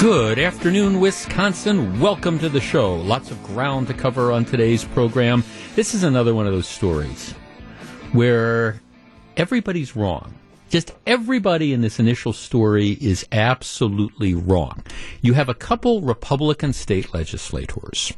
Good 0.00 0.38
afternoon, 0.38 1.00
Wisconsin. 1.00 1.98
Welcome 1.98 2.38
to 2.38 2.48
the 2.48 2.60
show. 2.60 2.94
Lots 2.94 3.32
of 3.32 3.42
ground 3.42 3.88
to 3.88 3.94
cover 3.94 4.30
on 4.30 4.44
today's 4.44 4.84
program. 4.84 5.42
This 5.74 5.92
is 5.92 6.04
another 6.04 6.36
one 6.36 6.46
of 6.46 6.52
those 6.52 6.68
stories 6.68 7.32
where 8.12 8.80
everybody's 9.36 9.96
wrong. 9.96 10.37
Just 10.68 10.94
everybody 11.06 11.72
in 11.72 11.80
this 11.80 11.98
initial 11.98 12.34
story 12.34 12.90
is 13.00 13.26
absolutely 13.32 14.34
wrong. 14.34 14.82
You 15.22 15.32
have 15.32 15.48
a 15.48 15.54
couple 15.54 16.02
Republican 16.02 16.74
state 16.74 17.14
legislators 17.14 18.12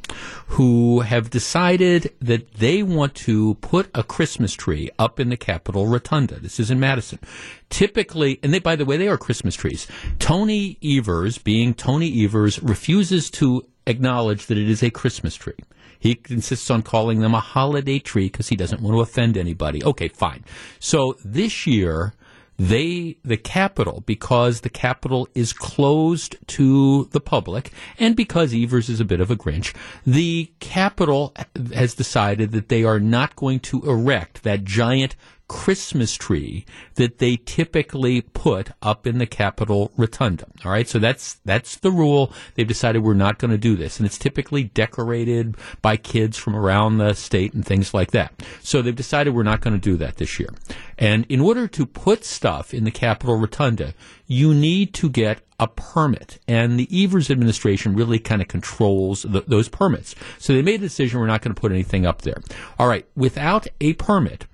who 0.49 1.01
have 1.01 1.31
decided 1.31 2.13
that 2.21 2.55
they 2.55 2.83
want 2.83 3.15
to 3.17 3.55
put 3.57 3.89
a 3.95 4.03
Christmas 4.03 4.53
tree 4.53 4.91
up 4.99 5.21
in 5.21 5.29
the 5.29 5.37
Capitol 5.37 5.87
Rotunda. 5.87 6.41
This 6.41 6.59
is 6.59 6.73
in 6.73 6.81
Madison. 6.81 7.21
Typically, 7.69 8.41
and 8.43 8.53
they, 8.53 8.59
by 8.59 8.75
the 8.75 8.85
way, 8.85 8.97
they 8.97 9.07
are 9.07 9.17
Christmas 9.17 9.55
trees. 9.55 9.87
Tony 10.19 10.77
Evers, 10.83 11.39
being 11.39 11.73
Tony 11.73 12.25
Evers, 12.25 12.61
refuses 12.63 13.31
to 13.31 13.65
acknowledge 13.87 14.47
that 14.47 14.59
it 14.59 14.69
is 14.69 14.83
a 14.83 14.91
Christmas 14.91 15.37
tree. 15.37 15.55
He 16.01 16.21
insists 16.29 16.71
on 16.71 16.83
calling 16.83 17.21
them 17.21 17.35
a 17.35 17.41
holiday 17.41 17.99
tree 18.01 18.27
because 18.27 18.49
he 18.49 18.57
doesn't 18.57 18.81
want 18.81 18.95
to 18.97 19.01
offend 19.01 19.37
anybody. 19.37 19.85
Okay, 19.85 20.09
fine. 20.09 20.45
So 20.79 21.17
this 21.25 21.67
year, 21.67 22.15
they 22.61 23.17
the 23.25 23.39
capital 23.39 24.03
because 24.05 24.61
the 24.61 24.69
capital 24.69 25.27
is 25.35 25.55
closed 25.55 26.37
to 26.47 27.05
the 27.13 27.21
public 27.21 27.73
and 27.99 28.15
because 28.15 28.53
Evers 28.53 28.91
is 28.91 29.01
a 29.01 29.05
bit 29.07 29.19
of 29.19 29.31
a 29.31 29.37
Grinch, 29.37 29.75
the 30.05 30.53
capital 30.61 31.35
has 31.73 31.95
decided 31.95 32.53
that 32.53 32.69
they 32.69 32.85
are 32.85 33.01
not 33.01 33.35
going 33.35 33.61
to 33.61 33.89
erect 33.89 34.43
that 34.43 34.65
giant 34.65 35.17
Christmas 35.51 36.15
tree 36.15 36.65
that 36.95 37.19
they 37.19 37.35
typically 37.35 38.21
put 38.21 38.71
up 38.83 39.05
in 39.05 39.19
the 39.19 39.27
Capitol 39.27 39.91
Rotunda. 39.97 40.47
All 40.65 40.71
right, 40.71 40.89
so 40.89 41.01
that's 41.01 41.41
that's 41.45 41.79
the 41.79 41.91
rule. 41.91 42.33
They've 42.55 42.69
decided 42.69 43.03
we're 43.03 43.15
not 43.15 43.39
going 43.39 43.51
to 43.51 43.59
do 43.59 43.75
this, 43.75 43.99
and 43.99 44.07
it's 44.07 44.17
typically 44.17 44.63
decorated 44.63 45.57
by 45.83 45.97
kids 45.97 46.39
from 46.39 46.55
around 46.55 46.99
the 46.99 47.15
state 47.15 47.53
and 47.53 47.67
things 47.67 47.93
like 47.93 48.13
that. 48.13 48.33
So 48.63 48.81
they've 48.81 48.95
decided 48.95 49.35
we're 49.35 49.43
not 49.43 49.61
going 49.61 49.75
to 49.75 49.81
do 49.81 49.97
that 49.97 50.19
this 50.19 50.39
year. 50.39 50.51
And 50.97 51.27
in 51.29 51.41
order 51.41 51.67
to 51.67 51.85
put 51.85 52.25
stuff 52.25 52.73
in 52.73 52.85
the 52.85 52.93
Capitol 52.93 53.35
Rotunda, 53.37 53.95
you 54.29 54.55
need 54.55 54.95
to 54.95 55.11
get 55.11 55.41
a 55.59 55.67
permit. 55.67 56.39
And 56.47 56.79
the 56.79 56.89
Evers 57.05 57.29
administration 57.29 57.97
really 57.97 58.21
kind 58.21 58.41
of 58.41 58.47
controls 58.47 59.23
the, 59.23 59.41
those 59.41 59.69
permits. 59.69 60.15
So 60.39 60.53
they 60.53 60.63
made 60.63 60.77
a 60.77 60.85
decision 60.85 61.19
we're 61.19 61.27
not 61.27 61.43
going 61.43 61.57
to 61.57 61.61
put 61.61 61.73
anything 61.73 62.07
up 62.07 62.23
there. 62.23 62.41
All 62.79 62.87
right, 62.87 63.05
without 63.17 63.67
a 63.81 63.95
permit, 63.95 64.47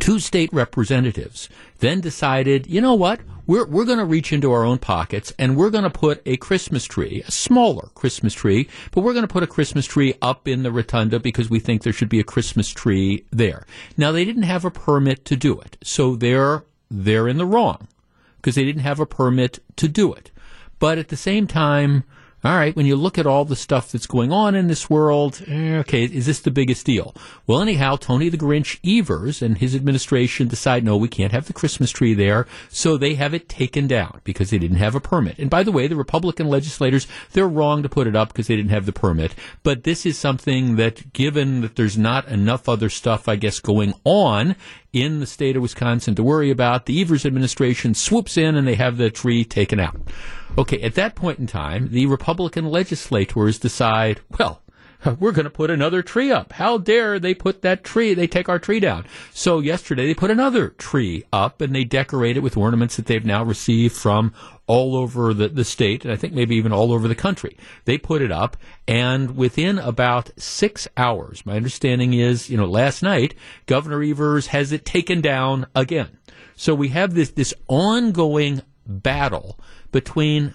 two 0.00 0.18
state 0.18 0.52
representatives 0.52 1.48
then 1.78 2.00
decided, 2.00 2.66
you 2.66 2.80
know 2.80 2.94
what? 2.94 3.20
We're, 3.46 3.66
we're 3.66 3.84
going 3.84 3.98
to 3.98 4.04
reach 4.04 4.32
into 4.32 4.52
our 4.52 4.64
own 4.64 4.78
pockets 4.78 5.32
and 5.38 5.56
we're 5.56 5.70
going 5.70 5.84
to 5.84 5.90
put 5.90 6.22
a 6.24 6.36
Christmas 6.38 6.84
tree, 6.84 7.22
a 7.26 7.30
smaller 7.30 7.90
Christmas 7.94 8.32
tree, 8.32 8.68
but 8.90 9.02
we're 9.02 9.12
going 9.12 9.26
to 9.26 9.32
put 9.32 9.42
a 9.42 9.48
Christmas 9.48 9.86
tree 9.86 10.14
up 10.22 10.48
in 10.48 10.62
the 10.62 10.72
rotunda 10.72 11.20
because 11.20 11.50
we 11.50 11.60
think 11.60 11.82
there 11.82 11.92
should 11.92 12.08
be 12.08 12.20
a 12.20 12.24
Christmas 12.24 12.70
tree 12.70 13.24
there. 13.30 13.66
Now, 13.96 14.12
they 14.12 14.24
didn't 14.24 14.44
have 14.44 14.64
a 14.64 14.70
permit 14.70 15.24
to 15.26 15.36
do 15.36 15.60
it, 15.60 15.76
so 15.82 16.16
they're, 16.16 16.64
they're 16.90 17.28
in 17.28 17.36
the 17.36 17.46
wrong 17.46 17.88
because 18.36 18.54
they 18.54 18.64
didn't 18.64 18.82
have 18.82 19.00
a 19.00 19.06
permit 19.06 19.58
to 19.76 19.88
do 19.88 20.12
it. 20.12 20.30
But 20.78 20.98
at 20.98 21.08
the 21.08 21.16
same 21.16 21.46
time, 21.46 22.04
all 22.44 22.56
right, 22.56 22.76
when 22.76 22.84
you 22.84 22.94
look 22.94 23.16
at 23.16 23.26
all 23.26 23.46
the 23.46 23.56
stuff 23.56 23.90
that's 23.90 24.06
going 24.06 24.30
on 24.30 24.54
in 24.54 24.66
this 24.66 24.90
world, 24.90 25.42
eh, 25.46 25.78
okay, 25.78 26.04
is 26.04 26.26
this 26.26 26.40
the 26.40 26.50
biggest 26.50 26.84
deal? 26.84 27.14
Well, 27.46 27.62
anyhow, 27.62 27.96
Tony 27.96 28.28
the 28.28 28.36
Grinch 28.36 28.78
Evers 28.84 29.40
and 29.40 29.56
his 29.56 29.74
administration 29.74 30.48
decide, 30.48 30.84
no, 30.84 30.94
we 30.94 31.08
can't 31.08 31.32
have 31.32 31.46
the 31.46 31.54
Christmas 31.54 31.90
tree 31.90 32.12
there, 32.12 32.46
so 32.68 32.98
they 32.98 33.14
have 33.14 33.32
it 33.32 33.48
taken 33.48 33.86
down 33.86 34.20
because 34.24 34.50
they 34.50 34.58
didn't 34.58 34.76
have 34.76 34.94
a 34.94 35.00
permit. 35.00 35.38
And 35.38 35.48
by 35.48 35.62
the 35.62 35.72
way, 35.72 35.86
the 35.86 35.96
Republican 35.96 36.48
legislators, 36.48 37.06
they're 37.32 37.48
wrong 37.48 37.82
to 37.82 37.88
put 37.88 38.06
it 38.06 38.14
up 38.14 38.28
because 38.28 38.46
they 38.46 38.56
didn't 38.56 38.72
have 38.72 38.84
the 38.84 38.92
permit. 38.92 39.34
But 39.62 39.84
this 39.84 40.04
is 40.04 40.18
something 40.18 40.76
that, 40.76 41.14
given 41.14 41.62
that 41.62 41.76
there's 41.76 41.96
not 41.96 42.28
enough 42.28 42.68
other 42.68 42.90
stuff, 42.90 43.26
I 43.26 43.36
guess, 43.36 43.58
going 43.58 43.94
on 44.04 44.54
in 44.92 45.20
the 45.20 45.26
state 45.26 45.56
of 45.56 45.62
Wisconsin 45.62 46.14
to 46.14 46.22
worry 46.22 46.50
about, 46.50 46.84
the 46.84 47.00
Evers 47.00 47.24
administration 47.24 47.94
swoops 47.94 48.36
in 48.36 48.54
and 48.54 48.68
they 48.68 48.74
have 48.74 48.98
the 48.98 49.10
tree 49.10 49.44
taken 49.44 49.80
out. 49.80 49.96
Okay, 50.56 50.80
at 50.82 50.94
that 50.94 51.16
point 51.16 51.40
in 51.40 51.48
time, 51.48 51.88
the 51.90 52.06
Republican 52.06 52.66
legislators 52.66 53.58
decide, 53.58 54.20
well, 54.38 54.62
we're 55.18 55.32
going 55.32 55.44
to 55.44 55.50
put 55.50 55.70
another 55.70 56.00
tree 56.00 56.30
up. 56.30 56.52
How 56.52 56.78
dare 56.78 57.18
they 57.18 57.34
put 57.34 57.62
that 57.62 57.82
tree? 57.82 58.14
They 58.14 58.28
take 58.28 58.48
our 58.48 58.60
tree 58.60 58.78
down. 58.78 59.04
So 59.32 59.58
yesterday 59.58 60.06
they 60.06 60.14
put 60.14 60.30
another 60.30 60.68
tree 60.70 61.24
up 61.32 61.60
and 61.60 61.74
they 61.74 61.82
decorate 61.82 62.36
it 62.36 62.40
with 62.40 62.56
ornaments 62.56 62.96
that 62.96 63.06
they've 63.06 63.24
now 63.24 63.42
received 63.42 63.96
from 63.96 64.32
all 64.66 64.96
over 64.96 65.34
the, 65.34 65.48
the 65.48 65.64
state 65.64 66.04
and 66.04 66.12
I 66.12 66.16
think 66.16 66.32
maybe 66.32 66.54
even 66.56 66.72
all 66.72 66.92
over 66.92 67.08
the 67.08 67.14
country. 67.14 67.56
They 67.84 67.98
put 67.98 68.22
it 68.22 68.32
up 68.32 68.56
and 68.86 69.36
within 69.36 69.78
about 69.78 70.30
six 70.40 70.88
hours, 70.96 71.44
my 71.44 71.56
understanding 71.56 72.14
is, 72.14 72.48
you 72.48 72.56
know, 72.56 72.66
last 72.66 73.02
night, 73.02 73.34
Governor 73.66 74.02
Evers 74.02 74.46
has 74.48 74.72
it 74.72 74.84
taken 74.84 75.20
down 75.20 75.66
again. 75.74 76.16
So 76.56 76.74
we 76.74 76.88
have 76.90 77.14
this, 77.14 77.30
this 77.30 77.52
ongoing 77.68 78.62
battle 78.86 79.58
between 79.94 80.52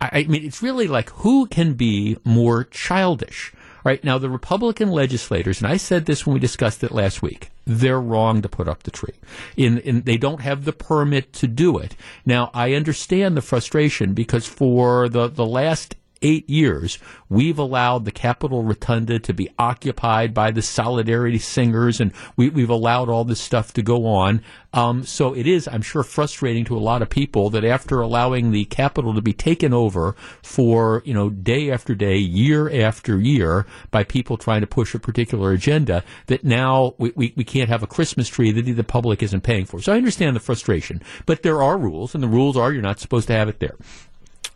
I 0.00 0.24
mean, 0.24 0.44
it's 0.44 0.62
really 0.62 0.86
like 0.86 1.10
who 1.10 1.46
can 1.46 1.74
be 1.74 2.16
more 2.24 2.64
childish? 2.64 3.52
Right 3.84 4.02
now, 4.04 4.18
the 4.18 4.30
Republican 4.30 4.90
legislators, 4.90 5.62
and 5.62 5.70
I 5.70 5.78
said 5.78 6.04
this 6.04 6.26
when 6.26 6.34
we 6.34 6.40
discussed 6.40 6.84
it 6.84 6.92
last 6.92 7.22
week, 7.22 7.50
they're 7.66 8.00
wrong 8.00 8.42
to 8.42 8.48
put 8.48 8.68
up 8.68 8.82
the 8.82 8.90
tree. 8.90 9.14
In, 9.56 9.78
in, 9.78 10.02
they 10.02 10.18
don't 10.18 10.42
have 10.42 10.64
the 10.64 10.72
permit 10.72 11.32
to 11.34 11.46
do 11.46 11.78
it. 11.78 11.96
Now, 12.26 12.50
I 12.52 12.74
understand 12.74 13.36
the 13.36 13.42
frustration 13.42 14.12
because 14.12 14.46
for 14.46 15.08
the, 15.08 15.28
the 15.28 15.46
last 15.46 15.96
eight 16.22 16.48
years, 16.48 16.98
we've 17.28 17.58
allowed 17.58 18.04
the 18.04 18.12
Capitol 18.12 18.62
Rotunda 18.62 19.18
to 19.18 19.32
be 19.32 19.50
occupied 19.58 20.34
by 20.34 20.50
the 20.50 20.62
Solidarity 20.62 21.38
Singers, 21.38 22.00
and 22.00 22.12
we, 22.36 22.50
have 22.60 22.70
allowed 22.70 23.08
all 23.08 23.24
this 23.24 23.40
stuff 23.40 23.72
to 23.74 23.82
go 23.82 24.06
on. 24.06 24.42
Um, 24.72 25.04
so 25.04 25.34
it 25.34 25.46
is, 25.46 25.66
I'm 25.66 25.82
sure, 25.82 26.02
frustrating 26.02 26.64
to 26.66 26.76
a 26.76 26.78
lot 26.78 27.02
of 27.02 27.10
people 27.10 27.50
that 27.50 27.64
after 27.64 28.00
allowing 28.00 28.50
the 28.50 28.66
Capitol 28.66 29.14
to 29.14 29.22
be 29.22 29.32
taken 29.32 29.72
over 29.72 30.14
for, 30.42 31.02
you 31.04 31.14
know, 31.14 31.30
day 31.30 31.70
after 31.70 31.94
day, 31.94 32.16
year 32.16 32.70
after 32.70 33.18
year 33.18 33.66
by 33.90 34.04
people 34.04 34.36
trying 34.36 34.60
to 34.60 34.66
push 34.66 34.94
a 34.94 34.98
particular 34.98 35.52
agenda, 35.52 36.04
that 36.26 36.44
now 36.44 36.94
we, 36.98 37.12
we, 37.16 37.32
we 37.36 37.44
can't 37.44 37.68
have 37.68 37.82
a 37.82 37.86
Christmas 37.86 38.28
tree 38.28 38.52
that 38.52 38.62
the 38.62 38.84
public 38.84 39.22
isn't 39.22 39.42
paying 39.42 39.64
for. 39.64 39.80
So 39.80 39.92
I 39.92 39.96
understand 39.96 40.36
the 40.36 40.40
frustration, 40.40 41.02
but 41.26 41.42
there 41.42 41.62
are 41.62 41.78
rules, 41.78 42.14
and 42.14 42.22
the 42.22 42.28
rules 42.28 42.56
are 42.56 42.72
you're 42.72 42.82
not 42.82 43.00
supposed 43.00 43.26
to 43.28 43.34
have 43.34 43.48
it 43.48 43.58
there. 43.58 43.76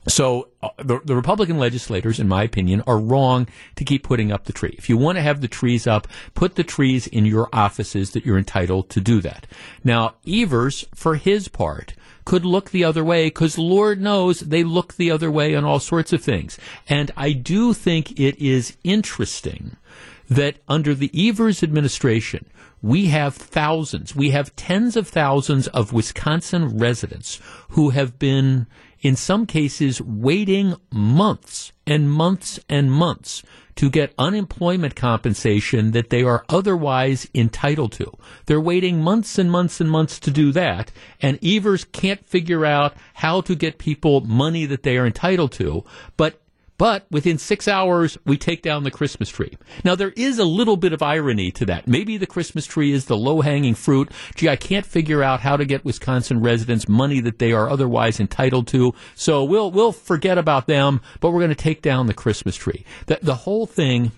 So 0.06 0.48
uh, 0.62 0.68
the, 0.78 1.00
the, 1.04 1.16
Republican 1.16 1.58
legislators, 1.58 2.20
in 2.20 2.28
my 2.28 2.42
opinion, 2.42 2.82
are 2.86 2.98
wrong 2.98 3.48
to 3.76 3.84
keep 3.84 4.02
putting 4.02 4.30
up 4.30 4.44
the 4.44 4.52
tree. 4.52 4.74
If 4.76 4.88
you 4.88 4.96
want 4.96 5.16
to 5.16 5.22
have 5.22 5.40
the 5.40 5.48
trees 5.48 5.86
up, 5.86 6.06
put 6.34 6.56
the 6.56 6.64
trees 6.64 7.06
in 7.06 7.24
your 7.24 7.48
offices 7.52 8.10
that 8.10 8.26
you're 8.26 8.38
entitled 8.38 8.90
to 8.90 9.00
do 9.00 9.20
that. 9.22 9.46
Now, 9.82 10.14
Evers, 10.26 10.84
for 10.94 11.16
his 11.16 11.48
part, 11.48 11.94
could 12.24 12.44
look 12.44 12.70
the 12.70 12.84
other 12.84 13.04
way 13.04 13.26
because 13.26 13.58
Lord 13.58 14.00
knows 14.00 14.40
they 14.40 14.64
look 14.64 14.94
the 14.94 15.10
other 15.10 15.30
way 15.30 15.54
on 15.54 15.64
all 15.64 15.80
sorts 15.80 16.12
of 16.12 16.22
things. 16.22 16.58
And 16.88 17.10
I 17.16 17.32
do 17.32 17.72
think 17.72 18.18
it 18.18 18.38
is 18.38 18.76
interesting 18.84 19.76
that 20.28 20.56
under 20.68 20.94
the 20.94 21.10
Evers 21.28 21.62
administration, 21.62 22.46
we 22.82 23.06
have 23.06 23.34
thousands, 23.34 24.14
we 24.14 24.30
have 24.30 24.54
tens 24.56 24.96
of 24.96 25.08
thousands 25.08 25.68
of 25.68 25.92
Wisconsin 25.92 26.78
residents 26.78 27.40
who 27.70 27.90
have 27.90 28.18
been 28.18 28.66
in 29.04 29.14
some 29.14 29.44
cases 29.46 30.00
waiting 30.00 30.74
months 30.90 31.72
and 31.86 32.10
months 32.10 32.58
and 32.70 32.90
months 32.90 33.42
to 33.76 33.90
get 33.90 34.14
unemployment 34.18 34.96
compensation 34.96 35.90
that 35.90 36.08
they 36.08 36.22
are 36.22 36.44
otherwise 36.48 37.28
entitled 37.34 37.92
to. 37.92 38.10
They're 38.46 38.60
waiting 38.60 39.02
months 39.02 39.38
and 39.38 39.50
months 39.50 39.80
and 39.80 39.90
months 39.90 40.18
to 40.20 40.30
do 40.30 40.52
that, 40.52 40.90
and 41.20 41.38
Evers 41.44 41.84
can't 41.84 42.24
figure 42.24 42.64
out 42.64 42.94
how 43.14 43.42
to 43.42 43.54
get 43.54 43.78
people 43.78 44.22
money 44.22 44.64
that 44.64 44.84
they 44.84 44.96
are 44.96 45.06
entitled 45.06 45.52
to, 45.52 45.84
but 46.16 46.40
but 46.76 47.06
within 47.10 47.38
six 47.38 47.68
hours, 47.68 48.18
we 48.24 48.36
take 48.36 48.62
down 48.62 48.84
the 48.84 48.90
Christmas 48.90 49.28
tree. 49.28 49.56
Now, 49.84 49.94
there 49.94 50.12
is 50.16 50.38
a 50.38 50.44
little 50.44 50.76
bit 50.76 50.92
of 50.92 51.02
irony 51.02 51.50
to 51.52 51.66
that. 51.66 51.86
Maybe 51.86 52.16
the 52.16 52.26
Christmas 52.26 52.66
tree 52.66 52.92
is 52.92 53.04
the 53.04 53.16
low 53.16 53.40
hanging 53.40 53.74
fruit. 53.74 54.10
Gee, 54.34 54.48
I 54.48 54.56
can't 54.56 54.86
figure 54.86 55.22
out 55.22 55.40
how 55.40 55.56
to 55.56 55.64
get 55.64 55.84
Wisconsin 55.84 56.40
residents 56.40 56.88
money 56.88 57.20
that 57.20 57.38
they 57.38 57.52
are 57.52 57.70
otherwise 57.70 58.18
entitled 58.18 58.66
to. 58.68 58.92
So 59.14 59.44
we'll, 59.44 59.70
we'll 59.70 59.92
forget 59.92 60.38
about 60.38 60.66
them, 60.66 61.00
but 61.20 61.30
we're 61.30 61.40
going 61.40 61.50
to 61.50 61.54
take 61.54 61.82
down 61.82 62.06
the 62.06 62.14
Christmas 62.14 62.56
tree. 62.56 62.84
The, 63.06 63.18
the 63.22 63.34
whole 63.34 63.66
thing 63.66 64.12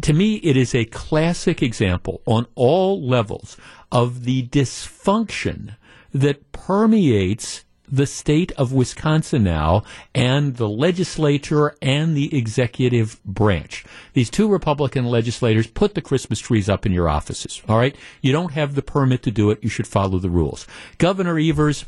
to 0.00 0.12
me, 0.12 0.36
it 0.36 0.56
is 0.56 0.74
a 0.74 0.86
classic 0.86 1.62
example 1.62 2.22
on 2.24 2.46
all 2.54 3.06
levels 3.06 3.56
of 3.90 4.24
the 4.24 4.46
dysfunction 4.48 5.76
that 6.14 6.50
permeates 6.52 7.64
the 7.92 8.06
state 8.06 8.50
of 8.52 8.72
Wisconsin 8.72 9.44
now 9.44 9.82
and 10.14 10.56
the 10.56 10.68
legislature 10.68 11.76
and 11.82 12.16
the 12.16 12.36
executive 12.36 13.22
branch. 13.24 13.84
These 14.14 14.30
two 14.30 14.48
Republican 14.48 15.04
legislators 15.04 15.66
put 15.66 15.94
the 15.94 16.00
Christmas 16.00 16.40
trees 16.40 16.70
up 16.70 16.86
in 16.86 16.92
your 16.92 17.08
offices. 17.08 17.60
All 17.68 17.76
right. 17.76 17.94
You 18.22 18.32
don't 18.32 18.52
have 18.52 18.74
the 18.74 18.82
permit 18.82 19.22
to 19.24 19.30
do 19.30 19.50
it. 19.50 19.62
You 19.62 19.68
should 19.68 19.86
follow 19.86 20.18
the 20.18 20.30
rules. 20.30 20.66
Governor 20.96 21.38
Evers, 21.38 21.84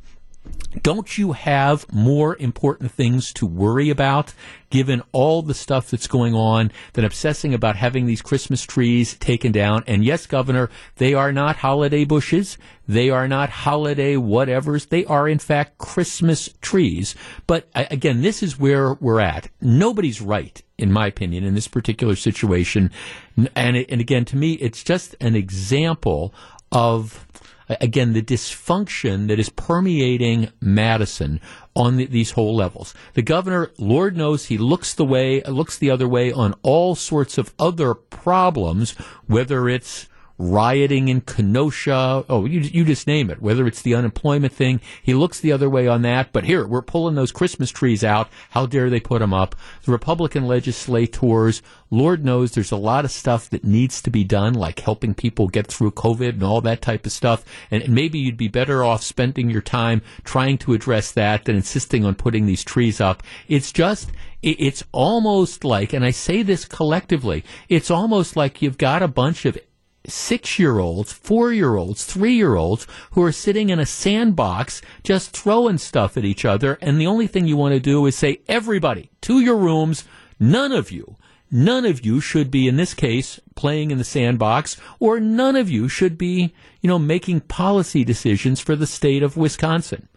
don't 0.82 1.16
you 1.16 1.32
have 1.32 1.90
more 1.92 2.36
important 2.38 2.90
things 2.90 3.32
to 3.34 3.46
worry 3.46 3.90
about 3.90 4.34
given 4.70 5.02
all 5.12 5.40
the 5.40 5.54
stuff 5.54 5.90
that's 5.90 6.08
going 6.08 6.34
on 6.34 6.72
than 6.94 7.04
obsessing 7.04 7.54
about 7.54 7.76
having 7.76 8.06
these 8.06 8.20
Christmas 8.20 8.62
trees 8.62 9.14
taken 9.14 9.52
down? 9.52 9.84
And 9.86 10.04
yes, 10.04 10.26
Governor, 10.26 10.70
they 10.96 11.14
are 11.14 11.32
not 11.32 11.56
holiday 11.56 12.04
bushes. 12.04 12.58
They 12.88 13.08
are 13.08 13.28
not 13.28 13.50
holiday 13.50 14.16
whatevers. 14.16 14.88
They 14.88 15.04
are, 15.04 15.28
in 15.28 15.38
fact, 15.38 15.78
Christmas 15.78 16.50
trees. 16.60 17.14
But 17.46 17.68
again, 17.74 18.22
this 18.22 18.42
is 18.42 18.58
where 18.58 18.94
we're 18.94 19.20
at. 19.20 19.48
Nobody's 19.60 20.20
right, 20.20 20.60
in 20.76 20.92
my 20.92 21.06
opinion, 21.06 21.44
in 21.44 21.54
this 21.54 21.68
particular 21.68 22.16
situation. 22.16 22.90
And, 23.36 23.76
and 23.76 24.00
again, 24.00 24.24
to 24.26 24.36
me, 24.36 24.54
it's 24.54 24.82
just 24.82 25.14
an 25.20 25.36
example 25.36 26.34
of 26.72 27.23
again, 27.68 28.12
the 28.12 28.22
dysfunction 28.22 29.28
that 29.28 29.38
is 29.38 29.48
permeating 29.48 30.50
Madison 30.60 31.40
on 31.74 31.96
the, 31.96 32.06
these 32.06 32.32
whole 32.32 32.54
levels. 32.54 32.94
The 33.14 33.22
governor, 33.22 33.70
Lord 33.78 34.16
knows, 34.16 34.46
he 34.46 34.58
looks 34.58 34.94
the 34.94 35.04
way, 35.04 35.42
looks 35.42 35.78
the 35.78 35.90
other 35.90 36.08
way 36.08 36.32
on 36.32 36.54
all 36.62 36.94
sorts 36.94 37.38
of 37.38 37.54
other 37.58 37.94
problems, 37.94 38.92
whether 39.26 39.68
it's 39.68 40.08
rioting 40.36 41.08
in 41.08 41.20
Kenosha. 41.20 42.24
Oh, 42.28 42.44
you, 42.44 42.60
you 42.60 42.84
just 42.84 43.06
name 43.06 43.30
it. 43.30 43.40
Whether 43.40 43.66
it's 43.66 43.82
the 43.82 43.94
unemployment 43.94 44.52
thing, 44.52 44.80
he 45.02 45.14
looks 45.14 45.40
the 45.40 45.52
other 45.52 45.70
way 45.70 45.86
on 45.86 46.02
that. 46.02 46.32
But 46.32 46.44
here, 46.44 46.66
we're 46.66 46.82
pulling 46.82 47.14
those 47.14 47.32
Christmas 47.32 47.70
trees 47.70 48.02
out. 48.02 48.28
How 48.50 48.66
dare 48.66 48.90
they 48.90 49.00
put 49.00 49.20
them 49.20 49.32
up? 49.32 49.54
The 49.84 49.92
Republican 49.92 50.46
legislators, 50.46 51.62
Lord 51.90 52.24
knows 52.24 52.52
there's 52.52 52.72
a 52.72 52.76
lot 52.76 53.04
of 53.04 53.12
stuff 53.12 53.48
that 53.50 53.64
needs 53.64 54.02
to 54.02 54.10
be 54.10 54.24
done, 54.24 54.54
like 54.54 54.80
helping 54.80 55.14
people 55.14 55.46
get 55.46 55.68
through 55.68 55.92
COVID 55.92 56.30
and 56.30 56.42
all 56.42 56.60
that 56.62 56.82
type 56.82 57.06
of 57.06 57.12
stuff. 57.12 57.44
And 57.70 57.88
maybe 57.88 58.18
you'd 58.18 58.36
be 58.36 58.48
better 58.48 58.82
off 58.82 59.04
spending 59.04 59.50
your 59.50 59.62
time 59.62 60.02
trying 60.24 60.58
to 60.58 60.74
address 60.74 61.12
that 61.12 61.44
than 61.44 61.56
insisting 61.56 62.04
on 62.04 62.16
putting 62.16 62.46
these 62.46 62.64
trees 62.64 63.00
up. 63.00 63.22
It's 63.46 63.70
just, 63.70 64.10
it's 64.42 64.82
almost 64.90 65.64
like, 65.64 65.92
and 65.92 66.04
I 66.04 66.10
say 66.10 66.42
this 66.42 66.64
collectively, 66.64 67.44
it's 67.68 67.90
almost 67.90 68.36
like 68.36 68.60
you've 68.60 68.78
got 68.78 69.02
a 69.02 69.08
bunch 69.08 69.44
of 69.44 69.56
six 70.06 70.58
year 70.58 70.78
olds, 70.78 71.12
four 71.12 71.52
year 71.52 71.76
olds, 71.76 72.04
three 72.04 72.34
year 72.34 72.54
olds 72.54 72.86
who 73.12 73.22
are 73.22 73.32
sitting 73.32 73.70
in 73.70 73.78
a 73.78 73.86
sandbox 73.86 74.82
just 75.02 75.30
throwing 75.30 75.78
stuff 75.78 76.16
at 76.16 76.24
each 76.24 76.44
other. 76.44 76.78
And 76.80 77.00
the 77.00 77.06
only 77.06 77.26
thing 77.26 77.46
you 77.46 77.56
want 77.56 77.74
to 77.74 77.80
do 77.80 78.04
is 78.06 78.16
say, 78.16 78.40
everybody 78.48 79.10
to 79.22 79.40
your 79.40 79.56
rooms. 79.56 80.04
None 80.40 80.72
of 80.72 80.90
you, 80.90 81.16
none 81.50 81.84
of 81.86 82.04
you 82.04 82.20
should 82.20 82.50
be, 82.50 82.66
in 82.66 82.76
this 82.76 82.92
case, 82.92 83.40
playing 83.54 83.90
in 83.90 83.98
the 83.98 84.04
sandbox, 84.04 84.76
or 84.98 85.20
none 85.20 85.56
of 85.56 85.70
you 85.70 85.88
should 85.88 86.18
be, 86.18 86.52
you 86.80 86.88
know, 86.88 86.98
making 86.98 87.40
policy 87.40 88.04
decisions 88.04 88.60
for 88.60 88.74
the 88.74 88.86
state 88.86 89.22
of 89.22 89.36
Wisconsin. 89.36 90.08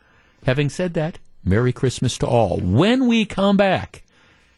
Having 0.45 0.69
said 0.69 0.94
that, 0.95 1.19
Merry 1.44 1.72
Christmas 1.72 2.18
to 2.18 2.28
all. 2.28 2.57
When 2.60 3.07
we 3.07 3.25
come 3.25 3.57
back, 3.57 4.04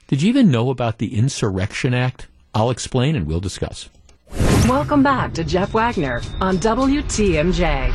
did 0.08 0.22
you 0.22 0.30
even 0.30 0.50
know 0.50 0.70
about 0.70 0.98
the 0.98 1.16
Insurrection 1.16 1.94
Act? 1.94 2.28
I'll 2.56 2.72
explain 2.72 3.16
and 3.16 3.28
we'll 3.28 3.40
discuss. 3.40 3.90
Welcome 4.32 5.02
back 5.02 5.34
to 5.34 5.44
Jeff 5.44 5.74
Wagner 5.74 6.22
on 6.42 6.58
WTMJ. 6.58 7.94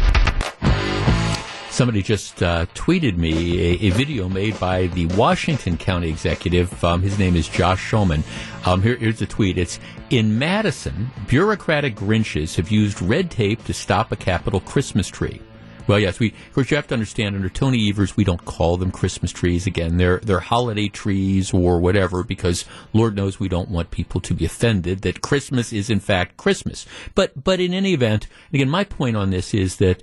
Somebody 1.70 2.02
just 2.02 2.42
uh, 2.42 2.66
tweeted 2.74 3.16
me 3.16 3.58
a, 3.58 3.86
a, 3.86 3.90
video 3.90 4.28
made 4.28 4.58
by 4.60 4.86
the 4.88 5.06
Washington 5.06 5.76
County 5.76 6.08
executive. 6.08 6.84
Um, 6.84 7.02
his 7.02 7.18
name 7.18 7.34
is 7.34 7.48
Josh 7.48 7.90
Schoemann. 7.90 8.22
Um, 8.64 8.80
here, 8.80 8.96
here's 8.96 9.18
the 9.18 9.26
tweet. 9.26 9.58
It's 9.58 9.80
in 10.10 10.38
Madison, 10.38 11.10
bureaucratic 11.26 11.96
Grinches 11.96 12.54
have 12.56 12.70
used 12.70 13.02
red 13.02 13.30
tape 13.30 13.64
to 13.64 13.74
stop 13.74 14.12
a 14.12 14.16
Capitol 14.16 14.60
Christmas 14.60 15.08
tree. 15.08 15.40
Well, 15.86 15.98
yes, 15.98 16.18
we 16.18 16.28
of 16.28 16.54
course 16.54 16.70
you 16.70 16.76
have 16.76 16.86
to 16.88 16.94
understand 16.94 17.36
under 17.36 17.50
Tony 17.50 17.90
Evers 17.90 18.16
we 18.16 18.24
don't 18.24 18.44
call 18.44 18.76
them 18.78 18.90
Christmas 18.90 19.32
trees 19.32 19.66
again. 19.66 19.98
They're 19.98 20.18
they're 20.18 20.40
holiday 20.40 20.88
trees 20.88 21.52
or 21.52 21.78
whatever 21.78 22.24
because 22.24 22.64
Lord 22.94 23.14
knows 23.14 23.38
we 23.38 23.48
don't 23.48 23.68
want 23.68 23.90
people 23.90 24.20
to 24.22 24.34
be 24.34 24.46
offended 24.46 25.02
that 25.02 25.20
Christmas 25.20 25.72
is 25.72 25.90
in 25.90 26.00
fact 26.00 26.38
Christmas. 26.38 26.86
But 27.14 27.44
but 27.44 27.60
in 27.60 27.74
any 27.74 27.92
event, 27.92 28.28
again, 28.52 28.70
my 28.70 28.84
point 28.84 29.16
on 29.16 29.30
this 29.30 29.52
is 29.52 29.76
that 29.76 30.02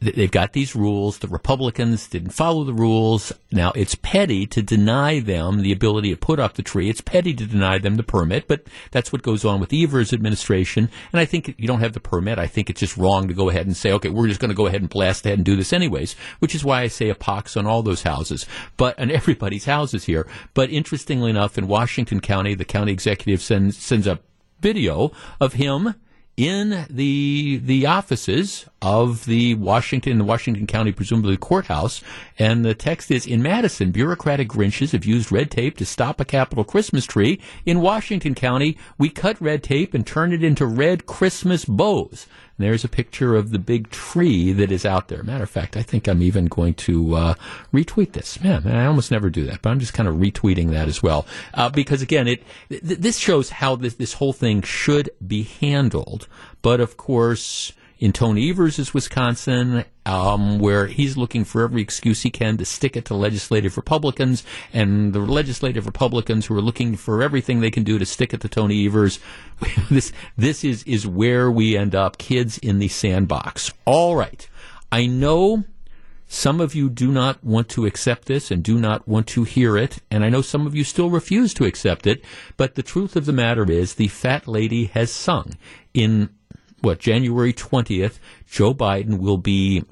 they've 0.00 0.30
got 0.30 0.52
these 0.52 0.74
rules. 0.74 1.18
The 1.18 1.28
Republicans 1.28 2.08
didn't 2.08 2.30
follow 2.30 2.64
the 2.64 2.72
rules. 2.72 3.32
Now 3.52 3.72
it's 3.74 3.94
petty 3.94 4.46
to 4.46 4.62
deny 4.62 5.20
them 5.20 5.60
the 5.60 5.72
ability 5.72 6.10
to 6.10 6.16
put 6.16 6.40
up 6.40 6.54
the 6.54 6.62
tree. 6.62 6.88
It's 6.88 7.00
petty 7.00 7.34
to 7.34 7.46
deny 7.46 7.78
them 7.78 7.96
the 7.96 8.02
permit, 8.02 8.48
but 8.48 8.66
that's 8.90 9.12
what 9.12 9.22
goes 9.22 9.44
on 9.44 9.60
with 9.60 9.72
Evers' 9.72 10.12
administration. 10.12 10.88
And 11.12 11.20
I 11.20 11.24
think 11.24 11.54
you 11.58 11.66
don't 11.66 11.80
have 11.80 11.92
the 11.92 12.00
permit. 12.00 12.38
I 12.38 12.46
think 12.46 12.70
it's 12.70 12.80
just 12.80 12.96
wrong 12.96 13.28
to 13.28 13.34
go 13.34 13.50
ahead 13.50 13.66
and 13.66 13.76
say, 13.76 13.92
okay, 13.92 14.08
we're 14.08 14.28
just 14.28 14.40
going 14.40 14.50
to 14.50 14.54
go 14.54 14.66
ahead 14.66 14.80
and 14.80 14.90
blast 14.90 15.26
ahead 15.26 15.38
and 15.38 15.44
do 15.44 15.56
this 15.56 15.72
anyways, 15.72 16.14
which 16.38 16.54
is 16.54 16.64
why 16.64 16.82
I 16.82 16.88
say 16.88 17.08
a 17.10 17.14
pox 17.14 17.56
on 17.56 17.66
all 17.66 17.82
those 17.82 18.02
houses, 18.02 18.46
but 18.76 18.98
on 18.98 19.10
everybody's 19.10 19.66
houses 19.66 20.04
here. 20.04 20.26
But 20.54 20.70
interestingly 20.70 21.30
enough, 21.30 21.58
in 21.58 21.68
Washington 21.68 22.20
County, 22.20 22.54
the 22.54 22.64
county 22.64 22.92
executive 22.92 23.42
sends 23.42 23.76
sends 23.76 24.06
a 24.06 24.20
video 24.60 25.12
of 25.40 25.54
him 25.54 25.94
in 26.40 26.86
the 26.88 27.60
the 27.62 27.84
offices 27.84 28.64
of 28.80 29.26
the 29.26 29.54
Washington, 29.56 30.16
the 30.16 30.24
Washington 30.24 30.66
County, 30.66 30.90
presumably 30.90 31.36
courthouse. 31.36 32.02
And 32.38 32.64
the 32.64 32.74
text 32.74 33.10
is 33.10 33.26
in 33.26 33.42
Madison, 33.42 33.90
bureaucratic 33.90 34.48
Grinches 34.48 34.92
have 34.92 35.04
used 35.04 35.30
red 35.30 35.50
tape 35.50 35.76
to 35.76 35.84
stop 35.84 36.18
a 36.18 36.24
Capitol 36.24 36.64
Christmas 36.64 37.04
tree. 37.04 37.40
In 37.66 37.82
Washington 37.82 38.34
County, 38.34 38.78
we 38.96 39.10
cut 39.10 39.38
red 39.38 39.62
tape 39.62 39.92
and 39.92 40.06
turn 40.06 40.32
it 40.32 40.42
into 40.42 40.64
red 40.64 41.04
Christmas 41.04 41.66
bows. 41.66 42.26
There's 42.60 42.84
a 42.84 42.88
picture 42.88 43.34
of 43.34 43.50
the 43.50 43.58
big 43.58 43.90
tree 43.90 44.52
that 44.52 44.70
is 44.70 44.84
out 44.84 45.08
there. 45.08 45.22
Matter 45.22 45.44
of 45.44 45.50
fact, 45.50 45.76
I 45.76 45.82
think 45.82 46.06
I'm 46.06 46.22
even 46.22 46.46
going 46.46 46.74
to 46.74 47.14
uh, 47.14 47.34
retweet 47.72 48.12
this. 48.12 48.40
Man, 48.40 48.66
I 48.66 48.86
almost 48.86 49.10
never 49.10 49.30
do 49.30 49.44
that, 49.46 49.62
but 49.62 49.70
I'm 49.70 49.80
just 49.80 49.94
kind 49.94 50.08
of 50.08 50.16
retweeting 50.16 50.70
that 50.70 50.88
as 50.88 51.02
well. 51.02 51.26
Uh, 51.54 51.68
because 51.70 52.02
again, 52.02 52.28
it 52.28 52.42
th- 52.68 52.82
this 52.82 53.18
shows 53.18 53.50
how 53.50 53.76
this, 53.76 53.94
this 53.94 54.14
whole 54.14 54.32
thing 54.32 54.62
should 54.62 55.10
be 55.26 55.42
handled. 55.42 56.28
But 56.62 56.80
of 56.80 56.96
course, 56.96 57.72
in 58.00 58.14
Tony 58.14 58.48
Evers' 58.48 58.94
Wisconsin, 58.94 59.84
um, 60.06 60.58
where 60.58 60.86
he's 60.86 61.18
looking 61.18 61.44
for 61.44 61.62
every 61.62 61.82
excuse 61.82 62.22
he 62.22 62.30
can 62.30 62.56
to 62.56 62.64
stick 62.64 62.96
it 62.96 63.04
to 63.04 63.14
legislative 63.14 63.76
Republicans, 63.76 64.42
and 64.72 65.12
the 65.12 65.18
legislative 65.18 65.84
Republicans 65.84 66.46
who 66.46 66.56
are 66.56 66.62
looking 66.62 66.96
for 66.96 67.22
everything 67.22 67.60
they 67.60 67.70
can 67.70 67.84
do 67.84 67.98
to 67.98 68.06
stick 68.06 68.32
it 68.32 68.40
to 68.40 68.48
Tony 68.48 68.86
Evers. 68.86 69.20
this 69.90 70.12
this 70.36 70.64
is 70.64 70.82
is 70.84 71.06
where 71.06 71.50
we 71.50 71.76
end 71.76 71.94
up, 71.94 72.16
kids 72.16 72.56
in 72.58 72.78
the 72.78 72.88
sandbox. 72.88 73.70
All 73.84 74.16
right, 74.16 74.48
I 74.90 75.06
know. 75.06 75.64
Some 76.32 76.60
of 76.60 76.76
you 76.76 76.88
do 76.88 77.10
not 77.10 77.42
want 77.42 77.68
to 77.70 77.86
accept 77.86 78.26
this 78.26 78.52
and 78.52 78.62
do 78.62 78.78
not 78.78 79.08
want 79.08 79.26
to 79.28 79.42
hear 79.42 79.76
it, 79.76 79.98
and 80.12 80.24
I 80.24 80.28
know 80.28 80.42
some 80.42 80.64
of 80.64 80.76
you 80.76 80.84
still 80.84 81.10
refuse 81.10 81.52
to 81.54 81.64
accept 81.64 82.06
it, 82.06 82.24
but 82.56 82.76
the 82.76 82.84
truth 82.84 83.16
of 83.16 83.26
the 83.26 83.32
matter 83.32 83.68
is 83.68 83.94
the 83.94 84.06
fat 84.06 84.46
lady 84.46 84.84
has 84.86 85.10
sung. 85.10 85.54
In 85.92 86.30
what, 86.82 86.98
January 86.98 87.52
20th, 87.52 88.18
Joe 88.46 88.74
Biden 88.74 89.18
will 89.18 89.38
be 89.38 89.84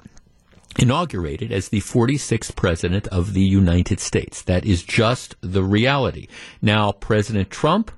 inaugurated 0.77 1.51
as 1.51 1.69
the 1.69 1.81
46th 1.81 2.55
president 2.55 3.07
of 3.07 3.33
the 3.33 3.41
United 3.41 3.99
States. 3.99 4.41
That 4.43 4.65
is 4.65 4.83
just 4.83 5.35
the 5.41 5.63
reality. 5.63 6.27
Now, 6.61 6.91
President 6.91 7.49
Trump 7.49 7.91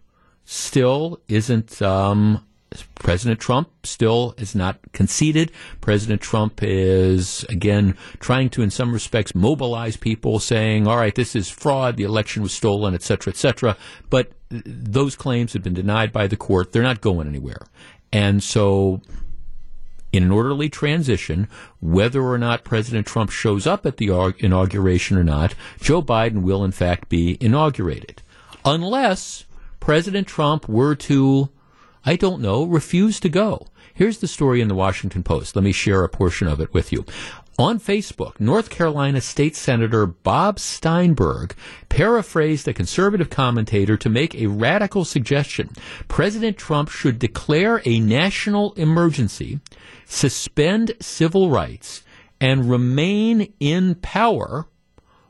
still 0.45 1.19
isn't, 1.27 1.81
um, 1.81 2.45
President 2.95 3.39
Trump 3.39 3.69
still 3.83 4.33
is 4.38 4.55
not 4.55 4.79
conceded. 4.93 5.51
President 5.81 6.21
Trump 6.21 6.62
is, 6.63 7.43
again, 7.50 7.95
trying 8.19 8.50
to, 8.51 8.62
in 8.62 8.69
some 8.69 8.93
respects, 8.93 9.36
mobilize 9.36 9.98
people, 9.98 10.39
saying, 10.39 10.88
all 10.88 10.98
right, 10.98 11.15
this 11.15 11.36
is 11.36 11.50
fraud, 11.50 11.98
the 11.98 12.03
election 12.03 12.41
was 12.41 12.53
stolen, 12.53 12.93
et 12.93 13.03
cetera, 13.03 13.31
et 13.31 13.38
cetera. 13.38 13.75
But 14.10 14.31
those 14.50 15.15
claims 15.15 15.53
have 15.53 15.63
been 15.63 15.74
denied 15.74 16.12
by 16.12 16.27
the 16.27 16.38
court. 16.38 16.71
They're 16.71 16.83
not 16.83 17.01
going 17.01 17.27
anywhere. 17.27 17.65
And 18.13 18.44
so, 18.44 19.01
in 20.12 20.24
an 20.24 20.32
orderly 20.32 20.70
transition, 20.70 21.48
whether 21.80 22.22
or 22.22 22.38
not 22.38 22.63
President 22.63 23.08
Trump 23.08 23.32
shows 23.32 23.65
up 23.65 23.86
at 23.86 23.98
the 23.98 24.34
inauguration 24.39 25.18
or 25.18 25.24
not, 25.24 25.56
Joe 25.80 26.01
Biden 26.01 26.41
will 26.41 26.63
in 26.63 26.72
fact 26.72 27.10
be 27.10 27.38
inaugurated. 27.39 28.22
Unless 28.65 29.46
President 29.80 30.27
Trump 30.27 30.68
were 30.68 30.96
to, 30.96 31.50
I 32.06 32.15
don't 32.15 32.41
know, 32.41 32.63
refuse 32.63 33.20
to 33.22 33.30
go. 33.30 33.68
Here's 33.94 34.20
the 34.20 34.27
story 34.27 34.62
in 34.62 34.68
the 34.68 34.75
Washington 34.75 35.24
Post. 35.24 35.56
Let 35.56 35.63
me 35.63 35.72
share 35.72 36.03
a 36.03 36.10
portion 36.10 36.48
of 36.48 36.60
it 36.60 36.74
with 36.74 36.91
you. 36.91 37.06
On 37.62 37.80
Facebook, 37.80 38.39
North 38.39 38.72
Carolina 38.72 39.22
State 39.22 39.56
Senator 39.56 40.08
Bob 40.08 40.58
Steinburg 40.58 41.53
paraphrased 41.89 42.68
a 42.68 42.74
conservative 42.74 43.30
commentator 43.30 43.96
to 43.98 44.10
make 44.10 44.34
a 44.34 44.48
radical 44.48 45.06
suggestion. 45.06 45.70
President 46.08 46.58
Trump 46.58 46.89
should 46.89 47.20
declare 47.20 47.80
a 47.86 48.00
national 48.00 48.74
emergency, 48.74 49.60
suspend 50.08 50.94
civil 51.00 51.51
rights, 51.51 52.01
and 52.39 52.68
remain 52.68 53.53
in 53.60 53.94
power 53.94 54.65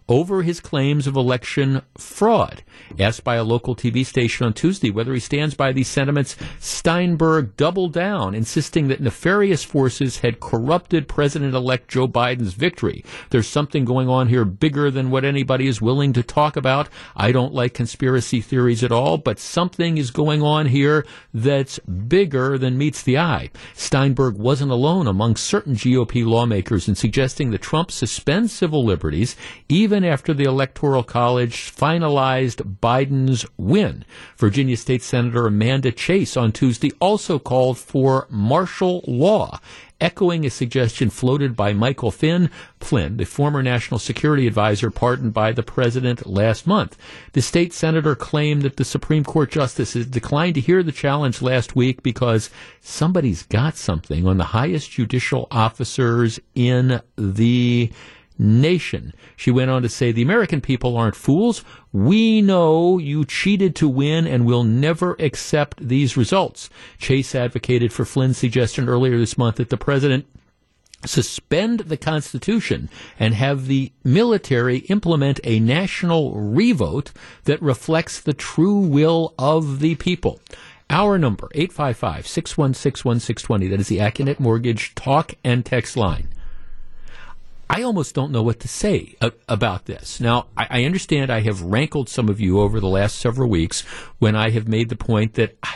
over 0.10 0.44
his 0.44 0.60
claims 0.60 1.08
of 1.08 1.16
election 1.16 1.82
fraud. 1.98 2.64
Asked 3.00 3.24
by 3.24 3.36
a 3.36 3.44
local 3.44 3.76
TV 3.76 4.06
station 4.06 4.46
on 4.46 4.54
Tuesday 4.54 4.90
whether 4.90 5.14
he 5.14 5.20
stands 5.20 5.56
by 5.56 5.72
these 5.72 5.88
sentiments, 5.88 6.36
Steinburg 6.60 7.56
doubled 7.56 7.94
down, 7.94 8.36
insisting 8.36 8.88
that 8.88 9.00
nefarious 9.00 9.64
forces 9.64 10.20
had 10.20 10.40
corrupted 10.40 11.08
President 11.08 11.54
elect 11.54 11.88
Joe 11.88 12.08
Biden's 12.08 12.54
victory. 12.54 13.06
There's 13.30 13.48
something 13.48 13.86
going 13.86 14.10
on 14.10 14.28
here 14.28 14.46
bigger 14.46 14.92
than 14.92 15.12
what 15.12 15.24
anybody 15.24 15.68
is 15.68 15.82
willing 15.82 16.14
to 16.14 16.24
talk 16.24 16.58
about. 16.58 16.90
I 17.16 17.32
don't 17.32 17.54
like 17.54 17.74
conspiracy 17.74 18.42
theories 18.42 18.84
at 18.84 18.92
all, 18.92 19.18
but 19.18 19.40
something 19.40 19.98
is 19.98 20.12
going 20.12 20.42
on 20.42 20.66
here 20.66 21.06
that's 21.34 21.80
bigger 21.80 22.58
than 22.58 22.78
meets 22.78 23.02
the 23.04 23.18
eye. 23.18 23.50
Steinburg 23.76 24.38
wasn't 24.38 24.72
alone 24.72 25.08
among 25.08 25.36
certain 25.36 25.76
GOP 25.76 26.26
lawmakers 26.26 26.88
in 26.88 26.96
suggesting 26.96 27.52
that 27.52 27.62
Trump 27.62 27.92
suspend 27.92 28.52
civil 28.52 28.84
liberties 28.84 29.36
even 29.70 29.91
even 29.92 30.06
after 30.06 30.34
the 30.34 30.46
Electoral 30.46 31.04
College 31.04 31.70
finalized 31.76 32.78
Biden's 32.80 33.46
win. 33.58 34.06
Virginia 34.38 34.78
State 34.78 35.02
Senator 35.02 35.48
Amanda 35.48 35.92
Chase 35.92 36.38
on 36.38 36.54
Tuesday 36.54 36.94
also 37.02 37.38
called 37.38 37.78
for 37.78 38.26
martial 38.30 39.04
law 39.06 39.60
echoing 40.00 40.46
a 40.46 40.50
suggestion 40.50 41.10
floated 41.10 41.58
by 41.58 41.74
Michael 41.74 42.10
Finn, 42.10 42.50
Flynn, 42.80 43.18
the 43.18 43.26
former 43.26 43.62
national 43.62 44.00
security 44.00 44.48
advisor 44.48 44.90
pardoned 44.90 45.34
by 45.34 45.52
the 45.52 45.62
president 45.62 46.26
last 46.26 46.66
month. 46.66 46.98
The 47.34 47.42
state 47.42 47.74
senator 47.74 48.16
claimed 48.16 48.62
that 48.62 48.78
the 48.78 48.86
Supreme 48.86 49.26
Court 49.26 49.52
justices 49.52 50.08
declined 50.08 50.56
to 50.56 50.62
hear 50.62 50.84
the 50.84 50.94
challenge 50.94 51.42
last 51.42 51.76
week 51.76 52.02
because 52.02 52.50
somebody's 52.80 53.44
got 53.44 53.76
something 53.76 54.26
on 54.26 54.38
the 54.38 54.46
highest 54.46 54.90
judicial 54.90 55.50
officers 55.52 56.40
in 56.56 57.02
the 57.18 57.92
nation. 58.38 59.14
She 59.36 59.52
went 59.52 59.72
on 59.72 59.82
to 59.82 59.90
say, 59.90 60.12
The 60.12 60.22
American 60.22 60.62
people 60.62 60.98
aren't 60.98 61.16
fools. 61.16 61.64
We 61.92 62.42
know 62.42 62.98
you 62.98 63.26
cheated 63.26 63.76
to 63.78 63.88
win 63.88 64.28
and 64.28 64.46
will 64.46 64.64
never 64.64 65.16
accept 65.20 65.88
these 65.88 66.18
results. 66.18 66.70
Chase 66.98 67.36
advocated 67.36 67.94
for 67.94 68.06
Flynn's 68.06 68.38
suggestion 68.38 68.90
earlier 68.90 69.18
this 69.18 69.38
month 69.38 69.58
that 69.58 69.70
the 69.70 69.78
president 69.78 70.26
suspend 71.06 71.82
the 71.82 71.98
Constitution 71.98 72.90
and 73.20 73.34
have 73.34 73.68
the 73.68 73.92
military 74.04 74.80
implement 74.90 75.40
a 75.44 75.60
national 75.60 76.36
revote 76.36 77.12
that 77.46 77.62
reflects 77.62 78.20
the 78.20 78.34
true 78.34 78.80
will 78.80 79.34
of 79.40 79.80
the 79.80 79.96
people. 79.96 80.40
Our 80.90 81.18
number, 81.18 81.50
855 81.54 82.28
616 82.28 83.10
1620. 83.10 83.68
That 83.68 83.80
is 83.80 83.88
the 83.88 84.00
Accunet 84.00 84.40
Mortgage 84.40 84.94
talk 84.94 85.34
and 85.44 85.66
text 85.66 85.96
line. 85.96 86.28
I 87.72 87.84
almost 87.84 88.14
don't 88.14 88.34
know 88.34 88.44
what 88.44 88.60
to 88.60 88.68
say 88.68 89.16
about 89.48 89.86
this. 89.86 90.20
Now, 90.20 90.48
I-, 90.58 90.82
I 90.82 90.84
understand 90.84 91.32
I 91.32 91.40
have 91.40 91.62
rankled 91.62 92.10
some 92.10 92.28
of 92.28 92.42
you 92.42 92.60
over 92.60 92.82
the 92.82 92.90
last 92.90 93.18
several 93.18 93.50
weeks 93.50 93.82
when 94.20 94.36
I 94.36 94.50
have 94.50 94.68
made 94.68 94.90
the 94.90 94.98
point 94.98 95.36
that 95.36 95.58
I, 95.64 95.76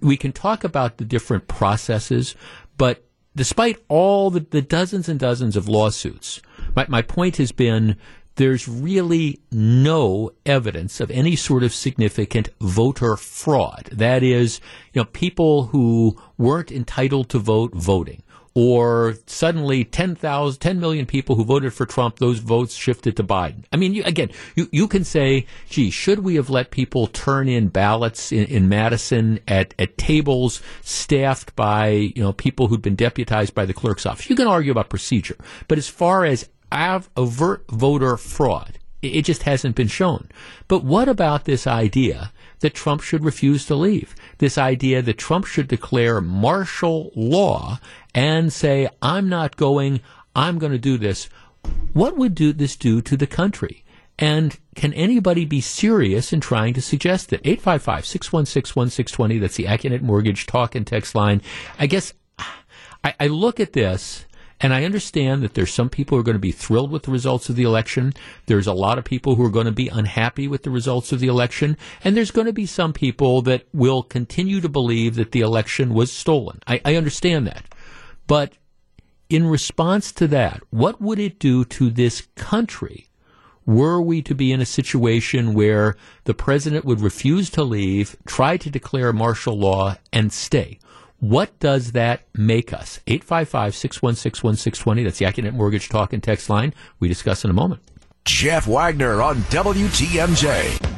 we 0.00 0.16
can 0.16 0.32
talk 0.32 0.64
about 0.64 0.96
the 0.96 1.04
different 1.04 1.46
processes, 1.46 2.34
but 2.78 3.04
despite 3.36 3.84
all 3.88 4.30
the, 4.30 4.40
the 4.40 4.62
dozens 4.62 5.10
and 5.10 5.20
dozens 5.20 5.56
of 5.56 5.68
lawsuits, 5.68 6.40
my, 6.74 6.86
my 6.88 7.02
point 7.02 7.36
has 7.36 7.52
been 7.52 7.98
there's 8.36 8.66
really 8.66 9.38
no 9.50 10.30
evidence 10.46 11.00
of 11.00 11.10
any 11.10 11.36
sort 11.36 11.62
of 11.62 11.74
significant 11.74 12.48
voter 12.62 13.14
fraud. 13.16 13.90
That 13.92 14.22
is, 14.22 14.60
you 14.94 15.02
know, 15.02 15.06
people 15.06 15.66
who 15.66 16.18
weren't 16.38 16.72
entitled 16.72 17.28
to 17.30 17.38
vote 17.38 17.74
voting 17.74 18.22
or 18.56 19.16
suddenly 19.26 19.84
10,000, 19.84 20.58
10 20.58 20.80
million 20.80 21.04
people 21.04 21.36
who 21.36 21.44
voted 21.44 21.74
for 21.74 21.84
Trump, 21.84 22.18
those 22.18 22.38
votes 22.38 22.74
shifted 22.74 23.14
to 23.14 23.22
Biden. 23.22 23.64
I 23.70 23.76
mean, 23.76 23.92
you, 23.92 24.02
again, 24.04 24.30
you, 24.54 24.66
you 24.72 24.88
can 24.88 25.04
say, 25.04 25.44
gee, 25.68 25.90
should 25.90 26.20
we 26.20 26.36
have 26.36 26.48
let 26.48 26.70
people 26.70 27.06
turn 27.06 27.50
in 27.50 27.68
ballots 27.68 28.32
in, 28.32 28.46
in 28.46 28.66
Madison 28.66 29.40
at, 29.46 29.74
at 29.78 29.98
tables 29.98 30.62
staffed 30.80 31.54
by, 31.54 31.88
you 31.88 32.22
know, 32.22 32.32
people 32.32 32.68
who'd 32.68 32.80
been 32.80 32.96
deputized 32.96 33.54
by 33.54 33.66
the 33.66 33.74
clerk's 33.74 34.06
office? 34.06 34.30
You 34.30 34.36
can 34.36 34.46
argue 34.46 34.72
about 34.72 34.88
procedure. 34.88 35.36
But 35.68 35.76
as 35.76 35.88
far 35.88 36.24
as 36.24 36.48
av- 36.72 37.10
overt 37.14 37.66
voter 37.68 38.16
fraud, 38.16 38.78
it 39.02 39.26
just 39.26 39.42
hasn't 39.42 39.76
been 39.76 39.88
shown. 39.88 40.30
But 40.66 40.82
what 40.82 41.10
about 41.10 41.44
this 41.44 41.66
idea 41.66 42.32
that 42.60 42.74
Trump 42.74 43.02
should 43.02 43.24
refuse 43.24 43.66
to 43.66 43.74
leave? 43.74 44.14
This 44.38 44.58
idea 44.58 45.02
that 45.02 45.18
Trump 45.18 45.46
should 45.46 45.68
declare 45.68 46.20
martial 46.20 47.12
law 47.14 47.80
and 48.14 48.52
say, 48.52 48.88
I'm 49.00 49.28
not 49.28 49.56
going, 49.56 50.00
I'm 50.34 50.58
going 50.58 50.72
to 50.72 50.78
do 50.78 50.98
this, 50.98 51.28
what 51.92 52.16
would 52.16 52.34
do 52.34 52.52
this 52.52 52.76
do 52.76 53.00
to 53.02 53.16
the 53.16 53.26
country? 53.26 53.84
And 54.18 54.58
can 54.74 54.92
anybody 54.94 55.44
be 55.44 55.60
serious 55.60 56.32
in 56.32 56.40
trying 56.40 56.74
to 56.74 56.82
suggest 56.82 57.30
that? 57.30 57.40
855 57.44 58.06
616 58.06 58.80
1620, 58.80 59.38
that's 59.38 59.56
the 59.56 59.64
Accunet 59.64 60.02
Mortgage 60.02 60.46
talk 60.46 60.74
and 60.74 60.86
text 60.86 61.14
line. 61.14 61.42
I 61.78 61.86
guess 61.86 62.12
I, 63.04 63.14
I 63.20 63.26
look 63.28 63.60
at 63.60 63.72
this 63.72 64.25
and 64.60 64.72
I 64.72 64.84
understand 64.84 65.42
that 65.42 65.54
there's 65.54 65.72
some 65.72 65.90
people 65.90 66.16
who 66.16 66.20
are 66.20 66.24
going 66.24 66.34
to 66.34 66.38
be 66.38 66.52
thrilled 66.52 66.90
with 66.90 67.02
the 67.02 67.10
results 67.10 67.50
of 67.50 67.56
the 67.56 67.64
election. 67.64 68.14
There's 68.46 68.66
a 68.66 68.72
lot 68.72 68.96
of 68.96 69.04
people 69.04 69.34
who 69.34 69.44
are 69.44 69.50
going 69.50 69.66
to 69.66 69.72
be 69.72 69.88
unhappy 69.88 70.48
with 70.48 70.62
the 70.62 70.70
results 70.70 71.12
of 71.12 71.20
the 71.20 71.26
election. 71.26 71.76
And 72.02 72.16
there's 72.16 72.30
going 72.30 72.46
to 72.46 72.54
be 72.54 72.64
some 72.64 72.94
people 72.94 73.42
that 73.42 73.66
will 73.74 74.02
continue 74.02 74.62
to 74.62 74.68
believe 74.68 75.16
that 75.16 75.32
the 75.32 75.42
election 75.42 75.92
was 75.92 76.10
stolen. 76.10 76.60
I, 76.66 76.80
I 76.86 76.96
understand 76.96 77.46
that. 77.46 77.66
But 78.26 78.54
in 79.28 79.46
response 79.46 80.10
to 80.12 80.26
that, 80.28 80.62
what 80.70 81.02
would 81.02 81.18
it 81.18 81.38
do 81.38 81.64
to 81.66 81.90
this 81.90 82.26
country 82.34 83.08
were 83.66 84.00
we 84.00 84.22
to 84.22 84.34
be 84.34 84.52
in 84.52 84.60
a 84.60 84.66
situation 84.66 85.52
where 85.52 85.96
the 86.24 86.34
president 86.34 86.84
would 86.84 87.00
refuse 87.00 87.50
to 87.50 87.64
leave, 87.64 88.16
try 88.24 88.56
to 88.56 88.70
declare 88.70 89.12
martial 89.12 89.58
law, 89.58 89.96
and 90.12 90.32
stay? 90.32 90.78
What 91.20 91.58
does 91.60 91.92
that 91.92 92.22
make 92.34 92.72
us? 92.72 93.00
855 93.06 93.74
616 93.74 94.46
1620. 94.46 95.04
That's 95.04 95.18
the 95.18 95.24
Accunet 95.24 95.54
Mortgage 95.54 95.88
Talk 95.88 96.12
and 96.12 96.22
Text 96.22 96.50
line. 96.50 96.74
We 97.00 97.08
discuss 97.08 97.44
in 97.44 97.50
a 97.50 97.54
moment. 97.54 97.82
Jeff 98.24 98.66
Wagner 98.66 99.22
on 99.22 99.36
WTMJ. 99.36 100.96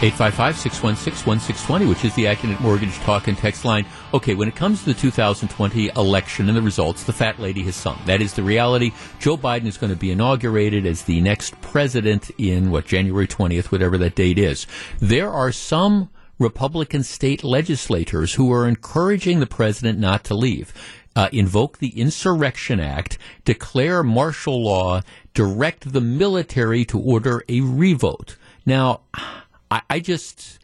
855-616-1620, 0.00 1.86
which 1.86 2.06
is 2.06 2.14
the 2.14 2.24
Accunet 2.24 2.58
Mortgage 2.60 2.94
Talk 3.00 3.28
and 3.28 3.36
Text 3.36 3.66
line. 3.66 3.84
Okay, 4.14 4.34
when 4.34 4.48
it 4.48 4.56
comes 4.56 4.80
to 4.80 4.86
the 4.86 4.94
2020 4.94 5.90
election 5.94 6.48
and 6.48 6.56
the 6.56 6.62
results, 6.62 7.04
the 7.04 7.12
fat 7.12 7.38
lady 7.38 7.62
has 7.64 7.76
sung. 7.76 8.00
That 8.06 8.22
is 8.22 8.32
the 8.32 8.42
reality. 8.42 8.92
Joe 9.18 9.36
Biden 9.36 9.66
is 9.66 9.76
going 9.76 9.92
to 9.92 9.98
be 9.98 10.10
inaugurated 10.10 10.86
as 10.86 11.02
the 11.02 11.20
next 11.20 11.60
president 11.60 12.30
in, 12.38 12.70
what, 12.70 12.86
January 12.86 13.28
20th, 13.28 13.66
whatever 13.66 13.98
that 13.98 14.14
date 14.14 14.38
is. 14.38 14.66
There 15.00 15.30
are 15.30 15.52
some 15.52 16.08
Republican 16.40 17.04
state 17.04 17.44
legislators 17.44 18.34
who 18.34 18.52
are 18.52 18.66
encouraging 18.66 19.38
the 19.38 19.46
president 19.46 19.98
not 19.98 20.24
to 20.24 20.34
leave. 20.34 20.72
Uh, 21.14 21.28
invoke 21.32 21.78
the 21.78 22.00
Insurrection 22.00 22.80
Act, 22.80 23.18
declare 23.44 24.02
martial 24.02 24.64
law, 24.64 25.00
direct 25.34 25.92
the 25.92 26.00
military 26.00 26.84
to 26.84 26.98
order 26.98 27.44
a 27.48 27.60
revote. 27.60 28.36
Now, 28.64 29.00
I, 29.70 29.82
I 29.90 30.00
just 30.00 30.60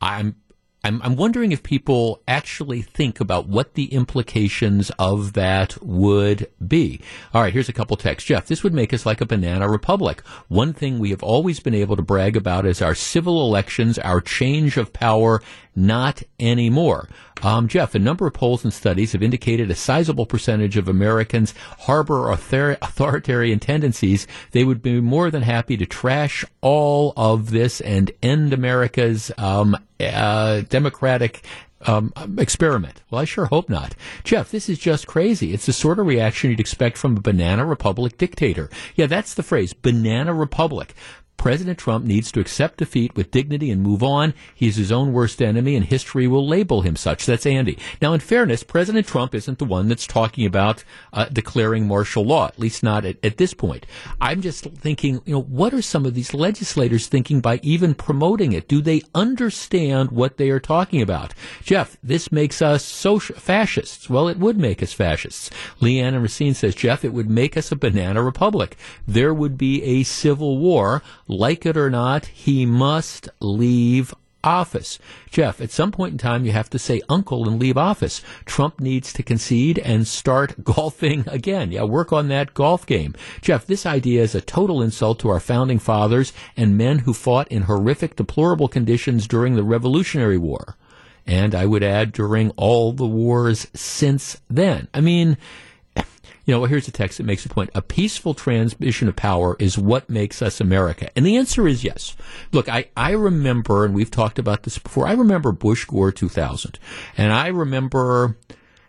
I'm 0.00 0.36
I'm, 0.84 1.02
I'm 1.02 1.16
wondering 1.16 1.50
if 1.50 1.62
people 1.62 2.22
actually 2.28 2.82
think 2.82 3.20
about 3.20 3.48
what 3.48 3.74
the 3.74 3.92
implications 3.92 4.90
of 4.98 5.32
that 5.32 5.76
would 5.82 6.48
be. 6.66 7.00
All 7.34 7.42
right, 7.42 7.52
here's 7.52 7.68
a 7.68 7.72
couple 7.72 7.96
texts. 7.96 8.28
Jeff, 8.28 8.46
this 8.46 8.62
would 8.62 8.72
make 8.72 8.94
us 8.94 9.04
like 9.04 9.20
a 9.20 9.26
banana 9.26 9.68
republic. 9.68 10.22
One 10.46 10.72
thing 10.72 10.98
we 10.98 11.10
have 11.10 11.22
always 11.22 11.58
been 11.58 11.74
able 11.74 11.96
to 11.96 12.02
brag 12.02 12.36
about 12.36 12.64
is 12.64 12.80
our 12.80 12.94
civil 12.94 13.42
elections, 13.42 13.98
our 13.98 14.20
change 14.20 14.76
of 14.76 14.92
power, 14.92 15.42
not 15.74 16.22
anymore. 16.38 17.08
Um, 17.42 17.68
Jeff, 17.68 17.94
a 17.94 18.00
number 18.00 18.26
of 18.26 18.34
polls 18.34 18.64
and 18.64 18.72
studies 18.72 19.12
have 19.12 19.22
indicated 19.22 19.70
a 19.70 19.76
sizable 19.76 20.26
percentage 20.26 20.76
of 20.76 20.88
Americans 20.88 21.54
harbor 21.80 22.32
author- 22.32 22.78
authoritarian 22.82 23.58
tendencies. 23.58 24.26
They 24.52 24.64
would 24.64 24.82
be 24.82 25.00
more 25.00 25.30
than 25.30 25.42
happy 25.42 25.76
to 25.76 25.86
trash 25.86 26.44
all 26.60 27.12
of 27.16 27.50
this 27.50 27.80
and 27.80 28.10
end 28.22 28.52
America's 28.52 29.30
um, 29.38 29.76
uh, 30.00 30.62
democratic 30.62 31.44
um, 31.82 32.12
experiment. 32.38 33.02
Well, 33.10 33.20
I 33.20 33.24
sure 33.24 33.46
hope 33.46 33.68
not. 33.68 33.94
Jeff, 34.24 34.50
this 34.50 34.68
is 34.68 34.78
just 34.78 35.06
crazy. 35.06 35.52
It's 35.52 35.66
the 35.66 35.72
sort 35.72 35.98
of 35.98 36.06
reaction 36.06 36.50
you'd 36.50 36.60
expect 36.60 36.96
from 36.96 37.16
a 37.16 37.20
banana 37.20 37.64
republic 37.64 38.18
dictator. 38.18 38.68
Yeah, 38.96 39.06
that's 39.06 39.34
the 39.34 39.42
phrase, 39.42 39.72
banana 39.72 40.34
republic. 40.34 40.94
President 41.38 41.78
Trump 41.78 42.04
needs 42.04 42.30
to 42.32 42.40
accept 42.40 42.78
defeat 42.78 43.16
with 43.16 43.30
dignity 43.30 43.70
and 43.70 43.80
move 43.80 44.02
on. 44.02 44.34
He's 44.54 44.76
his 44.76 44.92
own 44.92 45.12
worst 45.12 45.40
enemy, 45.40 45.76
and 45.76 45.86
history 45.86 46.26
will 46.26 46.46
label 46.46 46.82
him 46.82 46.96
such. 46.96 47.24
That's 47.24 47.46
Andy. 47.46 47.78
Now, 48.02 48.12
in 48.12 48.20
fairness, 48.20 48.62
President 48.62 49.06
Trump 49.06 49.34
isn't 49.34 49.58
the 49.58 49.64
one 49.64 49.88
that's 49.88 50.06
talking 50.06 50.44
about 50.44 50.84
uh, 51.12 51.26
declaring 51.26 51.86
martial 51.86 52.24
law, 52.24 52.48
at 52.48 52.58
least 52.58 52.82
not 52.82 53.04
at, 53.04 53.16
at 53.24 53.38
this 53.38 53.54
point. 53.54 53.86
I'm 54.20 54.42
just 54.42 54.64
thinking, 54.64 55.22
you 55.24 55.34
know, 55.34 55.42
what 55.42 55.72
are 55.72 55.80
some 55.80 56.04
of 56.04 56.14
these 56.14 56.34
legislators 56.34 57.06
thinking 57.06 57.40
by 57.40 57.60
even 57.62 57.94
promoting 57.94 58.52
it? 58.52 58.68
Do 58.68 58.82
they 58.82 59.02
understand 59.14 60.10
what 60.10 60.36
they 60.36 60.50
are 60.50 60.60
talking 60.60 61.00
about? 61.00 61.34
Jeff, 61.62 61.96
this 62.02 62.32
makes 62.32 62.60
us 62.60 62.84
social 62.84 63.36
fascists. 63.36 64.10
Well, 64.10 64.28
it 64.28 64.38
would 64.38 64.58
make 64.58 64.82
us 64.82 64.92
fascists. 64.92 65.50
Leanne 65.80 66.14
and 66.14 66.22
Racine 66.22 66.54
says, 66.54 66.74
Jeff, 66.74 67.04
it 67.04 67.12
would 67.12 67.30
make 67.30 67.56
us 67.56 67.70
a 67.70 67.76
banana 67.76 68.22
republic. 68.22 68.76
There 69.06 69.32
would 69.32 69.56
be 69.56 69.82
a 69.84 70.02
civil 70.02 70.58
war 70.58 71.02
like 71.28 71.64
it 71.66 71.76
or 71.76 71.90
not, 71.90 72.26
he 72.26 72.66
must 72.66 73.28
leave 73.40 74.14
office. 74.42 74.98
Jeff, 75.30 75.60
at 75.60 75.70
some 75.70 75.92
point 75.92 76.12
in 76.12 76.18
time, 76.18 76.44
you 76.44 76.52
have 76.52 76.70
to 76.70 76.78
say 76.78 77.02
uncle 77.08 77.48
and 77.48 77.60
leave 77.60 77.76
office. 77.76 78.22
Trump 78.44 78.80
needs 78.80 79.12
to 79.12 79.22
concede 79.22 79.78
and 79.78 80.06
start 80.06 80.64
golfing 80.64 81.24
again. 81.28 81.72
Yeah, 81.72 81.82
work 81.84 82.12
on 82.12 82.28
that 82.28 82.54
golf 82.54 82.86
game. 82.86 83.14
Jeff, 83.40 83.66
this 83.66 83.84
idea 83.84 84.22
is 84.22 84.34
a 84.34 84.40
total 84.40 84.80
insult 84.82 85.18
to 85.20 85.28
our 85.28 85.40
founding 85.40 85.78
fathers 85.78 86.32
and 86.56 86.78
men 86.78 87.00
who 87.00 87.12
fought 87.12 87.48
in 87.48 87.62
horrific, 87.62 88.16
deplorable 88.16 88.68
conditions 88.68 89.26
during 89.26 89.54
the 89.54 89.64
Revolutionary 89.64 90.38
War. 90.38 90.76
And 91.26 91.54
I 91.54 91.66
would 91.66 91.82
add 91.82 92.12
during 92.12 92.50
all 92.52 92.92
the 92.92 93.06
wars 93.06 93.66
since 93.74 94.40
then. 94.48 94.88
I 94.94 95.02
mean, 95.02 95.36
you 96.48 96.54
know, 96.54 96.60
well, 96.60 96.70
here's 96.70 96.88
a 96.88 96.92
text 96.92 97.18
that 97.18 97.24
makes 97.24 97.44
a 97.44 97.50
point. 97.50 97.68
A 97.74 97.82
peaceful 97.82 98.32
transmission 98.32 99.06
of 99.06 99.14
power 99.14 99.54
is 99.58 99.76
what 99.76 100.08
makes 100.08 100.40
us 100.40 100.62
America. 100.62 101.10
And 101.14 101.26
the 101.26 101.36
answer 101.36 101.68
is 101.68 101.84
yes. 101.84 102.16
Look, 102.52 102.70
I, 102.70 102.86
I 102.96 103.10
remember, 103.10 103.84
and 103.84 103.94
we've 103.94 104.10
talked 104.10 104.38
about 104.38 104.62
this 104.62 104.78
before, 104.78 105.06
I 105.06 105.12
remember 105.12 105.52
Bush 105.52 105.84
Gore 105.84 106.10
2000. 106.10 106.78
And 107.18 107.34
I 107.34 107.48
remember 107.48 108.38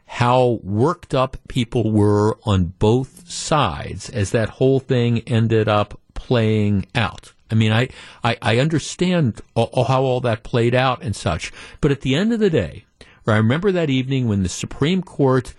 how 0.05 0.61
worked 0.63 1.13
up 1.13 1.35
people 1.49 1.91
were 1.91 2.39
on 2.45 2.75
both 2.79 3.29
sides 3.29 4.09
as 4.09 4.31
that 4.31 4.47
whole 4.47 4.79
thing 4.79 5.19
ended 5.27 5.67
up 5.67 5.99
playing 6.13 6.85
out. 6.95 7.33
I 7.51 7.55
mean, 7.55 7.73
I, 7.73 7.89
I, 8.23 8.37
I 8.41 8.59
understand 8.59 9.41
all, 9.53 9.83
how 9.83 10.03
all 10.03 10.21
that 10.21 10.43
played 10.43 10.75
out 10.75 11.03
and 11.03 11.13
such. 11.13 11.51
But 11.81 11.91
at 11.91 12.01
the 12.01 12.15
end 12.15 12.31
of 12.31 12.39
the 12.39 12.49
day, 12.49 12.85
I 13.27 13.35
remember 13.35 13.73
that 13.73 13.89
evening 13.89 14.29
when 14.29 14.43
the 14.43 14.49
Supreme 14.49 15.03
Court 15.03 15.53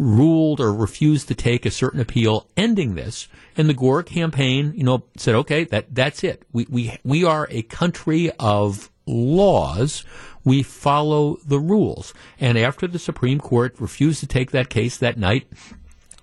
ruled 0.00 0.60
or 0.60 0.72
refused 0.72 1.28
to 1.28 1.34
take 1.34 1.66
a 1.66 1.70
certain 1.70 2.00
appeal 2.00 2.48
ending 2.56 2.94
this. 2.94 3.28
And 3.56 3.68
the 3.68 3.74
Gore 3.74 4.02
campaign, 4.02 4.72
you 4.74 4.82
know, 4.82 5.04
said, 5.18 5.34
okay, 5.34 5.64
that, 5.64 5.94
that's 5.94 6.24
it. 6.24 6.42
We, 6.52 6.66
we, 6.70 6.98
we 7.04 7.22
are 7.22 7.46
a 7.50 7.62
country 7.62 8.30
of 8.38 8.90
laws. 9.06 10.02
We 10.42 10.62
follow 10.62 11.36
the 11.46 11.60
rules. 11.60 12.14
And 12.40 12.56
after 12.56 12.86
the 12.86 12.98
Supreme 12.98 13.38
Court 13.38 13.74
refused 13.78 14.20
to 14.20 14.26
take 14.26 14.52
that 14.52 14.70
case 14.70 14.96
that 14.96 15.18
night, 15.18 15.46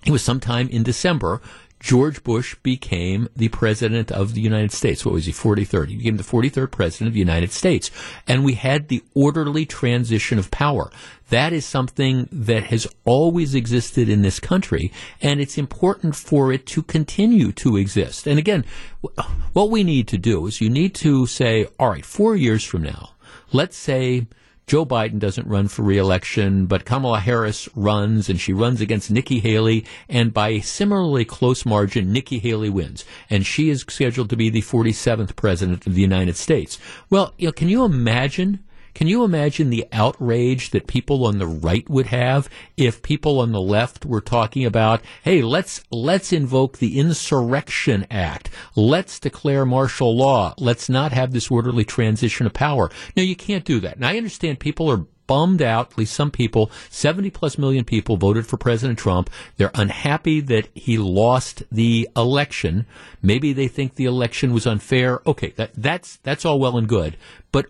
it 0.04 0.10
was 0.10 0.22
sometime 0.22 0.68
in 0.68 0.82
December, 0.82 1.40
George 1.80 2.24
Bush 2.24 2.54
became 2.62 3.28
the 3.36 3.48
president 3.48 4.10
of 4.10 4.34
the 4.34 4.40
United 4.40 4.72
States. 4.72 5.04
What 5.04 5.14
was 5.14 5.26
he, 5.26 5.32
43rd? 5.32 5.88
He 5.88 5.96
became 5.96 6.16
the 6.16 6.22
43rd 6.22 6.70
president 6.70 7.08
of 7.08 7.14
the 7.14 7.20
United 7.20 7.52
States. 7.52 7.90
And 8.26 8.44
we 8.44 8.54
had 8.54 8.88
the 8.88 9.02
orderly 9.14 9.64
transition 9.64 10.38
of 10.38 10.50
power. 10.50 10.90
That 11.30 11.52
is 11.52 11.66
something 11.66 12.28
that 12.32 12.64
has 12.64 12.86
always 13.04 13.54
existed 13.54 14.08
in 14.08 14.22
this 14.22 14.40
country, 14.40 14.90
and 15.20 15.40
it's 15.40 15.58
important 15.58 16.16
for 16.16 16.52
it 16.52 16.66
to 16.66 16.82
continue 16.82 17.52
to 17.52 17.76
exist. 17.76 18.26
And 18.26 18.38
again, 18.38 18.64
what 19.52 19.70
we 19.70 19.84
need 19.84 20.08
to 20.08 20.18
do 20.18 20.46
is 20.46 20.60
you 20.60 20.70
need 20.70 20.94
to 20.96 21.26
say, 21.26 21.66
all 21.78 21.90
right, 21.90 22.04
four 22.04 22.34
years 22.34 22.64
from 22.64 22.82
now, 22.82 23.10
let's 23.52 23.76
say 23.76 24.26
Joe 24.68 24.84
Biden 24.84 25.18
doesn't 25.18 25.46
run 25.46 25.68
for 25.68 25.82
reelection, 25.82 26.66
but 26.66 26.84
Kamala 26.84 27.20
Harris 27.20 27.70
runs, 27.74 28.28
and 28.28 28.38
she 28.38 28.52
runs 28.52 28.82
against 28.82 29.10
Nikki 29.10 29.40
Haley, 29.40 29.86
and 30.10 30.34
by 30.34 30.50
a 30.50 30.60
similarly 30.60 31.24
close 31.24 31.64
margin, 31.64 32.12
Nikki 32.12 32.38
Haley 32.38 32.68
wins, 32.68 33.06
and 33.30 33.46
she 33.46 33.70
is 33.70 33.86
scheduled 33.88 34.28
to 34.28 34.36
be 34.36 34.50
the 34.50 34.60
47th 34.60 35.36
president 35.36 35.86
of 35.86 35.94
the 35.94 36.02
United 36.02 36.36
States. 36.36 36.78
Well, 37.08 37.32
you 37.38 37.48
know, 37.48 37.52
can 37.52 37.70
you 37.70 37.82
imagine 37.82 38.62
can 38.98 39.06
you 39.06 39.22
imagine 39.22 39.70
the 39.70 39.86
outrage 39.92 40.70
that 40.70 40.88
people 40.88 41.24
on 41.24 41.38
the 41.38 41.46
right 41.46 41.88
would 41.88 42.06
have 42.06 42.48
if 42.76 43.00
people 43.00 43.38
on 43.38 43.52
the 43.52 43.60
left 43.60 44.04
were 44.04 44.20
talking 44.20 44.64
about, 44.64 45.02
hey, 45.22 45.40
let's 45.40 45.84
let's 45.92 46.32
invoke 46.32 46.78
the 46.78 46.98
Insurrection 46.98 48.08
Act. 48.10 48.50
Let's 48.74 49.20
declare 49.20 49.64
martial 49.64 50.16
law. 50.16 50.52
Let's 50.58 50.88
not 50.88 51.12
have 51.12 51.30
this 51.30 51.48
orderly 51.48 51.84
transition 51.84 52.44
of 52.44 52.54
power. 52.54 52.90
No, 53.16 53.22
you 53.22 53.36
can't 53.36 53.64
do 53.64 53.78
that. 53.78 53.94
And 53.94 54.04
I 54.04 54.16
understand 54.16 54.58
people 54.58 54.90
are 54.90 55.06
bummed 55.28 55.62
out, 55.62 55.92
at 55.92 55.98
least 55.98 56.14
some 56.14 56.32
people, 56.32 56.68
70 56.90 57.30
plus 57.30 57.56
million 57.56 57.84
people 57.84 58.16
voted 58.16 58.48
for 58.48 58.56
President 58.56 58.98
Trump. 58.98 59.30
They're 59.58 59.70
unhappy 59.76 60.40
that 60.40 60.70
he 60.74 60.98
lost 60.98 61.62
the 61.70 62.08
election. 62.16 62.84
Maybe 63.22 63.52
they 63.52 63.68
think 63.68 63.94
the 63.94 64.06
election 64.06 64.52
was 64.52 64.66
unfair. 64.66 65.20
Okay, 65.24 65.50
that, 65.50 65.70
that's, 65.76 66.16
that's 66.24 66.44
all 66.44 66.58
well 66.58 66.76
and 66.76 66.88
good. 66.88 67.16
But 67.52 67.66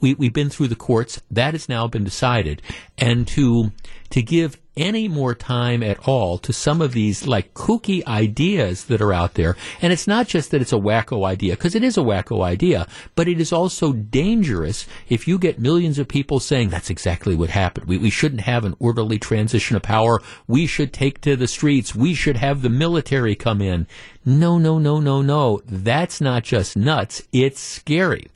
we, 0.00 0.14
we've 0.14 0.32
been 0.32 0.50
through 0.50 0.68
the 0.68 0.76
courts. 0.76 1.20
That 1.30 1.54
has 1.54 1.68
now 1.68 1.86
been 1.86 2.04
decided. 2.04 2.62
And 2.98 3.26
to, 3.28 3.72
to 4.10 4.22
give 4.22 4.58
any 4.76 5.08
more 5.08 5.34
time 5.34 5.82
at 5.82 5.98
all 6.06 6.36
to 6.36 6.52
some 6.52 6.82
of 6.82 6.92
these 6.92 7.26
like 7.26 7.54
kooky 7.54 8.04
ideas 8.06 8.84
that 8.84 9.00
are 9.00 9.12
out 9.12 9.34
there. 9.34 9.56
And 9.80 9.92
it's 9.92 10.06
not 10.06 10.28
just 10.28 10.50
that 10.50 10.60
it's 10.60 10.72
a 10.72 10.76
wacko 10.76 11.26
idea, 11.26 11.54
because 11.54 11.74
it 11.74 11.82
is 11.82 11.96
a 11.96 12.02
wacko 12.02 12.42
idea, 12.42 12.86
but 13.14 13.26
it 13.26 13.40
is 13.40 13.52
also 13.52 13.92
dangerous 13.92 14.86
if 15.08 15.26
you 15.26 15.38
get 15.38 15.58
millions 15.58 15.98
of 15.98 16.08
people 16.08 16.40
saying 16.40 16.68
that's 16.68 16.90
exactly 16.90 17.34
what 17.34 17.50
happened. 17.50 17.88
We, 17.88 17.96
we 17.96 18.10
shouldn't 18.10 18.42
have 18.42 18.64
an 18.64 18.76
orderly 18.78 19.18
transition 19.18 19.76
of 19.76 19.82
power. 19.82 20.20
We 20.46 20.66
should 20.66 20.92
take 20.92 21.22
to 21.22 21.36
the 21.36 21.48
streets. 21.48 21.94
We 21.94 22.12
should 22.12 22.36
have 22.36 22.60
the 22.60 22.68
military 22.68 23.34
come 23.34 23.62
in. 23.62 23.86
No, 24.26 24.58
no, 24.58 24.78
no, 24.78 25.00
no, 25.00 25.22
no. 25.22 25.62
That's 25.64 26.20
not 26.20 26.42
just 26.44 26.76
nuts. 26.76 27.22
It's 27.32 27.60
scary. 27.60 28.26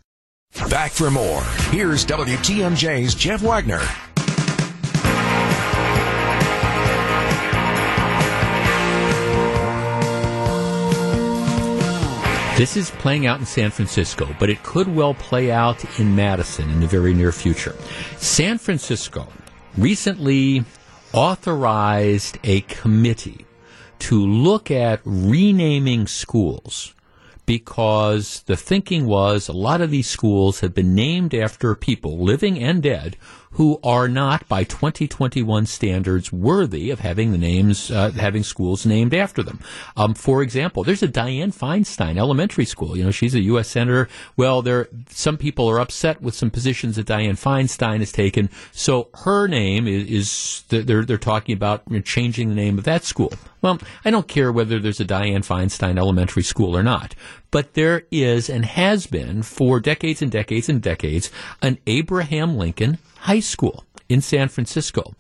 Back 0.71 0.93
for 0.93 1.11
more. 1.11 1.43
Here's 1.71 2.07
WTMJ's 2.07 3.15
Jeff 3.15 3.43
Wagner. 3.43 3.81
This 12.57 12.77
is 12.77 12.91
playing 12.91 13.27
out 13.27 13.41
in 13.41 13.47
San 13.47 13.71
Francisco, 13.71 14.29
but 14.39 14.51
it 14.51 14.63
could 14.63 14.95
well 14.95 15.15
play 15.15 15.51
out 15.51 15.83
in 15.99 16.15
Madison 16.15 16.69
in 16.69 16.81
the 16.81 16.87
very 16.87 17.15
near 17.15 17.33
future. 17.33 17.75
San 18.19 18.59
Francisco 18.59 19.27
recently 19.79 20.65
authorized 21.13 22.39
a 22.45 22.61
committee 22.63 23.47
to 24.01 24.27
look 24.27 24.71
at 24.71 25.01
renaming 25.05 26.07
schools 26.07 26.95
because 27.51 28.45
the 28.47 28.57
thinking 28.57 29.07
was 29.07 29.49
a 29.49 29.53
lot 29.53 29.81
of 29.81 29.91
these 29.91 30.09
schools 30.09 30.61
have 30.61 30.73
been 30.73 30.95
named 30.95 31.35
after 31.35 31.75
people, 31.75 32.17
living 32.17 32.63
and 32.63 32.81
dead, 32.81 33.17
who 33.53 33.81
are 33.83 34.09
not, 34.09 34.47
by 34.49 34.63
2021 34.63 35.67
standards, 35.67 36.33
worthy 36.33 36.91
of 36.91 37.01
having 37.01 37.33
the 37.33 37.39
names, 37.39 37.91
uh, 37.91 38.11
having 38.13 38.45
schools 38.45 38.87
named 38.87 39.13
after 39.13 39.43
them. 39.43 39.59
Um, 39.97 40.15
for 40.15 40.43
example, 40.43 40.85
there's 40.85 41.03
a 41.03 41.09
Dianne 41.09 41.55
Feinstein 41.55 42.17
Elementary 42.17 42.65
School. 42.65 42.97
You 42.97 43.05
know, 43.05 43.11
she's 43.11 43.35
a 43.35 43.41
U.S. 43.41 43.69
senator. 43.69 44.09
Well, 44.37 44.63
there, 44.63 44.89
some 45.09 45.37
people 45.37 45.69
are 45.69 45.81
upset 45.81 46.23
with 46.23 46.35
some 46.35 46.51
positions 46.51 46.97
that 46.97 47.07
Dianne 47.07 47.41
Feinstein 47.41 47.99
has 47.99 48.13
taken. 48.13 48.51
So 48.71 49.09
her 49.25 49.49
name 49.49 49.89
is, 49.89 50.09
is 50.09 50.65
they're, 50.69 51.05
they're 51.05 51.19
talking 51.19 51.55
about 51.55 51.83
changing 52.05 52.51
the 52.51 52.55
name 52.55 52.79
of 52.79 52.85
that 52.85 53.05
school. 53.05 53.33
Well, 53.63 53.79
I 54.05 54.11
don't 54.11 54.29
care 54.29 54.53
whether 54.53 54.79
there's 54.79 55.01
a 55.01 55.05
Dianne 55.05 55.45
Feinstein 55.45 55.99
Elementary 55.99 56.45
School 56.45 56.77
or 56.77 56.83
not, 56.83 57.15
but 57.51 57.75
there 57.75 58.05
is 58.11 58.49
and 58.49 58.65
has 58.65 59.07
been 59.07 59.43
for 59.43 59.81
decades 59.81 60.23
and 60.23 60.31
decades 60.31 60.69
and 60.69 60.81
decades 60.81 61.31
an 61.61 61.79
Abraham 61.87 62.57
Lincoln 62.57 62.99
High 63.21 63.41
School 63.41 63.85
in 64.09 64.21
San 64.21 64.49
Francisco 64.49 65.15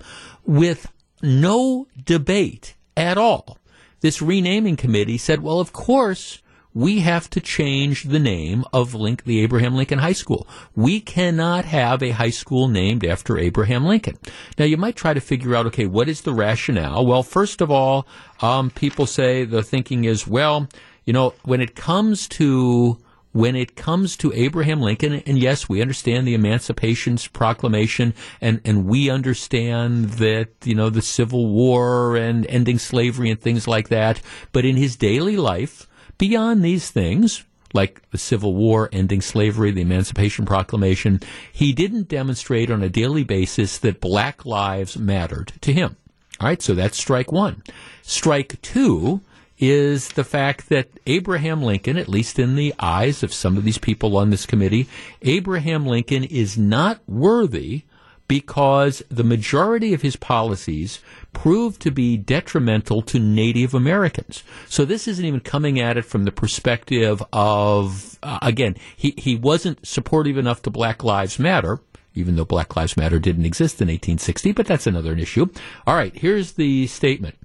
with 0.44 0.90
no 1.22 1.86
debate 2.04 2.74
at 2.96 3.18
all. 3.18 3.58
This 4.00 4.22
renaming 4.22 4.76
committee 4.76 5.18
said, 5.18 5.42
well, 5.42 5.60
of 5.60 5.72
course, 5.72 6.40
we 6.72 7.00
have 7.00 7.28
to 7.30 7.40
change 7.40 8.04
the 8.04 8.18
name 8.18 8.64
of 8.72 8.94
Link, 8.94 9.24
the 9.24 9.40
Abraham 9.40 9.74
Lincoln 9.74 9.98
High 9.98 10.12
School. 10.12 10.46
We 10.74 11.00
cannot 11.00 11.64
have 11.66 12.02
a 12.02 12.10
high 12.10 12.30
school 12.30 12.68
named 12.68 13.04
after 13.04 13.36
Abraham 13.36 13.84
Lincoln. 13.84 14.18
Now, 14.56 14.64
you 14.64 14.76
might 14.76 14.96
try 14.96 15.12
to 15.12 15.20
figure 15.20 15.54
out, 15.54 15.66
okay, 15.66 15.86
what 15.86 16.08
is 16.08 16.22
the 16.22 16.32
rationale? 16.32 17.04
Well, 17.04 17.22
first 17.22 17.60
of 17.60 17.70
all, 17.70 18.06
um, 18.40 18.70
people 18.70 19.06
say 19.06 19.44
the 19.44 19.62
thinking 19.62 20.04
is, 20.04 20.26
well, 20.26 20.68
you 21.04 21.12
know, 21.12 21.34
when 21.44 21.60
it 21.60 21.74
comes 21.74 22.28
to 22.28 22.98
when 23.32 23.54
it 23.54 23.76
comes 23.76 24.16
to 24.16 24.32
Abraham 24.34 24.80
Lincoln, 24.80 25.14
and 25.14 25.38
yes, 25.38 25.68
we 25.68 25.80
understand 25.80 26.26
the 26.26 26.34
Emancipation 26.34 27.16
Proclamation, 27.32 28.14
and, 28.40 28.60
and 28.64 28.86
we 28.86 29.08
understand 29.08 30.10
that, 30.10 30.48
you 30.64 30.74
know, 30.74 30.90
the 30.90 31.02
Civil 31.02 31.46
War 31.48 32.16
and 32.16 32.46
ending 32.46 32.78
slavery 32.78 33.30
and 33.30 33.40
things 33.40 33.68
like 33.68 33.88
that, 33.88 34.20
but 34.52 34.64
in 34.64 34.76
his 34.76 34.96
daily 34.96 35.36
life, 35.36 35.86
beyond 36.18 36.64
these 36.64 36.90
things, 36.90 37.44
like 37.72 38.02
the 38.10 38.18
Civil 38.18 38.54
War, 38.54 38.88
ending 38.92 39.20
slavery, 39.20 39.70
the 39.70 39.82
Emancipation 39.82 40.44
Proclamation, 40.44 41.20
he 41.52 41.72
didn't 41.72 42.08
demonstrate 42.08 42.70
on 42.70 42.82
a 42.82 42.88
daily 42.88 43.22
basis 43.22 43.78
that 43.78 44.00
black 44.00 44.44
lives 44.44 44.98
mattered 44.98 45.52
to 45.60 45.72
him. 45.72 45.96
All 46.40 46.48
right, 46.48 46.60
so 46.60 46.74
that's 46.74 46.98
strike 46.98 47.30
one. 47.30 47.62
Strike 48.02 48.60
two 48.60 49.20
is 49.60 50.08
the 50.08 50.24
fact 50.24 50.70
that 50.70 50.88
Abraham 51.06 51.62
Lincoln, 51.62 51.96
at 51.98 52.08
least 52.08 52.38
in 52.38 52.56
the 52.56 52.74
eyes 52.80 53.22
of 53.22 53.32
some 53.32 53.56
of 53.56 53.64
these 53.64 53.78
people 53.78 54.16
on 54.16 54.30
this 54.30 54.46
committee, 54.46 54.88
Abraham 55.22 55.86
Lincoln 55.86 56.24
is 56.24 56.56
not 56.56 57.00
worthy 57.06 57.82
because 58.26 59.02
the 59.08 59.24
majority 59.24 59.92
of 59.92 60.02
his 60.02 60.16
policies 60.16 61.00
proved 61.32 61.82
to 61.82 61.90
be 61.90 62.16
detrimental 62.16 63.02
to 63.02 63.18
Native 63.18 63.74
Americans. 63.74 64.44
So 64.68 64.84
this 64.84 65.08
isn't 65.08 65.24
even 65.24 65.40
coming 65.40 65.80
at 65.80 65.96
it 65.96 66.04
from 66.04 66.24
the 66.24 66.32
perspective 66.32 67.22
of, 67.32 68.18
uh, 68.22 68.38
again, 68.40 68.76
he, 68.96 69.14
he 69.18 69.34
wasn't 69.34 69.84
supportive 69.84 70.38
enough 70.38 70.62
to 70.62 70.70
Black 70.70 71.04
Lives 71.04 71.38
Matter 71.38 71.80
even 72.14 72.34
though 72.34 72.44
Black 72.44 72.74
Lives 72.74 72.96
Matter 72.96 73.20
didn't 73.20 73.44
exist 73.44 73.80
in 73.80 73.86
1860, 73.86 74.50
but 74.52 74.66
that's 74.66 74.88
another 74.88 75.14
issue. 75.14 75.46
All 75.86 75.94
right, 75.94 76.14
here's 76.14 76.52
the 76.52 76.88
statement. 76.88 77.36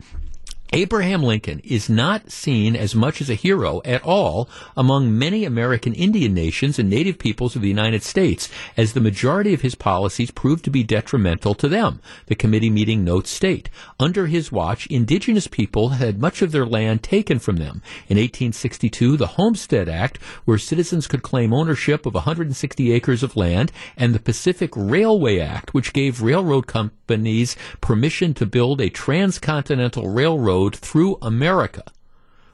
Abraham 0.75 1.23
Lincoln 1.23 1.61
is 1.63 1.89
not 1.89 2.29
seen 2.29 2.75
as 2.75 2.93
much 2.93 3.21
as 3.21 3.29
a 3.29 3.33
hero 3.33 3.81
at 3.85 4.03
all 4.03 4.49
among 4.75 5.17
many 5.17 5.45
American 5.45 5.93
Indian 5.93 6.33
nations 6.33 6.77
and 6.77 6.89
native 6.89 7.17
peoples 7.17 7.55
of 7.55 7.61
the 7.61 7.69
United 7.69 8.03
States, 8.03 8.49
as 8.75 8.91
the 8.91 8.99
majority 8.99 9.53
of 9.53 9.61
his 9.61 9.73
policies 9.73 10.31
proved 10.31 10.65
to 10.65 10.69
be 10.69 10.83
detrimental 10.83 11.55
to 11.55 11.69
them. 11.69 12.01
The 12.25 12.35
committee 12.35 12.69
meeting 12.69 13.05
notes 13.05 13.29
state, 13.29 13.69
under 14.01 14.27
his 14.27 14.51
watch, 14.51 14.85
indigenous 14.87 15.47
people 15.47 15.89
had 15.89 16.19
much 16.19 16.41
of 16.41 16.51
their 16.51 16.65
land 16.65 17.03
taken 17.03 17.39
from 17.39 17.55
them. 17.55 17.81
In 18.09 18.17
1862, 18.17 19.15
the 19.15 19.27
Homestead 19.27 19.87
Act, 19.87 20.17
where 20.43 20.57
citizens 20.57 21.07
could 21.07 21.23
claim 21.23 21.53
ownership 21.53 22.05
of 22.05 22.15
160 22.15 22.91
acres 22.91 23.23
of 23.23 23.37
land, 23.37 23.71
and 23.95 24.13
the 24.13 24.19
Pacific 24.19 24.71
Railway 24.75 25.39
Act, 25.39 25.73
which 25.73 25.93
gave 25.93 26.21
railroad 26.21 26.67
companies 26.67 27.55
permission 27.79 28.33
to 28.33 28.45
build 28.45 28.81
a 28.81 28.89
transcontinental 28.89 30.09
railroad 30.09 30.64
road 30.65 30.75
through 30.75 31.17
America, 31.21 31.83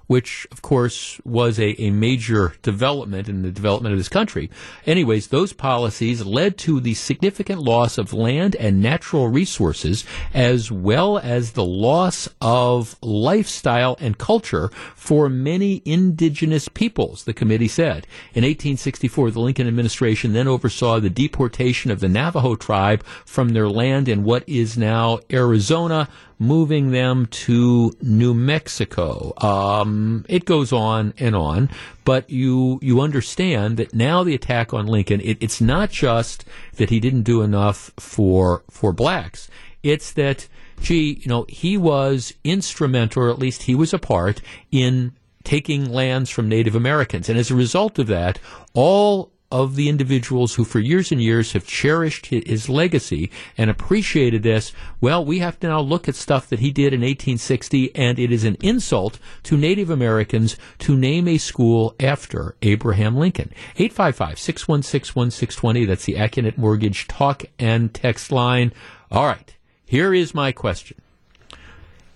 which, 0.07 0.45
of 0.51 0.61
course, 0.61 1.21
was 1.23 1.57
a, 1.57 1.81
a 1.81 1.89
major 1.89 2.53
development 2.63 3.29
in 3.29 3.43
the 3.43 3.51
development 3.51 3.93
of 3.93 3.99
this 3.99 4.09
country. 4.09 4.49
Anyways, 4.85 5.27
those 5.27 5.53
policies 5.53 6.25
led 6.25 6.57
to 6.57 6.81
the 6.81 6.95
significant 6.95 7.61
loss 7.61 7.97
of 7.97 8.11
land 8.11 8.53
and 8.57 8.81
natural 8.81 9.29
resources, 9.29 10.03
as 10.33 10.69
well 10.69 11.17
as 11.17 11.53
the 11.53 11.63
loss 11.63 12.27
of 12.41 12.97
lifestyle 13.01 13.95
and 14.01 14.17
culture 14.17 14.69
for 14.95 15.29
many 15.29 15.81
indigenous 15.85 16.67
peoples, 16.67 17.23
the 17.23 17.33
committee 17.33 17.69
said. 17.69 18.05
In 18.33 18.43
1864, 18.43 19.31
the 19.31 19.39
Lincoln 19.39 19.67
administration 19.67 20.33
then 20.33 20.49
oversaw 20.49 20.99
the 20.99 21.09
deportation 21.09 21.89
of 21.89 22.01
the 22.01 22.09
Navajo 22.09 22.55
tribe 22.55 23.05
from 23.25 23.49
their 23.49 23.69
land 23.69 24.09
in 24.09 24.25
what 24.25 24.43
is 24.45 24.77
now 24.77 25.19
Arizona, 25.31 26.09
moving 26.41 26.89
them 26.89 27.27
to 27.27 27.93
New 28.01 28.33
Mexico. 28.33 29.31
Um, 29.37 30.25
it 30.27 30.43
goes 30.43 30.73
on 30.73 31.13
and 31.19 31.35
on, 31.35 31.69
but 32.03 32.27
you 32.31 32.79
you 32.81 32.99
understand 32.99 33.77
that 33.77 33.93
now 33.93 34.23
the 34.23 34.33
attack 34.33 34.73
on 34.73 34.87
Lincoln, 34.87 35.21
it, 35.21 35.37
it's 35.39 35.61
not 35.61 35.91
just 35.91 36.43
that 36.77 36.89
he 36.89 36.99
didn't 36.99 37.23
do 37.23 37.43
enough 37.43 37.91
for 37.97 38.63
for 38.71 38.91
blacks. 38.91 39.49
It's 39.83 40.11
that 40.13 40.47
gee, 40.81 41.19
you 41.21 41.29
know, 41.29 41.45
he 41.47 41.77
was 41.77 42.33
instrumental, 42.43 43.21
or 43.21 43.29
at 43.29 43.37
least 43.37 43.63
he 43.63 43.75
was 43.75 43.93
a 43.93 43.99
part 43.99 44.41
in 44.71 45.13
taking 45.43 45.91
lands 45.91 46.31
from 46.31 46.49
Native 46.49 46.73
Americans, 46.75 47.29
and 47.29 47.37
as 47.37 47.51
a 47.51 47.55
result 47.55 47.99
of 47.99 48.07
that, 48.07 48.39
all 48.73 49.30
of 49.51 49.75
the 49.75 49.89
individuals 49.89 50.55
who 50.55 50.63
for 50.63 50.79
years 50.79 51.11
and 51.11 51.21
years 51.21 51.53
have 51.53 51.67
cherished 51.67 52.27
his 52.27 52.69
legacy 52.69 53.29
and 53.57 53.69
appreciated 53.69 54.43
this, 54.43 54.71
well, 54.99 55.23
we 55.23 55.39
have 55.39 55.59
to 55.59 55.67
now 55.67 55.81
look 55.81 56.07
at 56.07 56.15
stuff 56.15 56.47
that 56.49 56.59
he 56.59 56.71
did 56.71 56.93
in 56.93 57.01
1860, 57.01 57.95
and 57.95 58.17
it 58.17 58.31
is 58.31 58.43
an 58.43 58.57
insult 58.61 59.19
to 59.43 59.57
Native 59.57 59.89
Americans 59.89 60.55
to 60.79 60.95
name 60.95 61.27
a 61.27 61.37
school 61.37 61.95
after 61.99 62.55
Abraham 62.61 63.15
Lincoln. 63.15 63.51
855 63.75 64.39
616 64.39 65.15
1620, 65.15 65.85
that's 65.85 66.05
the 66.05 66.15
Accunet 66.15 66.57
Mortgage 66.57 67.07
talk 67.07 67.43
and 67.59 67.93
text 67.93 68.31
line. 68.31 68.71
All 69.11 69.25
right, 69.25 69.55
here 69.85 70.13
is 70.13 70.33
my 70.33 70.51
question. 70.51 71.00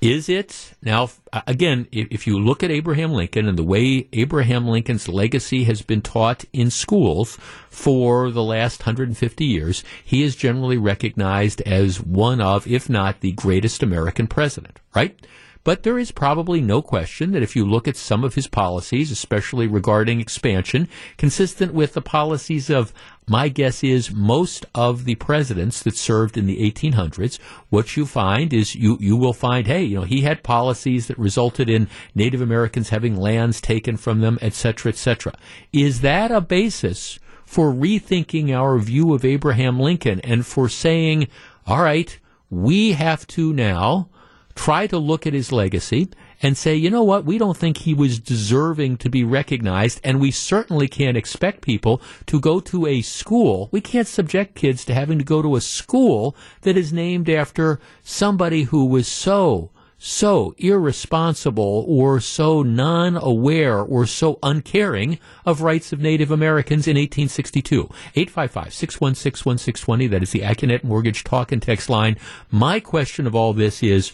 Is 0.06 0.30
it 0.30 0.74
now? 0.84 1.10
Uh, 1.34 1.42
again, 1.48 1.88
if 1.92 2.28
you 2.28 2.38
look 2.38 2.62
at 2.62 2.70
Abraham 2.70 3.12
Lincoln 3.12 3.48
and 3.48 3.58
the 3.58 3.64
way 3.64 4.08
Abraham 4.14 4.68
Lincoln's 4.68 5.08
legacy 5.08 5.64
has 5.64 5.82
been 5.82 6.04
taught 6.04 6.46
in 6.54 6.70
schools 6.70 7.40
for 7.72 8.30
the 8.30 8.44
last 8.44 8.82
150 8.82 9.44
years, 9.44 9.84
he 10.04 10.22
is 10.22 10.36
generally 10.36 10.78
recognized 10.78 11.62
as 11.62 12.00
one 12.00 12.40
of, 12.40 12.68
if 12.68 12.88
not 12.88 13.22
the 13.22 13.32
greatest 13.32 13.82
American 13.82 14.28
president, 14.28 14.80
right? 14.94 15.20
But 15.66 15.82
there 15.82 15.98
is 15.98 16.12
probably 16.12 16.62
no 16.62 16.84
question 16.84 17.32
that 17.32 17.42
if 17.42 17.56
you 17.56 17.66
look 17.66 17.88
at 17.88 17.98
some 17.98 18.24
of 18.24 18.36
his 18.36 18.46
policies, 18.46 19.10
especially 19.10 19.66
regarding 19.66 20.22
expansion, 20.22 20.88
consistent 21.18 21.74
with 21.74 21.94
the 21.94 22.04
policies 22.04 22.70
of 22.70 22.94
my 23.28 23.50
guess 23.50 23.84
is 23.84 24.14
most 24.14 24.68
of 24.76 25.06
the 25.06 25.16
presidents 25.16 25.82
that 25.82 25.98
served 25.98 26.38
in 26.38 26.46
the 26.46 26.72
1800s, 26.72 27.40
what 27.70 27.98
you 27.98 28.06
find 28.06 28.54
is 28.54 28.76
you, 28.76 29.00
you 29.02 29.18
will 29.18 29.34
find, 29.34 29.66
hey, 29.66 29.84
you 29.84 29.96
know, 29.96 30.04
he 30.04 30.22
had 30.22 30.44
policies 30.44 31.08
that 31.08 31.18
resulted 31.18 31.68
in 31.68 31.90
Native 32.14 32.42
Americans 32.42 32.90
having 32.90 33.18
lands 33.18 33.60
taken 33.60 33.98
from 33.98 34.22
them, 34.22 34.38
et 34.44 34.54
cetera, 34.54 34.92
et 34.92 34.98
cetera. 34.98 35.34
Is 35.74 36.02
that 36.02 36.30
a 36.30 36.42
basis 36.42 37.18
for 37.44 37.74
rethinking 37.74 38.56
our 38.56 38.78
view 38.78 39.16
of 39.16 39.26
Abraham 39.26 39.80
Lincoln 39.80 40.20
and 40.20 40.46
for 40.46 40.70
saying, 40.70 41.28
all 41.66 41.82
right, 41.82 42.20
we 42.52 42.92
have 42.92 43.26
to 43.26 43.52
now 43.52 44.10
try 44.56 44.88
to 44.88 44.98
look 44.98 45.28
at 45.28 45.34
his 45.34 45.52
legacy 45.52 46.10
and 46.42 46.58
say, 46.58 46.76
you 46.76 46.90
know 46.90 47.04
what, 47.04 47.26
we 47.26 47.38
don't 47.38 47.58
think 47.58 47.78
he 47.78 47.94
was 47.94 48.20
deserving 48.20 48.98
to 48.98 49.10
be 49.10 49.24
recognized, 49.24 50.00
and 50.04 50.20
we 50.20 50.32
certainly 50.32 50.88
can't 50.88 51.18
expect 51.18 51.62
people 51.62 52.02
to 52.26 52.40
go 52.40 52.60
to 52.60 52.88
a 52.88 53.02
school. 53.02 53.70
We 53.72 53.82
can't 53.82 54.08
subject 54.08 54.56
kids 54.56 54.86
to 54.86 54.94
having 54.94 55.20
to 55.20 55.26
go 55.26 55.42
to 55.42 55.56
a 55.56 55.62
school 55.62 56.36
that 56.62 56.78
is 56.78 56.94
named 56.94 57.30
after 57.30 57.80
somebody 58.04 58.64
who 58.64 58.86
was 58.86 59.08
so 59.08 59.72
so 59.98 60.54
irresponsible 60.58 61.86
or 61.88 62.20
so 62.20 62.62
non 62.62 63.18
aware 63.18 63.80
or 63.80 64.06
so 64.06 64.38
uncaring 64.44 65.18
of 65.46 65.62
rights 65.62 65.94
of 65.94 66.00
Native 66.00 66.32
Americans 66.32 66.88
in 66.88 66.96
1862. 66.96 67.90
855 68.16 68.74
616 68.74 69.50
1620. 69.50 70.08
That 70.08 70.22
is 70.22 70.32
the 70.32 70.42
Accunet 70.42 70.84
Mortgage 70.84 71.24
Talk 71.24 71.52
and 71.52 71.62
Text 71.62 71.90
line. 71.90 72.18
My 72.52 72.80
question 72.80 73.26
of 73.26 73.34
all 73.36 73.54
this 73.54 73.82
is 73.82 74.12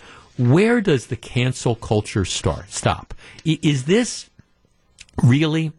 where 0.50 0.82
does 0.82 1.08
the 1.08 1.16
cancel 1.16 1.76
culture 1.76 2.26
start? 2.26 2.72
Stop. 2.72 3.14
Is 3.46 3.86
this 3.86 4.30
really 5.22 5.72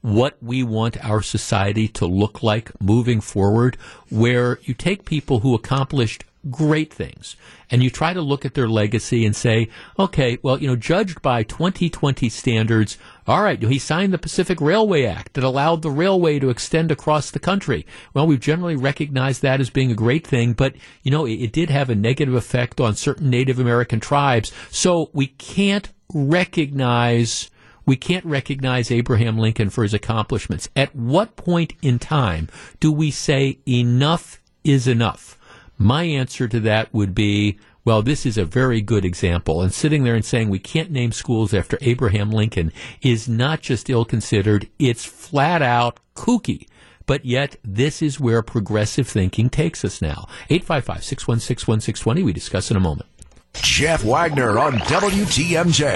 what 0.00 0.36
we 0.42 0.62
want 0.62 1.04
our 1.04 1.22
society 1.22 1.88
to 1.88 2.06
look 2.06 2.42
like 2.42 2.70
moving 2.80 3.20
forward, 3.20 3.76
where 4.08 4.58
you 4.62 4.74
take 4.74 5.04
people 5.04 5.40
who 5.40 5.54
accomplished 5.54 6.24
great 6.50 6.92
things 6.92 7.36
and 7.70 7.82
you 7.82 7.90
try 7.90 8.12
to 8.12 8.20
look 8.20 8.44
at 8.44 8.54
their 8.54 8.68
legacy 8.68 9.26
and 9.26 9.34
say, 9.34 9.68
okay, 9.98 10.38
well, 10.42 10.58
you 10.58 10.66
know, 10.66 10.76
judged 10.76 11.20
by 11.20 11.42
2020 11.42 12.28
standards, 12.28 12.96
all 13.26 13.42
right, 13.42 13.62
he 13.62 13.78
signed 13.78 14.12
the 14.12 14.18
Pacific 14.18 14.60
Railway 14.60 15.04
Act 15.04 15.34
that 15.34 15.44
allowed 15.44 15.82
the 15.82 15.90
railway 15.90 16.38
to 16.38 16.48
extend 16.48 16.90
across 16.90 17.30
the 17.30 17.38
country. 17.38 17.86
Well, 18.14 18.26
we've 18.26 18.40
generally 18.40 18.76
recognized 18.76 19.42
that 19.42 19.60
as 19.60 19.70
being 19.70 19.90
a 19.90 19.96
great 19.96 20.26
thing, 20.26 20.52
but, 20.52 20.74
you 21.02 21.10
know, 21.10 21.26
it, 21.26 21.34
it 21.34 21.52
did 21.52 21.70
have 21.70 21.90
a 21.90 21.94
negative 21.94 22.34
effect 22.34 22.80
on 22.80 22.94
certain 22.94 23.30
Native 23.30 23.58
American 23.58 24.00
tribes. 24.00 24.52
So 24.70 25.10
we 25.12 25.26
can't 25.26 25.90
recognize 26.12 27.50
we 27.84 27.96
can't 27.96 28.24
recognize 28.26 28.90
Abraham 28.90 29.38
Lincoln 29.38 29.70
for 29.70 29.82
his 29.82 29.94
accomplishments. 29.94 30.68
At 30.76 30.94
what 30.94 31.36
point 31.36 31.72
in 31.80 31.98
time 31.98 32.48
do 32.80 32.92
we 32.92 33.10
say 33.10 33.60
enough 33.66 34.42
is 34.62 34.86
enough? 34.86 35.37
My 35.78 36.02
answer 36.02 36.48
to 36.48 36.60
that 36.60 36.92
would 36.92 37.14
be 37.14 37.58
well, 37.84 38.02
this 38.02 38.26
is 38.26 38.36
a 38.36 38.44
very 38.44 38.82
good 38.82 39.06
example. 39.06 39.62
And 39.62 39.72
sitting 39.72 40.04
there 40.04 40.14
and 40.14 40.24
saying 40.24 40.50
we 40.50 40.58
can't 40.58 40.90
name 40.90 41.10
schools 41.10 41.54
after 41.54 41.78
Abraham 41.80 42.30
Lincoln 42.30 42.70
is 43.00 43.30
not 43.30 43.62
just 43.62 43.88
ill 43.88 44.04
considered, 44.04 44.68
it's 44.78 45.06
flat 45.06 45.62
out 45.62 45.98
kooky. 46.14 46.66
But 47.06 47.24
yet, 47.24 47.56
this 47.64 48.02
is 48.02 48.20
where 48.20 48.42
progressive 48.42 49.08
thinking 49.08 49.48
takes 49.48 49.86
us 49.86 50.02
now. 50.02 50.26
855 50.50 51.02
616 51.02 51.66
1620. 51.66 52.22
We 52.22 52.34
discuss 52.34 52.70
in 52.70 52.76
a 52.76 52.80
moment. 52.80 53.08
Jeff 53.54 54.04
Wagner 54.04 54.58
on 54.58 54.74
WTMJ. 54.74 55.86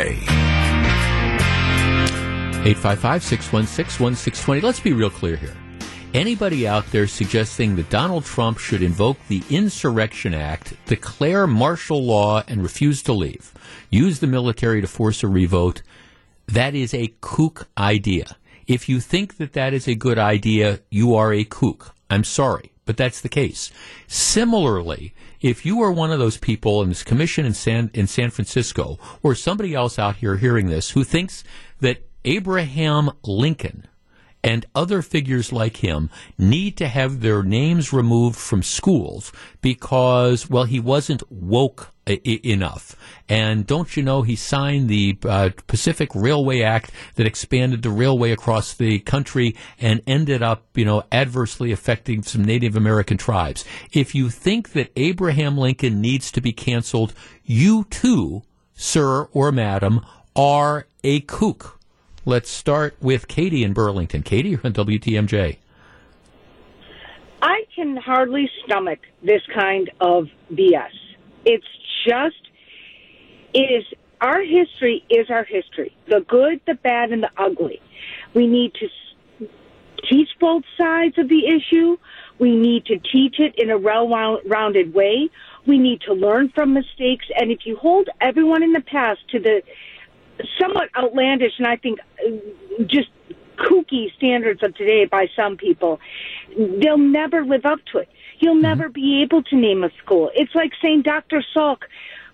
855 2.65 3.23
616 3.23 4.03
1620. 4.03 4.61
Let's 4.63 4.81
be 4.81 4.95
real 4.95 5.11
clear 5.11 5.37
here. 5.37 5.55
Anybody 6.15 6.69
out 6.69 6.85
there 6.93 7.07
suggesting 7.07 7.77
that 7.77 7.89
Donald 7.89 8.27
Trump 8.27 8.59
should 8.59 8.83
invoke 8.83 9.17
the 9.29 9.43
Insurrection 9.49 10.35
Act, 10.35 10.75
declare 10.85 11.47
martial 11.47 12.05
law, 12.05 12.43
and 12.47 12.63
refuse 12.63 13.03
to 13.05 13.15
leave, 13.15 13.55
use 13.89 14.21
the 14.21 14.27
military 14.27 14.83
to 14.83 14.87
force 14.87 15.23
a 15.23 15.29
revote, 15.29 15.81
that 16.47 16.75
is 16.75 16.93
a 16.93 17.15
kook 17.23 17.67
idea. 17.79 18.37
If 18.67 18.91
you 18.91 19.01
think 19.01 19.39
that 19.39 19.55
that 19.55 19.73
is 19.73 19.89
a 19.89 19.95
good 19.95 20.19
idea, 20.19 20.81
you 20.91 21.15
are 21.15 21.33
a 21.33 21.45
kook. 21.45 21.95
I'm 22.11 22.25
sorry, 22.25 22.73
but 22.85 22.99
that's 22.99 23.23
the 23.23 23.31
case. 23.31 23.73
Similarly, 24.07 25.15
if 25.41 25.65
you 25.65 25.81
are 25.81 25.91
one 25.91 26.13
of 26.13 26.19
those 26.19 26.37
people 26.37 26.83
in 26.83 26.91
this 26.91 27.03
commission 27.03 27.47
in 27.47 27.55
San, 27.55 27.91
in 27.95 28.07
San 28.07 28.29
Francisco 28.29 28.99
or 29.23 29.35
somebody 29.35 29.75
else 29.75 29.99
out 29.99 30.17
here 30.17 30.37
hearing 30.37 30.67
this 30.67 30.91
who 30.91 31.05
thinks 31.05 31.43
that 31.81 32.07
Abraham 32.27 33.13
Lincoln 33.25 33.89
and 34.45 34.67
other 34.75 35.03
figures 35.03 35.53
like 35.53 35.79
him 35.79 36.11
need 36.37 36.77
to 36.77 36.89
have 36.89 37.21
their 37.21 37.43
names 37.43 37.93
removed 37.93 38.37
from 38.37 38.63
schools 38.63 39.33
because, 39.61 40.51
well, 40.51 40.65
he 40.65 40.81
wasn't 40.81 41.23
woke 41.31 41.93
I- 42.07 42.21
enough. 42.25 42.97
And 43.29 43.67
don't 43.67 43.97
you 43.97 44.03
know 44.03 44.23
he 44.23 44.35
signed 44.35 44.89
the 44.89 45.17
uh, 45.25 45.51
Pacific 45.69 46.11
Railway 46.15 46.63
Act 46.63 46.91
that 47.15 47.27
expanded 47.27 47.83
the 47.83 47.91
railway 47.91 48.33
across 48.33 48.75
the 48.75 48.99
country 49.01 49.57
and 49.81 50.03
ended 50.07 50.43
up, 50.43 50.67
you 50.75 50.85
know, 50.85 51.05
adversely 51.13 51.71
affecting 51.71 52.23
some 52.23 52.45
Native 52.45 52.75
American 52.75 53.17
tribes. 53.17 53.65
If 53.93 54.15
you 54.15 54.31
think 54.31 54.73
that 54.73 54.91
Abraham 54.97 55.57
Lincoln 55.57 56.01
needs 56.01 56.33
to 56.33 56.41
be 56.41 56.53
canceled, 56.53 57.15
you 57.45 57.85
too, 57.85 58.43
sir 58.75 59.29
or 59.33 59.53
madam, 59.53 60.05
are 60.35 60.87
a 61.05 61.21
kook. 61.21 61.79
Let's 62.25 62.51
start 62.51 62.95
with 63.01 63.27
Katie 63.27 63.65
in 63.65 63.73
Burlington. 63.73 64.23
Katie, 64.23 64.51
you're 64.51 64.61
on 64.63 64.73
WTMJ. 64.73 65.59
I 67.43 67.65
can 67.75 67.97
hardly 67.97 68.49
stomach 68.65 69.01
this 69.25 69.43
kind 69.53 69.91
of 70.01 70.29
BS. 70.53 70.93
It's 71.45 71.67
just, 72.07 72.37
it 73.53 73.59
is, 73.59 73.85
our 74.21 74.41
history 74.41 75.05
is 75.11 75.31
our 75.31 75.43
history. 75.43 75.97
The 76.07 76.21
good, 76.21 76.61
the 76.65 76.75
bad, 76.75 77.11
and 77.11 77.25
the 77.25 77.31
ugly. 77.37 77.81
We 78.35 78.47
need 78.47 78.75
to 78.75 78.89
teach 80.09 80.29
both 80.39 80.63
sides 80.79 81.19
of 81.19 81.29
the 81.29 81.47
issue. 81.47 81.97
We 82.39 82.55
need 82.55 82.87
to 82.87 82.99
teach 82.99 83.41
it 83.41 83.55
in 83.57 83.71
a 83.71 83.79
well-rounded 83.79 84.95
way. 84.95 85.29
We 85.67 85.79
need 85.79 86.03
to 86.03 86.13
learn 86.13 86.51
from 86.55 86.73
mistakes. 86.73 87.27
And 87.37 87.51
if 87.51 87.61
you 87.65 87.77
hold 87.77 88.09
everyone 88.21 88.63
in 88.63 88.73
the 88.73 88.81
past 88.81 89.21
to 89.31 89.41
the 89.41 89.63
somewhat 90.61 90.89
outlandish 90.97 91.53
and 91.59 91.67
I 91.67 91.77
think 91.77 91.99
uh, 92.25 92.31
just 92.87 93.09
kooky 93.57 94.13
standards 94.17 94.63
of 94.63 94.75
today 94.75 95.05
by 95.05 95.27
some 95.37 95.57
people, 95.57 96.01
they'll 96.57 96.99
never 96.99 97.45
live 97.45 97.65
up 97.65 97.79
to 97.93 97.99
it. 97.99 98.09
You'll 98.39 98.61
never 98.61 98.89
be 98.89 99.23
able 99.23 99.43
to 99.45 99.57
name 99.57 99.85
a 99.85 99.91
school. 100.03 100.31
It's 100.35 100.55
like 100.55 100.73
saying 100.83 101.03
Dr. 101.03 101.45
Salk, 101.55 101.83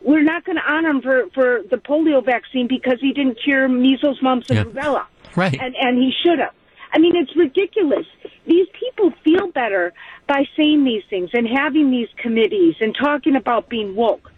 we're 0.00 0.22
not 0.22 0.44
going 0.44 0.56
to 0.56 0.62
honor 0.66 0.90
him 0.90 1.02
for, 1.02 1.28
for 1.34 1.62
the 1.70 1.76
polio 1.76 2.24
vaccine 2.24 2.66
because 2.66 2.98
he 3.00 3.12
didn't 3.12 3.38
cure 3.44 3.68
measles, 3.68 4.18
mumps, 4.22 4.48
and 4.48 4.56
Yeah. 4.58 4.64
rubella. 4.64 5.04
Right. 5.36 5.58
And, 5.60 5.74
and 5.78 5.98
he 5.98 6.12
should 6.24 6.38
have. 6.38 6.54
I 6.94 6.98
mean, 6.98 7.14
it's 7.16 7.36
ridiculous. 7.36 8.06
These 8.46 8.68
people 8.72 9.12
feel 9.22 9.48
better 9.48 9.92
by 10.26 10.44
saying 10.56 10.84
these 10.84 11.02
things 11.10 11.30
and 11.34 11.46
having 11.46 11.90
these 11.90 12.08
committees 12.16 12.76
and 12.80 12.94
talking 12.94 13.36
about 13.36 13.68
being 13.68 13.94
woke. 13.94 14.30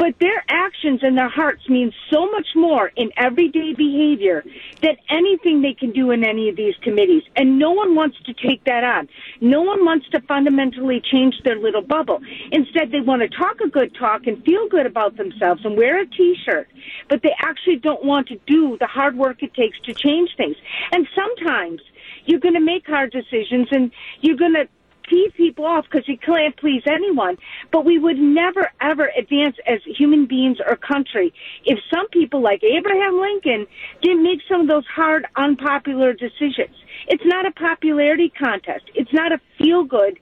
But 0.00 0.18
their 0.18 0.42
actions 0.48 1.00
and 1.02 1.18
their 1.18 1.28
hearts 1.28 1.68
mean 1.68 1.92
so 2.10 2.24
much 2.30 2.46
more 2.56 2.90
in 2.96 3.10
everyday 3.18 3.74
behavior 3.74 4.42
than 4.80 4.96
anything 5.10 5.60
they 5.60 5.74
can 5.74 5.92
do 5.92 6.10
in 6.10 6.24
any 6.24 6.48
of 6.48 6.56
these 6.56 6.74
committees. 6.82 7.22
And 7.36 7.58
no 7.58 7.72
one 7.72 7.94
wants 7.94 8.16
to 8.24 8.32
take 8.32 8.64
that 8.64 8.82
on. 8.82 9.10
No 9.42 9.60
one 9.60 9.84
wants 9.84 10.08
to 10.12 10.22
fundamentally 10.22 11.02
change 11.02 11.34
their 11.44 11.56
little 11.56 11.82
bubble. 11.82 12.22
Instead, 12.50 12.92
they 12.92 13.02
want 13.02 13.20
to 13.20 13.28
talk 13.28 13.60
a 13.62 13.68
good 13.68 13.94
talk 13.94 14.26
and 14.26 14.42
feel 14.42 14.66
good 14.70 14.86
about 14.86 15.18
themselves 15.18 15.60
and 15.66 15.76
wear 15.76 16.00
a 16.00 16.06
t-shirt, 16.06 16.68
but 17.10 17.20
they 17.22 17.34
actually 17.38 17.76
don't 17.76 18.02
want 18.02 18.26
to 18.28 18.40
do 18.46 18.78
the 18.80 18.86
hard 18.86 19.18
work 19.18 19.42
it 19.42 19.52
takes 19.52 19.78
to 19.80 19.92
change 19.92 20.30
things. 20.34 20.56
And 20.92 21.06
sometimes 21.14 21.82
you're 22.24 22.40
going 22.40 22.54
to 22.54 22.60
make 22.60 22.86
hard 22.86 23.12
decisions 23.12 23.68
and 23.70 23.90
you're 24.22 24.38
going 24.38 24.54
to 24.54 24.66
tease 25.10 25.32
people 25.36 25.66
off 25.66 25.84
because 25.90 26.08
you 26.08 26.16
can't 26.16 26.56
please 26.56 26.82
anyone. 26.86 27.36
But 27.72 27.84
we 27.84 27.98
would 27.98 28.18
never 28.18 28.70
ever 28.80 29.10
advance 29.18 29.56
as 29.66 29.80
human 29.84 30.26
beings 30.26 30.58
or 30.66 30.76
country 30.76 31.34
if 31.64 31.78
some 31.92 32.08
people 32.08 32.40
like 32.40 32.62
Abraham 32.62 33.20
Lincoln 33.20 33.66
didn't 34.00 34.22
make 34.22 34.40
some 34.48 34.62
of 34.62 34.68
those 34.68 34.86
hard, 34.86 35.26
unpopular 35.36 36.12
decisions. 36.12 36.76
It's 37.08 37.24
not 37.26 37.46
a 37.46 37.50
popularity 37.50 38.30
contest. 38.30 38.84
It's 38.94 39.12
not 39.12 39.32
a 39.32 39.40
feel 39.58 39.84
good 39.84 40.18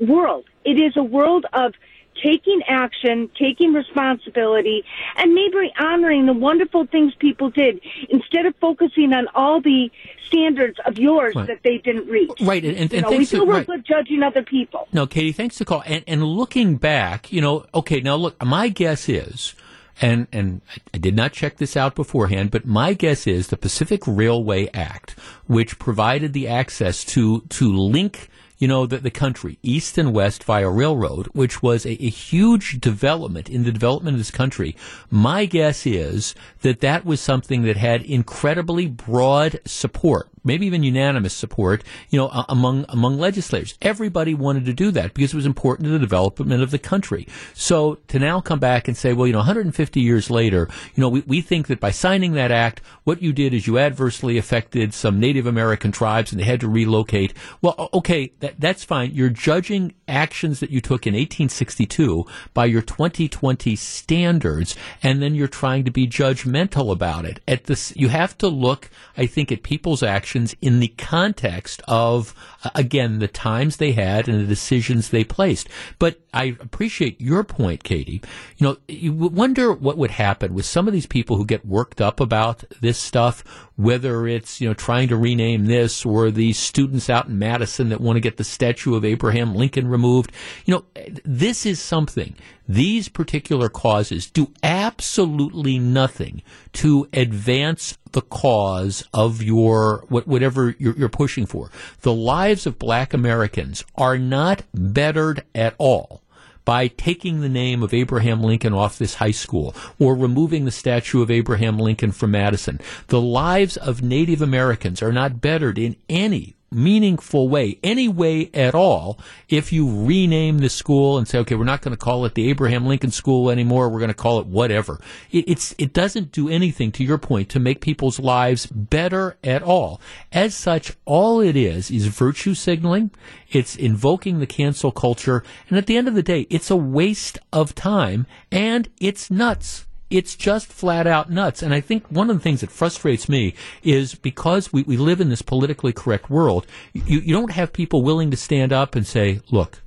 world. 0.00 0.44
It 0.64 0.78
is 0.78 0.96
a 0.96 1.02
world 1.02 1.46
of 1.52 1.74
taking 2.22 2.62
action, 2.68 3.30
taking 3.38 3.72
responsibility, 3.72 4.84
and 5.16 5.34
maybe 5.34 5.72
honoring 5.78 6.26
the 6.26 6.32
wonderful 6.32 6.86
things 6.86 7.14
people 7.18 7.50
did 7.50 7.80
instead 8.08 8.46
of 8.46 8.54
focusing 8.60 9.12
on 9.12 9.26
all 9.34 9.60
the 9.60 9.90
standards 10.26 10.78
of 10.86 10.98
yours 10.98 11.34
Right. 11.34 11.46
that 11.46 11.62
they 11.62 11.78
didn't 11.78 12.08
reach. 12.08 12.30
Right, 12.40 12.64
and, 12.64 12.76
and, 12.76 12.92
and 12.92 13.02
know, 13.02 13.10
we 13.10 13.26
to, 13.26 13.40
real 13.40 13.46
right. 13.48 13.66
good 13.66 13.84
judging 13.84 14.22
other 14.22 14.42
people. 14.42 14.88
No, 14.92 15.06
Katie, 15.06 15.32
thanks 15.32 15.58
for 15.58 15.64
the 15.64 15.68
call. 15.68 15.82
And, 15.86 16.04
and 16.06 16.24
looking 16.24 16.76
back, 16.76 17.32
you 17.32 17.40
know, 17.40 17.66
okay, 17.74 18.00
now 18.00 18.16
look, 18.16 18.42
my 18.44 18.68
guess 18.68 19.08
is, 19.08 19.54
and, 20.00 20.26
and 20.32 20.62
I 20.94 20.98
did 20.98 21.14
not 21.14 21.32
check 21.32 21.58
this 21.58 21.76
out 21.76 21.94
beforehand, 21.94 22.50
but 22.50 22.64
my 22.64 22.94
guess 22.94 23.26
is 23.26 23.48
the 23.48 23.56
Pacific 23.56 24.02
Railway 24.06 24.68
Act, 24.72 25.14
which 25.46 25.78
provided 25.78 26.32
the 26.32 26.48
access 26.48 27.04
to, 27.04 27.42
to 27.50 27.72
link 27.72 28.28
you 28.62 28.68
know, 28.68 28.86
the, 28.86 28.98
the 28.98 29.10
country, 29.10 29.58
east 29.64 29.98
and 29.98 30.14
west 30.14 30.44
via 30.44 30.70
railroad, 30.70 31.26
which 31.32 31.64
was 31.64 31.84
a, 31.84 32.00
a 32.00 32.08
huge 32.08 32.80
development 32.80 33.50
in 33.50 33.64
the 33.64 33.72
development 33.72 34.14
of 34.14 34.20
this 34.20 34.30
country. 34.30 34.76
My 35.10 35.46
guess 35.46 35.84
is 35.84 36.36
that 36.60 36.78
that 36.78 37.04
was 37.04 37.20
something 37.20 37.62
that 37.62 37.76
had 37.76 38.04
incredibly 38.04 38.86
broad 38.86 39.58
support, 39.64 40.28
maybe 40.44 40.66
even 40.66 40.82
unanimous 40.82 41.34
support, 41.34 41.84
you 42.10 42.18
know, 42.18 42.28
among, 42.48 42.84
among 42.88 43.18
legislators. 43.18 43.76
Everybody 43.80 44.34
wanted 44.34 44.64
to 44.66 44.72
do 44.72 44.90
that 44.92 45.14
because 45.14 45.32
it 45.32 45.36
was 45.36 45.46
important 45.46 45.86
to 45.86 45.92
the 45.92 45.98
development 45.98 46.62
of 46.62 46.70
the 46.70 46.78
country. 46.78 47.26
So 47.54 47.96
to 48.08 48.18
now 48.18 48.40
come 48.40 48.58
back 48.58 48.88
and 48.88 48.96
say, 48.96 49.12
well, 49.12 49.26
you 49.26 49.32
know, 49.32 49.38
150 49.38 50.00
years 50.00 50.30
later, 50.30 50.68
you 50.94 51.00
know, 51.00 51.08
we, 51.08 51.20
we 51.26 51.40
think 51.40 51.68
that 51.68 51.80
by 51.80 51.90
signing 51.90 52.32
that 52.32 52.50
act, 52.50 52.80
what 53.04 53.22
you 53.22 53.32
did 53.32 53.54
is 53.54 53.66
you 53.66 53.78
adversely 53.78 54.38
affected 54.38 54.94
some 54.94 55.20
Native 55.20 55.46
American 55.46 55.92
tribes 55.92 56.32
and 56.32 56.40
they 56.40 56.44
had 56.44 56.60
to 56.60 56.68
relocate. 56.68 57.34
Well, 57.60 57.88
okay, 57.94 58.32
that, 58.40 58.60
that's 58.60 58.84
fine. 58.84 59.12
You're 59.12 59.30
judging 59.30 59.94
actions 60.08 60.60
that 60.60 60.70
you 60.70 60.80
took 60.80 61.06
in 61.06 61.14
1862 61.14 62.24
by 62.54 62.66
your 62.66 62.82
2020 62.82 63.76
standards, 63.76 64.76
and 65.02 65.22
then 65.22 65.34
you're 65.34 65.48
trying 65.48 65.84
to 65.84 65.90
be 65.90 66.06
judgmental 66.06 66.90
about 66.92 67.24
it. 67.24 67.40
At 67.46 67.64
this, 67.64 67.94
you 67.96 68.08
have 68.08 68.36
to 68.38 68.48
look, 68.48 68.90
I 69.16 69.26
think, 69.26 69.50
at 69.52 69.62
people's 69.62 70.02
actions 70.02 70.31
in 70.34 70.80
the 70.80 70.88
context 70.88 71.82
of, 71.88 72.34
uh, 72.64 72.70
again, 72.74 73.18
the 73.18 73.28
times 73.28 73.76
they 73.76 73.92
had 73.92 74.28
and 74.28 74.40
the 74.40 74.46
decisions 74.46 75.08
they 75.08 75.24
placed. 75.24 75.68
But 75.98 76.20
I 76.32 76.56
appreciate 76.60 77.20
your 77.20 77.44
point, 77.44 77.84
Katie. 77.84 78.22
You 78.56 78.66
know, 78.66 78.76
you 78.88 79.12
wonder 79.12 79.72
what 79.72 79.98
would 79.98 80.12
happen 80.12 80.54
with 80.54 80.64
some 80.64 80.86
of 80.86 80.92
these 80.92 81.06
people 81.06 81.36
who 81.36 81.44
get 81.44 81.66
worked 81.66 82.00
up 82.00 82.20
about 82.20 82.64
this 82.80 82.98
stuff, 82.98 83.44
whether 83.76 84.26
it's, 84.26 84.60
you 84.60 84.68
know, 84.68 84.74
trying 84.74 85.08
to 85.08 85.16
rename 85.16 85.66
this 85.66 86.04
or 86.04 86.30
the 86.30 86.52
students 86.52 87.08
out 87.08 87.28
in 87.28 87.38
Madison 87.38 87.88
that 87.88 88.00
want 88.00 88.16
to 88.16 88.20
get 88.20 88.36
the 88.36 88.44
statue 88.44 88.94
of 88.94 89.04
Abraham 89.04 89.54
Lincoln 89.54 89.88
removed. 89.88 90.32
You 90.64 90.74
know, 90.74 90.84
this 91.24 91.66
is 91.66 91.80
something. 91.80 92.34
These 92.68 93.08
particular 93.08 93.68
causes 93.68 94.30
do 94.30 94.52
absolutely 94.62 95.78
nothing 95.78 96.42
to 96.74 97.08
advance 97.12 97.98
the 98.12 98.22
cause 98.22 99.06
of 99.12 99.42
your 99.42 100.04
whatever 100.08 100.74
you're, 100.78 100.96
you're 100.96 101.08
pushing 101.08 101.46
for. 101.46 101.70
The 102.00 102.14
lives 102.14 102.66
of 102.66 102.78
black 102.78 103.12
Americans 103.12 103.84
are 103.96 104.18
not 104.18 104.62
bettered 104.74 105.44
at 105.54 105.74
all 105.78 106.21
by 106.64 106.88
taking 106.88 107.40
the 107.40 107.48
name 107.48 107.82
of 107.82 107.94
Abraham 107.94 108.42
Lincoln 108.42 108.72
off 108.72 108.98
this 108.98 109.14
high 109.14 109.30
school 109.30 109.74
or 109.98 110.14
removing 110.14 110.64
the 110.64 110.70
statue 110.70 111.22
of 111.22 111.30
Abraham 111.30 111.78
Lincoln 111.78 112.12
from 112.12 112.32
Madison. 112.32 112.80
The 113.08 113.20
lives 113.20 113.76
of 113.76 114.02
Native 114.02 114.42
Americans 114.42 115.02
are 115.02 115.12
not 115.12 115.40
bettered 115.40 115.78
in 115.78 115.96
any 116.08 116.56
meaningful 116.72 117.48
way, 117.48 117.78
any 117.82 118.08
way 118.08 118.50
at 118.54 118.74
all, 118.74 119.18
if 119.48 119.72
you 119.72 120.06
rename 120.06 120.58
the 120.58 120.68
school 120.68 121.18
and 121.18 121.28
say, 121.28 121.38
okay, 121.38 121.54
we're 121.54 121.64
not 121.64 121.82
going 121.82 121.94
to 121.94 122.02
call 122.02 122.24
it 122.24 122.34
the 122.34 122.48
Abraham 122.50 122.86
Lincoln 122.86 123.10
School 123.10 123.50
anymore. 123.50 123.88
We're 123.88 123.98
going 123.98 124.08
to 124.08 124.14
call 124.14 124.40
it 124.40 124.46
whatever. 124.46 125.00
It, 125.30 125.48
it's 125.48 125.74
it 125.78 125.92
doesn't 125.92 126.32
do 126.32 126.48
anything, 126.48 126.92
to 126.92 127.04
your 127.04 127.18
point, 127.18 127.48
to 127.50 127.60
make 127.60 127.80
people's 127.80 128.18
lives 128.18 128.66
better 128.66 129.36
at 129.44 129.62
all. 129.62 130.00
As 130.32 130.54
such, 130.54 130.96
all 131.04 131.40
it 131.40 131.56
is 131.56 131.90
is 131.90 132.06
virtue 132.06 132.54
signaling. 132.54 133.10
It's 133.50 133.76
invoking 133.76 134.38
the 134.40 134.46
cancel 134.46 134.92
culture, 134.92 135.44
and 135.68 135.78
at 135.78 135.86
the 135.86 135.96
end 135.96 136.08
of 136.08 136.14
the 136.14 136.22
day, 136.22 136.46
it's 136.50 136.70
a 136.70 136.76
waste 136.76 137.38
of 137.52 137.74
time 137.74 138.26
and 138.50 138.88
it's 139.00 139.30
nuts. 139.30 139.86
It's 140.12 140.36
just 140.36 140.66
flat 140.66 141.06
out 141.06 141.30
nuts. 141.30 141.62
And 141.62 141.72
I 141.72 141.80
think 141.80 142.06
one 142.08 142.28
of 142.28 142.36
the 142.36 142.42
things 142.42 142.60
that 142.60 142.70
frustrates 142.70 143.30
me 143.30 143.54
is 143.82 144.14
because 144.14 144.70
we, 144.70 144.82
we 144.82 144.98
live 144.98 145.22
in 145.22 145.30
this 145.30 145.40
politically 145.40 145.92
correct 145.92 146.28
world, 146.28 146.66
you, 146.92 147.20
you 147.20 147.32
don't 147.32 147.52
have 147.52 147.72
people 147.72 148.02
willing 148.02 148.30
to 148.30 148.36
stand 148.36 148.74
up 148.74 148.94
and 148.94 149.06
say, 149.06 149.40
look, 149.50 149.80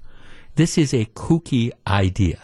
this 0.56 0.78
is 0.78 0.94
a 0.94 1.06
kooky 1.06 1.72
idea. 1.86 2.40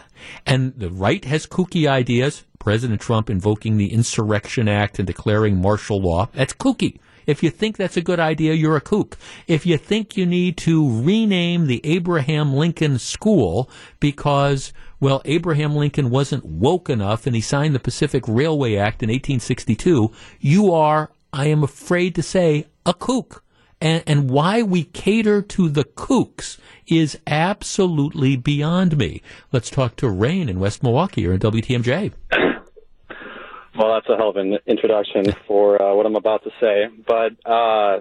And 0.46 0.74
the 0.76 0.90
right 0.90 1.24
has 1.24 1.46
kooky 1.46 1.88
ideas. 1.88 2.44
President 2.60 3.00
Trump 3.00 3.28
invoking 3.28 3.76
the 3.76 3.92
Insurrection 3.92 4.68
Act 4.68 5.00
and 5.00 5.06
declaring 5.06 5.60
martial 5.60 6.00
law. 6.00 6.28
That's 6.32 6.52
kooky. 6.52 7.00
If 7.26 7.42
you 7.42 7.50
think 7.50 7.76
that's 7.76 7.96
a 7.96 8.02
good 8.02 8.20
idea, 8.20 8.54
you're 8.54 8.76
a 8.76 8.80
kook. 8.80 9.16
If 9.46 9.66
you 9.66 9.76
think 9.76 10.16
you 10.16 10.26
need 10.26 10.56
to 10.58 11.02
rename 11.02 11.66
the 11.66 11.80
Abraham 11.84 12.54
Lincoln 12.54 12.98
School 12.98 13.70
because, 14.00 14.72
well, 15.00 15.22
Abraham 15.24 15.76
Lincoln 15.76 16.10
wasn't 16.10 16.44
woke 16.44 16.90
enough 16.90 17.26
and 17.26 17.34
he 17.34 17.40
signed 17.40 17.74
the 17.74 17.80
Pacific 17.80 18.24
Railway 18.26 18.76
Act 18.76 19.02
in 19.02 19.08
1862, 19.08 20.10
you 20.40 20.72
are, 20.72 21.10
I 21.32 21.46
am 21.46 21.62
afraid 21.62 22.14
to 22.16 22.22
say, 22.22 22.66
a 22.84 22.94
kook. 22.94 23.42
And, 23.80 24.04
and 24.06 24.30
why 24.30 24.62
we 24.62 24.84
cater 24.84 25.42
to 25.42 25.68
the 25.68 25.84
kooks 25.84 26.58
is 26.86 27.18
absolutely 27.26 28.36
beyond 28.36 28.96
me. 28.96 29.22
Let's 29.50 29.70
talk 29.70 29.96
to 29.96 30.08
Rain 30.08 30.48
in 30.48 30.60
West 30.60 30.84
Milwaukee 30.84 31.26
or 31.26 31.32
in 31.32 31.40
WTMJ. 31.40 32.12
Well, 33.76 33.94
that's 33.94 34.08
a 34.08 34.16
hell 34.16 34.28
of 34.28 34.36
an 34.36 34.58
introduction 34.66 35.32
for 35.46 35.80
uh, 35.80 35.94
what 35.94 36.04
I'm 36.04 36.16
about 36.16 36.44
to 36.44 36.50
say. 36.60 36.88
But 37.06 37.32
uh, 37.50 38.00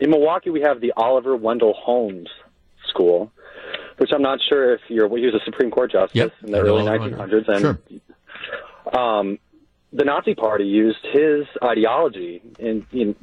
in 0.00 0.10
Milwaukee, 0.10 0.50
we 0.50 0.62
have 0.62 0.80
the 0.80 0.92
Oliver 0.96 1.36
Wendell 1.36 1.74
Holmes 1.74 2.28
School, 2.88 3.30
which 3.98 4.10
I'm 4.12 4.22
not 4.22 4.40
sure 4.48 4.74
if 4.74 4.80
you're. 4.88 5.08
He 5.16 5.26
was 5.26 5.34
a 5.34 5.44
Supreme 5.44 5.70
Court 5.70 5.92
justice 5.92 6.14
Yep. 6.16 6.32
in 6.42 6.52
the 6.52 6.60
early 6.60 6.86
Oliver 6.88 7.10
1900s, 7.16 7.48
and 7.48 7.60
Sure. 7.60 8.98
um, 8.98 9.38
the 9.92 10.04
Nazi 10.04 10.34
Party 10.34 10.64
used 10.64 11.04
his 11.12 11.46
ideology 11.62 12.42
in, 12.58 12.84
in 12.92 13.14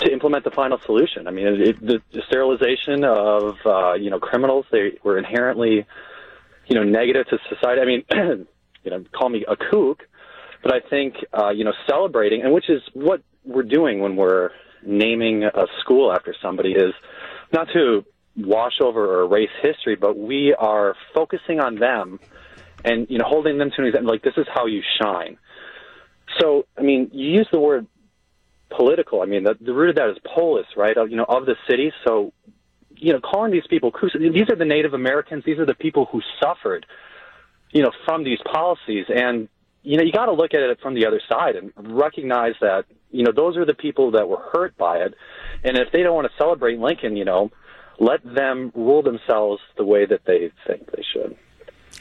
to 0.00 0.12
implement 0.12 0.42
the 0.44 0.50
final 0.50 0.78
solution. 0.84 1.28
I 1.28 1.30
mean, 1.30 1.46
it, 1.46 1.80
the, 1.80 2.02
the 2.12 2.22
sterilization 2.26 3.04
of 3.04 3.56
uh, 3.64 3.92
you 3.94 4.10
know 4.10 4.18
criminals. 4.18 4.66
They 4.72 4.98
were 5.04 5.16
inherently 5.16 5.86
you 6.66 6.74
know 6.74 6.82
negative 6.82 7.28
to 7.28 7.38
society. 7.48 7.80
I 7.80 7.84
mean, 7.84 8.46
you 8.84 8.90
know, 8.90 9.04
call 9.16 9.28
me 9.28 9.44
a 9.48 9.56
kook, 9.56 10.00
but 10.62 10.74
I 10.74 10.80
think 10.88 11.14
uh, 11.32 11.50
you 11.50 11.64
know 11.64 11.72
celebrating, 11.88 12.42
and 12.42 12.52
which 12.52 12.68
is 12.68 12.82
what 12.94 13.22
we're 13.44 13.62
doing 13.62 14.00
when 14.00 14.16
we're 14.16 14.50
naming 14.84 15.44
a 15.44 15.66
school 15.80 16.12
after 16.12 16.34
somebody 16.42 16.72
is 16.72 16.92
not 17.52 17.68
to 17.74 18.04
wash 18.36 18.80
over 18.82 19.04
or 19.04 19.22
erase 19.22 19.50
history, 19.62 19.96
but 19.96 20.16
we 20.16 20.54
are 20.58 20.94
focusing 21.14 21.60
on 21.60 21.76
them 21.76 22.18
and 22.84 23.06
you 23.10 23.18
know 23.18 23.26
holding 23.26 23.58
them 23.58 23.70
to 23.70 23.82
an 23.82 23.88
example. 23.88 24.12
Like 24.12 24.22
this 24.22 24.34
is 24.36 24.46
how 24.52 24.66
you 24.66 24.82
shine. 25.00 25.38
So, 26.40 26.66
I 26.78 26.82
mean, 26.82 27.10
you 27.12 27.30
use 27.30 27.48
the 27.52 27.60
word 27.60 27.86
political. 28.70 29.22
I 29.22 29.26
mean, 29.26 29.44
the, 29.44 29.56
the 29.60 29.72
root 29.72 29.90
of 29.90 29.96
that 29.96 30.10
is 30.10 30.16
polis, 30.34 30.66
right? 30.76 30.96
Of, 30.96 31.10
you 31.10 31.16
know, 31.16 31.26
of 31.28 31.46
the 31.46 31.56
city. 31.68 31.92
So, 32.06 32.32
you 32.96 33.12
know, 33.12 33.20
calling 33.20 33.52
these 33.52 33.66
people 33.68 33.92
these 34.14 34.48
are 34.48 34.56
the 34.56 34.64
Native 34.64 34.94
Americans. 34.94 35.44
These 35.44 35.58
are 35.58 35.66
the 35.66 35.74
people 35.74 36.06
who 36.10 36.20
suffered, 36.42 36.86
you 37.72 37.82
know, 37.82 37.90
from 38.04 38.24
these 38.24 38.38
policies. 38.44 39.06
And 39.08 39.48
you 39.82 39.96
know, 39.96 40.04
you 40.04 40.12
got 40.12 40.26
to 40.26 40.32
look 40.32 40.54
at 40.54 40.60
it 40.60 40.78
from 40.80 40.94
the 40.94 41.06
other 41.06 41.20
side 41.28 41.56
and 41.56 41.72
recognize 41.76 42.54
that 42.60 42.84
you 43.10 43.24
know 43.24 43.32
those 43.34 43.56
are 43.56 43.64
the 43.64 43.74
people 43.74 44.12
that 44.12 44.28
were 44.28 44.42
hurt 44.52 44.76
by 44.76 44.98
it. 44.98 45.14
And 45.64 45.76
if 45.76 45.92
they 45.92 46.02
don't 46.02 46.14
want 46.14 46.28
to 46.30 46.36
celebrate 46.38 46.78
Lincoln, 46.78 47.16
you 47.16 47.24
know, 47.24 47.50
let 47.98 48.22
them 48.24 48.72
rule 48.74 49.02
themselves 49.02 49.60
the 49.76 49.84
way 49.84 50.06
that 50.06 50.20
they 50.26 50.50
think 50.66 50.90
they 50.92 51.02
should. 51.12 51.36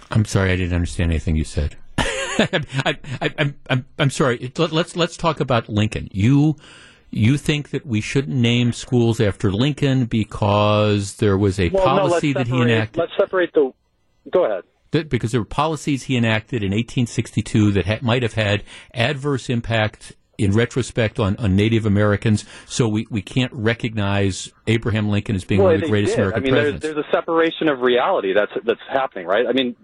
I'm 0.10 0.26
sorry, 0.26 0.52
I 0.52 0.56
didn't 0.56 0.74
understand 0.74 1.12
anything 1.12 1.36
you 1.36 1.44
said. 1.44 1.76
I, 1.98 2.98
I, 3.22 3.54
I'm, 3.70 3.86
I'm, 4.00 4.10
sorry. 4.10 4.52
Let- 4.58 4.72
Let's 4.72 4.96
let's 4.96 5.18
talk 5.18 5.40
about 5.40 5.70
Lincoln. 5.70 6.10
You 6.12 6.56
you 7.12 7.38
think 7.38 7.70
that 7.70 7.86
we 7.86 8.02
shouldn't 8.02 8.36
name 8.36 8.72
schools 8.74 9.20
after 9.20 9.52
Lincoln 9.52 10.06
because 10.06 11.16
there 11.16 11.38
was 11.38 11.60
a 11.60 11.70
Well, 11.70 11.86
no, 11.86 12.08
policy 12.08 12.34
that 12.34 12.48
he 12.48 12.62
enacted. 12.62 12.98
Let's 13.00 13.12
separate 13.20 13.54
the. 13.54 13.74
Go 14.32 14.46
ahead. 14.46 14.64
That- 14.92 15.10
because 15.10 15.32
there 15.32 15.42
were 15.42 15.46
policies 15.46 16.04
he 16.04 16.16
enacted 16.18 16.64
in 16.64 16.72
1862 16.72 17.72
that 17.74 17.86
ha- 17.86 18.00
might 18.02 18.24
have 18.24 18.34
had 18.34 18.64
adverse 18.94 19.50
impact 19.50 20.14
in 20.38 20.52
retrospect 20.54 21.20
on, 21.20 21.36
on 21.38 21.56
Native 21.56 21.86
Americans. 21.86 22.46
So 22.66 22.88
we, 22.88 23.06
we 23.12 23.22
can't 23.22 23.52
recognize 23.54 24.52
Abraham 24.68 25.10
Lincoln 25.10 25.36
as 25.36 25.44
being 25.44 25.60
well, 25.62 25.68
one 25.70 25.76
of 25.76 25.82
the 25.82 25.88
greatest 25.88 26.16
did. 26.16 26.22
American 26.22 26.42
I 26.42 26.44
mean, 26.44 26.54
there's, 26.54 26.64
presidents. 26.80 26.96
there's 26.96 27.06
a 27.06 27.12
separation 27.16 27.70
of 27.70 27.80
reality 27.82 28.34
that's 28.34 28.52
that's 28.66 28.80
happening, 28.92 29.28
right? 29.28 29.46
I 29.48 29.52
mean, 29.54 29.76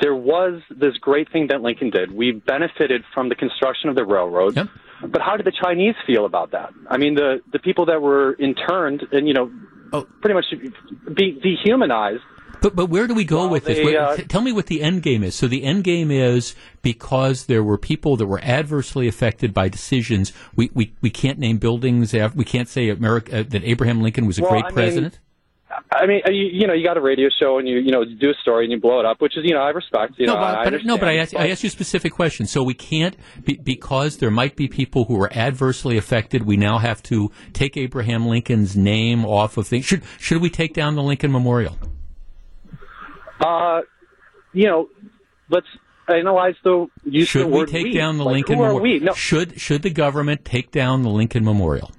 there 0.00 0.14
was 0.14 0.60
this 0.70 0.96
great 1.00 1.30
thing 1.32 1.48
that 1.50 1.62
Lincoln 1.62 1.90
did. 1.90 2.12
We 2.12 2.32
benefited 2.32 3.02
from 3.14 3.28
the 3.28 3.34
construction 3.34 3.88
of 3.90 3.96
the 3.96 4.04
railroad. 4.04 4.56
Yep. 4.56 4.68
But 5.08 5.20
how 5.20 5.36
did 5.36 5.46
the 5.46 5.52
Chinese 5.64 5.94
feel 6.06 6.26
about 6.26 6.52
that? 6.52 6.70
I 6.88 6.96
mean, 6.98 7.14
the 7.14 7.40
the 7.52 7.58
people 7.58 7.86
that 7.86 8.00
were 8.00 8.34
interned 8.34 9.02
and 9.10 9.26
you 9.26 9.34
know, 9.34 9.50
Oh. 9.94 10.06
pretty 10.22 10.34
much 10.34 10.46
be 11.14 11.32
dehumanized. 11.42 12.22
But 12.62 12.76
but 12.76 12.86
where 12.86 13.06
do 13.06 13.14
we 13.14 13.24
go 13.24 13.40
Well, 13.40 13.50
with 13.50 13.64
this? 13.64 13.84
Where- 13.84 14.00
uh, 14.00 14.16
tell 14.16 14.40
me 14.40 14.52
what 14.52 14.66
the 14.66 14.82
end 14.82 15.02
game 15.02 15.22
is. 15.22 15.34
So 15.34 15.48
the 15.48 15.64
end 15.64 15.84
game 15.84 16.10
is 16.10 16.54
because 16.80 17.46
there 17.46 17.62
were 17.62 17.76
people 17.76 18.16
that 18.16 18.26
were 18.26 18.40
adversely 18.42 19.08
affected 19.08 19.52
by 19.52 19.68
decisions. 19.68 20.32
We 20.56 20.70
we, 20.72 20.94
we 21.00 21.10
can't 21.10 21.38
name 21.38 21.58
buildings. 21.58 22.14
We 22.34 22.44
can't 22.44 22.68
say 22.68 22.88
America, 22.88 23.40
uh, 23.40 23.42
that 23.48 23.64
Abraham 23.64 24.00
Lincoln 24.00 24.26
was 24.26 24.38
a 24.38 24.42
Well, 24.42 24.52
great 24.52 24.64
I 24.64 24.68
mean, 24.68 24.74
president. 24.74 25.18
I 25.90 26.06
mean, 26.06 26.20
you, 26.26 26.48
you 26.52 26.66
know, 26.66 26.74
you 26.74 26.84
got 26.84 26.96
a 26.96 27.00
radio 27.00 27.28
show 27.40 27.58
and 27.58 27.66
you 27.66 27.78
you 27.78 27.90
know 27.90 28.04
do 28.04 28.30
a 28.30 28.34
story 28.42 28.64
and 28.64 28.72
you 28.72 28.78
blow 28.78 29.00
it 29.00 29.06
up, 29.06 29.20
which 29.20 29.36
is 29.36 29.44
you 29.44 29.54
know 29.54 29.62
I 29.62 29.70
respect. 29.70 30.14
You 30.18 30.26
no, 30.26 30.34
know, 30.34 30.40
but, 30.40 30.58
I 30.58 30.64
but 30.70 30.84
no, 30.84 30.98
but 30.98 31.08
I 31.08 31.16
asked, 31.16 31.34
I 31.34 31.48
asked 31.48 31.62
you 31.62 31.68
a 31.68 31.70
specific 31.70 32.12
question. 32.12 32.46
So 32.46 32.62
we 32.62 32.74
can't 32.74 33.16
be, 33.44 33.54
because 33.56 34.18
there 34.18 34.30
might 34.30 34.56
be 34.56 34.68
people 34.68 35.04
who 35.04 35.20
are 35.20 35.32
adversely 35.32 35.96
affected. 35.96 36.44
We 36.44 36.56
now 36.56 36.78
have 36.78 37.02
to 37.04 37.30
take 37.52 37.76
Abraham 37.76 38.26
Lincoln's 38.26 38.76
name 38.76 39.24
off 39.24 39.56
of 39.56 39.66
things. 39.66 39.84
Should 39.84 40.02
should 40.18 40.42
we 40.42 40.50
take 40.50 40.74
down 40.74 40.94
the 40.94 41.02
Lincoln 41.02 41.32
Memorial? 41.32 41.76
Uh, 43.42 43.80
you 44.52 44.66
know, 44.66 44.88
let's 45.50 45.66
analyze 46.08 46.54
the 46.64 46.86
use 47.04 47.28
Should 47.28 47.42
the 47.46 47.48
we 47.48 47.66
take 47.66 47.84
we. 47.84 47.94
down 47.94 48.18
the 48.18 48.24
Like, 48.24 48.34
Lincoln 48.34 48.58
Memorial? 48.58 49.00
No, 49.00 49.14
Should 49.14 49.60
should 49.60 49.82
the 49.82 49.90
government 49.90 50.44
take 50.44 50.70
down 50.70 51.02
the 51.02 51.10
Lincoln 51.10 51.44
Memorial? 51.44 51.90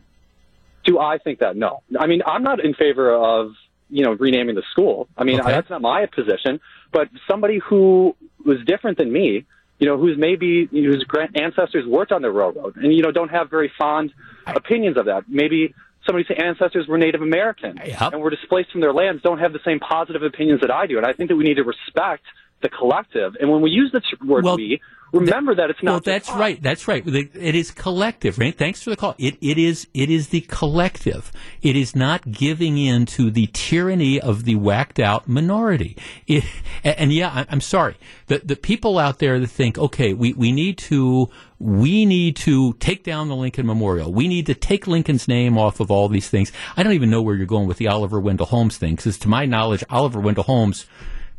do 0.85 0.99
I 0.99 1.17
think 1.17 1.39
that? 1.39 1.55
No. 1.55 1.81
I 1.97 2.07
mean, 2.07 2.21
I'm 2.27 2.43
not 2.43 2.59
in 2.63 2.73
favor 2.73 3.13
of 3.13 3.51
you 3.89 4.03
know 4.03 4.11
renaming 4.13 4.55
the 4.55 4.63
school. 4.71 5.07
I 5.17 5.23
mean, 5.23 5.39
Okay. 5.39 5.49
that's 5.51 5.69
not 5.69 5.81
my 5.81 6.05
position. 6.07 6.59
But 6.91 7.07
somebody 7.29 7.59
who 7.59 8.15
was 8.45 8.57
different 8.65 8.97
than 8.97 9.11
me, 9.11 9.45
you 9.79 9.87
know, 9.87 9.97
who's 9.97 10.17
maybe 10.17 10.67
whose 10.71 11.05
ancestors 11.35 11.85
worked 11.87 12.11
on 12.11 12.21
the 12.21 12.29
railroad, 12.31 12.75
and 12.75 12.93
you 12.93 13.01
know, 13.01 13.11
don't 13.11 13.29
have 13.29 13.49
very 13.49 13.71
fond 13.77 14.11
opinions 14.45 14.97
of 14.97 15.05
that. 15.05 15.23
Maybe 15.29 15.73
somebody's 16.05 16.27
ancestors 16.37 16.87
were 16.87 16.97
Native 16.97 17.21
American 17.21 17.79
Yep. 17.83 18.13
and 18.13 18.21
were 18.21 18.29
displaced 18.29 18.71
from 18.71 18.81
their 18.81 18.93
lands, 18.93 19.21
don't 19.21 19.39
have 19.39 19.53
the 19.53 19.59
same 19.65 19.79
positive 19.79 20.23
opinions 20.23 20.61
that 20.61 20.71
I 20.71 20.87
do. 20.87 20.97
And 20.97 21.05
I 21.05 21.13
think 21.13 21.29
that 21.29 21.35
we 21.35 21.43
need 21.43 21.55
to 21.55 21.63
respect 21.63 22.23
the 22.63 22.69
collective. 22.69 23.35
And 23.39 23.51
when 23.51 23.61
we 23.61 23.69
use 23.69 23.91
the 23.91 24.01
word 24.25 24.43
Well, 24.43 24.55
we, 24.55 24.81
remember 25.11 25.53
that 25.53 25.69
it's 25.69 25.83
not. 25.83 25.91
Well, 25.91 25.99
that's 25.99 26.29
us. 26.29 26.35
right. 26.35 26.59
That's 26.61 26.87
right. 26.87 27.03
It 27.05 27.53
is 27.53 27.69
collective, 27.69 28.39
right? 28.39 28.57
Thanks 28.57 28.81
for 28.81 28.89
the 28.89 28.95
call. 28.95 29.13
It, 29.19 29.37
it 29.41 29.59
is, 29.59 29.87
it 29.93 30.09
is 30.09 30.29
the 30.29 30.41
collective. 30.41 31.31
It 31.61 31.75
is 31.75 31.95
not 31.95 32.31
giving 32.31 32.79
in 32.79 33.05
to 33.07 33.29
the 33.29 33.47
tyranny 33.53 34.19
of 34.19 34.45
the 34.45 34.55
whacked 34.55 34.99
out 34.99 35.27
minority. 35.27 35.95
It, 36.25 36.43
and, 36.83 37.13
yeah, 37.13 37.29
I- 37.29 37.45
I'm 37.49 37.61
sorry. 37.61 37.95
The, 38.27 38.39
the 38.39 38.55
people 38.55 38.97
out 38.97 39.19
there 39.19 39.39
that 39.39 39.47
think, 39.47 39.77
okay, 39.77 40.13
we, 40.13 40.33
we 40.33 40.51
need 40.51 40.79
to, 40.79 41.29
we 41.59 42.05
need 42.05 42.35
to 42.37 42.73
take 42.73 43.03
down 43.03 43.27
the 43.27 43.35
Lincoln 43.35 43.67
Memorial. 43.67 44.11
We 44.11 44.27
need 44.27 44.47
to 44.47 44.55
take 44.55 44.87
Lincoln's 44.87 45.27
name 45.27 45.57
off 45.59 45.79
of 45.79 45.91
all 45.91 46.07
these 46.09 46.29
things. 46.29 46.51
I 46.75 46.81
don't 46.81 46.93
even 46.93 47.11
know 47.11 47.21
where 47.21 47.35
you're 47.35 47.45
going 47.45 47.67
with 47.67 47.77
the 47.77 47.87
Oliver 47.87 48.19
Wendell 48.19 48.47
Holmes 48.47 48.77
thing, 48.77 48.95
because 48.95 49.17
to 49.19 49.27
my 49.27 49.45
knowledge, 49.45 49.83
Oliver 49.89 50.19
Wendell 50.19 50.45
Holmes, 50.45 50.87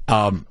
um, 0.07 0.47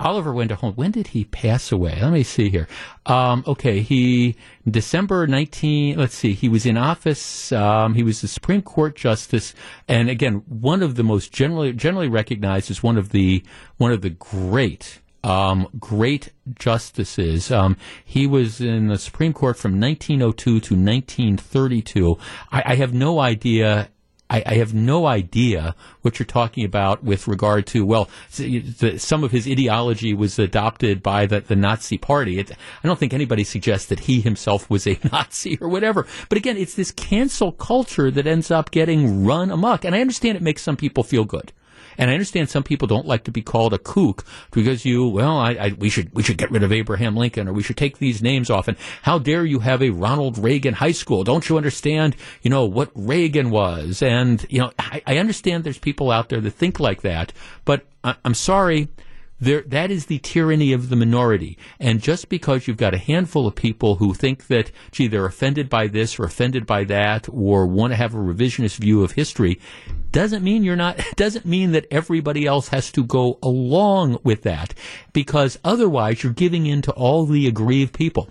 Oliver 0.00 0.32
Wendell 0.32 0.56
Holmes. 0.56 0.76
When 0.76 0.90
did 0.90 1.08
he 1.08 1.24
pass 1.24 1.70
away? 1.70 1.98
Let 2.00 2.12
me 2.12 2.22
see 2.22 2.48
here. 2.48 2.66
Um, 3.06 3.44
okay, 3.46 3.80
he 3.80 4.36
December 4.68 5.26
nineteen. 5.26 5.98
Let's 5.98 6.14
see. 6.14 6.32
He 6.32 6.48
was 6.48 6.64
in 6.64 6.76
office. 6.76 7.52
Um, 7.52 7.94
he 7.94 8.02
was 8.02 8.22
the 8.22 8.28
Supreme 8.28 8.62
Court 8.62 8.96
justice, 8.96 9.54
and 9.88 10.08
again, 10.08 10.42
one 10.48 10.82
of 10.82 10.94
the 10.94 11.02
most 11.02 11.32
generally 11.32 11.72
generally 11.72 12.08
recognized 12.08 12.70
as 12.70 12.82
one 12.82 12.96
of 12.96 13.10
the 13.10 13.44
one 13.76 13.92
of 13.92 14.00
the 14.00 14.10
great. 14.10 15.00
Um, 15.22 15.68
great 15.78 16.32
justices. 16.54 17.50
Um, 17.50 17.78
he 18.04 18.26
was 18.26 18.60
in 18.60 18.88
the 18.88 18.98
Supreme 18.98 19.32
Court 19.32 19.56
from 19.56 19.80
1902 19.80 20.44
to 20.44 20.74
1932. 20.74 22.18
I, 22.52 22.62
I 22.66 22.74
have 22.74 22.92
no 22.92 23.20
idea 23.20 23.88
I, 24.34 24.42
I 24.46 24.54
have 24.54 24.74
no 24.74 25.06
idea 25.06 25.76
what 26.02 26.18
you're 26.18 26.26
talking 26.26 26.64
about 26.64 27.04
with 27.04 27.28
regard 27.28 27.66
to, 27.68 27.86
well, 27.86 28.08
some 28.30 29.22
of 29.22 29.30
his 29.30 29.46
ideology 29.46 30.12
was 30.12 30.40
adopted 30.40 31.04
by 31.04 31.26
the, 31.26 31.40
the 31.40 31.54
Nazi 31.54 31.98
party. 31.98 32.40
It, 32.40 32.50
I 32.50 32.86
don't 32.88 32.98
think 32.98 33.14
anybody 33.14 33.44
suggests 33.44 33.86
that 33.90 34.00
he 34.00 34.20
himself 34.20 34.68
was 34.68 34.88
a 34.88 34.98
Nazi 35.12 35.56
or 35.60 35.68
whatever. 35.68 36.06
But 36.28 36.38
again, 36.38 36.56
it's 36.56 36.74
this 36.74 36.90
cancel 36.90 37.52
culture 37.52 38.10
that 38.10 38.26
ends 38.26 38.50
up 38.50 38.72
getting 38.72 39.24
run 39.24 39.52
amok. 39.52 39.84
And 39.84 39.94
I 39.94 40.00
understand 40.00 40.36
it 40.36 40.42
makes 40.42 40.62
some 40.62 40.76
people 40.76 41.04
feel 41.04 41.24
good. 41.24 41.52
And 41.98 42.10
I 42.10 42.14
understand 42.14 42.50
some 42.50 42.62
people 42.62 42.88
don't 42.88 43.06
like 43.06 43.24
to 43.24 43.30
be 43.30 43.42
called 43.42 43.72
a 43.72 43.78
kook 43.78 44.24
because 44.50 44.84
you, 44.84 45.06
well, 45.06 45.38
I, 45.38 45.50
I, 45.52 45.68
we 45.78 45.88
should 45.88 46.12
we 46.14 46.22
should 46.22 46.38
get 46.38 46.50
rid 46.50 46.62
of 46.62 46.72
Abraham 46.72 47.16
Lincoln 47.16 47.48
or 47.48 47.52
we 47.52 47.62
should 47.62 47.76
take 47.76 47.98
these 47.98 48.22
names 48.22 48.50
off. 48.50 48.68
And 48.68 48.76
how 49.02 49.18
dare 49.18 49.44
you 49.44 49.60
have 49.60 49.82
a 49.82 49.90
Ronald 49.90 50.38
Reagan 50.38 50.74
High 50.74 50.92
School? 50.92 51.24
Don't 51.24 51.48
you 51.48 51.56
understand? 51.56 52.16
You 52.42 52.50
know 52.50 52.64
what 52.64 52.90
Reagan 52.94 53.50
was, 53.50 54.02
and 54.02 54.44
you 54.48 54.60
know 54.60 54.72
I, 54.78 55.02
I 55.06 55.18
understand 55.18 55.64
there's 55.64 55.78
people 55.78 56.10
out 56.10 56.28
there 56.28 56.40
that 56.40 56.50
think 56.50 56.80
like 56.80 57.02
that, 57.02 57.32
but 57.64 57.86
I, 58.02 58.16
I'm 58.24 58.34
sorry. 58.34 58.88
There, 59.44 59.62
that 59.62 59.90
is 59.90 60.06
the 60.06 60.18
tyranny 60.18 60.72
of 60.72 60.88
the 60.88 60.96
minority. 60.96 61.58
And 61.78 62.00
just 62.00 62.28
because 62.28 62.66
you've 62.66 62.76
got 62.76 62.94
a 62.94 62.98
handful 62.98 63.46
of 63.46 63.54
people 63.54 63.96
who 63.96 64.14
think 64.14 64.46
that, 64.48 64.70
gee, 64.90 65.06
they're 65.06 65.26
offended 65.26 65.68
by 65.68 65.86
this 65.86 66.18
or 66.18 66.24
offended 66.24 66.66
by 66.66 66.84
that 66.84 67.28
or 67.30 67.66
want 67.66 67.92
to 67.92 67.96
have 67.96 68.14
a 68.14 68.18
revisionist 68.18 68.78
view 68.78 69.04
of 69.04 69.12
history, 69.12 69.60
doesn't 70.12 70.42
mean 70.42 70.64
you're 70.64 70.76
not, 70.76 70.98
doesn't 71.16 71.46
mean 71.46 71.72
that 71.72 71.86
everybody 71.90 72.46
else 72.46 72.68
has 72.68 72.90
to 72.92 73.04
go 73.04 73.38
along 73.42 74.18
with 74.24 74.42
that. 74.42 74.74
Because 75.12 75.58
otherwise 75.64 76.22
you're 76.22 76.32
giving 76.32 76.66
in 76.66 76.82
to 76.82 76.92
all 76.92 77.26
the 77.26 77.46
aggrieved 77.46 77.94
people. 77.94 78.28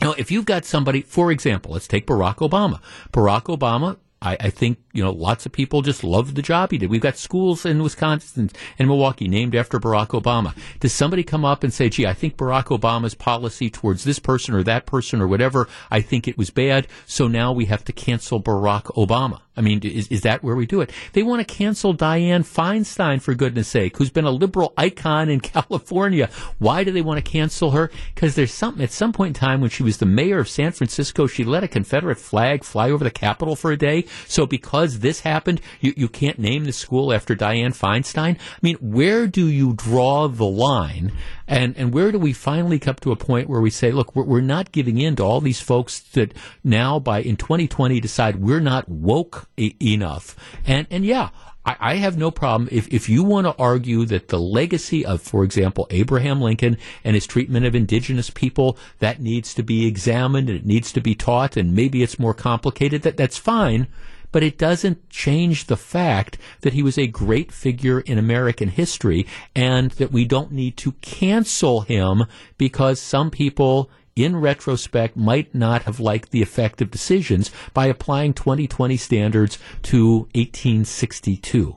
Now, 0.00 0.12
if 0.12 0.30
you've 0.30 0.44
got 0.44 0.64
somebody, 0.64 1.02
for 1.02 1.30
example, 1.30 1.72
let's 1.72 1.88
take 1.88 2.06
Barack 2.06 2.36
Obama. 2.36 2.80
Barack 3.12 3.44
Obama 3.44 3.96
I, 4.24 4.36
I, 4.40 4.50
think 4.50 4.78
you 4.94 5.02
know 5.02 5.10
lots 5.10 5.44
of 5.44 5.52
people 5.52 5.82
just 5.82 6.02
love 6.02 6.34
the 6.34 6.42
job 6.42 6.70
he 6.70 6.78
did. 6.78 6.88
We've 6.88 7.00
got 7.00 7.18
schools 7.18 7.66
in 7.66 7.82
Wisconsin 7.82 8.50
and 8.78 8.88
Milwaukee 8.88 9.28
named 9.28 9.54
after 9.54 9.78
Barack 9.78 10.08
Obama. 10.08 10.56
Does 10.80 10.92
somebody 10.92 11.22
come 11.22 11.44
up 11.44 11.62
and 11.62 11.72
say, 11.72 11.88
"Gee, 11.88 12.06
I 12.06 12.14
think 12.14 12.36
Barack 12.36 12.66
Obama's 12.66 13.14
policy 13.14 13.68
towards 13.68 14.04
this 14.04 14.18
person 14.18 14.54
or 14.54 14.62
that 14.62 14.86
person 14.86 15.20
or 15.20 15.28
whatever, 15.28 15.68
I 15.90 16.00
think 16.00 16.26
it 16.26 16.38
was 16.38 16.50
bad, 16.50 16.86
so 17.04 17.28
now 17.28 17.52
we 17.52 17.66
have 17.66 17.84
to 17.84 17.92
cancel 17.92 18.42
Barack 18.42 18.84
Obama"? 18.94 19.40
I 19.56 19.60
mean, 19.60 19.80
is, 19.82 20.08
is 20.08 20.22
that 20.22 20.42
where 20.42 20.56
we 20.56 20.66
do 20.66 20.80
it? 20.80 20.90
They 21.12 21.22
want 21.22 21.46
to 21.46 21.54
cancel 21.54 21.94
Dianne 21.94 22.44
Feinstein, 22.44 23.22
for 23.22 23.34
goodness 23.34 23.68
sake, 23.68 23.96
who's 23.96 24.10
been 24.10 24.24
a 24.24 24.30
liberal 24.30 24.72
icon 24.76 25.28
in 25.28 25.40
California. 25.54 26.28
Why 26.58 26.82
do 26.82 26.90
they 26.90 27.02
want 27.02 27.24
to 27.24 27.30
cancel 27.30 27.70
her? 27.70 27.90
Because 28.14 28.34
there's 28.34 28.52
something, 28.52 28.82
at 28.82 28.90
some 28.90 29.12
point 29.12 29.36
in 29.36 29.40
time 29.40 29.60
when 29.60 29.70
she 29.70 29.82
was 29.82 29.98
the 29.98 30.06
mayor 30.06 30.40
of 30.40 30.48
San 30.48 30.72
Francisco, 30.72 31.26
she 31.26 31.44
let 31.44 31.62
a 31.62 31.68
Confederate 31.68 32.18
flag 32.18 32.64
fly 32.64 32.90
over 32.90 33.04
the 33.04 33.10
Capitol 33.10 33.54
for 33.54 33.70
a 33.70 33.76
day. 33.76 34.04
So 34.26 34.44
because 34.44 34.83
this 35.00 35.20
happened, 35.20 35.60
you, 35.80 35.92
you 35.96 36.08
can't 36.08 36.38
name 36.38 36.64
the 36.64 36.72
school 36.72 37.12
after 37.12 37.34
Dianne 37.34 37.76
Feinstein? 37.76 38.36
I 38.36 38.58
mean, 38.62 38.76
where 38.76 39.26
do 39.26 39.46
you 39.46 39.74
draw 39.74 40.28
the 40.28 40.46
line? 40.46 41.12
And, 41.46 41.76
and 41.76 41.92
where 41.92 42.12
do 42.12 42.18
we 42.18 42.32
finally 42.32 42.78
come 42.78 42.96
to 42.96 43.12
a 43.12 43.16
point 43.16 43.48
where 43.48 43.60
we 43.60 43.70
say, 43.70 43.90
look, 43.90 44.14
we're, 44.14 44.24
we're 44.24 44.40
not 44.40 44.72
giving 44.72 44.98
in 44.98 45.16
to 45.16 45.22
all 45.22 45.40
these 45.40 45.60
folks 45.60 46.00
that 46.00 46.34
now 46.62 46.98
by 46.98 47.20
in 47.20 47.36
2020 47.36 48.00
decide 48.00 48.36
we're 48.36 48.60
not 48.60 48.88
woke 48.88 49.48
e- 49.56 49.74
enough. 49.80 50.36
And, 50.66 50.86
and 50.90 51.04
yeah, 51.04 51.30
I, 51.64 51.76
I 51.80 51.94
have 51.96 52.16
no 52.16 52.30
problem 52.30 52.68
if, 52.70 52.88
if 52.92 53.08
you 53.08 53.22
want 53.22 53.46
to 53.46 53.56
argue 53.58 54.04
that 54.06 54.28
the 54.28 54.40
legacy 54.40 55.04
of, 55.04 55.22
for 55.22 55.44
example, 55.44 55.86
Abraham 55.90 56.40
Lincoln 56.40 56.76
and 57.02 57.14
his 57.14 57.26
treatment 57.26 57.66
of 57.66 57.74
indigenous 57.74 58.30
people, 58.30 58.78
that 58.98 59.20
needs 59.20 59.54
to 59.54 59.62
be 59.62 59.86
examined 59.86 60.48
and 60.48 60.58
it 60.58 60.66
needs 60.66 60.92
to 60.92 61.00
be 61.00 61.14
taught 61.14 61.56
and 61.56 61.74
maybe 61.74 62.02
it's 62.02 62.18
more 62.18 62.34
complicated, 62.34 63.02
that, 63.02 63.16
that's 63.16 63.38
fine 63.38 63.86
but 64.34 64.42
it 64.42 64.58
doesn't 64.58 65.08
change 65.08 65.66
the 65.66 65.76
fact 65.76 66.38
that 66.62 66.72
he 66.72 66.82
was 66.82 66.98
a 66.98 67.06
great 67.06 67.52
figure 67.52 68.00
in 68.00 68.18
American 68.18 68.68
history 68.68 69.24
and 69.54 69.92
that 69.92 70.10
we 70.10 70.24
don't 70.24 70.50
need 70.50 70.76
to 70.76 70.90
cancel 71.00 71.82
him 71.82 72.24
because 72.58 73.00
some 73.00 73.30
people 73.30 73.88
in 74.16 74.34
retrospect 74.34 75.16
might 75.16 75.54
not 75.54 75.84
have 75.84 76.00
liked 76.00 76.32
the 76.32 76.42
effect 76.42 76.82
of 76.82 76.90
decisions 76.90 77.52
by 77.72 77.86
applying 77.86 78.34
2020 78.34 78.96
standards 78.96 79.56
to 79.82 80.22
1862. 80.34 81.76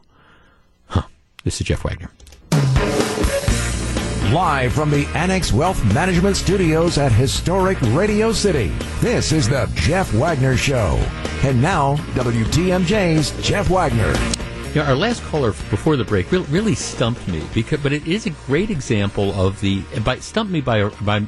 Huh. 0.87 1.03
This 1.43 1.61
is 1.61 1.67
Jeff 1.67 1.83
Wagner. 1.83 2.09
Live 4.34 4.73
from 4.73 4.91
the 4.91 5.05
Annex 5.15 5.53
Wealth 5.53 5.82
Management 5.93 6.36
Studios 6.36 6.97
at 6.97 7.13
historic 7.13 7.78
Radio 7.93 8.34
City, 8.34 8.73
this 8.99 9.32
is 9.32 9.47
the 9.47 9.71
Jeff 9.73 10.13
Wagner 10.13 10.57
Show. 10.57 10.97
And 11.43 11.61
now, 11.61 11.95
WTMJ's 12.13 13.32
Jeff 13.41 13.69
Wagner. 13.69 14.13
Yeah, 14.73 14.86
our 14.89 14.95
last 14.95 15.23
caller 15.23 15.51
before 15.69 15.95
the 15.95 16.03
break 16.03 16.30
really, 16.34 16.75
stumped 16.75 17.25
me 17.30 17.41
because, 17.53 17.80
but 17.80 17.93
it 17.93 18.05
is 18.05 18.25
a 18.25 18.32
great 18.32 18.69
example 18.69 19.32
of 19.39 19.61
the. 19.61 19.82
By 20.03 20.19
stumped 20.19 20.51
me 20.51 20.59
by 20.59 20.89
by 20.89 21.21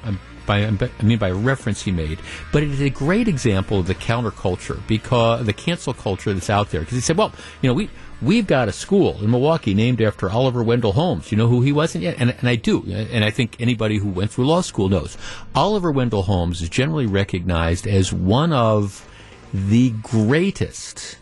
by, 0.45 0.66
I 0.66 1.04
mean 1.04 1.20
by 1.20 1.30
a 1.30 1.34
reference 1.34 1.82
he 1.84 1.91
made, 1.91 2.20
but 2.52 2.64
it 2.64 2.72
is 2.72 2.82
a 2.82 2.89
great 2.89 3.28
example 3.28 3.80
of 3.80 3.88
the 3.88 3.95
counterculture 3.95 4.86
because 4.88 5.45
the 5.45 5.54
cancel 5.54 5.93
culture 5.93 6.34
that's 6.34 6.50
out 6.50 6.72
there. 6.72 6.82
Because 6.82 6.95
he 6.95 7.02
said, 7.02 7.18
well, 7.18 7.32
you 7.62 7.70
know, 7.70 7.74
we 7.76 7.89
We've 8.22 8.45
got 8.45 8.67
a 8.67 8.74
school 8.74 9.24
in 9.24 9.32
Milwaukee 9.32 9.74
named 9.74 10.01
after 10.01 10.30
Oliver 10.30 10.61
Wendell 10.61 10.91
Holmes. 10.91 11.32
You 11.32 11.38
know 11.38 11.47
who 11.47 11.61
he 11.61 11.72
was? 11.72 11.95
And, 11.95 12.03
and, 12.03 12.32
and 12.32 12.49
I 12.49 12.55
do. 12.55 12.84
And 12.91 13.24
I 13.24 13.32
think 13.32 13.55
anybody 13.61 13.97
who 13.97 14.09
went 14.09 14.32
through 14.32 14.45
law 14.45 14.59
school 14.59 14.89
knows. 14.89 15.17
Oliver 15.55 15.89
Wendell 15.89 16.24
Holmes 16.24 16.61
is 16.61 16.67
generally 16.67 17.05
recognized 17.05 17.88
as 17.88 18.11
one 18.11 18.51
of 18.51 19.07
the 19.53 19.91
greatest 20.03 21.17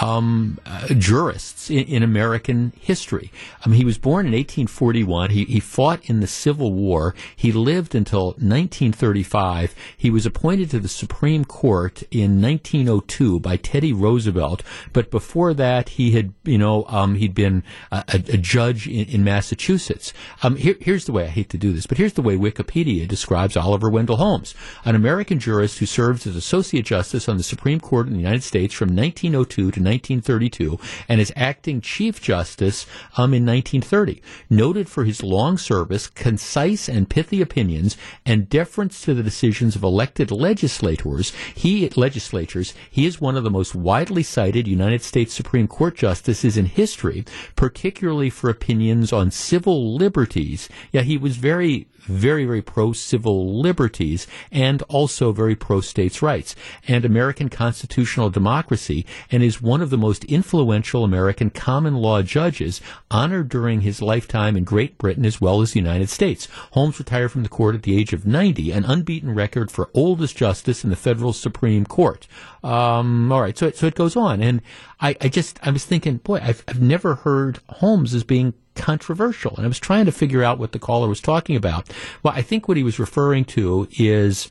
um, 0.00 0.58
uh, 0.64 0.88
jurists 0.94 1.70
in, 1.70 1.84
in, 1.84 2.02
American 2.02 2.72
history. 2.80 3.32
Um, 3.64 3.72
he 3.72 3.84
was 3.84 3.98
born 3.98 4.26
in 4.26 4.32
1841. 4.32 5.30
He, 5.30 5.44
he 5.44 5.60
fought 5.60 6.08
in 6.08 6.20
the 6.20 6.26
Civil 6.26 6.72
War. 6.72 7.14
He 7.34 7.52
lived 7.52 7.94
until 7.94 8.26
1935. 8.26 9.74
He 9.96 10.10
was 10.10 10.26
appointed 10.26 10.70
to 10.70 10.78
the 10.78 10.88
Supreme 10.88 11.44
Court 11.44 12.02
in 12.10 12.40
1902 12.40 13.40
by 13.40 13.56
Teddy 13.56 13.92
Roosevelt. 13.92 14.62
But 14.92 15.10
before 15.10 15.54
that, 15.54 15.90
he 15.90 16.12
had, 16.12 16.34
you 16.44 16.58
know, 16.58 16.84
um, 16.88 17.16
he'd 17.16 17.34
been 17.34 17.64
a, 17.90 18.04
a, 18.08 18.16
a 18.16 18.36
judge 18.36 18.86
in, 18.86 19.06
in 19.08 19.24
Massachusetts. 19.24 20.12
Um, 20.42 20.56
here, 20.56 20.76
here's 20.80 21.06
the 21.06 21.12
way 21.12 21.24
I 21.24 21.28
hate 21.28 21.50
to 21.50 21.58
do 21.58 21.72
this, 21.72 21.86
but 21.86 21.98
here's 21.98 22.14
the 22.14 22.22
way 22.22 22.36
Wikipedia 22.36 23.08
describes 23.08 23.56
Oliver 23.56 23.90
Wendell 23.90 24.16
Holmes, 24.16 24.54
an 24.84 24.94
American 24.94 25.38
jurist 25.38 25.78
who 25.78 25.86
served 25.86 26.26
as 26.26 26.36
Associate 26.36 26.84
Justice 26.84 27.28
on 27.28 27.36
the 27.36 27.42
Supreme 27.42 27.80
Court 27.80 28.06
in 28.06 28.12
the 28.12 28.20
United 28.20 28.42
States 28.42 28.72
from 28.72 28.94
1902 28.94 29.72
to 29.72 29.79
1932 29.84 30.78
and 31.08 31.20
as 31.20 31.32
acting 31.36 31.80
Chief 31.80 32.20
Justice 32.20 32.86
um, 33.16 33.34
in 33.34 33.44
1930. 33.46 34.22
Noted 34.48 34.88
for 34.88 35.04
his 35.04 35.22
long 35.22 35.58
service, 35.58 36.06
concise 36.06 36.88
and 36.88 37.08
pithy 37.08 37.40
opinions, 37.40 37.96
and 38.24 38.48
deference 38.48 39.00
to 39.02 39.14
the 39.14 39.22
decisions 39.22 39.76
of 39.76 39.82
elected 39.82 40.30
legislators, 40.30 41.32
he 41.54 41.88
legislatures, 41.90 42.74
he 42.90 43.06
is 43.06 43.20
one 43.20 43.36
of 43.36 43.44
the 43.44 43.50
most 43.50 43.74
widely 43.74 44.22
cited 44.22 44.66
United 44.66 45.02
States 45.02 45.34
Supreme 45.34 45.66
Court 45.66 45.96
justices 45.96 46.56
in 46.56 46.66
history, 46.66 47.24
particularly 47.56 48.30
for 48.30 48.50
opinions 48.50 49.12
on 49.12 49.30
civil 49.30 49.94
liberties. 49.96 50.68
Yeah, 50.92 51.02
he 51.02 51.16
was 51.16 51.36
very 51.36 51.88
very, 52.02 52.44
very 52.44 52.62
pro 52.62 52.92
civil 52.92 53.60
liberties 53.60 54.26
and 54.50 54.82
also 54.82 55.32
very 55.32 55.54
pro 55.54 55.80
states' 55.80 56.22
rights 56.22 56.54
and 56.88 57.04
American 57.04 57.48
constitutional 57.48 58.30
democracy 58.30 59.06
and 59.30 59.42
is 59.42 59.62
one 59.62 59.80
of 59.80 59.90
the 59.90 59.98
most 59.98 60.24
influential 60.24 61.04
American 61.04 61.50
common 61.50 61.96
law 61.96 62.22
judges 62.22 62.80
honored 63.10 63.48
during 63.48 63.82
his 63.82 64.02
lifetime 64.02 64.56
in 64.56 64.64
Great 64.64 64.98
Britain 64.98 65.24
as 65.24 65.40
well 65.40 65.60
as 65.60 65.72
the 65.72 65.80
United 65.80 66.08
States. 66.08 66.48
Holmes 66.72 66.98
retired 66.98 67.30
from 67.30 67.42
the 67.42 67.48
court 67.48 67.74
at 67.74 67.82
the 67.82 67.96
age 67.96 68.12
of 68.12 68.26
90, 68.26 68.72
an 68.72 68.84
unbeaten 68.84 69.34
record 69.34 69.70
for 69.70 69.90
oldest 69.94 70.36
justice 70.36 70.84
in 70.84 70.90
the 70.90 70.96
federal 70.96 71.32
Supreme 71.32 71.84
Court. 71.84 72.26
Um, 72.62 73.32
all 73.32 73.40
right, 73.40 73.56
so, 73.56 73.70
so 73.70 73.86
it 73.86 73.94
goes 73.94 74.16
on. 74.16 74.42
And 74.42 74.62
I, 75.00 75.16
I 75.20 75.28
just, 75.28 75.58
I 75.66 75.70
was 75.70 75.84
thinking, 75.84 76.18
boy, 76.18 76.40
I've, 76.42 76.62
I've 76.68 76.82
never 76.82 77.16
heard 77.16 77.60
Holmes 77.68 78.14
as 78.14 78.24
being 78.24 78.54
controversial. 78.80 79.54
And 79.56 79.64
I 79.64 79.68
was 79.68 79.78
trying 79.78 80.06
to 80.06 80.12
figure 80.12 80.42
out 80.42 80.58
what 80.58 80.72
the 80.72 80.78
caller 80.78 81.08
was 81.08 81.20
talking 81.20 81.54
about. 81.54 81.92
Well, 82.22 82.34
I 82.34 82.42
think 82.42 82.66
what 82.66 82.76
he 82.76 82.82
was 82.82 82.98
referring 82.98 83.44
to 83.46 83.86
is 83.98 84.50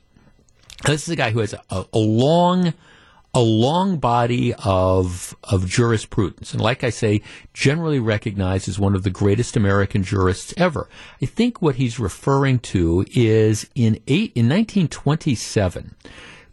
this 0.86 1.04
is 1.04 1.10
a 1.10 1.16
guy 1.16 1.32
who 1.32 1.40
has 1.40 1.54
a, 1.54 1.86
a 1.92 2.00
long 2.00 2.74
a 3.34 3.42
long 3.42 3.98
body 3.98 4.54
of 4.56 5.36
of 5.44 5.68
jurisprudence, 5.68 6.52
and 6.52 6.62
like 6.62 6.84
I 6.84 6.90
say, 6.90 7.22
generally 7.54 8.00
recognized 8.00 8.68
as 8.68 8.80
one 8.80 8.96
of 8.96 9.04
the 9.04 9.12
greatest 9.12 9.56
American 9.56 10.04
jurists 10.04 10.54
ever. 10.58 10.90
I 11.22 11.26
think 11.26 11.62
what 11.62 11.76
he's 11.76 12.00
referring 12.00 12.60
to 12.60 13.06
is 13.14 13.70
in 13.76 13.96
eight 14.08 14.32
in 14.36 14.50
1927 14.50 15.96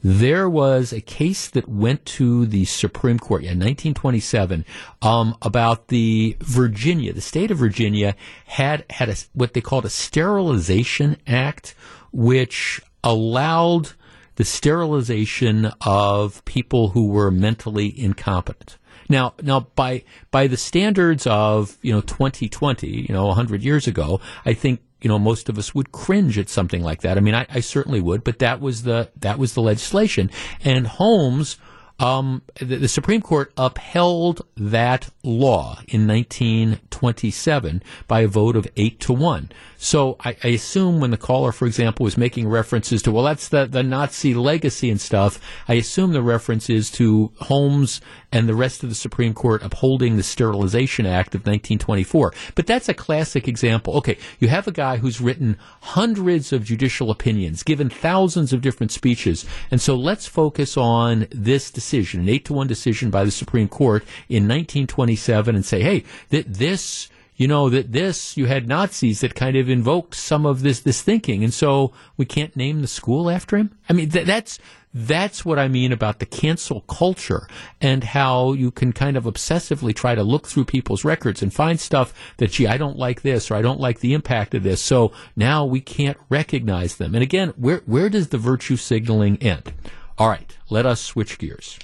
there 0.09 0.49
was 0.49 0.93
a 0.93 1.01
case 1.01 1.49
that 1.49 1.69
went 1.69 2.07
to 2.07 2.47
the 2.47 2.65
Supreme 2.65 3.19
Court, 3.19 3.43
yeah, 3.43 3.49
1927, 3.49 4.65
um, 5.03 5.37
about 5.43 5.89
the 5.89 6.37
Virginia, 6.39 7.13
the 7.13 7.21
state 7.21 7.51
of 7.51 7.59
Virginia 7.59 8.15
had 8.45 8.85
had 8.89 9.09
a, 9.09 9.17
what 9.33 9.53
they 9.53 9.61
called 9.61 9.85
a 9.85 9.91
sterilization 9.91 11.17
act, 11.27 11.75
which 12.13 12.81
allowed 13.03 13.95
the 14.37 14.45
sterilization 14.45 15.73
of 15.85 16.45
people 16.45 16.91
who 16.91 17.09
were 17.09 17.33
mentally 17.33 17.93
incompetent. 17.99 18.79
Now, 19.09 19.35
now 19.43 19.67
by 19.75 20.05
by 20.31 20.47
the 20.47 20.57
standards 20.57 21.27
of 21.27 21.79
you 21.83 21.93
know 21.93 22.01
2020, 22.01 22.87
you 22.87 23.13
know 23.13 23.27
100 23.27 23.61
years 23.61 23.89
ago, 23.89 24.21
I 24.45 24.55
think 24.55 24.83
you 25.01 25.09
know, 25.09 25.18
most 25.18 25.49
of 25.49 25.59
us 25.59 25.74
would 25.74 25.92
cringe 25.92 26.38
at 26.38 26.49
something 26.49 26.82
like 26.82 27.03
that. 27.03 27.16
I 27.16 27.20
mean, 27.20 27.34
I, 27.34 27.47
I 27.51 27.61
certainly 27.61 28.01
would, 28.01 28.24
but 28.24 28.38
that 28.38 28.61
was 28.61 28.82
the 28.82 29.11
that 29.20 29.38
was 29.38 29.55
the 29.55 29.62
legislation. 29.62 30.30
And 30.64 30.86
Holmes 30.86 31.57
Um, 31.99 32.42
the, 32.61 32.76
the, 32.76 32.88
Supreme 32.88 33.22
Court 33.22 33.53
upheld 33.57 34.42
that 34.57 35.09
law 35.22 35.80
in 35.88 36.07
1927 36.07 37.82
by 38.07 38.20
a 38.20 38.28
vote 38.28 38.55
of 38.55 38.68
eight 38.76 39.01
to 39.01 39.14
one. 39.14 39.51
So 39.78 40.16
I, 40.20 40.36
I, 40.44 40.49
assume 40.49 41.01
when 41.01 41.11
the 41.11 41.16
caller, 41.16 41.53
for 41.53 41.66
example, 41.66 42.05
was 42.05 42.18
making 42.18 42.49
references 42.49 43.01
to, 43.03 43.12
well, 43.12 43.24
that's 43.24 43.49
the, 43.49 43.66
the 43.66 43.82
Nazi 43.82 44.34
legacy 44.34 44.90
and 44.90 45.01
stuff, 45.01 45.40
I 45.68 45.74
assume 45.74 46.12
the 46.12 46.22
reference 46.22 46.68
is 46.68 46.90
to 46.92 47.32
Holmes 47.40 48.01
and 48.32 48.49
the 48.49 48.55
rest 48.55 48.82
of 48.82 48.88
the 48.88 48.94
Supreme 48.94 49.32
Court 49.32 49.62
upholding 49.62 50.16
the 50.16 50.22
Sterilization 50.22 51.07
Act 51.07 51.34
of 51.34 51.40
1924. 51.42 52.34
But 52.55 52.66
that's 52.66 52.88
a 52.88 52.94
classic 52.94 53.49
example. 53.49 53.94
Okay, 53.94 54.18
you 54.40 54.49
have 54.49 54.66
a 54.66 54.72
guy 54.72 54.97
who's 54.99 55.20
written 55.20 55.57
hundreds 55.80 56.53
of 56.53 56.64
judicial 56.64 57.11
opinions, 57.11 57.62
given 57.62 57.88
thousands 57.88 58.53
of 58.53 58.61
different 58.61 58.92
speeches, 58.92 59.47
and 59.70 59.80
so 59.80 59.94
let's 59.94 60.26
focus 60.26 60.76
on 60.76 61.26
this 61.30 61.70
decision, 61.70 61.86
an 61.95 62.28
eight 62.28 62.45
to 62.47 62.53
one 62.53 62.66
decision 62.66 63.11
by 63.11 63.24
the 63.24 63.30
Supreme 63.30 63.68
Court 63.68 64.03
in 64.28 64.45
1927, 64.45 65.55
and 65.55 65.64
say, 65.64 65.82
hey, 65.82 66.05
that 66.30 66.53
this 66.53 67.09
you 67.37 67.47
know 67.47 67.68
that 67.68 67.93
this 67.93 68.37
you 68.37 68.47
had 68.47 68.66
Nazis 68.66 69.20
that 69.20 69.34
kind 69.34 69.57
of 69.57 69.68
invoked 69.68 70.14
some 70.14 70.47
of 70.47 70.62
this 70.62 70.80
this 70.80 71.03
thinking, 71.03 71.45
and 71.45 71.53
so 71.53 71.93
we 72.16 72.24
can't 72.24 72.57
name 72.57 72.80
the 72.80 72.87
school 72.87 73.30
after 73.30 73.57
him. 73.57 73.76
I 73.89 73.93
mean, 73.93 74.09
th- 74.11 74.26
that's 74.26 74.59
that's 74.99 75.45
what 75.45 75.59
I 75.59 75.68
mean 75.68 75.93
about 75.93 76.20
the 76.20 76.26
cancel 76.26 76.80
culture 76.82 77.47
and 77.82 78.03
how 78.03 78.55
you 78.55 78.70
can 78.70 78.95
kind 78.95 79.18
of 79.18 79.24
obsessively 79.24 79.95
try 79.95 80.14
to 80.14 80.22
look 80.22 80.47
through 80.47 80.64
people's 80.64 81.05
records 81.05 81.43
and 81.43 81.53
find 81.53 81.78
stuff 81.78 82.14
that, 82.39 82.53
gee, 82.53 82.66
I 82.66 82.78
don't 82.78 82.97
like 82.97 83.20
this 83.20 83.51
or 83.51 83.57
I 83.57 83.62
don't 83.62 83.78
like 83.78 84.01
the 84.01 84.14
impact 84.14 84.55
of 84.55 84.62
this. 84.62 84.80
So 84.80 85.12
now 85.37 85.66
we 85.66 85.82
can't 85.82 86.16
recognize 86.30 86.97
them. 86.97 87.14
And 87.14 87.22
again, 87.22 87.51
where, 87.59 87.82
where 87.84 88.09
does 88.09 88.28
the 88.28 88.39
virtue 88.39 88.76
signaling 88.76 89.37
end? 89.43 89.74
All 90.19 90.29
right, 90.29 90.57
let 90.71 90.87
us 90.87 91.01
switch 91.01 91.39
gears. 91.39 91.79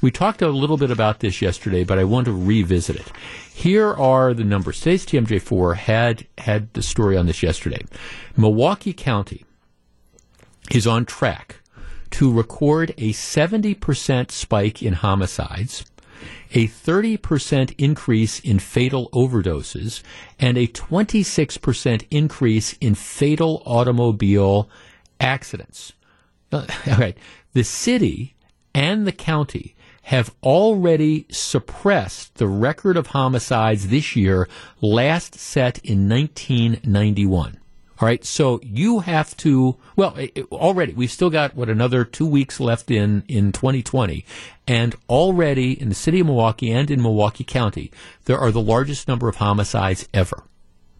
We 0.00 0.10
talked 0.10 0.40
a 0.40 0.48
little 0.48 0.76
bit 0.76 0.90
about 0.90 1.20
this 1.20 1.42
yesterday, 1.42 1.82
but 1.82 1.98
I 1.98 2.04
want 2.04 2.26
to 2.26 2.32
revisit 2.32 2.96
it. 2.96 3.10
Here 3.52 3.92
are 3.92 4.34
the 4.34 4.44
numbers. 4.44 4.80
Today's 4.80 5.04
TMJ4 5.04 5.76
had 5.76 6.26
had 6.38 6.72
the 6.74 6.82
story 6.82 7.16
on 7.16 7.26
this 7.26 7.42
yesterday. 7.42 7.84
Milwaukee 8.36 8.92
County 8.92 9.44
is 10.70 10.86
on 10.86 11.04
track 11.04 11.56
to 12.12 12.32
record 12.32 12.90
a 12.98 13.12
70% 13.12 14.30
spike 14.30 14.82
in 14.82 14.92
homicides, 14.94 15.84
a 16.52 16.68
30% 16.68 17.74
increase 17.78 18.38
in 18.40 18.58
fatal 18.58 19.08
overdoses, 19.12 20.02
and 20.38 20.56
a 20.56 20.68
26% 20.68 22.06
increase 22.10 22.74
in 22.74 22.94
fatal 22.94 23.62
automobile 23.66 24.68
accidents. 25.18 25.94
Uh, 26.52 26.66
all 26.86 26.98
right. 26.98 27.16
The 27.54 27.64
city 27.64 28.34
and 28.74 29.06
the 29.06 29.12
county 29.12 29.74
have 30.04 30.34
already 30.42 31.26
suppressed 31.30 32.36
the 32.36 32.48
record 32.48 32.96
of 32.96 33.08
homicides 33.08 33.88
this 33.88 34.16
year, 34.16 34.48
last 34.80 35.34
set 35.34 35.78
in 35.84 36.08
1991. 36.08 37.58
All 38.00 38.06
right, 38.08 38.24
so 38.24 38.58
you 38.64 39.00
have 39.00 39.36
to. 39.38 39.76
Well, 39.94 40.18
already 40.50 40.92
we've 40.92 41.10
still 41.10 41.30
got 41.30 41.54
what 41.54 41.68
another 41.68 42.04
two 42.04 42.26
weeks 42.26 42.58
left 42.58 42.90
in 42.90 43.22
in 43.28 43.52
2020, 43.52 44.24
and 44.66 44.96
already 45.08 45.80
in 45.80 45.88
the 45.88 45.94
city 45.94 46.18
of 46.18 46.26
Milwaukee 46.26 46.72
and 46.72 46.90
in 46.90 47.00
Milwaukee 47.00 47.44
County, 47.44 47.92
there 48.24 48.38
are 48.38 48.50
the 48.50 48.60
largest 48.60 49.06
number 49.06 49.28
of 49.28 49.36
homicides 49.36 50.08
ever. 50.12 50.42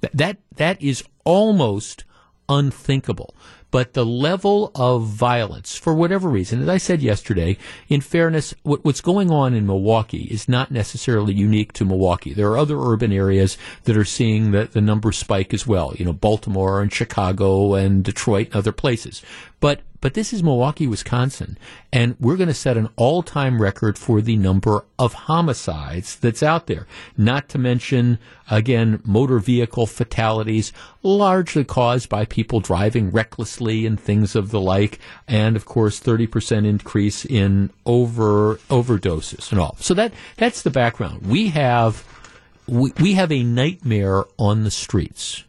That 0.03 0.17
that, 0.17 0.37
that 0.57 0.81
is 0.81 1.03
almost 1.25 2.05
unthinkable 2.49 3.35
but 3.73 3.95
the 3.95 4.07
level 4.07 4.71
of 4.75 5.07
violence, 5.07 5.77
for 5.77 5.95
whatever 5.95 6.29
reason, 6.29 6.63
as 6.63 6.69
I 6.69 6.77
said 6.77 7.03
yesterday, 7.03 7.57
in 7.89 8.03
fairness, 8.03 8.55
what, 8.63 8.85
what's 8.85 9.01
going 9.01 9.33
on 9.33 9.55
in 9.55 9.67
Milwaukee 9.67 10.29
is 10.31 10.47
not 10.47 10.71
necessarily 10.71 11.33
unique 11.35 11.73
to 11.73 11.85
Milwaukee. 11.85 12.35
There 12.35 12.51
are 12.51 12.59
other 12.59 12.79
urban 12.79 13.13
areas 13.13 13.57
that 13.85 13.97
are 13.97 14.05
seeing 14.05 14.51
the, 14.51 14.67
the 14.67 14.83
numbers 14.83 15.17
spike 15.17 15.55
as 15.55 15.67
well. 15.67 15.95
You 15.97 16.05
know, 16.05 16.13
Baltimore 16.13 16.83
and 16.83 16.93
Chicago 16.93 17.75
and 17.75 18.05
Detroit 18.05 18.49
and 18.49 18.57
other 18.57 18.73
places. 18.73 19.23
But 19.59 19.81
but 20.03 20.15
this 20.15 20.33
is 20.33 20.43
Milwaukee, 20.43 20.89
Wisconsin, 20.89 21.57
and 21.93 22.17
we're 22.19 22.37
going 22.37 22.49
to 22.49 22.55
set 22.55 22.77
an 22.77 22.89
all-time 22.97 23.63
record 23.63 23.97
for 23.97 24.21
the 24.21 24.37
number 24.37 24.85
of 24.99 25.15
homicides 25.15 26.17
that's 26.17 26.43
out 26.43 26.67
there. 26.67 26.89
Not 27.17 27.49
to 27.51 27.59
mention, 27.59 28.19
again, 28.51 29.01
motor 29.05 29.39
vehicle 29.39 29.87
fatalities, 29.87 30.73
largely 31.05 31.65
caused 31.65 32.09
by 32.09 32.25
people 32.25 32.59
driving 32.59 33.13
recklessly 33.13 33.87
and 33.87 33.99
things 33.99 34.35
of 34.35 34.51
the 34.51 34.61
like, 34.61 34.99
and 35.29 35.55
of 35.55 35.67
course, 35.67 36.01
30% 36.01 36.67
increase 36.67 37.25
in 37.25 37.71
over 37.87 38.57
overdoses 38.69 39.53
and 39.53 39.61
all. 39.61 39.77
So 39.79 39.95
that 39.95 40.13
that's 40.37 40.63
the 40.63 40.71
background. 40.71 41.29
We 41.29 41.49
have 41.51 42.05
we, 42.67 42.93
we 43.01 43.13
have 43.15 43.31
a 43.31 43.45
nightmare 43.45 44.25
on 44.37 44.65
the 44.65 44.71
streets 44.73 45.45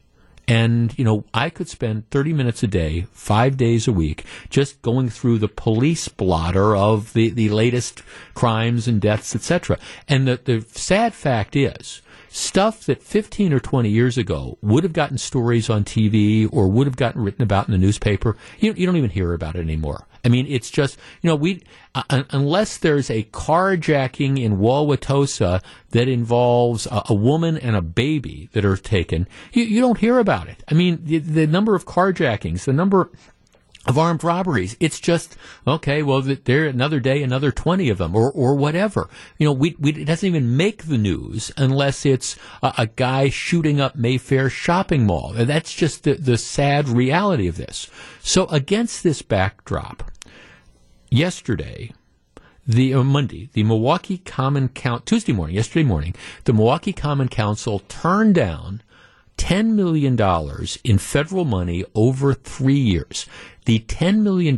and, 0.48 0.98
you 0.98 1.06
know, 1.06 1.24
I 1.34 1.50
could 1.50 1.70
spend 1.70 2.10
30 2.10 2.34
minutes 2.34 2.64
a 2.64 2.68
day, 2.68 3.08
five 3.12 3.56
days 3.56 3.88
a 3.88 3.94
week, 3.94 4.26
just 4.50 4.82
going 4.82 5.10
through 5.10 5.38
the 5.38 5.48
police 5.48 6.08
blotter 6.08 6.76
of 6.76 7.14
the, 7.14 7.30
the 7.30 7.50
latest 7.50 8.04
crimes 8.34 8.88
and 8.88 9.00
deaths, 9.00 9.36
etc. 9.36 9.78
And 10.08 10.28
the, 10.28 10.40
the 10.44 10.66
sad 10.70 11.14
fact 11.14 11.56
is, 11.56 12.02
stuff 12.34 12.88
that 12.88 13.04
15 13.04 13.54
or 13.54 13.60
20 13.60 13.90
years 13.90 14.18
ago 14.18 14.58
would 14.62 14.84
have 14.84 14.92
gotten 14.92 15.20
stories 15.20 15.70
on 15.70 15.84
TV 15.84 16.50
or 16.52 16.68
would 16.68 16.88
have 16.88 16.96
gotten 16.96 17.22
written 17.22 17.44
about 17.44 17.68
in 17.68 17.72
the 17.72 17.78
newspaper, 17.78 18.36
you, 18.60 18.74
you 18.74 18.88
don't 18.88 18.98
even 18.98 19.12
hear 19.12 19.34
about 19.34 19.56
it 19.56 19.60
anymore. 19.60 20.08
I 20.26 20.30
mean, 20.30 20.48
it's 20.48 20.72
just, 20.72 20.98
you 21.22 21.30
know, 21.30 21.36
we, 21.36 21.62
uh, 21.94 22.24
unless 22.32 22.78
there's 22.78 23.12
a 23.12 23.24
carjacking 23.26 24.42
in 24.42 24.58
Wauwatosa 24.58 25.62
that 25.92 26.08
involves 26.08 26.88
a, 26.88 27.04
a, 27.10 27.14
woman 27.14 27.58
and 27.58 27.76
a 27.76 27.82
baby 27.82 28.50
that 28.54 28.66
are 28.66 28.78
taken, 28.78 29.28
you, 29.52 29.64
you 29.64 29.82
don't 29.82 30.00
hear 30.00 30.18
about 30.18 30.48
it. 30.48 30.64
I 30.70 30.74
mean, 30.74 31.02
the, 31.04 31.20
the 31.20 31.46
number 31.46 31.76
of 31.76 31.86
carjackings, 31.86 32.64
the 32.64 32.74
number 32.74 33.12
of 33.86 33.98
armed 33.98 34.24
robberies. 34.24 34.78
It's 34.80 35.00
just 35.00 35.36
okay. 35.68 36.04
Well, 36.04 36.22
there 36.22 36.66
another 36.66 37.00
day, 37.00 37.22
another 37.22 37.52
twenty 37.52 37.90
of 37.90 37.98
them, 37.98 38.16
or 38.16 38.32
or 38.32 38.56
whatever. 38.56 39.10
You 39.38 39.48
know, 39.48 39.54
we, 39.54 39.76
we 39.80 39.92
it 39.92 40.06
doesn't 40.06 40.28
even 40.28 40.56
make 40.56 40.84
the 40.84 40.98
news 40.98 41.52
unless 41.58 42.06
it's 42.06 42.38
a, 42.62 42.74
a, 42.80 42.88
guy 42.88 43.30
shooting 43.30 43.82
up 43.82 43.96
Mayfair 43.96 44.50
shopping 44.50 45.06
mall. 45.06 45.34
That's 45.36 45.74
just 45.74 46.04
the 46.04 46.14
the 46.14 46.38
sad 46.38 46.88
reality 46.88 47.48
of 47.48 47.58
this. 47.58 47.90
So 48.22 48.46
against 48.46 49.04
this 49.04 49.22
backdrop, 49.22 50.12
yesterday. 51.10 51.92
The 52.66 52.94
uh, 52.94 53.04
Monday, 53.04 53.50
the 53.52 53.64
Milwaukee 53.64 54.20
Common 54.20 54.70
Council, 54.70 55.04
Tuesday 55.04 55.34
morning, 55.34 55.58
yesterday 55.58 55.84
morning, 55.84 56.16
the 56.46 56.54
Milwaukee 56.54 56.94
Common 56.94 57.28
Council 57.28 57.80
turned 57.90 58.36
down 58.36 58.82
$10 59.38 59.74
million 59.74 60.18
in 60.84 60.98
federal 60.98 61.46
money 61.46 61.84
over 61.96 62.34
three 62.34 62.80
years. 62.80 63.26
The 63.66 63.80
$10 63.80 64.20
million 64.20 64.56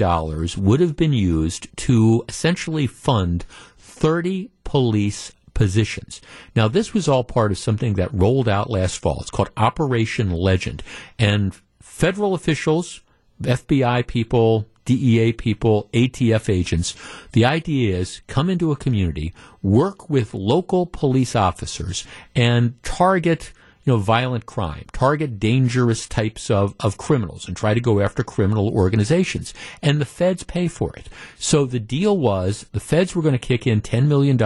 would 0.57 0.79
have 0.79 0.95
been 0.95 1.13
used 1.13 1.75
to 1.77 2.25
essentially 2.27 2.87
fund 2.87 3.45
30 3.77 4.51
police 4.63 5.31
positions. 5.53 6.21
Now, 6.55 6.67
this 6.67 6.93
was 6.93 7.07
all 7.07 7.23
part 7.23 7.51
of 7.51 7.57
something 7.57 7.93
that 7.93 8.13
rolled 8.13 8.49
out 8.49 8.69
last 8.69 8.99
fall. 8.99 9.19
It's 9.21 9.31
called 9.31 9.51
Operation 9.57 10.31
Legend. 10.31 10.83
And 11.17 11.55
federal 11.81 12.33
officials, 12.33 13.01
FBI 13.41 14.05
people, 14.05 14.67
DEA 14.85 15.33
people, 15.33 15.89
ATF 15.93 16.53
agents. 16.53 16.95
The 17.31 17.45
idea 17.45 17.97
is 17.97 18.21
come 18.27 18.49
into 18.49 18.71
a 18.71 18.75
community, 18.75 19.33
work 19.61 20.09
with 20.09 20.33
local 20.33 20.85
police 20.85 21.35
officers, 21.35 22.05
and 22.35 22.81
target 22.83 23.51
you 23.85 23.93
know, 23.93 23.97
violent 23.97 24.47
crime, 24.47 24.85
target 24.91 25.39
dangerous 25.39 26.07
types 26.07 26.49
of, 26.49 26.73
of 26.79 26.97
criminals 26.97 27.47
and 27.47 27.55
try 27.55 27.75
to 27.75 27.79
go 27.79 27.99
after 27.99 28.23
criminal 28.23 28.69
organizations. 28.69 29.53
And 29.81 30.01
the 30.01 30.05
feds 30.05 30.43
pay 30.43 30.67
for 30.67 30.93
it. 30.95 31.07
So 31.37 31.65
the 31.65 31.79
deal 31.79 32.17
was 32.17 32.65
the 32.71 32.79
feds 32.79 33.15
were 33.15 33.21
going 33.21 33.33
to 33.33 33.39
kick 33.39 33.67
in 33.67 33.81
$10 33.81 34.07
million, 34.07 34.39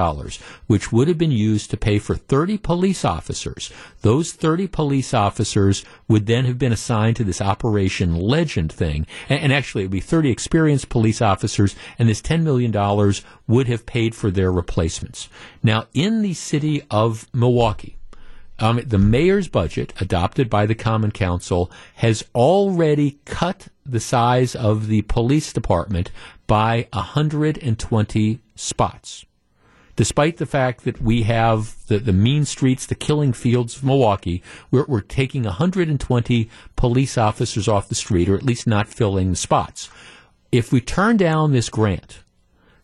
which 0.67 0.91
would 0.91 1.07
have 1.07 1.17
been 1.17 1.31
used 1.31 1.71
to 1.71 1.77
pay 1.77 1.99
for 1.99 2.15
30 2.15 2.57
police 2.57 3.05
officers. 3.05 3.71
Those 4.01 4.33
30 4.33 4.67
police 4.67 5.13
officers 5.13 5.85
would 6.09 6.25
then 6.25 6.43
have 6.43 6.59
been 6.59 6.73
assigned 6.73 7.15
to 7.17 7.23
this 7.23 7.41
Operation 7.41 8.15
Legend 8.15 8.73
thing. 8.73 9.07
And, 9.29 9.39
and 9.39 9.53
actually, 9.53 9.83
it 9.83 9.85
would 9.85 9.91
be 9.91 10.01
30 10.01 10.29
experienced 10.29 10.89
police 10.89 11.21
officers, 11.21 11.75
and 11.97 12.09
this 12.09 12.21
$10 12.21 12.43
million 12.43 12.73
would 13.47 13.67
have 13.67 13.85
paid 13.85 14.15
for 14.15 14.29
their 14.29 14.51
replacements. 14.51 15.29
Now, 15.63 15.87
in 15.93 16.21
the 16.21 16.33
city 16.33 16.81
of 16.91 17.27
Milwaukee, 17.33 17.98
um, 18.59 18.81
the 18.85 18.97
mayor's 18.97 19.47
budget, 19.47 19.93
adopted 19.99 20.49
by 20.49 20.65
the 20.65 20.75
Common 20.75 21.11
Council, 21.11 21.71
has 21.95 22.23
already 22.35 23.19
cut 23.25 23.67
the 23.85 23.99
size 23.99 24.55
of 24.55 24.87
the 24.87 25.01
police 25.03 25.51
department 25.53 26.11
by 26.47 26.87
120 26.93 28.39
spots. 28.55 29.25
Despite 29.95 30.37
the 30.37 30.45
fact 30.45 30.85
that 30.85 31.01
we 31.01 31.23
have 31.23 31.75
the, 31.87 31.99
the 31.99 32.13
mean 32.13 32.45
streets, 32.45 32.85
the 32.85 32.95
killing 32.95 33.33
fields 33.33 33.75
of 33.75 33.83
Milwaukee, 33.83 34.41
we're, 34.71 34.85
we're 34.87 35.01
taking 35.01 35.43
120 35.43 36.49
police 36.77 37.17
officers 37.17 37.67
off 37.67 37.89
the 37.89 37.95
street, 37.95 38.29
or 38.29 38.35
at 38.35 38.43
least 38.43 38.65
not 38.65 38.87
filling 38.87 39.31
the 39.31 39.35
spots. 39.35 39.89
If 40.51 40.71
we 40.71 40.79
turn 40.79 41.17
down 41.17 41.51
this 41.51 41.69
grant, 41.69 42.23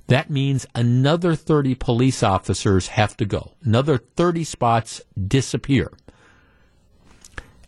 that 0.07 0.29
means 0.29 0.67
another 0.75 1.35
30 1.35 1.75
police 1.75 2.21
officers 2.21 2.89
have 2.89 3.17
to 3.17 3.25
go. 3.25 3.53
Another 3.63 3.97
30 3.97 4.43
spots 4.43 5.01
disappear. 5.27 5.91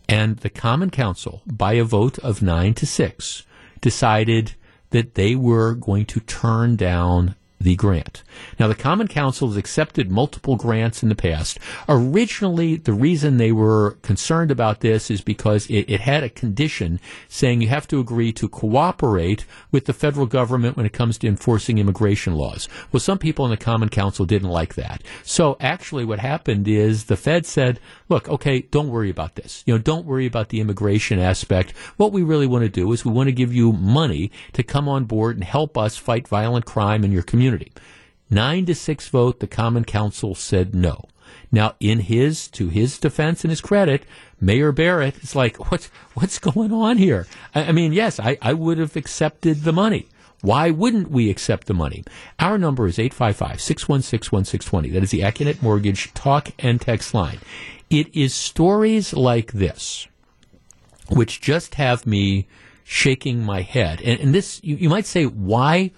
And 0.08 0.38
the 0.38 0.50
Common 0.50 0.90
Council, 0.90 1.42
by 1.46 1.74
a 1.74 1.84
vote 1.84 2.18
of 2.20 2.40
nine 2.40 2.74
to 2.74 2.86
six, 2.86 3.44
decided 3.80 4.54
that 4.90 5.14
they 5.14 5.34
were 5.34 5.74
going 5.74 6.06
to 6.06 6.20
turn 6.20 6.76
down 6.76 7.34
the 7.60 7.74
grant. 7.74 8.22
Now, 8.58 8.68
the 8.68 8.74
Common 8.74 9.08
Council 9.08 9.48
has 9.48 9.56
accepted 9.56 10.10
multiple 10.10 10.56
grants 10.56 11.02
in 11.02 11.08
the 11.08 11.14
past. 11.14 11.58
Originally, 11.88 12.76
the 12.76 12.92
reason 12.92 13.36
they 13.36 13.50
were 13.50 13.92
concerned 14.02 14.50
about 14.50 14.80
this 14.80 15.10
is 15.10 15.20
because 15.20 15.66
it, 15.66 15.90
it, 15.90 16.00
had 16.00 16.22
a 16.22 16.28
condition 16.28 17.00
saying 17.28 17.60
you 17.60 17.68
have 17.68 17.88
to 17.88 17.98
agree 17.98 18.32
to 18.32 18.48
cooperate 18.48 19.44
with 19.72 19.86
the 19.86 19.92
federal 19.92 20.26
government 20.26 20.76
when 20.76 20.86
it 20.86 20.92
comes 20.92 21.18
to 21.18 21.26
enforcing 21.26 21.78
immigration 21.78 22.34
laws. 22.34 22.68
Well, 22.92 23.00
some 23.00 23.18
people 23.18 23.44
in 23.44 23.50
the 23.50 23.56
Common 23.56 23.88
Council 23.88 24.24
didn't 24.24 24.50
like 24.50 24.74
that. 24.76 25.02
So 25.24 25.56
actually 25.60 26.04
what 26.04 26.20
happened 26.20 26.68
is 26.68 27.04
the 27.04 27.16
Fed 27.16 27.44
said, 27.44 27.80
look, 28.08 28.28
okay, 28.28 28.60
don't 28.60 28.88
worry 28.88 29.10
about 29.10 29.34
this. 29.34 29.64
You 29.66 29.74
know, 29.74 29.78
don't 29.78 30.06
worry 30.06 30.26
about 30.26 30.50
the 30.50 30.60
immigration 30.60 31.18
aspect. 31.18 31.72
What 31.96 32.12
we 32.12 32.22
really 32.22 32.46
want 32.46 32.62
to 32.62 32.68
do 32.68 32.92
is 32.92 33.04
we 33.04 33.10
want 33.10 33.28
to 33.28 33.32
give 33.32 33.52
you 33.52 33.72
money 33.72 34.30
to 34.52 34.62
come 34.62 34.88
on 34.88 35.04
board 35.04 35.36
and 35.36 35.44
help 35.44 35.76
us 35.76 35.96
fight 35.96 36.28
violent 36.28 36.64
crime 36.64 37.04
in 37.04 37.10
your 37.10 37.22
community. 37.22 37.47
Nine 38.30 38.66
to 38.66 38.74
six 38.74 39.08
vote, 39.08 39.40
the 39.40 39.46
Common 39.46 39.84
Council 39.84 40.34
said 40.34 40.74
no. 40.74 41.04
Now, 41.50 41.74
in 41.80 42.00
his, 42.00 42.48
to 42.48 42.68
his 42.68 42.98
defense 42.98 43.42
and 43.42 43.50
his 43.50 43.60
credit, 43.60 44.04
Mayor 44.40 44.72
Barrett 44.72 45.22
is 45.22 45.34
like, 45.34 45.70
what's, 45.70 45.86
what's 46.14 46.38
going 46.38 46.72
on 46.72 46.98
here? 46.98 47.26
I, 47.54 47.64
I 47.64 47.72
mean, 47.72 47.92
yes, 47.92 48.20
I, 48.20 48.36
I 48.42 48.52
would 48.52 48.78
have 48.78 48.96
accepted 48.96 49.62
the 49.62 49.72
money. 49.72 50.08
Why 50.40 50.70
wouldn't 50.70 51.10
we 51.10 51.30
accept 51.30 51.66
the 51.66 51.74
money? 51.74 52.04
Our 52.38 52.58
number 52.58 52.86
is 52.86 52.98
855 52.98 53.60
616 53.60 54.30
1620. 54.60 54.90
That 54.90 55.02
is 55.02 55.10
the 55.10 55.20
Accunet 55.20 55.62
Mortgage 55.62 56.14
talk 56.14 56.50
and 56.58 56.80
text 56.80 57.12
line. 57.12 57.38
It 57.90 58.14
is 58.14 58.34
stories 58.34 59.14
like 59.14 59.52
this 59.52 60.06
which 61.08 61.40
just 61.40 61.76
have 61.76 62.06
me 62.06 62.46
shaking 62.84 63.42
my 63.42 63.62
head. 63.62 64.00
And, 64.02 64.20
and 64.20 64.34
this, 64.34 64.60
you, 64.62 64.76
you 64.76 64.88
might 64.88 65.06
say, 65.06 65.24
why? 65.24 65.90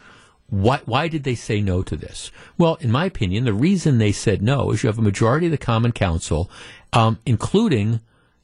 Why, 0.51 0.81
why 0.85 1.09
did 1.09 1.23
they 1.23 1.37
say 1.37 1.61
no 1.61 1.83
to 1.83 1.97
this? 1.97 2.31
Well, 2.59 2.75
in 2.81 2.91
my 2.91 3.05
opinion, 3.05 3.45
the 3.45 3.53
reason 3.55 3.99
they 3.99 4.13
said 4.13 4.43
no 4.43 4.73
is 4.73 4.83
you 4.83 4.89
have 4.89 4.99
a 4.99 5.03
majority 5.03 5.47
of 5.47 5.53
the 5.53 5.59
Common 5.59 5.93
Council, 5.93 6.51
um, 6.93 7.19
including 7.25 8.01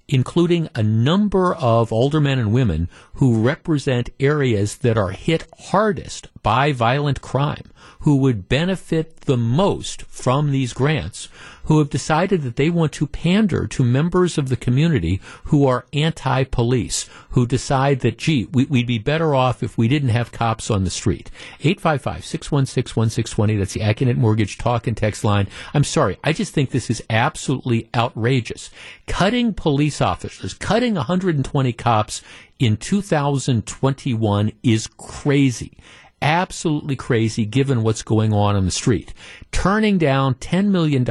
including 0.09 0.68
a 0.74 0.82
number 0.84 1.52
of 1.57 1.92
older 1.92 2.20
men 2.20 2.38
and 2.38 2.52
women 2.52 2.88
who 3.14 3.42
represent 3.42 4.09
areas 4.20 4.76
that 4.78 4.96
are 4.96 5.11
hit 5.11 5.44
hardest 5.59 6.28
by 6.44 6.70
violent 6.70 7.20
crime, 7.20 7.72
who 8.07 8.16
would 8.18 8.48
benefit 8.48 9.22
the 9.22 9.36
most 9.36 10.02
from 10.02 10.52
these 10.52 10.72
grants, 10.72 11.28
who 11.64 11.80
have 11.80 11.90
decided 11.90 12.42
that 12.42 12.54
they 12.54 12.70
want 12.70 12.92
to 12.92 13.04
pander 13.04 13.66
to 13.66 13.82
members 13.82 14.38
of 14.38 14.48
the 14.48 14.57
community 14.57 15.20
who 15.46 15.66
are 15.66 15.86
anti-police, 15.92 17.11
who 17.30 17.44
decide 17.44 17.98
that, 17.98 18.16
gee, 18.16 18.44
we, 18.52 18.64
would 18.66 18.86
be 18.86 18.98
better 18.98 19.34
off 19.34 19.61
if 19.61 19.76
we 19.76 19.88
didn't 19.88 20.11
have 20.11 20.30
cops 20.30 20.70
on 20.70 20.84
the 20.84 20.90
street. 20.90 21.32
855-616-1620, 21.62 23.59
that's 23.59 23.72
the 23.72 23.80
Accunet 23.80 24.16
Mortgage 24.16 24.57
talk 24.57 24.86
and 24.86 24.96
text 24.96 25.24
line. 25.24 25.48
I'm 25.74 25.82
sorry, 25.82 26.16
I 26.22 26.32
just 26.32 26.54
think 26.54 26.70
this 26.70 26.88
is 26.88 27.02
absolutely 27.11 27.88
outrageous. 27.92 28.70
Cutting 29.09 29.52
police 29.52 30.00
officers, 30.00 30.54
cutting 30.54 30.94
120 30.94 31.72
cops 31.72 32.22
in 32.61 32.76
2021 32.76 34.52
is 34.62 34.86
crazy 34.96 35.76
absolutely 36.22 36.96
crazy 36.96 37.44
given 37.44 37.82
what's 37.82 38.02
going 38.02 38.32
on 38.32 38.56
on 38.56 38.64
the 38.64 38.70
street. 38.70 39.12
Turning 39.52 39.98
down 39.98 40.34
$10 40.34 40.68
million 40.68 41.06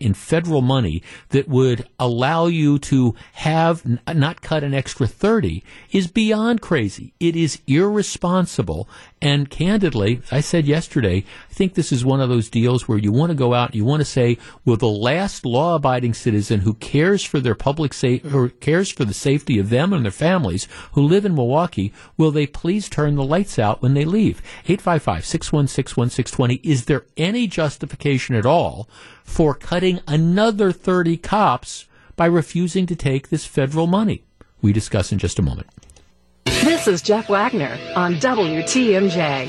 in 0.00 0.14
federal 0.14 0.62
money 0.62 1.02
that 1.30 1.48
would 1.48 1.88
allow 1.98 2.46
you 2.46 2.78
to 2.78 3.14
have 3.34 3.82
not 4.06 4.42
cut 4.42 4.64
an 4.64 4.74
extra 4.74 5.06
30 5.06 5.62
is 5.92 6.08
beyond 6.08 6.60
crazy. 6.60 7.12
It 7.20 7.36
is 7.36 7.60
irresponsible. 7.66 8.88
And 9.20 9.50
candidly, 9.50 10.22
I 10.30 10.40
said 10.40 10.66
yesterday, 10.66 11.24
I 11.50 11.52
think 11.52 11.74
this 11.74 11.90
is 11.90 12.04
one 12.04 12.20
of 12.20 12.28
those 12.28 12.48
deals 12.48 12.86
where 12.86 12.98
you 12.98 13.10
want 13.10 13.30
to 13.30 13.36
go 13.36 13.54
out 13.54 13.70
and 13.70 13.76
you 13.76 13.84
want 13.84 14.00
to 14.00 14.04
say, 14.04 14.38
will 14.64 14.76
the 14.76 14.86
last 14.86 15.44
law 15.44 15.74
abiding 15.74 16.14
citizen 16.14 16.60
who 16.60 16.74
cares 16.74 17.24
for 17.24 17.40
their 17.40 17.56
public 17.56 17.92
safety 17.92 18.28
or 18.32 18.48
cares 18.48 18.90
for 18.90 19.04
the 19.04 19.14
safety 19.14 19.58
of 19.58 19.70
them 19.70 19.92
and 19.92 20.04
their 20.04 20.12
families 20.12 20.68
who 20.92 21.02
live 21.02 21.24
in 21.24 21.34
Milwaukee, 21.34 21.92
will 22.16 22.30
they 22.30 22.46
please 22.46 22.88
turn 22.88 23.16
the 23.16 23.24
lights 23.24 23.58
out 23.58 23.82
when 23.82 23.94
they 23.94 24.04
leave? 24.04 24.40
855 24.64 25.24
616 25.24 25.96
1620. 25.96 26.54
Is 26.68 26.86
there 26.86 27.06
any 27.16 27.46
justification 27.46 28.34
at 28.34 28.46
all 28.46 28.88
for 29.24 29.54
cutting 29.54 30.00
another 30.06 30.72
30 30.72 31.16
cops 31.18 31.86
by 32.16 32.26
refusing 32.26 32.86
to 32.86 32.96
take 32.96 33.28
this 33.28 33.46
federal 33.46 33.86
money? 33.86 34.24
We 34.60 34.72
discuss 34.72 35.12
in 35.12 35.18
just 35.18 35.38
a 35.38 35.42
moment. 35.42 35.68
This 36.44 36.88
is 36.88 37.02
Jeff 37.02 37.28
Wagner 37.28 37.78
on 37.94 38.14
WTMJ. 38.14 39.48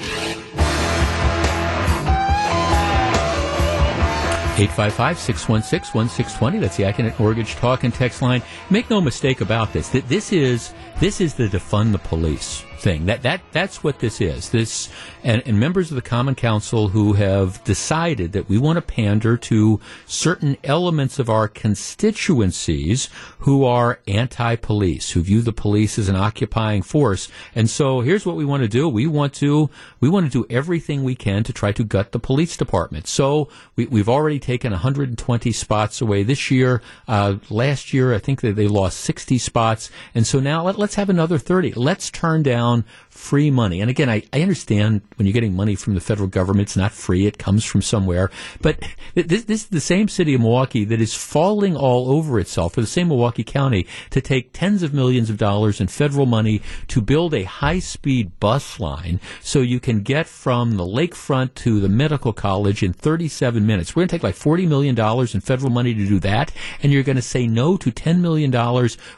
855-616-1620. 4.60 6.60
That's 6.60 6.76
the 6.76 6.84
Accunet 6.84 7.18
Mortgage 7.18 7.56
Talk 7.56 7.86
and 7.86 7.94
Text 7.94 8.22
line. 8.22 8.42
Make 8.70 8.90
no 8.90 9.00
mistake 9.00 9.40
about 9.40 9.72
this. 9.72 9.88
That 9.90 10.10
this 10.10 10.34
is 10.34 10.74
this 11.00 11.22
is 11.22 11.34
the 11.34 11.48
defund 11.48 11.94
the 11.94 12.00
police 12.00 12.66
thing. 12.80 13.06
That 13.06 13.22
that 13.24 13.42
that's 13.52 13.84
what 13.84 14.00
this 14.00 14.22
is. 14.22 14.50
This 14.50 14.90
and, 15.24 15.44
and 15.46 15.60
members 15.60 15.92
of 15.92 15.96
the 15.96 16.02
Common 16.02 16.36
Council 16.36 16.90
who 16.90 17.14
have 17.14 17.64
decided 17.64 18.32
that 18.32 18.48
we 18.48 18.58
want 18.58 18.78
to 18.78 18.82
pander 18.82 19.36
to 19.38 19.80
certain 20.06 20.58
elements 20.64 21.20
of 21.20 21.30
our 21.30 21.48
constituencies 21.48 23.10
who 23.40 23.66
are 23.66 24.00
anti-police, 24.08 25.12
who 25.12 25.22
view 25.22 25.42
the 25.42 25.52
police 25.52 26.00
as 26.00 26.08
an 26.08 26.16
occupying 26.16 26.82
force. 26.82 27.30
And 27.54 27.70
so 27.70 28.02
here's 28.02 28.26
what 28.26 28.36
we 28.36 28.46
want 28.46 28.64
to 28.64 28.70
do. 28.70 28.88
We 28.88 29.08
want 29.08 29.34
to 29.36 29.70
we 30.00 30.10
want 30.10 30.32
to 30.32 30.32
do 30.32 30.48
everything 30.50 31.04
we 31.04 31.16
can 31.16 31.44
to 31.44 31.54
try 31.54 31.72
to 31.74 31.84
gut 31.84 32.12
the 32.12 32.20
police 32.20 32.56
department. 32.56 33.08
So 33.08 33.50
we, 33.76 33.86
we've 33.88 34.10
already 34.10 34.40
taken 34.40 34.72
120 34.72 35.52
spots 35.52 36.02
away 36.02 36.24
this 36.24 36.50
year. 36.50 36.82
Uh, 37.08 37.36
last 37.50 37.94
year, 37.94 38.14
I 38.14 38.20
think 38.20 38.42
that 38.42 38.56
they 38.56 38.68
lost 38.68 39.00
60 39.02 39.38
spots, 39.38 39.90
and 40.16 40.26
so 40.26 40.40
now 40.40 40.64
let, 40.64 40.78
let's 40.78 40.96
have 40.96 41.10
another 41.10 41.38
30. 41.38 41.74
Let's 41.74 42.10
turn 42.10 42.44
down 42.44 42.69
down 42.70 42.86
free 43.10 43.52
money. 43.52 43.82
And 43.82 43.90
again, 43.90 44.10
I, 44.10 44.24
I 44.32 44.42
understand 44.42 45.02
when 45.16 45.26
you're 45.26 45.34
getting 45.34 45.56
money 45.56 45.76
from 45.76 45.94
the 45.94 46.00
federal 46.00 46.28
government, 46.28 46.68
it's 46.68 46.78
not 46.78 46.92
free, 46.92 47.26
it 47.26 47.38
comes 47.38 47.66
from 47.66 47.82
somewhere. 47.82 48.32
But 48.62 48.80
this, 49.14 49.44
this 49.44 49.64
is 49.64 49.68
the 49.68 49.82
same 49.82 50.08
city 50.08 50.34
of 50.34 50.42
Milwaukee 50.42 50.86
that 50.86 51.02
is 51.02 51.14
falling 51.14 51.76
all 51.76 52.12
over 52.12 52.40
itself, 52.40 52.78
or 52.78 52.82
the 52.82 52.88
same 52.88 53.10
Milwaukee 53.10 53.44
County, 53.44 53.86
to 54.12 54.22
take 54.22 54.54
tens 54.54 54.84
of 54.84 54.94
millions 54.94 55.30
of 55.30 55.38
dollars 55.38 55.82
in 55.82 55.88
federal 55.88 56.26
money 56.26 56.62
to 56.88 57.02
build 57.02 57.34
a 57.34 57.44
high 57.44 57.80
speed 57.80 58.40
bus 58.40 58.80
line 58.80 59.20
so 59.42 59.60
you 59.60 59.80
can 59.80 60.02
get 60.02 60.28
from 60.28 60.78
the 60.78 60.86
lakefront 60.86 61.54
to 61.56 61.80
the 61.80 61.90
medical 61.90 62.32
college 62.32 62.84
in 62.84 62.94
37 62.94 63.66
minutes. 63.66 63.96
We're 63.96 64.02
going 64.02 64.10
to 64.10 64.16
take 64.16 64.24
like 64.24 64.36
$40 64.36 64.68
million 64.68 64.98
in 64.98 65.42
federal 65.42 65.72
money 65.72 65.94
to 65.94 66.08
do 66.08 66.20
that, 66.20 66.52
and 66.82 66.94
you're 66.94 67.04
going 67.04 67.16
to 67.18 67.22
say 67.22 67.48
no 67.48 67.76
to 67.78 67.92
$10 67.92 68.20
million, 68.20 68.52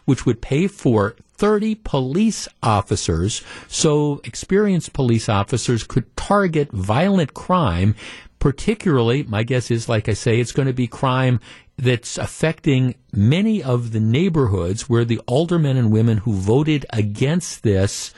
which 0.06 0.26
would 0.26 0.42
pay 0.42 0.68
for 0.68 1.16
30 1.42 1.74
police 1.74 2.48
officers 2.62 3.42
so 3.68 4.22
experienced 4.24 4.94
police 4.94 5.28
officers 5.28 5.84
could 5.84 6.16
target 6.16 6.72
violent 6.72 7.34
crime. 7.34 7.96
Particularly, 8.38 9.24
my 9.24 9.42
guess 9.42 9.72
is, 9.72 9.90
like 9.90 10.08
I 10.08 10.14
say, 10.14 10.40
it's 10.40 10.52
going 10.52 10.68
to 10.68 10.74
be 10.74 10.86
crime 10.86 11.40
that's 11.78 12.20
affecting 12.20 12.94
many 13.12 13.64
of 13.64 13.92
the 13.92 14.00
neighborhoods 14.00 14.88
where 14.88 15.04
the 15.04 15.18
aldermen 15.26 15.78
and 15.78 15.92
women 15.92 16.20
who 16.20 16.34
voted 16.34 16.86
against 16.92 17.64
this 17.64 18.14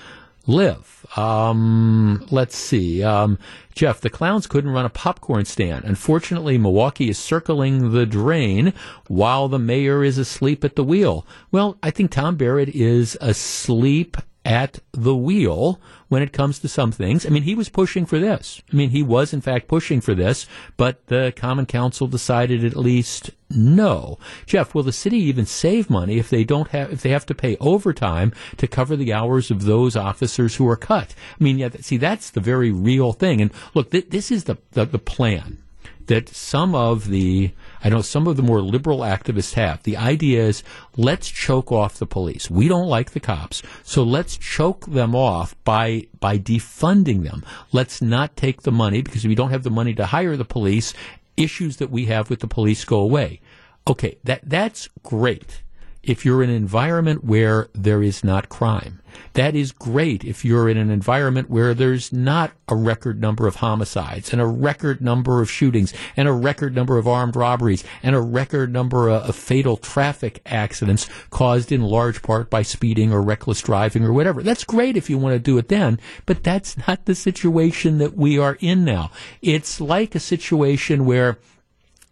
live. 0.45 1.05
Um, 1.15 2.25
let's 2.31 2.55
see. 2.55 3.03
Um, 3.03 3.39
Jeff, 3.73 4.01
the 4.01 4.09
clowns 4.09 4.47
couldn't 4.47 4.71
run 4.71 4.85
a 4.85 4.89
popcorn 4.89 5.45
stand. 5.45 5.85
Unfortunately, 5.85 6.57
Milwaukee 6.57 7.09
is 7.09 7.17
circling 7.17 7.91
the 7.91 8.05
drain 8.05 8.73
while 9.07 9.47
the 9.47 9.59
mayor 9.59 10.03
is 10.03 10.17
asleep 10.17 10.63
at 10.63 10.75
the 10.75 10.83
wheel. 10.83 11.25
Well, 11.51 11.77
I 11.81 11.91
think 11.91 12.11
Tom 12.11 12.35
Barrett 12.35 12.69
is 12.69 13.17
asleep 13.21 14.17
at 14.45 14.79
the 14.91 15.15
wheel 15.15 15.79
when 16.13 16.21
it 16.21 16.31
comes 16.31 16.59
to 16.59 16.67
some 16.67 16.91
things. 16.91 17.25
I 17.25 17.29
mean, 17.29 17.41
he 17.41 17.55
was 17.55 17.69
pushing 17.69 18.05
for 18.05 18.19
this. 18.19 18.61
I 18.71 18.75
mean, 18.75 18.91
he 18.91 19.01
was 19.01 19.33
in 19.33 19.41
fact 19.41 19.67
pushing 19.67 19.99
for 19.99 20.13
this, 20.13 20.45
but 20.77 21.07
the 21.07 21.33
Common 21.35 21.65
Council 21.65 22.05
decided 22.05 22.63
at 22.63 22.75
least 22.75 23.31
no. 23.49 24.19
Jeff, 24.45 24.75
will 24.75 24.83
the 24.83 24.91
city 24.91 25.17
even 25.17 25.47
save 25.47 25.89
money 25.89 26.19
if 26.19 26.29
they 26.29 26.43
don't 26.43 26.67
have 26.67 26.93
if 26.93 27.01
they 27.01 27.09
have 27.09 27.25
to 27.25 27.33
pay 27.33 27.57
overtime 27.59 28.31
to 28.57 28.67
cover 28.67 28.95
the 28.95 29.11
hours 29.11 29.49
of 29.49 29.63
those 29.63 29.95
officers 29.95 30.57
who 30.57 30.69
are 30.69 30.77
cut? 30.77 31.15
I 31.39 31.43
mean, 31.43 31.57
yeah, 31.57 31.69
see, 31.81 31.97
that's 31.97 32.29
the 32.29 32.39
very 32.39 32.71
real 32.71 33.11
thing. 33.11 33.41
And 33.41 33.51
look, 33.73 33.89
th- 33.89 34.11
this 34.11 34.29
is 34.29 34.43
the, 34.43 34.57
the, 34.73 34.85
the 34.85 34.99
plan 34.99 35.63
that 36.05 36.29
some 36.29 36.75
of 36.75 37.09
the 37.09 37.51
I 37.83 37.89
know 37.89 38.01
some 38.01 38.27
of 38.27 38.37
the 38.37 38.43
more 38.43 38.61
liberal 38.61 38.99
activists 38.99 39.53
have. 39.55 39.83
The 39.83 39.97
idea 39.97 40.43
is 40.45 40.63
let's 40.95 41.29
choke 41.29 41.71
off 41.71 41.99
the 41.99 42.05
police. 42.05 42.49
We 42.49 42.67
don't 42.67 42.87
like 42.87 43.11
the 43.11 43.19
cops, 43.19 43.61
so 43.83 44.03
let's 44.03 44.37
choke 44.37 44.85
them 44.85 45.15
off 45.15 45.55
by 45.63 46.07
by 46.19 46.37
defunding 46.37 47.23
them. 47.23 47.43
Let's 47.71 48.01
not 48.01 48.37
take 48.37 48.61
the 48.61 48.71
money 48.71 49.01
because 49.01 49.25
if 49.25 49.29
we 49.29 49.35
don't 49.35 49.51
have 49.51 49.63
the 49.63 49.69
money 49.69 49.93
to 49.95 50.05
hire 50.05 50.37
the 50.37 50.45
police, 50.45 50.93
issues 51.35 51.77
that 51.77 51.89
we 51.89 52.05
have 52.05 52.29
with 52.29 52.39
the 52.39 52.47
police 52.47 52.85
go 52.85 52.99
away. 52.99 53.41
Okay, 53.87 54.17
that 54.23 54.41
that's 54.43 54.87
great 55.03 55.61
if 56.03 56.25
you're 56.25 56.43
in 56.43 56.49
an 56.49 56.55
environment 56.55 57.23
where 57.23 57.69
there 57.73 58.03
is 58.03 58.23
not 58.23 58.49
crime. 58.49 58.99
That 59.33 59.55
is 59.55 59.71
great 59.71 60.23
if 60.23 60.43
you're 60.43 60.69
in 60.69 60.77
an 60.77 60.89
environment 60.89 61.49
where 61.49 61.73
there's 61.73 62.11
not 62.11 62.51
a 62.67 62.75
record 62.75 63.21
number 63.21 63.47
of 63.47 63.57
homicides 63.57 64.31
and 64.31 64.41
a 64.41 64.45
record 64.45 65.01
number 65.01 65.41
of 65.41 65.49
shootings 65.49 65.93
and 66.17 66.27
a 66.27 66.33
record 66.33 66.75
number 66.75 66.97
of 66.97 67.07
armed 67.07 67.35
robberies 67.35 67.83
and 68.01 68.15
a 68.15 68.21
record 68.21 68.71
number 68.71 69.09
of, 69.09 69.29
of 69.29 69.35
fatal 69.35 69.77
traffic 69.77 70.41
accidents 70.45 71.07
caused 71.29 71.71
in 71.71 71.81
large 71.81 72.21
part 72.21 72.49
by 72.49 72.61
speeding 72.61 73.13
or 73.13 73.21
reckless 73.21 73.61
driving 73.61 74.03
or 74.03 74.13
whatever. 74.13 74.43
That's 74.43 74.63
great 74.63 74.97
if 74.97 75.09
you 75.09 75.17
want 75.17 75.33
to 75.33 75.39
do 75.39 75.57
it 75.57 75.67
then, 75.67 75.99
but 76.25 76.43
that's 76.43 76.77
not 76.87 77.05
the 77.05 77.15
situation 77.15 77.99
that 77.99 78.15
we 78.15 78.37
are 78.37 78.57
in 78.59 78.83
now. 78.83 79.11
It's 79.41 79.79
like 79.79 80.15
a 80.15 80.19
situation 80.19 81.05
where 81.05 81.37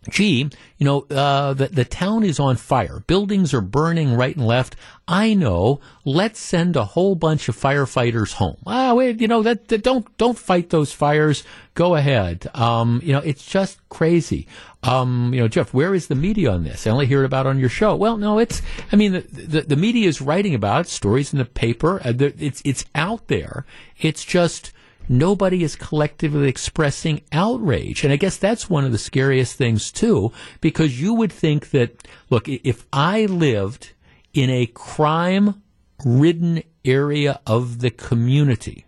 gee, 0.10 0.50
you 0.78 0.86
know, 0.86 1.06
uh, 1.12 1.54
the, 1.54 1.68
the 1.68 1.86
town 1.86 2.24
is 2.24 2.40
on 2.40 2.56
fire. 2.56 3.04
Buildings 3.06 3.54
are 3.54 3.62
burning 3.62 4.16
right 4.16 4.36
and 4.36 4.48
left. 4.48 4.76
I 5.08 5.36
know. 5.36 5.80
Let's 6.06 6.40
send 6.40 6.76
a 6.76 6.86
whole 6.86 7.14
bunch 7.14 7.48
of 7.48 7.56
firefighters 7.56 8.34
home. 8.34 8.58
Ah, 8.66 8.96
wait, 8.96 9.22
you 9.22 9.28
know, 9.28 9.44
that, 9.44 9.68
that 9.68 9.84
don't, 9.84 10.18
don't 10.18 10.38
fight 10.38 10.72
those 10.72 10.92
fires. 10.92 11.44
Go 11.76 11.96
ahead. 11.96 12.50
Um, 12.56 13.00
you 13.04 13.14
know, 13.14 13.20
it's 13.20 13.46
just 13.46 13.78
crazy. 13.90 14.48
Um, 14.82 15.34
you 15.34 15.42
know, 15.42 15.48
Jeff, 15.48 15.74
where 15.74 15.94
is 15.94 16.08
the 16.08 16.16
media 16.16 16.52
on 16.52 16.64
this? 16.64 16.88
I 16.88 16.90
only 16.90 17.06
hear 17.06 17.24
about 17.24 17.46
it 17.46 17.50
on 17.50 17.60
your 17.60 17.70
show. 17.70 17.96
Well, 17.96 18.18
no, 18.18 18.40
it's, 18.40 18.64
I 18.92 18.96
mean, 18.96 19.12
the, 19.12 19.22
the, 19.22 19.62
the 19.62 19.76
media 19.76 20.08
is 20.08 20.20
writing 20.20 20.56
about 20.56 20.88
it, 20.88 20.90
stories 20.90 21.32
in 21.32 21.38
the 21.38 21.46
paper. 21.46 22.02
Uh, 22.04 22.14
it's, 22.18 22.64
it's 22.66 22.86
out 22.96 23.28
there. 23.28 23.66
It's 24.00 24.26
just, 24.26 24.74
nobody 25.10 25.64
is 25.64 25.76
collectively 25.76 26.48
expressing 26.48 27.22
outrage. 27.32 28.04
And 28.04 28.14
I 28.14 28.16
guess 28.16 28.38
that's 28.38 28.70
one 28.70 28.86
of 28.86 28.92
the 28.92 28.98
scariest 28.98 29.56
things, 29.56 29.92
too, 29.92 30.32
because 30.60 31.02
you 31.02 31.14
would 31.14 31.32
think 31.32 31.72
that, 31.72 32.08
look, 32.30 32.48
if 32.48 32.86
I 32.92 33.26
lived 33.26 33.92
in 34.34 34.50
a 34.50 34.66
crime 34.68 35.62
ridden 36.06 36.64
area 36.84 37.40
of 37.46 37.80
the 37.80 37.92
community, 37.92 38.86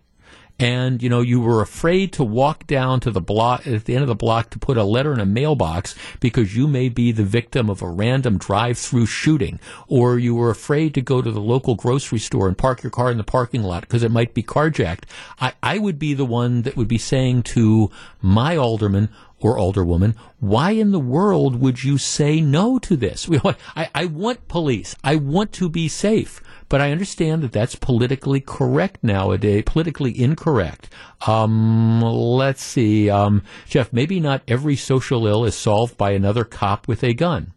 and 0.58 1.02
you 1.02 1.08
know 1.08 1.20
you 1.20 1.40
were 1.40 1.60
afraid 1.60 2.12
to 2.12 2.22
walk 2.22 2.66
down 2.66 3.00
to 3.00 3.10
the 3.10 3.20
block 3.20 3.66
at 3.66 3.84
the 3.84 3.94
end 3.94 4.02
of 4.02 4.08
the 4.08 4.14
block 4.14 4.50
to 4.50 4.58
put 4.58 4.76
a 4.76 4.84
letter 4.84 5.12
in 5.12 5.20
a 5.20 5.26
mailbox 5.26 5.94
because 6.20 6.56
you 6.56 6.68
may 6.68 6.88
be 6.88 7.10
the 7.12 7.24
victim 7.24 7.68
of 7.68 7.82
a 7.82 7.88
random 7.88 8.38
drive-through 8.38 9.06
shooting. 9.06 9.58
Or 9.88 10.18
you 10.18 10.34
were 10.34 10.50
afraid 10.50 10.94
to 10.94 11.00
go 11.00 11.20
to 11.22 11.30
the 11.30 11.40
local 11.40 11.74
grocery 11.74 12.18
store 12.18 12.46
and 12.46 12.56
park 12.56 12.82
your 12.82 12.90
car 12.90 13.10
in 13.10 13.18
the 13.18 13.24
parking 13.24 13.62
lot 13.62 13.82
because 13.82 14.02
it 14.02 14.10
might 14.10 14.34
be 14.34 14.42
carjacked. 14.42 15.04
I, 15.40 15.54
I 15.62 15.78
would 15.78 15.98
be 15.98 16.14
the 16.14 16.24
one 16.24 16.62
that 16.62 16.76
would 16.76 16.88
be 16.88 16.98
saying 16.98 17.42
to 17.54 17.90
my 18.20 18.56
alderman 18.56 19.08
or 19.44 19.58
alderwoman, 19.58 20.16
why 20.40 20.70
in 20.70 20.90
the 20.90 20.98
world 20.98 21.60
would 21.60 21.84
you 21.84 21.98
say 21.98 22.40
no 22.40 22.78
to 22.78 22.96
this? 22.96 23.28
I, 23.76 23.90
I 23.94 24.06
want 24.06 24.48
police. 24.48 24.96
I 25.04 25.16
want 25.16 25.52
to 25.52 25.68
be 25.68 25.86
safe. 25.86 26.40
But 26.70 26.80
I 26.80 26.90
understand 26.90 27.42
that 27.42 27.52
that's 27.52 27.74
politically 27.74 28.40
correct 28.40 29.04
nowadays, 29.04 29.64
politically 29.66 30.18
incorrect. 30.18 30.88
Um, 31.26 32.00
let's 32.00 32.62
see, 32.62 33.10
um, 33.10 33.42
Jeff, 33.68 33.92
maybe 33.92 34.18
not 34.18 34.42
every 34.48 34.76
social 34.76 35.26
ill 35.26 35.44
is 35.44 35.54
solved 35.54 35.98
by 35.98 36.12
another 36.12 36.44
cop 36.44 36.88
with 36.88 37.04
a 37.04 37.12
gun. 37.12 37.52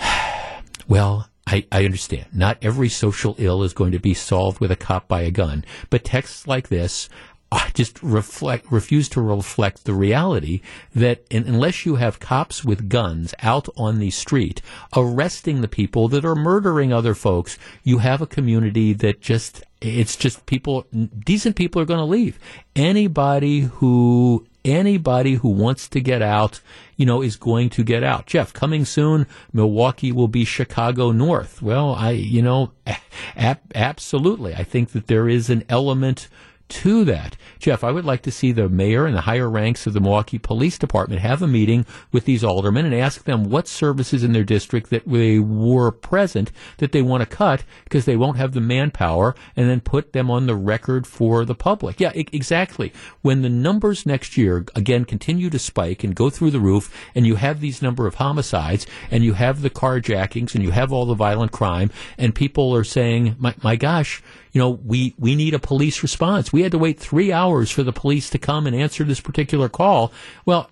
well, 0.88 1.28
I, 1.46 1.66
I, 1.72 1.84
understand. 1.84 2.26
Not 2.32 2.58
every 2.60 2.90
social 2.90 3.34
ill 3.38 3.62
is 3.62 3.72
going 3.72 3.92
to 3.92 3.98
be 3.98 4.12
solved 4.12 4.60
with 4.60 4.70
a 4.70 4.76
cop 4.76 5.08
by 5.08 5.22
a 5.22 5.30
gun. 5.30 5.64
But 5.88 6.04
texts 6.04 6.46
like 6.46 6.68
this 6.68 7.08
Uh, 7.50 7.66
just 7.72 8.02
reflect 8.02 8.70
refuse 8.70 9.08
to 9.08 9.22
reflect 9.22 9.84
the 9.84 9.94
reality 9.94 10.60
that 10.94 11.24
unless 11.30 11.86
you 11.86 11.94
have 11.94 12.20
cops 12.20 12.62
with 12.62 12.90
guns 12.90 13.34
out 13.42 13.68
on 13.74 13.98
the 13.98 14.10
street 14.10 14.60
arresting 14.94 15.62
the 15.62 15.68
people 15.68 16.08
that 16.08 16.26
are 16.26 16.34
murdering 16.34 16.92
other 16.92 17.14
folks, 17.14 17.58
you 17.82 17.98
have 17.98 18.20
a 18.20 18.26
community 18.26 18.92
that 18.92 19.22
just 19.22 19.64
it's 19.80 20.14
just 20.16 20.44
people 20.44 20.86
decent 21.24 21.56
people 21.56 21.80
are 21.80 21.86
going 21.86 21.98
to 21.98 22.04
leave. 22.04 22.38
Anybody 22.76 23.60
who 23.60 24.46
anybody 24.64 25.34
who 25.34 25.48
wants 25.48 25.88
to 25.88 26.00
get 26.00 26.22
out, 26.22 26.60
you 26.96 27.06
know, 27.06 27.22
is 27.22 27.36
going 27.36 27.70
to 27.70 27.82
get 27.82 28.02
out. 28.02 28.26
Jeff, 28.26 28.52
coming 28.52 28.84
soon, 28.84 29.26
Milwaukee 29.52 30.12
will 30.12 30.28
be 30.28 30.44
Chicago 30.44 31.12
North. 31.12 31.62
Well, 31.62 31.94
I, 31.94 32.10
you 32.10 32.42
know, 32.42 32.72
ab- 33.36 33.72
absolutely. 33.74 34.54
I 34.54 34.64
think 34.64 34.90
that 34.90 35.06
there 35.06 35.28
is 35.28 35.48
an 35.50 35.64
element 35.68 36.28
to 36.68 37.04
that. 37.04 37.36
Jeff, 37.58 37.82
I 37.82 37.90
would 37.90 38.04
like 38.04 38.22
to 38.22 38.30
see 38.30 38.52
the 38.52 38.68
mayor 38.68 39.06
and 39.06 39.16
the 39.16 39.22
higher 39.22 39.48
ranks 39.48 39.86
of 39.86 39.94
the 39.94 40.00
Milwaukee 40.00 40.38
Police 40.38 40.78
Department 40.78 41.22
have 41.22 41.42
a 41.42 41.46
meeting 41.48 41.86
with 42.12 42.24
these 42.24 42.44
aldermen 42.44 42.84
and 42.84 42.94
ask 42.94 43.24
them 43.24 43.50
what 43.50 43.66
services 43.66 44.22
in 44.22 44.32
their 44.32 44.44
district 44.44 44.90
that 44.90 45.02
they 45.06 45.38
were 45.38 45.90
present 45.90 46.52
that 46.78 46.92
they 46.92 47.02
want 47.02 47.22
to 47.22 47.36
cut 47.36 47.64
because 47.84 48.04
they 48.04 48.16
won't 48.16 48.36
have 48.36 48.52
the 48.52 48.60
manpower 48.60 49.34
and 49.56 49.68
then 49.68 49.80
put 49.80 50.12
them 50.12 50.30
on 50.30 50.46
the 50.46 50.54
record 50.54 51.06
for 51.06 51.44
the 51.44 51.54
public. 51.54 52.00
Yeah, 52.00 52.12
I- 52.14 52.26
exactly. 52.32 52.92
When 53.22 53.42
the 53.42 53.48
numbers 53.48 54.06
next 54.06 54.36
year 54.36 54.66
again 54.74 55.04
continue 55.04 55.50
to 55.50 55.58
spike 55.58 56.04
and 56.04 56.14
go 56.14 56.30
through 56.30 56.50
the 56.50 56.60
roof 56.60 56.94
and 57.14 57.26
you 57.26 57.36
have 57.36 57.60
these 57.60 57.82
number 57.82 58.06
of 58.06 58.16
homicides 58.16 58.86
and 59.10 59.24
you 59.24 59.32
have 59.34 59.62
the 59.62 59.70
carjackings 59.70 60.54
and 60.54 60.62
you 60.62 60.70
have 60.70 60.92
all 60.92 61.06
the 61.06 61.14
violent 61.14 61.52
crime 61.52 61.90
and 62.16 62.34
people 62.34 62.74
are 62.74 62.84
saying, 62.84 63.36
my, 63.38 63.54
my 63.62 63.76
gosh, 63.76 64.22
you 64.58 64.64
know, 64.64 64.70
we, 64.70 65.14
we 65.20 65.36
need 65.36 65.54
a 65.54 65.60
police 65.60 66.02
response. 66.02 66.52
We 66.52 66.62
had 66.62 66.72
to 66.72 66.78
wait 66.78 66.98
three 66.98 67.30
hours 67.30 67.70
for 67.70 67.84
the 67.84 67.92
police 67.92 68.28
to 68.30 68.38
come 68.38 68.66
and 68.66 68.74
answer 68.74 69.04
this 69.04 69.20
particular 69.20 69.68
call. 69.68 70.10
Well, 70.46 70.68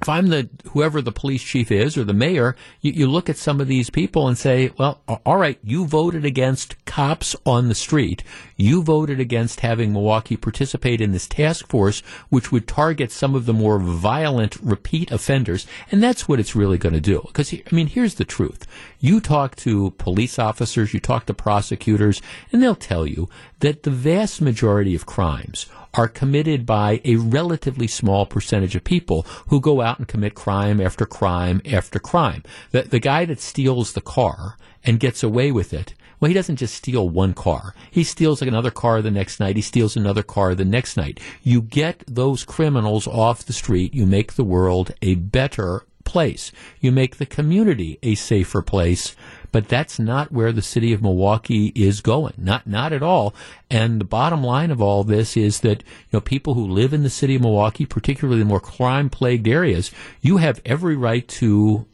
if 0.00 0.08
I'm 0.08 0.28
the 0.28 0.48
whoever 0.70 1.02
the 1.02 1.12
police 1.12 1.42
chief 1.42 1.70
is 1.70 1.98
or 1.98 2.04
the 2.04 2.14
mayor, 2.14 2.56
you, 2.80 2.92
you, 2.92 3.06
look 3.06 3.28
at 3.28 3.36
some 3.36 3.60
of 3.60 3.68
these 3.68 3.90
people 3.90 4.28
and 4.28 4.38
say, 4.38 4.72
well, 4.78 5.00
all 5.26 5.36
right, 5.36 5.58
you 5.62 5.86
voted 5.86 6.24
against 6.24 6.82
cops 6.86 7.36
on 7.44 7.68
the 7.68 7.74
street. 7.74 8.22
You 8.56 8.82
voted 8.82 9.20
against 9.20 9.60
having 9.60 9.92
Milwaukee 9.92 10.36
participate 10.36 11.00
in 11.00 11.12
this 11.12 11.26
task 11.26 11.66
force, 11.66 12.00
which 12.30 12.50
would 12.50 12.66
target 12.66 13.12
some 13.12 13.34
of 13.34 13.46
the 13.46 13.52
more 13.52 13.78
violent 13.78 14.56
repeat 14.62 15.10
offenders. 15.10 15.66
And 15.90 16.02
that's 16.02 16.26
what 16.26 16.40
it's 16.40 16.56
really 16.56 16.78
going 16.78 16.94
to 16.94 17.00
do. 17.00 17.22
Because, 17.26 17.52
I 17.52 17.74
mean, 17.74 17.88
here's 17.88 18.14
the 18.14 18.24
truth. 18.24 18.66
You 19.00 19.20
talk 19.20 19.56
to 19.56 19.90
police 19.92 20.38
officers, 20.38 20.94
you 20.94 21.00
talk 21.00 21.26
to 21.26 21.34
prosecutors, 21.34 22.22
and 22.52 22.62
they'll 22.62 22.74
tell 22.74 23.06
you 23.06 23.28
that 23.60 23.82
the 23.82 23.90
vast 23.90 24.40
majority 24.40 24.94
of 24.94 25.04
crimes 25.04 25.66
are 25.94 26.08
committed 26.08 26.66
by 26.66 27.00
a 27.04 27.16
relatively 27.16 27.86
small 27.86 28.26
percentage 28.26 28.76
of 28.76 28.84
people 28.84 29.22
who 29.48 29.60
go 29.60 29.80
out 29.80 29.98
and 29.98 30.08
commit 30.08 30.34
crime 30.34 30.80
after 30.80 31.06
crime 31.06 31.60
after 31.70 31.98
crime. 31.98 32.42
The, 32.70 32.82
the 32.82 33.00
guy 33.00 33.24
that 33.24 33.40
steals 33.40 33.92
the 33.92 34.00
car 34.00 34.56
and 34.84 35.00
gets 35.00 35.22
away 35.22 35.52
with 35.52 35.72
it 35.72 35.94
well, 36.20 36.28
he 36.28 36.34
doesn't 36.34 36.56
just 36.56 36.74
steal 36.74 37.08
one 37.08 37.32
car. 37.32 37.74
He 37.90 38.04
steals 38.04 38.42
another 38.42 38.70
car 38.70 39.00
the 39.00 39.10
next 39.10 39.40
night. 39.40 39.56
He 39.56 39.62
steals 39.62 39.96
another 39.96 40.22
car 40.22 40.54
the 40.54 40.66
next 40.66 40.98
night. 40.98 41.18
You 41.42 41.62
get 41.62 42.04
those 42.06 42.44
criminals 42.44 43.06
off 43.06 43.46
the 43.46 43.54
street. 43.54 43.94
You 43.94 44.04
make 44.04 44.34
the 44.34 44.44
world 44.44 44.92
a 45.00 45.14
better 45.14 45.86
place. 46.04 46.52
You 46.78 46.92
make 46.92 47.16
the 47.16 47.26
community 47.26 47.98
a 48.02 48.16
safer 48.16 48.60
place. 48.60 49.16
But 49.52 49.68
that's 49.68 49.98
not 49.98 50.32
where 50.32 50.52
the 50.52 50.62
city 50.62 50.92
of 50.92 51.02
Milwaukee 51.02 51.72
is 51.74 52.00
going. 52.00 52.34
Not 52.38 52.66
not 52.66 52.92
at 52.92 53.02
all. 53.02 53.34
And 53.70 54.00
the 54.00 54.04
bottom 54.04 54.44
line 54.44 54.70
of 54.70 54.80
all 54.80 55.04
this 55.04 55.36
is 55.36 55.60
that 55.60 55.82
you 55.82 56.12
know 56.14 56.20
people 56.20 56.54
who 56.54 56.66
live 56.66 56.92
in 56.92 57.02
the 57.02 57.10
city 57.10 57.36
of 57.36 57.42
Milwaukee, 57.42 57.86
particularly 57.86 58.40
the 58.40 58.46
more 58.46 58.60
crime 58.60 59.10
plagued 59.10 59.48
areas, 59.48 59.90
you 60.20 60.36
have 60.36 60.60
every 60.64 60.96
right 60.96 61.26
to 61.28 61.86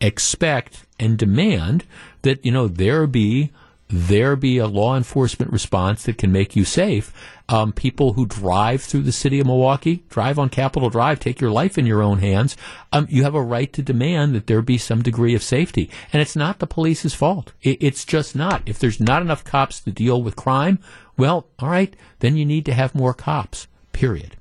expect 0.00 0.86
and 0.98 1.18
demand 1.18 1.84
that 2.22 2.44
you 2.44 2.52
know 2.52 2.68
there 2.68 3.06
be 3.06 3.50
there 3.90 4.36
be 4.36 4.58
a 4.58 4.66
law 4.66 4.96
enforcement 4.96 5.52
response 5.52 6.04
that 6.04 6.18
can 6.18 6.30
make 6.30 6.54
you 6.54 6.64
safe. 6.64 7.12
Um, 7.48 7.72
people 7.72 8.12
who 8.12 8.26
drive 8.26 8.82
through 8.82 9.02
the 9.02 9.12
city 9.12 9.40
of 9.40 9.46
Milwaukee, 9.46 10.04
drive 10.08 10.38
on 10.38 10.48
Capitol 10.48 10.88
Drive, 10.90 11.18
take 11.18 11.40
your 11.40 11.50
life 11.50 11.76
in 11.76 11.86
your 11.86 12.02
own 12.02 12.18
hands. 12.18 12.56
Um, 12.92 13.06
you 13.10 13.24
have 13.24 13.34
a 13.34 13.42
right 13.42 13.72
to 13.72 13.82
demand 13.82 14.34
that 14.34 14.46
there 14.46 14.62
be 14.62 14.78
some 14.78 15.02
degree 15.02 15.34
of 15.34 15.42
safety, 15.42 15.90
and 16.12 16.22
it's 16.22 16.36
not 16.36 16.60
the 16.60 16.66
police's 16.66 17.14
fault. 17.14 17.52
It, 17.62 17.78
it's 17.80 18.04
just 18.04 18.36
not. 18.36 18.62
If 18.66 18.78
there's 18.78 19.00
not 19.00 19.22
enough 19.22 19.42
cops 19.42 19.80
to 19.80 19.90
deal 19.90 20.22
with 20.22 20.36
crime, 20.36 20.78
well, 21.16 21.48
all 21.58 21.68
right, 21.68 21.94
then 22.20 22.36
you 22.36 22.46
need 22.46 22.64
to 22.66 22.74
have 22.74 22.94
more 22.94 23.14
cops. 23.14 23.66
Period. 23.92 24.36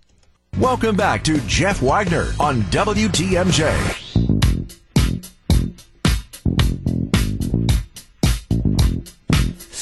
Welcome 0.58 0.95
back 0.95 1.24
to 1.24 1.39
Jeff 1.41 1.82
Wagner 1.82 2.34
on 2.39 2.62
WTMJ. 2.64 4.38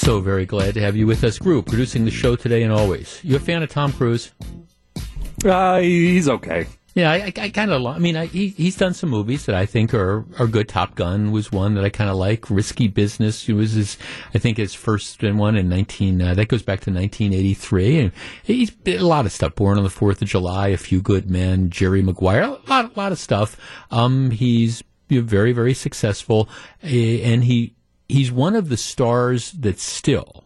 So 0.08 0.22
very 0.22 0.46
glad 0.46 0.74
to 0.76 0.80
have 0.80 0.96
you 0.96 1.06
with 1.06 1.22
us, 1.26 1.38
Group, 1.38 1.66
producing 1.66 2.06
the 2.06 2.12
show 2.12 2.38
today 2.38 2.64
and 2.64 2.72
always. 2.72 3.20
You 3.26 3.36
a 3.36 3.40
fan 3.40 3.62
of 3.62 3.70
Tom 3.70 3.92
Cruise? 3.92 4.32
Uh, 5.44 5.82
he's 5.82 6.30
okay. 6.30 6.68
Yeah, 6.96 7.12
I, 7.12 7.34
I 7.36 7.50
kind 7.50 7.72
of. 7.72 7.86
I 7.86 7.98
mean, 7.98 8.16
I, 8.16 8.28
he, 8.28 8.48
he's 8.48 8.78
done 8.78 8.94
some 8.94 9.10
movies 9.10 9.46
that 9.48 9.56
I 9.56 9.66
think 9.66 9.94
are 9.94 10.24
are 10.40 10.48
good. 10.48 10.70
Top 10.70 10.96
Gun 10.96 11.34
was 11.34 11.52
one 11.52 11.74
that 11.74 11.84
I 11.84 11.90
kind 11.90 12.10
of 12.10 12.16
like. 12.16 12.50
Risky 12.50 12.88
Business 12.88 13.50
was 13.50 13.74
his, 13.74 13.98
I 14.34 14.38
think 14.38 14.56
his 14.56 14.74
first 14.74 15.22
one 15.22 15.58
in 15.58 15.68
nineteen. 15.68 16.22
Uh, 16.22 16.34
that 16.36 16.48
goes 16.48 16.62
back 16.62 16.80
to 16.82 16.90
nineteen 16.90 17.34
eighty 17.34 17.54
three, 17.54 18.00
and 18.00 18.14
he's 18.44 18.72
a 18.86 19.00
lot 19.00 19.26
of 19.26 19.34
stuff. 19.34 19.56
Born 19.56 19.78
on 19.78 19.84
the 19.84 19.90
Fourth 19.90 20.22
of 20.22 20.30
July, 20.30 20.70
A 20.70 20.78
Few 20.78 21.02
Good 21.02 21.30
Men, 21.30 21.70
Jerry 21.70 22.02
Maguire, 22.02 22.44
a 22.44 22.60
lot, 22.70 22.96
a 22.96 22.98
lot 22.98 23.12
of 23.12 23.20
stuff. 23.20 23.58
Um, 23.92 24.32
he's 24.32 24.82
very, 25.10 25.52
very 25.52 25.74
successful, 25.74 26.48
and 26.82 27.44
he 27.44 27.74
he's 28.10 28.32
one 28.32 28.56
of 28.56 28.70
the 28.70 28.78
stars 28.78 29.52
that 29.52 29.80
still 29.80 30.46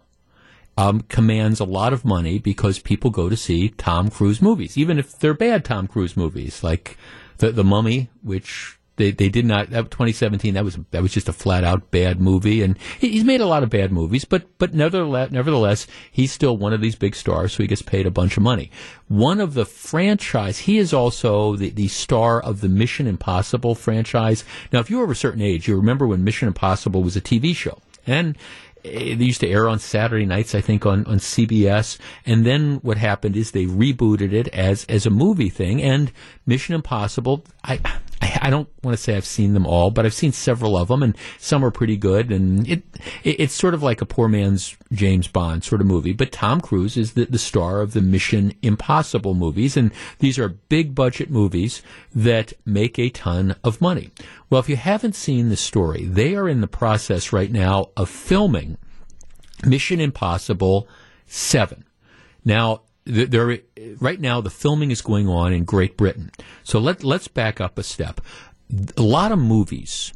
um, 0.78 1.01
commands 1.01 1.59
a 1.59 1.66
lot 1.66 1.93
of 1.93 2.05
money 2.05 2.39
because 2.39 2.80
people 2.80 3.09
go 3.09 3.30
to 3.30 3.38
see 3.38 3.70
Tom 3.70 4.09
Cruise 4.09 4.41
movies, 4.41 4.78
even 4.78 4.97
if 4.97 5.18
they're 5.18 5.34
bad 5.34 5.66
Tom 5.66 5.88
Cruise 5.88 6.18
movies, 6.18 6.64
like 6.64 6.97
the 7.38 7.51
the 7.51 7.64
Mummy, 7.64 8.09
which 8.24 8.78
they, 9.02 9.12
they 9.12 9.30
did 9.30 9.45
not. 9.45 9.72
That 9.72 9.89
2017. 9.89 10.54
That 10.54 10.64
was 10.64 10.78
that 10.91 11.02
was 11.02 11.12
just 11.12 11.28
a 11.28 11.34
flat 11.34 11.64
out 11.64 11.89
bad 11.91 12.22
movie, 12.22 12.62
and 12.62 12.78
he's 12.99 13.24
made 13.24 13.41
a 13.41 13.45
lot 13.45 13.64
of 13.64 13.70
bad 13.70 13.91
movies. 13.91 14.26
But 14.26 14.58
but 14.60 14.74
nevertheless, 14.74 15.32
nevertheless, 15.32 15.88
he's 16.12 16.32
still 16.32 16.56
one 16.56 16.74
of 16.74 16.82
these 16.82 16.95
big 16.95 17.16
stars, 17.16 17.54
so 17.54 17.64
he 17.64 17.68
gets 17.68 17.82
paid 17.82 18.06
a 18.06 18.12
bunch 18.12 18.38
of 18.38 18.43
money. 18.43 18.70
One 19.08 19.39
of 19.39 19.56
the 19.56 19.66
franchise. 19.66 20.60
He 20.60 20.78
is 20.78 20.93
also 20.93 21.56
the, 21.56 21.72
the 21.72 21.88
star 21.88 22.39
of 22.39 22.62
the 22.62 22.70
Mission 22.70 23.08
Impossible 23.08 23.76
franchise. 23.76 24.43
Now, 24.72 24.80
if 24.80 24.89
you 24.89 24.99
were 24.99 25.06
of 25.06 25.12
a 25.12 25.16
certain 25.16 25.41
age, 25.41 25.68
you 25.68 25.76
remember 25.76 26.08
when 26.08 26.24
Mission 26.24 26.47
Impossible 26.47 27.02
was 27.02 27.16
a 27.16 27.22
TV 27.22 27.56
show, 27.56 27.80
and 28.06 28.38
eh, 28.86 29.16
they 29.16 29.26
used 29.26 29.41
to 29.41 29.49
air 29.49 29.68
on 29.68 29.80
Saturday 29.80 30.26
nights, 30.26 30.54
I 30.54 30.62
think, 30.62 30.86
on, 30.86 31.06
on 31.08 31.18
CBS. 31.18 31.97
And 32.26 32.45
then 32.45 32.76
what 32.84 32.97
happened 32.97 33.36
is 33.36 33.52
they 33.52 33.66
rebooted 33.66 34.32
it 34.32 34.47
as 34.49 34.86
as 34.86 35.08
a 35.08 35.10
movie 35.10 35.49
thing. 35.49 35.82
And 35.82 36.12
Mission 36.45 36.76
Impossible, 36.76 37.43
I 37.64 37.80
I, 38.22 38.40
I 38.44 38.50
don't 38.50 38.70
want 38.84 38.96
to 38.96 39.02
say 39.02 39.16
I've 39.16 39.26
seen 39.26 39.54
them 39.54 39.66
all, 39.66 39.92
but 39.92 40.06
I've 40.06 40.14
seen 40.14 40.32
several 40.32 40.78
of 40.78 40.88
them, 40.88 41.04
and 41.04 41.18
some 41.38 41.66
are 41.66 41.72
pretty 41.72 41.98
good. 41.98 42.32
And 42.32 42.68
it, 42.68 42.84
it 43.24 43.40
it's 43.40 43.54
sort 43.54 43.74
of 43.74 43.84
like 43.84 44.02
a 44.02 44.06
poor 44.06 44.28
man's 44.28 44.78
James 44.92 45.28
Bond 45.28 45.64
sort 45.64 45.82
of 45.82 45.88
movie. 45.88 46.14
But 46.14 46.32
Tom 46.32 46.62
Cruise 46.62 46.98
is 46.98 47.14
the, 47.14 47.26
the 47.26 47.40
star 47.40 47.82
of 47.82 47.94
the 47.94 48.02
Mission 48.02 48.54
Impossible 48.62 49.34
movies, 49.34 49.76
and 49.76 49.92
these 50.20 50.38
are 50.38 50.50
big 50.50 50.94
budget 50.96 51.30
movies 51.30 51.82
that 52.14 52.54
make 52.66 53.00
a 53.00 53.10
ton 53.10 53.56
of 53.64 53.82
money. 53.82 54.12
Well, 54.50 54.60
if 54.60 54.70
you 54.70 54.76
haven't 54.76 55.16
seen 55.16 55.50
the 55.50 55.58
story, 55.58 56.06
they 56.06 56.36
are 56.36 56.48
in 56.48 56.62
the 56.62 56.68
process 56.68 57.34
right 57.34 57.52
now 57.52 57.90
of 57.98 58.10
filming 58.10 58.78
Mission 59.66 60.00
Impossible 60.00 60.88
7. 61.28 61.86
Now, 62.44 62.82
there 63.06 63.60
right 63.99 64.20
now 64.20 64.41
the 64.41 64.49
filming 64.49 64.91
is 64.91 65.02
going 65.02 65.28
on 65.28 65.54
in 65.54 65.64
Great 65.64 65.97
Britain. 65.97 66.32
So 66.64 66.80
let 66.80 67.04
let's 67.04 67.28
back 67.28 67.60
up 67.60 67.78
a 67.78 67.84
step. 67.84 68.22
A 68.97 69.02
lot 69.02 69.32
of 69.32 69.39
movies 69.39 70.14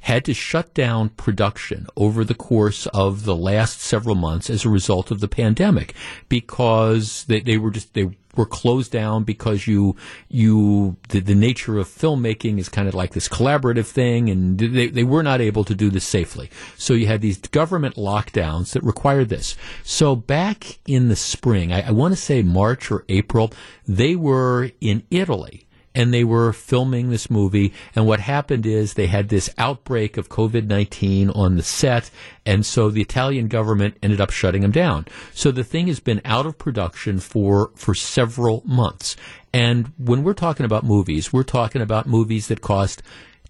had 0.00 0.24
to 0.24 0.34
shut 0.34 0.72
down 0.74 1.10
production 1.10 1.86
over 1.96 2.24
the 2.24 2.34
course 2.34 2.86
of 2.86 3.24
the 3.24 3.36
last 3.36 3.80
several 3.80 4.14
months 4.14 4.50
as 4.50 4.64
a 4.64 4.68
result 4.68 5.10
of 5.10 5.20
the 5.20 5.28
pandemic 5.28 5.94
because 6.28 7.24
they, 7.24 7.40
they 7.40 7.58
were 7.58 7.70
just 7.70 7.94
they 7.94 8.10
were 8.36 8.46
closed 8.46 8.92
down 8.92 9.24
because 9.24 9.66
you 9.66 9.96
you 10.28 10.96
the, 11.08 11.20
the 11.20 11.34
nature 11.34 11.78
of 11.78 11.88
filmmaking 11.88 12.58
is 12.58 12.68
kind 12.68 12.88
of 12.88 12.94
like 12.94 13.12
this 13.12 13.28
collaborative 13.28 13.86
thing 13.86 14.30
and 14.30 14.58
they, 14.58 14.88
they 14.88 15.04
were 15.04 15.22
not 15.22 15.40
able 15.40 15.64
to 15.64 15.74
do 15.74 15.90
this 15.90 16.04
safely. 16.04 16.48
So 16.76 16.94
you 16.94 17.06
had 17.06 17.20
these 17.20 17.38
government 17.38 17.96
lockdowns 17.96 18.72
that 18.72 18.82
required 18.84 19.28
this. 19.28 19.56
So 19.82 20.14
back 20.16 20.78
in 20.86 21.08
the 21.08 21.16
spring 21.16 21.72
i, 21.72 21.88
I 21.88 21.90
want 21.90 22.12
to 22.12 22.20
say 22.20 22.42
march 22.42 22.90
or 22.90 23.04
april 23.08 23.52
they 23.86 24.16
were 24.16 24.70
in 24.80 25.02
italy 25.10 25.66
and 25.94 26.14
they 26.14 26.24
were 26.24 26.52
filming 26.52 27.10
this 27.10 27.30
movie. 27.30 27.72
And 27.94 28.06
what 28.06 28.20
happened 28.20 28.66
is 28.66 28.94
they 28.94 29.08
had 29.08 29.28
this 29.28 29.50
outbreak 29.58 30.16
of 30.16 30.28
COVID 30.28 30.66
19 30.66 31.30
on 31.30 31.56
the 31.56 31.62
set. 31.62 32.10
And 32.46 32.64
so 32.64 32.90
the 32.90 33.02
Italian 33.02 33.48
government 33.48 33.96
ended 34.02 34.20
up 34.20 34.30
shutting 34.30 34.62
them 34.62 34.70
down. 34.70 35.06
So 35.34 35.50
the 35.50 35.64
thing 35.64 35.88
has 35.88 36.00
been 36.00 36.20
out 36.24 36.46
of 36.46 36.58
production 36.58 37.18
for, 37.18 37.70
for 37.74 37.94
several 37.94 38.62
months. 38.64 39.16
And 39.52 39.92
when 39.98 40.22
we're 40.22 40.34
talking 40.34 40.64
about 40.64 40.84
movies, 40.84 41.32
we're 41.32 41.42
talking 41.42 41.82
about 41.82 42.06
movies 42.06 42.48
that 42.48 42.60
cost 42.60 43.02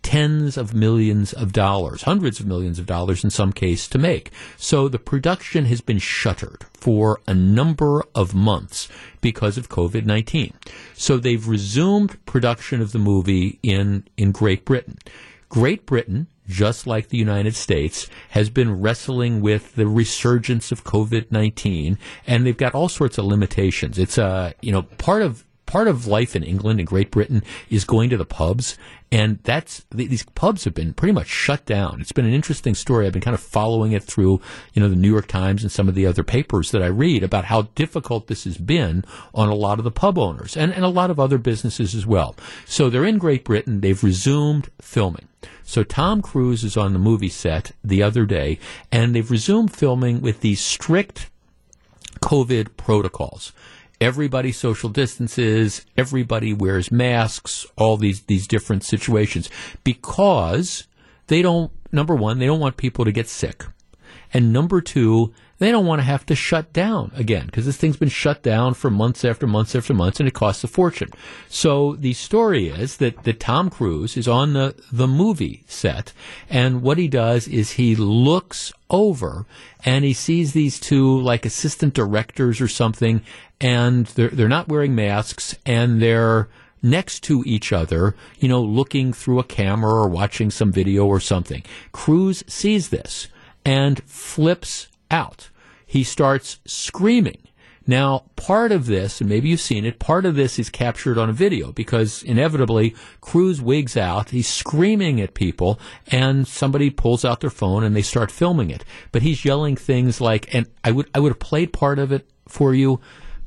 tens 0.02 0.56
of 0.56 0.74
millions 0.74 1.32
of 1.32 1.52
dollars, 1.52 2.02
hundreds 2.02 2.40
of 2.40 2.46
millions 2.46 2.78
of 2.78 2.86
dollars 2.86 3.22
in 3.22 3.30
some 3.30 3.52
case 3.52 3.86
to 3.88 3.98
make. 3.98 4.30
So 4.56 4.88
the 4.88 4.98
production 4.98 5.66
has 5.66 5.80
been 5.80 5.98
shuttered 5.98 6.64
for 6.72 7.20
a 7.26 7.34
number 7.34 8.02
of 8.14 8.34
months 8.34 8.88
because 9.20 9.58
of 9.58 9.68
COVID-19. 9.68 10.52
So 10.94 11.16
they've 11.16 11.46
resumed 11.46 12.24
production 12.26 12.80
of 12.80 12.92
the 12.92 12.98
movie 12.98 13.58
in, 13.62 14.04
in 14.16 14.32
Great 14.32 14.64
Britain. 14.64 14.98
Great 15.48 15.84
Britain, 15.84 16.28
just 16.46 16.86
like 16.86 17.08
the 17.08 17.18
United 17.18 17.54
States, 17.56 18.08
has 18.30 18.48
been 18.48 18.80
wrestling 18.80 19.40
with 19.40 19.74
the 19.74 19.86
resurgence 19.86 20.70
of 20.72 20.84
COVID-19 20.84 21.98
and 22.26 22.46
they've 22.46 22.56
got 22.56 22.74
all 22.74 22.88
sorts 22.88 23.18
of 23.18 23.24
limitations. 23.24 23.98
It's 23.98 24.16
a, 24.16 24.24
uh, 24.24 24.52
you 24.62 24.72
know, 24.72 24.82
part 24.82 25.22
of 25.22 25.44
part 25.70 25.86
of 25.86 26.08
life 26.08 26.34
in 26.34 26.42
England 26.42 26.80
and 26.80 26.86
Great 26.86 27.12
Britain 27.12 27.44
is 27.70 27.84
going 27.84 28.10
to 28.10 28.16
the 28.16 28.24
pubs, 28.24 28.76
and 29.12 29.38
that's 29.44 29.84
these 29.92 30.24
pubs 30.34 30.64
have 30.64 30.74
been 30.74 30.92
pretty 30.92 31.12
much 31.12 31.28
shut 31.28 31.64
down. 31.64 32.00
It's 32.00 32.10
been 32.10 32.26
an 32.26 32.34
interesting 32.34 32.74
story. 32.74 33.06
I've 33.06 33.12
been 33.12 33.22
kind 33.22 33.36
of 33.36 33.40
following 33.40 33.92
it 33.92 34.02
through, 34.02 34.40
you 34.74 34.82
know, 34.82 34.88
the 34.88 34.96
New 34.96 35.12
York 35.12 35.28
Times 35.28 35.62
and 35.62 35.70
some 35.70 35.88
of 35.88 35.94
the 35.94 36.06
other 36.06 36.24
papers 36.24 36.72
that 36.72 36.82
I 36.82 36.88
read 36.88 37.22
about 37.22 37.44
how 37.44 37.62
difficult 37.76 38.26
this 38.26 38.42
has 38.44 38.58
been 38.58 39.04
on 39.32 39.48
a 39.48 39.54
lot 39.54 39.78
of 39.78 39.84
the 39.84 39.92
pub 39.92 40.18
owners 40.18 40.56
and, 40.56 40.72
and 40.72 40.84
a 40.84 40.88
lot 40.88 41.08
of 41.08 41.20
other 41.20 41.38
businesses 41.38 41.94
as 41.94 42.04
well. 42.04 42.34
So 42.66 42.90
they're 42.90 43.04
in 43.04 43.18
Great 43.18 43.44
Britain. 43.44 43.80
They've 43.80 44.02
resumed 44.02 44.70
filming. 44.80 45.28
So 45.62 45.84
Tom 45.84 46.20
Cruise 46.20 46.64
is 46.64 46.76
on 46.76 46.94
the 46.94 46.98
movie 46.98 47.28
set 47.28 47.70
the 47.84 48.02
other 48.02 48.26
day, 48.26 48.58
and 48.90 49.14
they've 49.14 49.30
resumed 49.30 49.72
filming 49.72 50.20
with 50.20 50.40
these 50.40 50.60
strict 50.60 51.30
COVID 52.20 52.76
protocols 52.76 53.52
everybody 54.00 54.52
social 54.52 54.88
distances, 54.88 55.84
everybody 55.96 56.52
wears 56.52 56.90
masks, 56.90 57.66
all 57.76 57.96
these, 57.96 58.22
these 58.22 58.46
different 58.46 58.82
situations 58.82 59.50
because 59.84 60.86
they 61.26 61.42
don't, 61.42 61.70
number 61.92 62.14
one, 62.14 62.38
they 62.38 62.46
don't 62.46 62.60
want 62.60 62.76
people 62.76 63.04
to 63.04 63.12
get 63.12 63.28
sick. 63.28 63.64
And 64.32 64.52
number 64.52 64.80
two, 64.80 65.34
they 65.60 65.70
don't 65.70 65.86
want 65.86 66.00
to 66.00 66.06
have 66.06 66.26
to 66.26 66.34
shut 66.34 66.72
down 66.72 67.12
again 67.14 67.46
because 67.46 67.66
this 67.66 67.76
thing's 67.76 67.98
been 67.98 68.08
shut 68.08 68.42
down 68.42 68.74
for 68.74 68.90
months 68.90 69.24
after 69.24 69.46
months 69.46 69.76
after 69.76 69.94
months 69.94 70.18
and 70.18 70.26
it 70.26 70.32
costs 70.32 70.64
a 70.64 70.68
fortune. 70.68 71.10
So 71.48 71.94
the 71.96 72.14
story 72.14 72.68
is 72.68 72.96
that, 72.96 73.22
that 73.24 73.40
Tom 73.40 73.68
Cruise 73.68 74.16
is 74.16 74.26
on 74.26 74.54
the, 74.54 74.74
the 74.90 75.06
movie 75.06 75.62
set 75.68 76.12
and 76.48 76.82
what 76.82 76.98
he 76.98 77.08
does 77.08 77.46
is 77.46 77.72
he 77.72 77.94
looks 77.94 78.72
over 78.88 79.44
and 79.84 80.04
he 80.04 80.14
sees 80.14 80.52
these 80.52 80.80
two 80.80 81.20
like 81.20 81.44
assistant 81.44 81.92
directors 81.92 82.60
or 82.60 82.68
something 82.68 83.22
and 83.60 84.06
they're, 84.06 84.30
they're 84.30 84.48
not 84.48 84.68
wearing 84.68 84.94
masks 84.94 85.54
and 85.66 86.00
they're 86.00 86.48
next 86.82 87.20
to 87.24 87.44
each 87.46 87.70
other, 87.70 88.16
you 88.38 88.48
know, 88.48 88.62
looking 88.62 89.12
through 89.12 89.38
a 89.38 89.44
camera 89.44 89.92
or 89.92 90.08
watching 90.08 90.50
some 90.50 90.72
video 90.72 91.04
or 91.04 91.20
something. 91.20 91.62
Cruise 91.92 92.42
sees 92.46 92.88
this 92.88 93.28
and 93.62 94.02
flips 94.04 94.88
out. 95.10 95.49
He 95.90 96.04
starts 96.04 96.60
screaming. 96.66 97.48
Now, 97.84 98.26
part 98.36 98.70
of 98.70 98.86
this, 98.86 99.20
and 99.20 99.28
maybe 99.28 99.48
you've 99.48 99.60
seen 99.60 99.84
it, 99.84 99.98
part 99.98 100.24
of 100.24 100.36
this 100.36 100.56
is 100.56 100.70
captured 100.70 101.18
on 101.18 101.28
a 101.28 101.32
video 101.32 101.72
because 101.72 102.22
inevitably 102.22 102.94
Cruise 103.20 103.60
wigs 103.60 103.96
out. 103.96 104.30
He's 104.30 104.46
screaming 104.46 105.20
at 105.20 105.34
people 105.34 105.80
and 106.06 106.46
somebody 106.46 106.90
pulls 106.90 107.24
out 107.24 107.40
their 107.40 107.50
phone 107.50 107.82
and 107.82 107.96
they 107.96 108.02
start 108.02 108.30
filming 108.30 108.70
it. 108.70 108.84
But 109.10 109.22
he's 109.22 109.44
yelling 109.44 109.74
things 109.74 110.20
like, 110.20 110.54
and 110.54 110.68
I 110.84 110.92
would, 110.92 111.10
I 111.12 111.18
would 111.18 111.30
have 111.30 111.40
played 111.40 111.72
part 111.72 111.98
of 111.98 112.12
it 112.12 112.30
for 112.46 112.72
you, 112.72 113.00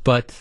but 0.04 0.38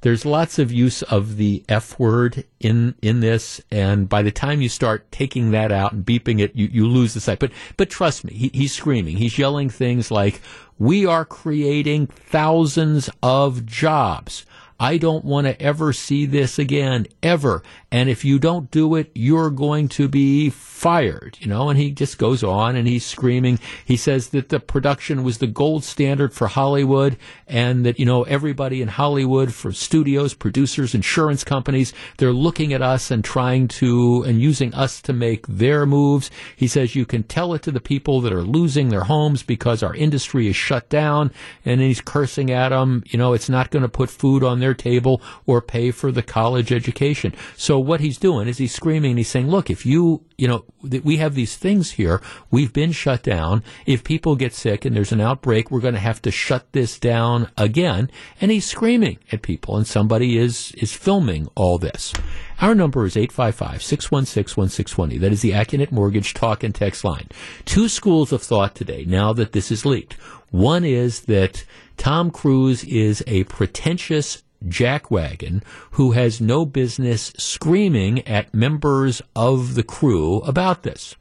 there's 0.00 0.24
lots 0.24 0.58
of 0.58 0.70
use 0.70 1.02
of 1.02 1.36
the 1.36 1.64
F 1.68 1.98
word 1.98 2.44
in 2.60 2.94
in 3.02 3.20
this, 3.20 3.60
and 3.70 4.08
by 4.08 4.22
the 4.22 4.30
time 4.30 4.60
you 4.60 4.68
start 4.68 5.10
taking 5.10 5.50
that 5.50 5.72
out 5.72 5.92
and 5.92 6.04
beeping 6.06 6.40
it, 6.40 6.54
you, 6.54 6.68
you 6.70 6.86
lose 6.86 7.14
the 7.14 7.20
sight. 7.20 7.38
But 7.40 7.52
but 7.76 7.90
trust 7.90 8.24
me, 8.24 8.32
he, 8.32 8.50
he's 8.54 8.72
screaming, 8.72 9.16
he's 9.16 9.38
yelling 9.38 9.70
things 9.70 10.10
like, 10.10 10.40
"We 10.78 11.04
are 11.04 11.24
creating 11.24 12.06
thousands 12.06 13.10
of 13.22 13.66
jobs." 13.66 14.46
I 14.80 14.96
don't 14.96 15.24
want 15.24 15.48
to 15.48 15.60
ever 15.60 15.92
see 15.92 16.24
this 16.24 16.58
again, 16.58 17.08
ever. 17.20 17.64
And 17.90 18.08
if 18.08 18.24
you 18.24 18.38
don't 18.38 18.70
do 18.70 18.94
it, 18.94 19.10
you're 19.14 19.50
going 19.50 19.88
to 19.88 20.08
be 20.08 20.50
fired, 20.50 21.36
you 21.40 21.48
know, 21.48 21.68
and 21.68 21.76
he 21.76 21.90
just 21.90 22.18
goes 22.18 22.44
on 22.44 22.76
and 22.76 22.86
he's 22.86 23.04
screaming. 23.04 23.58
He 23.84 23.96
says 23.96 24.28
that 24.28 24.50
the 24.50 24.60
production 24.60 25.24
was 25.24 25.38
the 25.38 25.48
gold 25.48 25.82
standard 25.82 26.32
for 26.32 26.46
Hollywood 26.46 27.16
and 27.48 27.84
that, 27.84 27.98
you 27.98 28.06
know, 28.06 28.22
everybody 28.24 28.80
in 28.80 28.86
Hollywood, 28.86 29.52
for 29.52 29.72
studios, 29.72 30.34
producers, 30.34 30.94
insurance 30.94 31.42
companies, 31.42 31.92
they're 32.18 32.32
looking 32.32 32.72
at 32.72 32.82
us 32.82 33.10
and 33.10 33.24
trying 33.24 33.66
to, 33.68 34.22
and 34.24 34.40
using 34.40 34.72
us 34.74 35.02
to 35.02 35.12
make 35.12 35.44
their 35.48 35.86
moves. 35.86 36.30
He 36.54 36.68
says 36.68 36.94
you 36.94 37.06
can 37.06 37.24
tell 37.24 37.52
it 37.54 37.62
to 37.62 37.72
the 37.72 37.80
people 37.80 38.20
that 38.20 38.32
are 38.32 38.42
losing 38.42 38.90
their 38.90 39.04
homes 39.04 39.42
because 39.42 39.82
our 39.82 39.94
industry 39.96 40.46
is 40.46 40.54
shut 40.54 40.88
down 40.88 41.32
and 41.64 41.80
he's 41.80 42.00
cursing 42.00 42.52
at 42.52 42.68
them. 42.68 43.02
You 43.06 43.18
know, 43.18 43.32
it's 43.32 43.48
not 43.48 43.70
going 43.70 43.82
to 43.82 43.88
put 43.88 44.10
food 44.10 44.44
on 44.44 44.60
their 44.60 44.67
table 44.74 45.22
or 45.46 45.60
pay 45.60 45.90
for 45.90 46.12
the 46.12 46.22
college 46.22 46.72
education. 46.72 47.34
So 47.56 47.78
what 47.78 48.00
he's 48.00 48.18
doing 48.18 48.48
is 48.48 48.58
he's 48.58 48.74
screaming 48.74 49.12
and 49.12 49.18
he's 49.18 49.28
saying, 49.28 49.48
look, 49.48 49.70
if 49.70 49.86
you, 49.86 50.24
you 50.36 50.48
know, 50.48 50.64
we 50.82 51.16
have 51.16 51.34
these 51.34 51.56
things 51.56 51.92
here. 51.92 52.20
We've 52.50 52.72
been 52.72 52.92
shut 52.92 53.22
down. 53.22 53.62
If 53.86 54.04
people 54.04 54.36
get 54.36 54.54
sick 54.54 54.84
and 54.84 54.94
there's 54.94 55.12
an 55.12 55.20
outbreak, 55.20 55.70
we're 55.70 55.80
going 55.80 55.94
to 55.94 56.00
have 56.00 56.22
to 56.22 56.30
shut 56.30 56.72
this 56.72 56.98
down 56.98 57.50
again. 57.56 58.10
And 58.40 58.50
he's 58.50 58.66
screaming 58.66 59.18
at 59.32 59.42
people 59.42 59.76
and 59.76 59.86
somebody 59.86 60.38
is, 60.38 60.72
is 60.72 60.92
filming 60.92 61.48
all 61.54 61.78
this. 61.78 62.12
Our 62.60 62.74
number 62.74 63.06
is 63.06 63.14
855-616-1620. 63.14 65.20
That 65.20 65.32
is 65.32 65.42
the 65.42 65.52
Accunet 65.52 65.92
Mortgage 65.92 66.34
talk 66.34 66.64
and 66.64 66.74
text 66.74 67.04
line. 67.04 67.28
Two 67.64 67.88
schools 67.88 68.32
of 68.32 68.42
thought 68.42 68.74
today 68.74 69.04
now 69.06 69.32
that 69.32 69.52
this 69.52 69.70
is 69.70 69.86
leaked. 69.86 70.14
One 70.50 70.84
is 70.84 71.20
that 71.22 71.64
Tom 71.96 72.30
Cruise 72.30 72.84
is 72.84 73.24
a 73.26 73.44
pretentious 73.44 74.42
jackwagon 74.66 75.62
who 75.92 76.12
has 76.12 76.40
no 76.40 76.64
business 76.64 77.32
screaming 77.36 78.26
at 78.26 78.54
members 78.54 79.22
of 79.36 79.74
the 79.74 79.82
crew 79.82 80.38
about 80.40 80.82
this. 80.82 81.16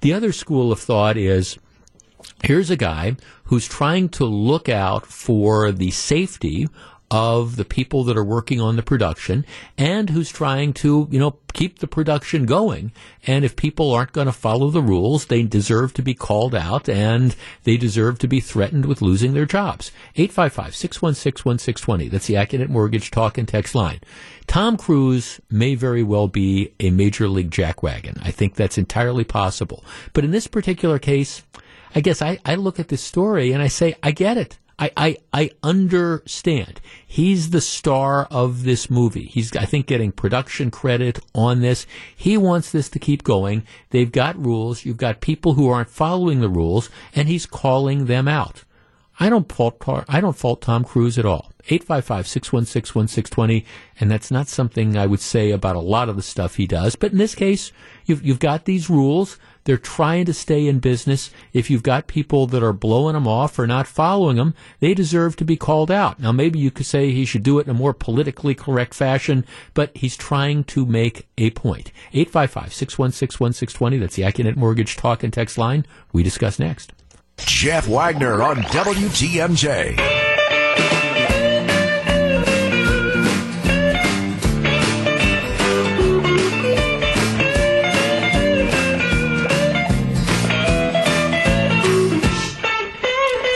The 0.00 0.12
other 0.12 0.32
school 0.32 0.72
of 0.72 0.80
thought 0.80 1.16
is 1.16 1.58
here's 2.44 2.70
a 2.70 2.76
guy 2.76 3.16
who's 3.44 3.68
trying 3.68 4.08
to 4.10 4.24
look 4.24 4.68
out 4.68 5.06
for 5.06 5.72
the 5.72 5.90
safety 5.90 6.68
of 7.10 7.56
the 7.56 7.64
people 7.64 8.04
that 8.04 8.16
are 8.16 8.24
working 8.24 8.60
on 8.60 8.76
the 8.76 8.82
production 8.82 9.46
and 9.78 10.10
who's 10.10 10.30
trying 10.30 10.72
to, 10.72 11.06
you 11.10 11.18
know, 11.18 11.36
keep 11.52 11.78
the 11.78 11.86
production 11.86 12.46
going. 12.46 12.92
And 13.26 13.44
if 13.44 13.54
people 13.54 13.92
aren't 13.92 14.12
going 14.12 14.26
to 14.26 14.32
follow 14.32 14.70
the 14.70 14.82
rules, 14.82 15.26
they 15.26 15.42
deserve 15.42 15.94
to 15.94 16.02
be 16.02 16.14
called 16.14 16.54
out 16.54 16.88
and 16.88 17.36
they 17.62 17.76
deserve 17.76 18.18
to 18.20 18.28
be 18.28 18.40
threatened 18.40 18.86
with 18.86 19.02
losing 19.02 19.34
their 19.34 19.46
jobs. 19.46 19.92
855-616-1620. 20.16 22.10
That's 22.10 22.26
the 22.26 22.34
Accunet 22.34 22.68
Mortgage 22.68 23.10
talk 23.10 23.38
and 23.38 23.46
text 23.46 23.74
line. 23.74 24.00
Tom 24.46 24.76
Cruise 24.76 25.40
may 25.50 25.74
very 25.74 26.02
well 26.02 26.28
be 26.28 26.72
a 26.80 26.90
major 26.90 27.28
league 27.28 27.50
jackwagon. 27.50 28.18
I 28.22 28.30
think 28.30 28.54
that's 28.54 28.78
entirely 28.78 29.24
possible. 29.24 29.84
But 30.12 30.24
in 30.24 30.30
this 30.32 30.46
particular 30.46 30.98
case, 30.98 31.42
I 31.94 32.00
guess 32.00 32.20
I, 32.20 32.38
I 32.44 32.56
look 32.56 32.78
at 32.78 32.88
this 32.88 33.02
story 33.02 33.52
and 33.52 33.62
I 33.62 33.68
say, 33.68 33.94
I 34.02 34.10
get 34.10 34.36
it. 34.36 34.58
I, 34.78 34.90
I, 34.96 35.16
I 35.32 35.50
understand. 35.62 36.80
He's 37.06 37.50
the 37.50 37.62
star 37.62 38.28
of 38.30 38.64
this 38.64 38.90
movie. 38.90 39.24
He's, 39.24 39.56
I 39.56 39.64
think, 39.64 39.86
getting 39.86 40.12
production 40.12 40.70
credit 40.70 41.18
on 41.34 41.60
this. 41.60 41.86
He 42.14 42.36
wants 42.36 42.72
this 42.72 42.90
to 42.90 42.98
keep 42.98 43.24
going. 43.24 43.62
They've 43.90 44.12
got 44.12 44.44
rules. 44.44 44.84
You've 44.84 44.98
got 44.98 45.22
people 45.22 45.54
who 45.54 45.70
aren't 45.70 45.88
following 45.88 46.40
the 46.40 46.50
rules, 46.50 46.90
and 47.14 47.26
he's 47.26 47.46
calling 47.46 48.04
them 48.04 48.28
out. 48.28 48.64
I 49.18 49.30
don't 49.30 49.50
fault, 49.50 49.82
I 50.08 50.20
don't 50.20 50.36
fault 50.36 50.60
Tom 50.60 50.84
Cruise 50.84 51.18
at 51.18 51.24
all. 51.24 51.50
855-616-1620, 51.68 53.64
and 53.98 54.10
that's 54.10 54.30
not 54.30 54.46
something 54.46 54.98
I 54.98 55.06
would 55.06 55.20
say 55.20 55.52
about 55.52 55.74
a 55.74 55.80
lot 55.80 56.10
of 56.10 56.16
the 56.16 56.22
stuff 56.22 56.56
he 56.56 56.66
does. 56.66 56.96
But 56.96 57.12
in 57.12 57.18
this 57.18 57.34
case, 57.34 57.72
you've, 58.04 58.22
you've 58.22 58.38
got 58.38 58.66
these 58.66 58.90
rules. 58.90 59.38
They're 59.66 59.76
trying 59.76 60.24
to 60.26 60.32
stay 60.32 60.66
in 60.66 60.78
business. 60.78 61.30
If 61.52 61.68
you've 61.70 61.82
got 61.82 62.06
people 62.06 62.46
that 62.46 62.62
are 62.62 62.72
blowing 62.72 63.14
them 63.14 63.26
off 63.26 63.58
or 63.58 63.66
not 63.66 63.86
following 63.86 64.36
them, 64.36 64.54
they 64.80 64.94
deserve 64.94 65.36
to 65.36 65.44
be 65.44 65.56
called 65.56 65.90
out. 65.90 66.20
Now, 66.20 66.32
maybe 66.32 66.58
you 66.58 66.70
could 66.70 66.86
say 66.86 67.10
he 67.10 67.24
should 67.24 67.42
do 67.42 67.58
it 67.58 67.66
in 67.66 67.70
a 67.70 67.74
more 67.74 67.92
politically 67.92 68.54
correct 68.54 68.94
fashion, 68.94 69.44
but 69.74 69.90
he's 69.96 70.16
trying 70.16 70.64
to 70.64 70.86
make 70.86 71.26
a 71.36 71.50
point. 71.50 71.90
855-616-1620. 72.14 74.00
That's 74.00 74.14
the 74.14 74.22
Accunet 74.22 74.56
Mortgage 74.56 74.96
talk 74.96 75.22
and 75.22 75.32
text 75.32 75.58
line. 75.58 75.84
We 76.12 76.22
discuss 76.22 76.58
next. 76.58 76.92
Jeff 77.38 77.88
Wagner 77.88 78.42
on 78.42 78.56
WTMJ. 78.56 80.25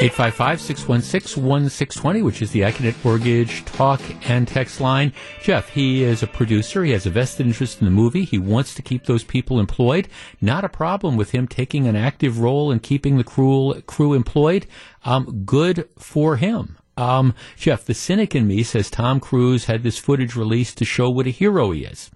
855-616-1620, 0.01 2.25
which 2.25 2.41
is 2.41 2.53
the 2.53 2.63
Accunet 2.63 2.95
Mortgage 3.05 3.67
talk 3.67 4.01
and 4.31 4.49
text 4.49 4.81
line. 4.81 5.13
Jeff, 5.43 5.69
he 5.69 6.03
is 6.03 6.23
a 6.23 6.27
producer. 6.27 6.85
He 6.85 6.93
has 6.93 7.05
a 7.05 7.11
vested 7.11 7.47
interest 7.47 7.81
in 7.81 7.85
the 7.85 7.91
movie. 7.91 8.25
He 8.25 8.39
wants 8.39 8.73
to 8.77 8.83
keep 8.83 9.05
those 9.05 9.25
people 9.25 9.61
employed. 9.61 10.09
Not 10.41 10.65
a 10.65 10.71
problem 10.71 11.19
with 11.19 11.33
him 11.33 11.47
taking 11.47 11.87
an 11.87 11.97
active 11.97 12.41
role 12.41 12.73
in 12.73 12.81
keeping 12.81 13.19
the 13.19 13.25
crew, 13.25 13.83
crew 13.87 14.15
employed. 14.15 14.67
Um, 15.05 15.43
good 15.45 15.87
for 15.99 16.37
him. 16.37 16.79
Um, 16.97 17.35
Jeff, 17.59 17.85
the 17.85 17.93
cynic 17.93 18.35
in 18.35 18.47
me 18.47 18.63
says 18.63 18.91
Tom 18.91 19.21
Cruise 19.21 19.67
had 19.67 19.83
this 19.83 19.99
footage 19.99 20.35
released 20.35 20.79
to 20.79 20.87
show 20.87 21.11
what 21.11 21.27
a 21.27 21.31
hero 21.31 21.73
he 21.73 21.85
is. 21.85 22.11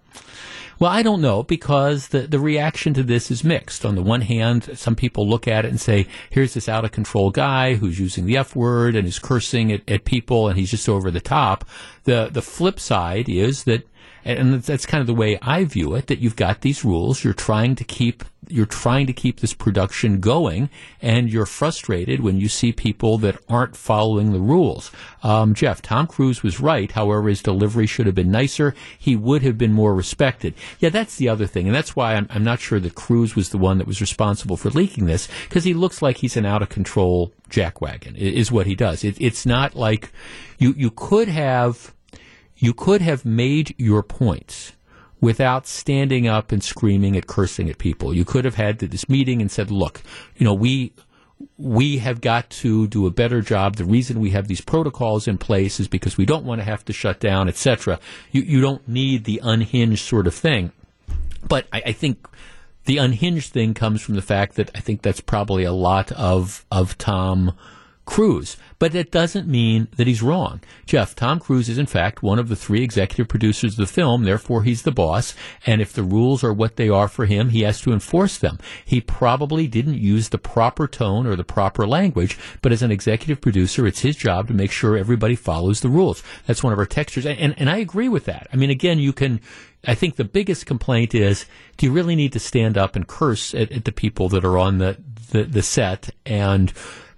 Well, 0.78 0.90
I 0.90 1.02
don't 1.02 1.20
know 1.20 1.42
because 1.42 2.08
the, 2.08 2.22
the 2.22 2.38
reaction 2.38 2.94
to 2.94 3.02
this 3.02 3.30
is 3.30 3.44
mixed. 3.44 3.84
On 3.84 3.94
the 3.94 4.02
one 4.02 4.22
hand, 4.22 4.76
some 4.76 4.96
people 4.96 5.28
look 5.28 5.46
at 5.46 5.64
it 5.64 5.68
and 5.68 5.80
say, 5.80 6.06
here's 6.30 6.54
this 6.54 6.68
out 6.68 6.84
of 6.84 6.92
control 6.92 7.30
guy 7.30 7.74
who's 7.74 8.00
using 8.00 8.26
the 8.26 8.36
F 8.36 8.56
word 8.56 8.96
and 8.96 9.06
is 9.06 9.18
cursing 9.18 9.72
at, 9.72 9.88
at 9.88 10.04
people 10.04 10.48
and 10.48 10.58
he's 10.58 10.70
just 10.70 10.88
over 10.88 11.10
the 11.10 11.20
top. 11.20 11.64
The, 12.04 12.28
the 12.30 12.42
flip 12.42 12.78
side 12.78 13.28
is 13.28 13.64
that 13.64 13.86
and 14.24 14.62
that's 14.62 14.86
kind 14.86 15.00
of 15.00 15.06
the 15.06 15.14
way 15.14 15.38
I 15.42 15.64
view 15.64 15.94
it. 15.94 16.06
That 16.06 16.18
you've 16.18 16.36
got 16.36 16.62
these 16.62 16.84
rules, 16.84 17.22
you're 17.22 17.34
trying 17.34 17.74
to 17.76 17.84
keep 17.84 18.24
you're 18.46 18.66
trying 18.66 19.06
to 19.06 19.12
keep 19.14 19.40
this 19.40 19.54
production 19.54 20.20
going, 20.20 20.68
and 21.00 21.30
you're 21.30 21.46
frustrated 21.46 22.20
when 22.20 22.38
you 22.38 22.48
see 22.48 22.72
people 22.72 23.16
that 23.18 23.38
aren't 23.48 23.74
following 23.74 24.32
the 24.32 24.38
rules. 24.38 24.90
Um, 25.22 25.54
Jeff, 25.54 25.80
Tom 25.80 26.06
Cruise 26.06 26.42
was 26.42 26.60
right. 26.60 26.90
However, 26.90 27.28
his 27.28 27.42
delivery 27.42 27.86
should 27.86 28.04
have 28.04 28.14
been 28.14 28.30
nicer. 28.30 28.74
He 28.98 29.16
would 29.16 29.42
have 29.42 29.56
been 29.56 29.72
more 29.72 29.94
respected. 29.94 30.52
Yeah, 30.78 30.90
that's 30.90 31.16
the 31.16 31.28
other 31.28 31.46
thing, 31.46 31.66
and 31.66 31.74
that's 31.74 31.96
why 31.96 32.14
I'm, 32.14 32.26
I'm 32.30 32.44
not 32.44 32.60
sure 32.60 32.80
that 32.80 32.94
Cruise 32.94 33.34
was 33.34 33.48
the 33.48 33.58
one 33.58 33.78
that 33.78 33.86
was 33.86 34.00
responsible 34.00 34.56
for 34.58 34.70
leaking 34.70 35.06
this 35.06 35.28
because 35.48 35.64
he 35.64 35.72
looks 35.72 36.02
like 36.02 36.18
he's 36.18 36.36
an 36.36 36.46
out 36.46 36.62
of 36.62 36.68
control 36.68 37.32
jackwagon. 37.48 38.16
Is 38.16 38.52
what 38.52 38.66
he 38.66 38.74
does. 38.74 39.04
It, 39.04 39.16
it's 39.20 39.46
not 39.46 39.74
like 39.74 40.10
you 40.58 40.74
you 40.76 40.90
could 40.90 41.28
have 41.28 41.93
you 42.64 42.72
could 42.72 43.02
have 43.02 43.24
made 43.24 43.74
your 43.76 44.02
points 44.02 44.72
without 45.20 45.66
standing 45.66 46.26
up 46.26 46.50
and 46.50 46.62
screaming 46.62 47.14
and 47.14 47.26
cursing 47.26 47.68
at 47.68 47.78
people. 47.78 48.14
You 48.14 48.24
could 48.24 48.44
have 48.44 48.54
had 48.54 48.78
this 48.78 49.08
meeting 49.08 49.40
and 49.40 49.50
said, 49.50 49.70
look, 49.70 50.02
you 50.36 50.44
know, 50.44 50.54
we 50.54 50.92
we 51.58 51.98
have 51.98 52.20
got 52.20 52.48
to 52.48 52.86
do 52.86 53.06
a 53.06 53.10
better 53.10 53.42
job. 53.42 53.76
The 53.76 53.84
reason 53.84 54.20
we 54.20 54.30
have 54.30 54.48
these 54.48 54.60
protocols 54.60 55.28
in 55.28 55.36
place 55.36 55.78
is 55.78 55.88
because 55.88 56.16
we 56.16 56.24
don't 56.24 56.44
want 56.44 56.60
to 56.60 56.64
have 56.64 56.84
to 56.86 56.92
shut 56.92 57.20
down, 57.20 57.48
etc. 57.48 57.98
You, 58.32 58.42
you 58.42 58.60
don't 58.60 58.86
need 58.88 59.24
the 59.24 59.40
unhinged 59.42 60.04
sort 60.06 60.26
of 60.26 60.34
thing. 60.34 60.72
But 61.46 61.66
I, 61.72 61.82
I 61.86 61.92
think 61.92 62.26
the 62.86 62.98
unhinged 62.98 63.52
thing 63.52 63.74
comes 63.74 64.00
from 64.00 64.14
the 64.14 64.22
fact 64.22 64.54
that 64.56 64.70
I 64.74 64.80
think 64.80 65.02
that's 65.02 65.20
probably 65.20 65.64
a 65.64 65.72
lot 65.72 66.12
of 66.12 66.64
of 66.70 66.96
Tom 66.96 67.52
Cruise. 68.06 68.56
But 68.78 68.92
that 68.92 69.10
doesn't 69.10 69.48
mean 69.48 69.88
that 69.96 70.06
he's 70.06 70.22
wrong. 70.22 70.60
Jeff, 70.84 71.14
Tom 71.14 71.40
Cruise 71.40 71.68
is 71.68 71.78
in 71.78 71.86
fact 71.86 72.22
one 72.22 72.38
of 72.38 72.48
the 72.48 72.56
three 72.56 72.82
executive 72.82 73.28
producers 73.28 73.72
of 73.72 73.78
the 73.78 73.92
film, 73.92 74.24
therefore 74.24 74.62
he's 74.62 74.82
the 74.82 74.92
boss, 74.92 75.34
and 75.64 75.80
if 75.80 75.92
the 75.92 76.02
rules 76.02 76.44
are 76.44 76.52
what 76.52 76.76
they 76.76 76.88
are 76.88 77.08
for 77.08 77.24
him, 77.24 77.48
he 77.48 77.62
has 77.62 77.80
to 77.80 77.92
enforce 77.92 78.36
them. 78.36 78.58
He 78.84 79.00
probably 79.00 79.66
didn't 79.66 79.98
use 79.98 80.28
the 80.28 80.38
proper 80.38 80.86
tone 80.86 81.26
or 81.26 81.34
the 81.34 81.44
proper 81.44 81.86
language, 81.86 82.38
but 82.60 82.72
as 82.72 82.82
an 82.82 82.90
executive 82.90 83.40
producer, 83.40 83.86
it's 83.86 84.00
his 84.00 84.16
job 84.16 84.48
to 84.48 84.54
make 84.54 84.70
sure 84.70 84.96
everybody 84.96 85.34
follows 85.34 85.80
the 85.80 85.88
rules. 85.88 86.22
That's 86.46 86.62
one 86.62 86.72
of 86.72 86.78
our 86.78 86.86
textures, 86.86 87.24
and, 87.24 87.38
and, 87.38 87.54
and 87.56 87.70
I 87.70 87.78
agree 87.78 88.08
with 88.08 88.26
that. 88.26 88.48
I 88.52 88.56
mean, 88.56 88.70
again, 88.70 88.98
you 88.98 89.14
can, 89.14 89.40
I 89.86 89.94
think 89.94 90.16
the 90.16 90.24
biggest 90.24 90.66
complaint 90.66 91.14
is, 91.14 91.46
do 91.78 91.86
you 91.86 91.92
really 91.92 92.16
need 92.16 92.32
to 92.34 92.38
stand 92.38 92.76
up 92.76 92.96
and 92.96 93.06
curse 93.06 93.54
at, 93.54 93.72
at 93.72 93.86
the 93.86 93.92
people 93.92 94.28
that 94.30 94.44
are 94.44 94.58
on 94.58 94.78
the, 94.78 94.98
the, 95.30 95.44
the 95.44 95.62
set 95.62 96.10
and 96.26 96.72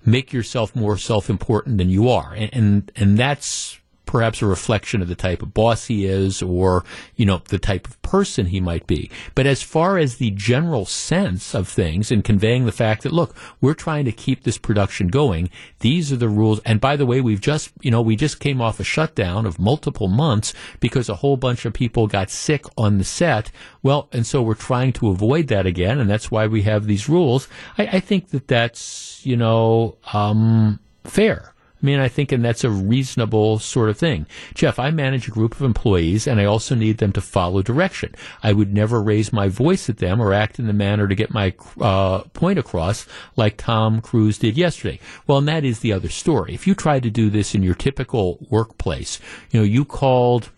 make 0.07 0.32
yourself 0.32 0.74
more 0.74 0.96
self-important 0.96 1.78
than 1.78 1.90
you 1.90 2.09
are. 2.09 2.32
And, 2.32 2.50
and, 2.52 2.92
and 2.96 3.18
that's 3.18 3.78
perhaps 4.07 4.40
a 4.40 4.46
reflection 4.46 5.02
of 5.02 5.09
the 5.09 5.14
type 5.14 5.42
of 5.42 5.52
boss 5.52 5.86
he 5.86 6.07
is 6.07 6.40
or, 6.40 6.84
you 7.16 7.26
know, 7.26 7.42
the 7.48 7.59
type 7.59 7.86
of 7.86 8.00
person 8.02 8.46
he 8.46 8.61
might 8.61 8.86
be. 8.86 9.11
But 9.34 9.46
as 9.46 9.62
far 9.62 9.98
as 9.98 10.16
the 10.16 10.30
general 10.30 10.86
sense 10.86 11.54
of 11.54 11.68
things 11.68 12.11
and 12.11 12.24
conveying 12.24 12.64
the 12.64 12.72
fact 12.72 13.02
that, 13.02 13.12
look, 13.12 13.36
we're 13.61 13.74
trying 13.74 14.04
to 14.04 14.12
keep 14.12 14.44
this 14.44 14.59
production 14.59 15.09
going, 15.09 15.50
these 15.80 16.12
are 16.12 16.16
the 16.16 16.28
rules. 16.28 16.61
And 16.64 16.80
by 16.80 16.96
the 16.96 17.04
way, 17.04 17.20
we've 17.20 17.40
just, 17.40 17.72
you 17.82 17.90
know, 17.90 18.00
we 18.00 18.16
just 18.16 18.40
came 18.40 18.61
off 18.61 18.80
a 18.80 18.84
shutdown 18.84 19.44
of 19.44 19.59
multiple 19.59 20.09
months 20.09 20.54
because 20.80 21.09
a 21.09 21.16
whole 21.16 21.36
bunch 21.36 21.64
of 21.64 21.72
people 21.72 22.07
got 22.07 22.30
sick 22.30 22.64
on 22.78 22.98
the 22.98 23.04
set. 23.04 23.50
Well, 23.82 24.09
and 24.12 24.26
so 24.26 24.40
we're 24.40 24.54
trying 24.54 24.92
to 24.94 25.09
avoid 25.09 25.48
that 25.48 25.66
again. 25.66 25.98
And 25.98 26.09
that's 26.09 26.30
why 26.30 26.46
we 26.46 26.62
have 26.62 26.86
these 26.86 27.09
rules. 27.09 27.48
I, 27.76 27.86
I 27.86 28.00
think 28.00 28.28
that 28.30 28.46
that's, 28.46 29.26
you 29.26 29.36
know, 29.36 29.98
um, 30.12 30.78
fair. 31.04 31.52
I 31.87 31.89
mean, 31.89 32.01
I 32.01 32.09
think, 32.09 32.32
and 32.32 32.45
that's 32.45 32.64
a 32.64 32.70
reasonable 32.70 33.61
sort 33.61 33.91
of 33.91 33.97
thing. 33.97 34.26
Jeff, 34.55 34.80
I 34.80 34.91
manage 34.91 35.28
a 35.28 35.30
group 35.30 35.55
of 35.55 35.62
employees 35.62 36.26
and 36.26 36.41
I 36.41 36.45
also 36.45 36.74
need 36.74 36.99
them 36.99 37.12
to 37.12 37.20
follow 37.20 37.62
direction. 37.62 38.12
I 38.43 38.55
would 38.55 38.74
never 38.74 39.01
raise 39.01 39.32
my 39.32 39.47
voice 39.47 39.89
at 39.89 39.99
them 39.99 40.20
or 40.20 40.32
act 40.32 40.59
in 40.59 40.66
the 40.66 40.72
manner 40.72 41.07
to 41.07 41.14
get 41.14 41.30
my 41.30 41.55
uh, 41.80 42.22
point 42.32 42.59
across 42.59 43.07
like 43.37 43.57
Tom 43.57 44.01
Cruise 44.01 44.37
did 44.37 44.59
yesterday. 44.59 44.99
Well, 45.28 45.39
and 45.39 45.47
that 45.47 45.64
is 45.64 45.78
the 45.78 45.93
other 45.93 46.09
story. 46.09 46.55
If 46.55 46.66
you 46.66 46.74
tried 46.74 47.05
to 47.05 47.11
do 47.11 47.30
this 47.30 47.55
in 47.55 47.62
your 47.62 47.76
typical 47.76 48.45
workplace, 48.51 49.20
you 49.53 49.61
know, 49.61 49.64
you 49.64 49.84
called 49.84 50.51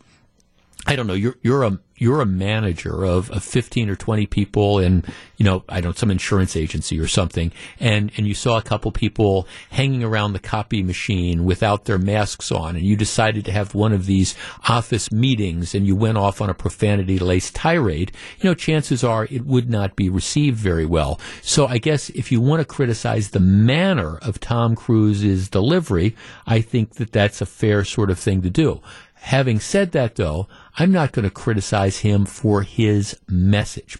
I 0.88 0.96
don't 0.96 1.06
know, 1.06 1.12
you're 1.12 1.36
you're 1.42 1.64
a 1.64 1.78
you're 1.98 2.20
a 2.20 2.26
manager 2.26 3.04
of, 3.04 3.30
of 3.30 3.42
15 3.42 3.90
or 3.90 3.96
20 3.96 4.26
people 4.26 4.78
in, 4.78 5.04
you 5.36 5.44
know, 5.44 5.64
I 5.68 5.80
don't 5.80 5.98
some 5.98 6.10
insurance 6.10 6.56
agency 6.56 6.98
or 6.98 7.08
something, 7.08 7.52
and, 7.80 8.12
and 8.16 8.26
you 8.26 8.34
saw 8.34 8.56
a 8.56 8.62
couple 8.62 8.90
people 8.92 9.46
hanging 9.70 10.04
around 10.04 10.32
the 10.32 10.38
copy 10.38 10.82
machine 10.82 11.44
without 11.44 11.84
their 11.84 11.98
masks 11.98 12.52
on, 12.52 12.76
and 12.76 12.84
you 12.84 12.96
decided 12.96 13.44
to 13.46 13.52
have 13.52 13.74
one 13.74 13.92
of 13.92 14.06
these 14.06 14.34
office 14.68 15.10
meetings 15.12 15.74
and 15.74 15.86
you 15.86 15.96
went 15.96 16.16
off 16.16 16.40
on 16.40 16.48
a 16.48 16.54
profanity 16.54 17.18
laced 17.18 17.54
tirade, 17.54 18.12
you 18.38 18.48
know, 18.48 18.54
chances 18.54 19.02
are 19.04 19.26
it 19.30 19.44
would 19.44 19.68
not 19.68 19.96
be 19.96 20.08
received 20.08 20.56
very 20.56 20.86
well. 20.86 21.20
So 21.42 21.66
I 21.66 21.78
guess 21.78 22.10
if 22.10 22.32
you 22.32 22.40
want 22.40 22.60
to 22.60 22.64
criticize 22.64 23.30
the 23.30 23.40
manner 23.40 24.18
of 24.18 24.40
Tom 24.40 24.74
Cruise's 24.74 25.48
delivery, 25.48 26.16
I 26.46 26.60
think 26.60 26.94
that 26.94 27.12
that's 27.12 27.40
a 27.40 27.46
fair 27.46 27.84
sort 27.84 28.10
of 28.10 28.18
thing 28.18 28.40
to 28.42 28.50
do. 28.50 28.80
Having 29.20 29.60
said 29.60 29.92
that, 29.92 30.16
though, 30.16 30.48
I'm 30.78 30.92
not 30.92 31.12
going 31.12 31.24
to 31.24 31.30
criticize 31.30 31.98
him 31.98 32.24
for 32.24 32.62
his 32.62 33.18
message. 33.28 33.98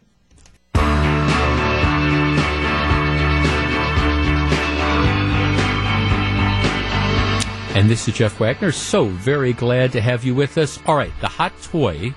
And 7.74 7.88
this 7.88 8.08
is 8.08 8.14
Jeff 8.14 8.40
Wagner. 8.40 8.72
So 8.72 9.04
very 9.04 9.52
glad 9.52 9.92
to 9.92 10.00
have 10.00 10.24
you 10.24 10.34
with 10.34 10.58
us. 10.58 10.80
All 10.86 10.96
right, 10.96 11.12
the 11.20 11.28
hot 11.28 11.52
toy, 11.62 12.12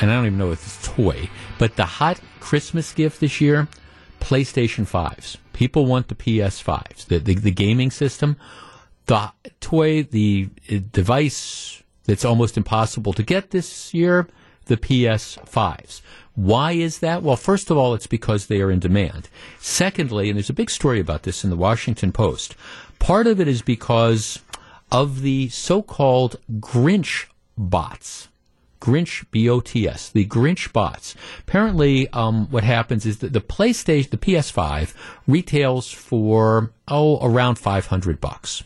and 0.00 0.10
I 0.10 0.14
don't 0.14 0.26
even 0.26 0.38
know 0.38 0.50
if 0.50 0.64
it's 0.64 0.88
a 0.88 0.90
toy, 0.90 1.30
but 1.58 1.76
the 1.76 1.84
hot 1.84 2.20
Christmas 2.40 2.92
gift 2.92 3.20
this 3.20 3.40
year, 3.40 3.68
PlayStation 4.20 4.84
5s. 4.84 5.36
People 5.52 5.86
want 5.86 6.08
the 6.08 6.14
PS5s, 6.14 7.06
the, 7.06 7.18
the, 7.18 7.34
the 7.34 7.50
gaming 7.50 7.90
system. 7.90 8.36
The 9.06 9.32
toy, 9.60 10.04
the 10.04 10.48
uh, 10.70 10.78
device, 10.90 11.81
that's 12.04 12.24
almost 12.24 12.56
impossible 12.56 13.12
to 13.12 13.22
get 13.22 13.50
this 13.50 13.92
year, 13.94 14.28
the 14.66 14.76
PS5s. 14.76 16.00
Why 16.34 16.72
is 16.72 17.00
that? 17.00 17.22
Well, 17.22 17.36
first 17.36 17.70
of 17.70 17.76
all, 17.76 17.94
it's 17.94 18.06
because 18.06 18.46
they 18.46 18.60
are 18.60 18.70
in 18.70 18.78
demand. 18.78 19.28
Secondly, 19.58 20.28
and 20.30 20.36
there's 20.36 20.50
a 20.50 20.54
big 20.54 20.70
story 20.70 21.00
about 21.00 21.24
this 21.24 21.44
in 21.44 21.50
the 21.50 21.56
Washington 21.56 22.12
Post, 22.12 22.56
part 22.98 23.26
of 23.26 23.40
it 23.40 23.48
is 23.48 23.62
because 23.62 24.40
of 24.90 25.22
the 25.22 25.48
so-called 25.48 26.36
Grinch 26.60 27.26
bots. 27.56 28.28
Grinch 28.80 29.24
B-O-T-S, 29.30 30.08
the 30.08 30.26
Grinch 30.26 30.72
bots. 30.72 31.14
Apparently, 31.40 32.08
um, 32.08 32.48
what 32.50 32.64
happens 32.64 33.06
is 33.06 33.18
that 33.18 33.32
the 33.32 33.40
PlayStation, 33.40 34.10
the 34.10 34.16
PS5, 34.16 34.92
retails 35.28 35.90
for 35.92 36.72
oh 36.88 37.24
around 37.24 37.60
500 37.60 38.20
bucks. 38.20 38.64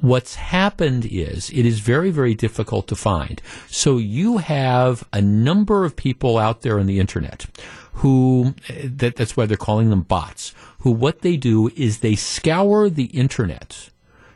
What's 0.00 0.34
happened 0.34 1.06
is 1.06 1.50
it 1.50 1.64
is 1.64 1.80
very, 1.80 2.10
very 2.10 2.34
difficult 2.34 2.88
to 2.88 2.96
find. 2.96 3.40
So 3.68 3.96
you 3.98 4.38
have 4.38 5.06
a 5.12 5.20
number 5.20 5.84
of 5.84 5.96
people 5.96 6.36
out 6.36 6.62
there 6.62 6.78
on 6.78 6.86
the 6.86 7.00
internet 7.00 7.46
who, 7.94 8.54
eh, 8.68 8.88
that, 8.96 9.16
that's 9.16 9.36
why 9.36 9.46
they're 9.46 9.56
calling 9.56 9.90
them 9.90 10.02
bots, 10.02 10.54
who 10.80 10.90
what 10.90 11.20
they 11.20 11.36
do 11.36 11.70
is 11.76 11.98
they 11.98 12.16
scour 12.16 12.90
the 12.90 13.06
internet. 13.06 13.90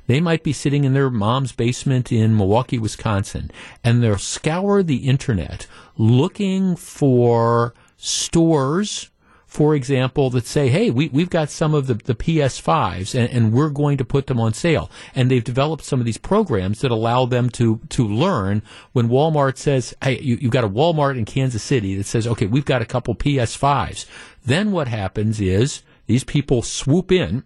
They 0.07 0.21
might 0.21 0.43
be 0.43 0.55
sitting 0.55 0.85
in 0.85 0.95
their 0.95 1.11
mom's 1.11 1.53
basement 1.53 2.11
in 2.11 2.37
Milwaukee, 2.37 2.79
Wisconsin, 2.79 3.51
and 3.85 4.03
they'll 4.03 4.17
scour 4.17 4.83
the 4.83 5.07
internet 5.09 5.67
looking 5.99 6.77
for 6.77 7.75
stores 7.99 9.11
for 9.59 9.75
example, 9.75 10.31
that 10.31 10.47
say, 10.47 10.69
hey, 10.69 10.89
we, 10.89 11.09
we've 11.09 11.31
got 11.31 11.51
some 11.51 11.75
of 11.75 11.89
the, 11.89 11.95
the 11.95 12.15
PS5s 12.15 13.13
and, 13.13 13.29
and 13.29 13.53
we're 13.53 13.71
going 13.71 13.99
to 13.99 14.05
put 14.05 14.29
them 14.29 14.39
on 14.39 14.55
sale. 14.55 14.89
And 15.17 15.29
they've 15.29 15.43
developed 15.43 15.85
some 15.85 15.99
of 15.99 16.07
these 16.07 16.17
programs 16.17 16.81
that 16.83 16.93
allow 16.93 17.27
them 17.27 17.51
to, 17.51 17.81
to 17.89 18.07
learn 18.07 18.63
when 18.93 19.09
Walmart 19.09 19.57
says, 19.57 19.97
hey, 20.01 20.21
you, 20.21 20.39
you've 20.41 20.53
got 20.53 20.63
a 20.63 20.69
Walmart 20.69 21.19
in 21.19 21.25
Kansas 21.25 21.61
City 21.61 21.97
that 21.97 22.07
says, 22.07 22.25
okay, 22.25 22.47
we've 22.47 22.65
got 22.65 22.83
a 22.83 22.87
couple 22.87 23.17
PS5s. 23.17 24.07
Then 24.45 24.71
what 24.71 24.87
happens 24.87 25.41
is 25.41 25.83
these 26.07 26.23
people 26.23 26.63
swoop 26.63 27.11
in, 27.11 27.43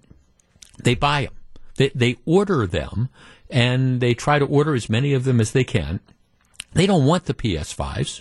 they 0.84 0.94
buy 0.94 1.22
them, 1.22 1.34
they, 1.76 1.92
they 1.94 2.18
order 2.26 2.66
them, 2.66 3.08
and 3.48 4.02
they 4.02 4.12
try 4.12 4.38
to 4.38 4.44
order 4.44 4.74
as 4.74 4.90
many 4.90 5.14
of 5.14 5.24
them 5.24 5.40
as 5.40 5.52
they 5.52 5.64
can. 5.64 6.00
They 6.74 6.84
don't 6.84 7.06
want 7.06 7.24
the 7.24 7.32
PS5s. 7.32 8.20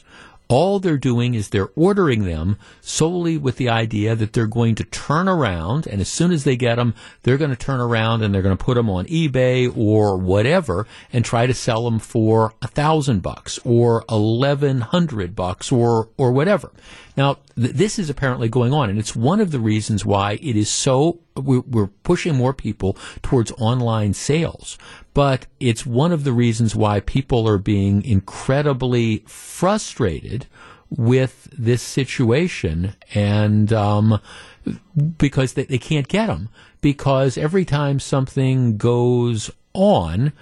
All 0.51 0.79
they're 0.79 0.97
doing 0.97 1.33
is 1.33 1.47
they're 1.47 1.71
ordering 1.77 2.25
them 2.25 2.57
solely 2.81 3.37
with 3.37 3.55
the 3.55 3.69
idea 3.69 4.17
that 4.17 4.33
they're 4.33 4.47
going 4.47 4.75
to 4.75 4.83
turn 4.83 5.29
around, 5.29 5.87
and 5.87 6.01
as 6.01 6.09
soon 6.09 6.33
as 6.33 6.43
they 6.43 6.57
get 6.57 6.75
them, 6.75 6.93
they're 7.23 7.37
going 7.37 7.51
to 7.51 7.55
turn 7.55 7.79
around 7.79 8.21
and 8.21 8.35
they're 8.35 8.41
going 8.41 8.57
to 8.57 8.63
put 8.63 8.75
them 8.75 8.89
on 8.89 9.05
eBay 9.05 9.71
or 9.77 10.17
whatever 10.17 10.85
and 11.13 11.23
try 11.23 11.45
to 11.45 11.53
sell 11.53 11.85
them 11.85 11.99
for 11.99 12.53
a 12.61 12.67
thousand 12.67 13.21
bucks 13.21 13.59
or 13.63 14.03
eleven 14.09 14.81
hundred 14.81 15.37
bucks 15.37 15.71
or 15.71 16.09
or 16.17 16.33
whatever. 16.33 16.71
Now, 17.21 17.37
th- 17.55 17.75
this 17.75 17.99
is 17.99 18.09
apparently 18.09 18.49
going 18.49 18.73
on, 18.73 18.89
and 18.89 18.97
it's 18.97 19.15
one 19.15 19.39
of 19.39 19.51
the 19.51 19.59
reasons 19.59 20.03
why 20.03 20.39
it 20.41 20.55
is 20.55 20.71
so 20.71 21.19
we're, 21.35 21.59
we're 21.59 21.91
pushing 22.01 22.33
more 22.33 22.51
people 22.51 22.97
towards 23.21 23.51
online 23.59 24.15
sales. 24.15 24.75
But 25.13 25.45
it's 25.59 25.85
one 25.85 26.11
of 26.11 26.23
the 26.23 26.33
reasons 26.33 26.75
why 26.75 26.99
people 26.99 27.47
are 27.47 27.59
being 27.59 28.03
incredibly 28.03 29.19
frustrated 29.27 30.47
with 30.89 31.47
this 31.55 31.83
situation 31.83 32.95
and 33.13 33.71
um, 33.71 34.19
because 35.19 35.53
they, 35.53 35.65
they 35.65 35.77
can't 35.77 36.07
get 36.07 36.25
them 36.25 36.49
because 36.81 37.37
every 37.37 37.65
time 37.65 37.99
something 37.99 38.77
goes 38.77 39.51
on 39.73 40.33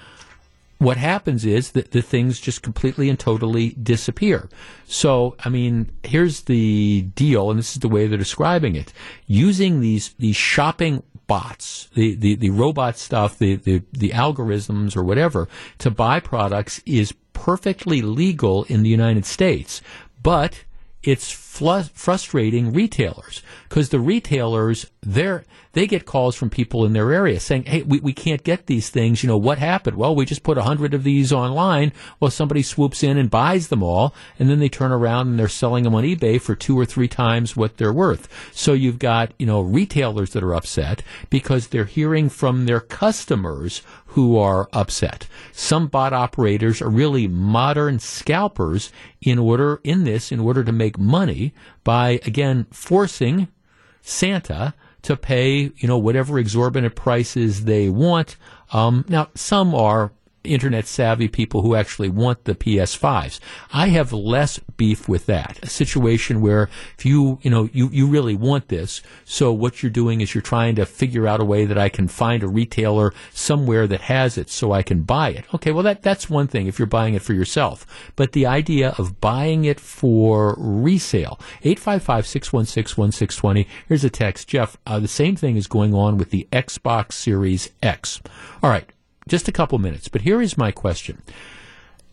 what 0.79 0.97
happens 0.97 1.45
is 1.45 1.71
that 1.71 1.91
the 1.91 2.01
things 2.01 2.39
just 2.39 2.61
completely 2.61 3.09
and 3.09 3.19
totally 3.19 3.71
disappear. 3.71 4.49
So, 4.85 5.35
I 5.43 5.49
mean, 5.49 5.91
here's 6.03 6.41
the 6.41 7.03
deal, 7.15 7.49
and 7.49 7.59
this 7.59 7.73
is 7.73 7.79
the 7.79 7.89
way 7.89 8.07
they're 8.07 8.17
describing 8.17 8.75
it. 8.75 8.93
Using 9.27 9.81
these, 9.81 10.15
these 10.17 10.37
shopping 10.37 11.03
bots, 11.27 11.89
the, 11.93 12.15
the, 12.15 12.35
the 12.35 12.49
robot 12.49 12.97
stuff, 12.97 13.37
the, 13.37 13.55
the, 13.55 13.83
the 13.91 14.09
algorithms 14.09 14.95
or 14.95 15.03
whatever, 15.03 15.49
to 15.79 15.91
buy 15.91 16.21
products 16.21 16.81
is 16.85 17.13
perfectly 17.33 18.01
legal 18.01 18.63
in 18.63 18.81
the 18.81 18.89
United 18.89 19.25
States. 19.25 19.81
But 20.23 20.63
it's 21.03 21.31
frustrating 21.31 22.73
retailers 22.73 23.41
because 23.69 23.89
the 23.89 23.99
retailers, 23.99 24.87
they're, 25.01 25.45
they 25.73 25.87
get 25.87 26.05
calls 26.05 26.35
from 26.35 26.49
people 26.49 26.83
in 26.83 26.93
their 26.93 27.13
area 27.13 27.39
saying, 27.39 27.63
"Hey, 27.63 27.83
we, 27.83 27.99
we 27.99 28.11
can't 28.11 28.43
get 28.43 28.65
these 28.65 28.89
things. 28.89 29.23
You 29.23 29.27
know 29.27 29.37
what 29.37 29.59
happened? 29.59 29.97
Well, 29.97 30.15
we 30.15 30.25
just 30.25 30.43
put 30.43 30.57
a 30.57 30.63
hundred 30.63 30.93
of 30.93 31.03
these 31.03 31.31
online. 31.31 31.93
Well, 32.19 32.31
somebody 32.31 32.63
swoops 32.63 33.03
in 33.03 33.17
and 33.17 33.29
buys 33.29 33.67
them 33.67 33.83
all, 33.83 34.13
and 34.37 34.49
then 34.49 34.59
they 34.59 34.67
turn 34.67 34.91
around 34.91 35.27
and 35.27 35.39
they're 35.39 35.47
selling 35.47 35.83
them 35.83 35.95
on 35.95 36.03
eBay 36.03 36.41
for 36.41 36.55
two 36.55 36.77
or 36.77 36.85
three 36.85 37.07
times 37.07 37.55
what 37.55 37.77
they're 37.77 37.93
worth. 37.93 38.27
So 38.53 38.73
you've 38.73 38.99
got 38.99 39.31
you 39.37 39.45
know 39.45 39.61
retailers 39.61 40.31
that 40.31 40.43
are 40.43 40.55
upset 40.55 41.03
because 41.29 41.67
they're 41.67 41.85
hearing 41.85 42.29
from 42.29 42.65
their 42.65 42.81
customers 42.81 43.81
who 44.09 44.37
are 44.37 44.67
upset. 44.73 45.27
Some 45.51 45.87
bot 45.87 46.13
operators 46.13 46.81
are 46.81 46.89
really 46.89 47.27
modern 47.27 47.99
scalpers 47.99 48.91
in 49.21 49.37
order 49.37 49.79
in 49.83 50.03
this 50.03 50.31
in 50.31 50.39
order 50.39 50.63
to 50.63 50.71
make 50.71 50.97
money 50.97 51.53
by 51.83 52.19
again 52.25 52.65
forcing 52.71 53.47
Santa 54.01 54.73
to 55.03 55.15
pay, 55.15 55.71
you 55.77 55.87
know, 55.87 55.97
whatever 55.97 56.39
exorbitant 56.39 56.95
prices 56.95 57.65
they 57.65 57.87
want. 57.87 58.35
Um, 58.73 59.05
now, 59.07 59.29
some 59.35 59.73
are 59.73 60.11
internet 60.43 60.87
savvy 60.87 61.27
people 61.27 61.61
who 61.61 61.75
actually 61.75 62.09
want 62.09 62.45
the 62.45 62.55
PS5s. 62.55 63.39
I 63.73 63.89
have 63.89 64.13
less 64.13 64.59
beef 64.77 65.09
with 65.09 65.25
that. 65.27 65.59
A 65.61 65.69
situation 65.69 66.41
where 66.41 66.69
if 66.97 67.05
you, 67.05 67.39
you 67.41 67.49
know, 67.49 67.69
you, 67.73 67.89
you 67.89 68.07
really 68.07 68.35
want 68.35 68.69
this, 68.69 69.01
so 69.25 69.51
what 69.51 69.83
you're 69.83 69.89
doing 69.89 70.21
is 70.21 70.33
you're 70.33 70.41
trying 70.41 70.75
to 70.75 70.85
figure 70.85 71.27
out 71.27 71.41
a 71.41 71.45
way 71.45 71.65
that 71.65 71.77
I 71.77 71.89
can 71.89 72.07
find 72.07 72.43
a 72.43 72.47
retailer 72.47 73.13
somewhere 73.33 73.87
that 73.87 74.01
has 74.01 74.37
it 74.37 74.49
so 74.49 74.71
I 74.71 74.83
can 74.83 75.01
buy 75.03 75.29
it. 75.29 75.45
Okay, 75.53 75.71
well 75.71 75.83
that 75.83 76.01
that's 76.01 76.29
one 76.29 76.47
thing 76.47 76.67
if 76.67 76.79
you're 76.79 76.85
buying 76.85 77.13
it 77.13 77.21
for 77.21 77.33
yourself. 77.33 77.85
But 78.15 78.31
the 78.31 78.45
idea 78.45 78.95
of 78.97 79.19
buying 79.19 79.65
it 79.65 79.79
for 79.79 80.55
resale. 80.57 81.39
855-616-1620. 81.63 83.67
Here's 83.87 84.03
a 84.03 84.09
text. 84.09 84.47
Jeff, 84.47 84.77
uh, 84.85 84.99
the 84.99 85.07
same 85.07 85.35
thing 85.35 85.57
is 85.57 85.67
going 85.67 85.93
on 85.93 86.17
with 86.17 86.31
the 86.31 86.47
Xbox 86.51 87.13
Series 87.13 87.69
X. 87.81 88.21
All 88.63 88.69
right 88.69 88.89
just 89.29 89.47
a 89.47 89.51
couple 89.53 89.77
minutes. 89.79 90.07
But 90.07 90.21
here 90.21 90.41
is 90.41 90.57
my 90.57 90.71
question: 90.71 91.21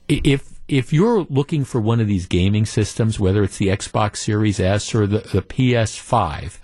If 0.09 0.61
if 0.69 0.93
you're 0.93 1.27
looking 1.31 1.65
for 1.65 1.81
one 1.81 2.01
of 2.01 2.09
these 2.09 2.27
gaming 2.27 2.67
systems, 2.67 3.21
whether 3.21 3.43
it's 3.43 3.59
the 3.59 3.69
Xbox 3.69 4.17
Series 4.17 4.59
S 4.61 4.95
or 4.95 5.07
the, 5.07 5.19
the 5.19 5.43
PS5, 5.43 6.59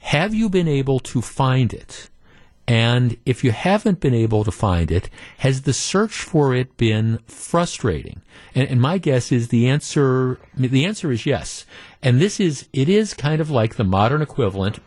have 0.00 0.34
you 0.34 0.48
been 0.48 0.68
able 0.68 1.00
to 1.00 1.22
find 1.22 1.72
it 1.72 2.10
And 2.68 3.16
if 3.24 3.42
you 3.42 3.50
haven't 3.50 3.98
been 3.98 4.12
able 4.12 4.44
to 4.44 4.50
find 4.52 4.90
it, 4.90 5.08
has 5.38 5.62
the 5.62 5.72
search 5.72 6.12
for 6.12 6.54
it 6.54 6.76
been 6.76 7.18
frustrating? 7.26 8.20
And, 8.54 8.68
and, 8.68 8.78
my 8.78 8.98
guess 8.98 9.32
is 9.32 9.48
the 9.48 9.66
answer, 9.66 10.38
the 10.54 10.84
answer 10.84 11.10
is 11.10 11.24
yes. 11.24 11.64
And 12.02 12.20
this 12.20 12.38
is, 12.38 12.68
it 12.74 12.90
is 12.90 13.14
kind 13.14 13.40
of 13.40 13.50
like 13.50 13.76
the 13.76 13.84
modern 13.84 14.20
equivalent 14.20 14.80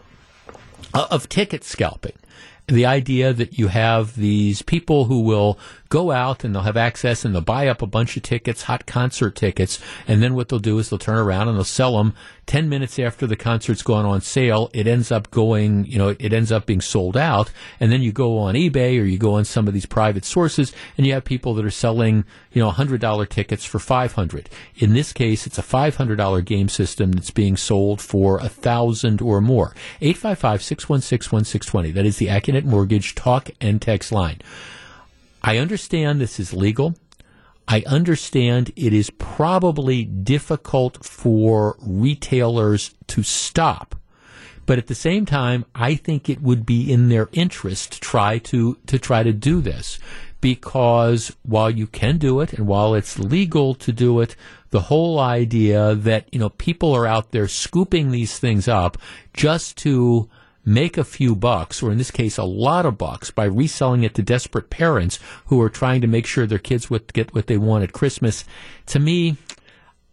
of, 0.94 1.08
of 1.10 1.28
ticket 1.28 1.64
scalping 1.64 2.14
the 2.68 2.86
idea 2.86 3.34
that 3.34 3.58
you 3.58 3.68
have 3.68 4.16
these 4.16 4.62
people 4.62 5.06
who 5.06 5.22
will 5.22 5.58
go 5.92 6.10
out 6.10 6.44
and 6.44 6.56
they'll 6.56 6.64
have 6.64 6.78
access 6.78 7.24
and 7.24 7.36
they'll 7.36 7.42
buy 7.42 7.68
up 7.68 7.82
a 7.82 7.86
bunch 7.86 8.16
of 8.18 8.24
tickets, 8.24 8.64
hot 8.64 8.88
concert 8.88 9.36
tickets, 9.36 9.78
and 10.08 10.24
then 10.24 10.34
what 10.34 10.48
they'll 10.50 10.58
do 10.58 10.80
is 10.80 10.90
they'll 10.90 10.98
turn 10.98 11.18
around 11.18 11.50
and 11.50 11.58
they'll 11.58 11.64
sell 11.66 11.98
them 11.98 12.16
10 12.48 12.70
minutes 12.70 12.98
after 12.98 13.28
the 13.28 13.36
concert's 13.36 13.84
gone 13.84 14.06
on 14.06 14.22
sale. 14.22 14.70
It 14.74 14.88
ends 14.88 15.12
up 15.12 15.30
going, 15.32 15.86
you 15.86 15.98
know, 15.98 16.16
it 16.18 16.34
ends 16.34 16.52
up 16.52 16.66
being 16.66 16.82
sold 16.82 17.16
out. 17.16 17.52
And 17.80 17.92
then 17.92 18.02
you 18.02 18.12
go 18.12 18.38
on 18.40 18.56
eBay 18.56 19.00
or 19.00 19.04
you 19.04 19.18
go 19.18 19.36
on 19.36 19.46
some 19.46 19.68
of 19.68 19.74
these 19.74 19.86
private 19.86 20.26
sources 20.26 20.74
and 20.98 21.06
you 21.06 21.14
have 21.14 21.26
people 21.26 21.54
that 21.56 21.66
are 21.66 21.70
selling, 21.70 22.26
you 22.52 22.62
know, 22.64 22.72
$100 22.72 23.30
tickets 23.30 23.66
for 23.66 23.80
500. 23.80 24.50
In 24.78 24.94
this 24.94 25.14
case, 25.14 25.46
it's 25.46 25.60
a 25.60 25.64
$500 25.64 26.46
game 26.46 26.70
system 26.70 27.12
that's 27.12 27.32
being 27.32 27.58
sold 27.58 28.02
for 28.02 28.40
a 28.40 28.50
thousand 28.50 29.22
or 29.22 29.42
more. 29.42 29.76
855-616-1620. 30.02 31.94
That 31.94 32.06
is 32.06 32.18
the 32.18 32.28
Accunet 32.28 32.64
Mortgage 32.64 33.14
talk 33.14 33.50
and 33.60 33.82
text 33.82 34.12
line. 34.12 34.40
I 35.42 35.58
understand 35.58 36.20
this 36.20 36.40
is 36.40 36.54
legal. 36.54 36.96
I 37.68 37.84
understand 37.88 38.72
it 38.76 38.94
is 38.94 39.10
probably 39.12 40.04
difficult 40.04 41.04
for 41.06 41.78
retailers 41.80 42.94
to 43.08 43.24
stop. 43.24 43.96
But 44.66 44.78
at 44.78 44.88
the 44.88 44.96
same 44.96 45.26
time, 45.26 45.66
I 45.74 45.96
think 45.96 46.30
it 46.30 46.42
would 46.42 46.66
be 46.66 46.92
in 46.92 47.10
their 47.10 47.30
interest 47.32 47.94
to 47.94 48.00
try 48.00 48.38
to, 48.40 48.78
to 48.88 49.00
try 49.00 49.24
to 49.24 49.34
do 49.34 49.62
this 49.62 50.00
because 50.42 51.36
while 51.44 51.70
you 51.70 51.88
can 51.88 52.18
do 52.18 52.40
it 52.40 52.54
and 52.54 52.68
while 52.68 52.96
it's 52.96 53.20
legal 53.20 53.76
to 53.76 53.92
do 53.92 54.20
it, 54.20 54.36
the 54.72 54.82
whole 54.82 55.20
idea 55.20 55.96
that, 55.96 56.28
you 56.32 56.40
know, 56.40 56.50
people 56.50 56.94
are 56.94 57.08
out 57.08 57.32
there 57.32 57.48
scooping 57.48 58.12
these 58.12 58.40
things 58.40 58.68
up 58.68 58.98
just 59.34 59.78
to 59.78 60.30
make 60.64 60.98
a 60.98 61.04
few 61.04 61.36
bucks, 61.36 61.82
or 61.82 61.92
in 61.92 61.98
this 61.98 62.12
case, 62.12 62.38
a 62.38 62.44
lot 62.44 62.86
of 62.86 62.98
bucks, 62.98 63.32
by 63.32 63.46
reselling 63.46 64.04
it 64.04 64.14
to 64.16 64.22
desperate 64.22 64.70
parents 64.70 65.20
who 65.46 65.62
are 65.62 65.70
trying 65.70 66.02
to 66.02 66.08
make 66.08 66.26
sure 66.26 66.46
their 66.46 66.60
kids 66.60 66.90
would 66.90 67.12
get 67.14 67.34
what 67.34 67.48
they 67.48 67.58
want 67.58 67.84
at 67.84 67.94
Christmas. 67.94 68.46
To 68.88 69.00
me, 69.00 69.38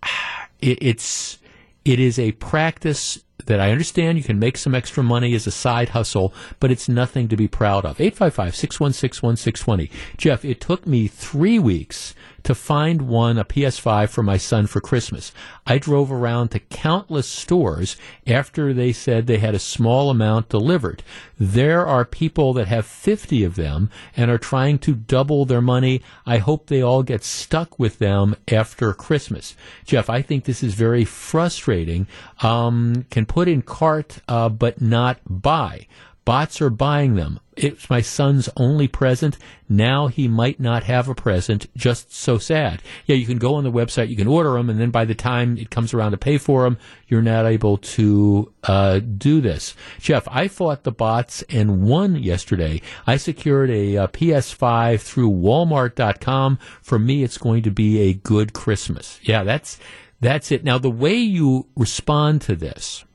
it, 0.60 0.78
it's 0.80 1.38
it 1.84 2.00
is 2.00 2.18
a 2.18 2.32
practice 2.32 3.22
that 3.46 3.60
I 3.60 3.70
understand 3.70 4.18
you 4.18 4.24
can 4.24 4.38
make 4.38 4.56
some 4.56 4.74
extra 4.74 5.02
money 5.02 5.34
as 5.34 5.46
a 5.46 5.50
side 5.50 5.90
hustle, 5.90 6.34
but 6.60 6.70
it's 6.70 6.88
nothing 6.88 7.28
to 7.28 7.36
be 7.36 7.48
proud 7.48 7.84
of. 7.84 8.00
855 8.00 8.54
616 8.54 9.26
1620. 9.26 9.90
Jeff, 10.16 10.44
it 10.44 10.60
took 10.60 10.86
me 10.86 11.06
three 11.06 11.58
weeks 11.58 12.14
to 12.48 12.54
find 12.54 13.02
one, 13.02 13.36
a 13.36 13.44
PS5 13.44 14.08
for 14.08 14.22
my 14.22 14.36
son 14.36 14.66
for 14.66 14.80
Christmas. 14.80 15.32
I 15.66 15.76
drove 15.78 16.10
around 16.10 16.48
to 16.48 16.60
countless 16.60 17.28
stores 17.28 17.96
after 18.26 18.72
they 18.72 18.92
said 18.92 19.26
they 19.26 19.38
had 19.38 19.54
a 19.54 19.58
small 19.58 20.08
amount 20.08 20.48
delivered. 20.48 21.02
There 21.38 21.86
are 21.86 22.04
people 22.04 22.52
that 22.54 22.68
have 22.68 22.86
50 22.86 23.44
of 23.44 23.56
them 23.56 23.90
and 24.16 24.30
are 24.30 24.38
trying 24.38 24.78
to 24.80 24.94
double 24.94 25.44
their 25.44 25.60
money. 25.60 26.00
I 26.24 26.38
hope 26.38 26.66
they 26.66 26.80
all 26.80 27.02
get 27.02 27.22
stuck 27.22 27.78
with 27.78 27.98
them 27.98 28.34
after 28.50 28.94
Christmas. 28.94 29.54
Jeff, 29.84 30.08
I 30.08 30.22
think 30.22 30.44
this 30.44 30.62
is 30.62 30.74
very 30.74 31.04
frustrating. 31.04 32.06
Um, 32.40 33.04
can 33.10 33.26
put 33.28 33.46
in 33.48 33.62
cart, 33.62 34.20
uh, 34.26 34.48
but 34.48 34.80
not 34.80 35.20
buy. 35.28 35.86
Bots 36.28 36.60
are 36.60 36.68
buying 36.68 37.14
them. 37.14 37.40
It's 37.56 37.88
my 37.88 38.02
son's 38.02 38.50
only 38.54 38.86
present. 38.86 39.38
Now 39.66 40.08
he 40.08 40.28
might 40.28 40.60
not 40.60 40.82
have 40.82 41.08
a 41.08 41.14
present. 41.14 41.74
Just 41.74 42.12
so 42.12 42.36
sad. 42.36 42.82
Yeah, 43.06 43.16
you 43.16 43.24
can 43.24 43.38
go 43.38 43.54
on 43.54 43.64
the 43.64 43.72
website, 43.72 44.10
you 44.10 44.16
can 44.16 44.26
order 44.26 44.52
them, 44.52 44.68
and 44.68 44.78
then 44.78 44.90
by 44.90 45.06
the 45.06 45.14
time 45.14 45.56
it 45.56 45.70
comes 45.70 45.94
around 45.94 46.10
to 46.10 46.18
pay 46.18 46.36
for 46.36 46.64
them, 46.64 46.76
you're 47.06 47.22
not 47.22 47.46
able 47.46 47.78
to 47.78 48.52
uh, 48.64 48.98
do 48.98 49.40
this. 49.40 49.74
Jeff, 50.00 50.28
I 50.30 50.48
fought 50.48 50.84
the 50.84 50.92
bots 50.92 51.42
and 51.48 51.82
won 51.82 52.16
yesterday. 52.16 52.82
I 53.06 53.16
secured 53.16 53.70
a, 53.70 53.96
a 53.96 54.08
PS5 54.08 55.00
through 55.00 55.30
Walmart.com. 55.30 56.58
For 56.82 56.98
me, 56.98 57.22
it's 57.22 57.38
going 57.38 57.62
to 57.62 57.70
be 57.70 58.00
a 58.00 58.12
good 58.12 58.52
Christmas. 58.52 59.18
Yeah, 59.22 59.44
that's 59.44 59.78
that's 60.20 60.52
it. 60.52 60.62
Now, 60.62 60.76
the 60.76 60.90
way 60.90 61.14
you 61.14 61.68
respond 61.74 62.42
to 62.42 62.54
this 62.54 63.06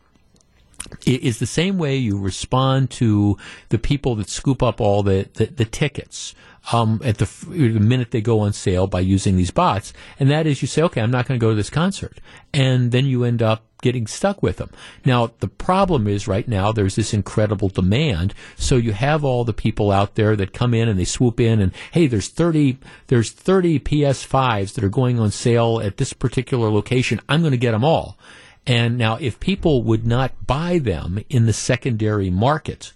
is 1.05 1.39
the 1.39 1.45
same 1.45 1.77
way 1.77 1.97
you 1.97 2.17
respond 2.17 2.89
to 2.91 3.37
the 3.69 3.79
people 3.79 4.15
that 4.15 4.29
scoop 4.29 4.61
up 4.61 4.79
all 4.79 5.03
the, 5.03 5.27
the, 5.33 5.45
the 5.47 5.65
tickets 5.65 6.35
um, 6.71 7.01
at 7.03 7.17
the, 7.17 7.25
the, 7.49 7.79
minute 7.79 8.11
they 8.11 8.21
go 8.21 8.39
on 8.39 8.53
sale 8.53 8.87
by 8.87 9.01
using 9.01 9.35
these 9.35 9.51
bots. 9.51 9.91
And 10.19 10.29
that 10.29 10.47
is 10.47 10.61
you 10.61 10.67
say, 10.67 10.81
okay, 10.83 11.01
I'm 11.01 11.11
not 11.11 11.27
going 11.27 11.39
to 11.39 11.43
go 11.43 11.49
to 11.49 11.55
this 11.55 11.69
concert. 11.69 12.19
And 12.53 12.91
then 12.91 13.05
you 13.05 13.23
end 13.25 13.41
up 13.41 13.65
getting 13.81 14.07
stuck 14.07 14.41
with 14.41 14.57
them. 14.57 14.69
Now, 15.03 15.31
the 15.39 15.49
problem 15.49 16.07
is 16.07 16.25
right 16.25 16.47
now 16.47 16.71
there's 16.71 16.95
this 16.95 17.13
incredible 17.13 17.67
demand. 17.67 18.33
So 18.55 18.77
you 18.77 18.93
have 18.93 19.25
all 19.25 19.43
the 19.43 19.51
people 19.51 19.91
out 19.91 20.15
there 20.15 20.37
that 20.37 20.53
come 20.53 20.73
in 20.73 20.87
and 20.87 20.97
they 20.97 21.03
swoop 21.03 21.39
in 21.39 21.59
and, 21.59 21.73
hey, 21.91 22.07
there's 22.07 22.29
30, 22.29 22.77
there's 23.07 23.31
30 23.31 23.81
PS5s 23.81 24.73
that 24.75 24.85
are 24.85 24.89
going 24.89 25.19
on 25.19 25.31
sale 25.31 25.81
at 25.83 25.97
this 25.97 26.13
particular 26.13 26.69
location. 26.69 27.19
I'm 27.27 27.41
going 27.41 27.51
to 27.51 27.57
get 27.57 27.71
them 27.71 27.83
all. 27.83 28.17
And 28.65 28.97
now, 28.97 29.17
if 29.19 29.39
people 29.39 29.83
would 29.83 30.07
not 30.07 30.47
buy 30.47 30.79
them 30.79 31.19
in 31.29 31.45
the 31.45 31.53
secondary 31.53 32.29
market, 32.29 32.93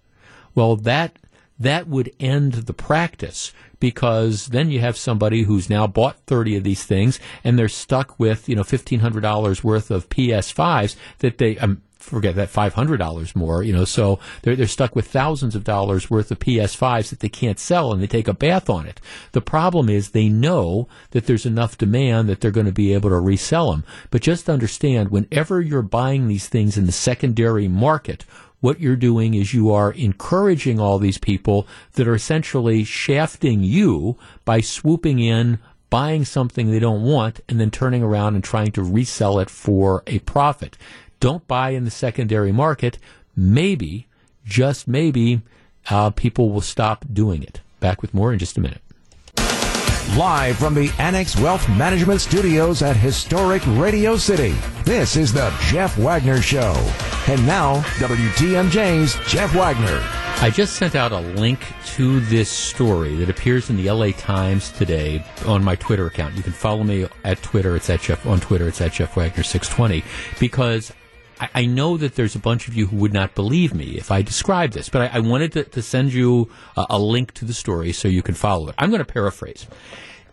well, 0.55 0.75
that 0.77 1.19
that 1.59 1.87
would 1.87 2.13
end 2.19 2.53
the 2.53 2.73
practice 2.73 3.51
because 3.79 4.47
then 4.47 4.69
you 4.69 4.79
have 4.79 4.97
somebody 4.97 5.43
who's 5.43 5.69
now 5.69 5.87
bought 5.87 6.19
30 6.27 6.57
of 6.57 6.63
these 6.63 6.83
things 6.83 7.19
and 7.43 7.57
they're 7.57 7.67
stuck 7.67 8.19
with, 8.19 8.47
you 8.47 8.55
know, 8.55 8.63
$1,500 8.63 9.63
worth 9.63 9.91
of 9.91 10.09
PS5s 10.09 10.95
that 11.19 11.37
they, 11.37 11.57
um, 11.57 11.81
forget 12.07 12.35
that 12.35 12.49
five 12.49 12.73
hundred 12.73 12.97
dollars 12.97 13.35
more, 13.35 13.63
you 13.63 13.73
know. 13.73 13.85
So 13.85 14.19
they're 14.41 14.55
they're 14.55 14.67
stuck 14.67 14.95
with 14.95 15.07
thousands 15.07 15.55
of 15.55 15.63
dollars 15.63 16.09
worth 16.09 16.31
of 16.31 16.39
PS5s 16.39 17.09
that 17.09 17.19
they 17.19 17.29
can't 17.29 17.59
sell, 17.59 17.91
and 17.91 18.01
they 18.01 18.07
take 18.07 18.27
a 18.27 18.33
bath 18.33 18.69
on 18.69 18.85
it. 18.85 19.01
The 19.31 19.41
problem 19.41 19.89
is 19.89 20.09
they 20.09 20.29
know 20.29 20.87
that 21.11 21.25
there's 21.25 21.45
enough 21.45 21.77
demand 21.77 22.29
that 22.29 22.41
they're 22.41 22.51
going 22.51 22.65
to 22.65 22.71
be 22.71 22.93
able 22.93 23.09
to 23.09 23.19
resell 23.19 23.71
them. 23.71 23.83
But 24.11 24.21
just 24.21 24.49
understand, 24.49 25.09
whenever 25.09 25.61
you're 25.61 25.81
buying 25.81 26.27
these 26.27 26.47
things 26.47 26.77
in 26.77 26.85
the 26.85 26.91
secondary 26.91 27.67
market. 27.67 28.25
What 28.59 28.79
you're 28.79 28.95
doing 28.95 29.35
is 29.35 29.53
you 29.53 29.71
are 29.71 29.91
encouraging 29.91 30.79
all 30.79 30.97
these 30.97 31.19
people 31.19 31.67
that 31.93 32.07
are 32.07 32.15
essentially 32.15 32.83
shafting 32.83 33.61
you 33.61 34.17
by 34.45 34.61
swooping 34.61 35.19
in, 35.19 35.59
buying 35.89 36.25
something 36.25 36.69
they 36.69 36.79
don't 36.79 37.03
want 37.03 37.39
and 37.47 37.59
then 37.59 37.71
turning 37.71 38.03
around 38.03 38.35
and 38.35 38.43
trying 38.43 38.71
to 38.71 38.83
resell 38.83 39.39
it 39.39 39.49
for 39.49 40.03
a 40.07 40.19
profit 40.19 40.77
don't 41.19 41.47
buy 41.47 41.71
in 41.71 41.85
the 41.85 41.91
secondary 41.91 42.51
market, 42.51 42.97
maybe, 43.35 44.07
just 44.45 44.87
maybe, 44.87 45.41
uh, 45.89 46.09
people 46.11 46.49
will 46.49 46.61
stop 46.61 47.05
doing 47.11 47.43
it. 47.43 47.61
Back 47.79 48.01
with 48.01 48.13
more 48.13 48.33
in 48.33 48.39
just 48.39 48.57
a 48.57 48.61
minute. 48.61 48.81
Live 50.15 50.57
from 50.57 50.73
the 50.73 50.91
Annex 50.97 51.37
Wealth 51.37 51.67
Management 51.69 52.21
Studios 52.21 52.81
at 52.81 52.95
historic 52.95 53.61
Radio 53.67 54.17
City, 54.17 54.55
this 54.83 55.15
is 55.15 55.31
the 55.31 55.53
Jeff 55.67 55.97
Wagner 55.97 56.41
Show. 56.41 56.73
And 57.27 57.45
now, 57.45 57.81
WTMJ's 57.99 59.15
Jeff 59.29 59.53
Wagner. 59.53 60.01
I 60.39 60.49
just 60.49 60.77
sent 60.77 60.95
out 60.95 61.11
a 61.11 61.19
link 61.19 61.59
to 61.95 62.19
this 62.21 62.49
story 62.49 63.15
that 63.15 63.29
appears 63.29 63.69
in 63.69 63.75
the 63.75 63.91
LA 63.91 64.11
Times 64.11 64.71
today 64.71 65.23
on 65.45 65.63
my 65.63 65.75
Twitter 65.75 66.07
account. 66.07 66.35
You 66.35 66.41
can 66.43 66.53
follow 66.53 66.83
me 66.83 67.05
at 67.23 67.41
Twitter. 67.41 67.75
It's 67.75 67.89
at 67.89 68.01
Jeff 68.01 68.25
on 68.25 68.39
Twitter. 68.39 68.67
It's 68.67 68.79
at 68.79 68.93
Jeff 68.93 69.15
Wagner 69.17 69.43
six 69.43 69.67
twenty 69.67 70.03
because 70.39 70.93
I, 71.39 71.49
I, 71.53 71.65
know 71.65 71.97
that 71.97 72.15
there's 72.15 72.35
a 72.35 72.39
bunch 72.39 72.67
of 72.67 72.73
you 72.73 72.87
who 72.87 72.97
would 72.97 73.13
not 73.13 73.35
believe 73.35 73.73
me 73.73 73.97
if 73.97 74.11
I 74.11 74.21
describe 74.21 74.71
this, 74.71 74.89
but 74.89 75.03
I, 75.03 75.17
I 75.17 75.19
wanted 75.19 75.51
to, 75.53 75.63
to, 75.63 75.81
send 75.81 76.13
you 76.13 76.49
a, 76.75 76.85
a, 76.91 76.99
link 76.99 77.33
to 77.35 77.45
the 77.45 77.53
story 77.53 77.91
so 77.91 78.07
you 78.07 78.21
can 78.21 78.35
follow 78.35 78.69
it. 78.69 78.75
I'm 78.77 78.89
going 78.89 79.03
to 79.03 79.05
paraphrase. 79.05 79.67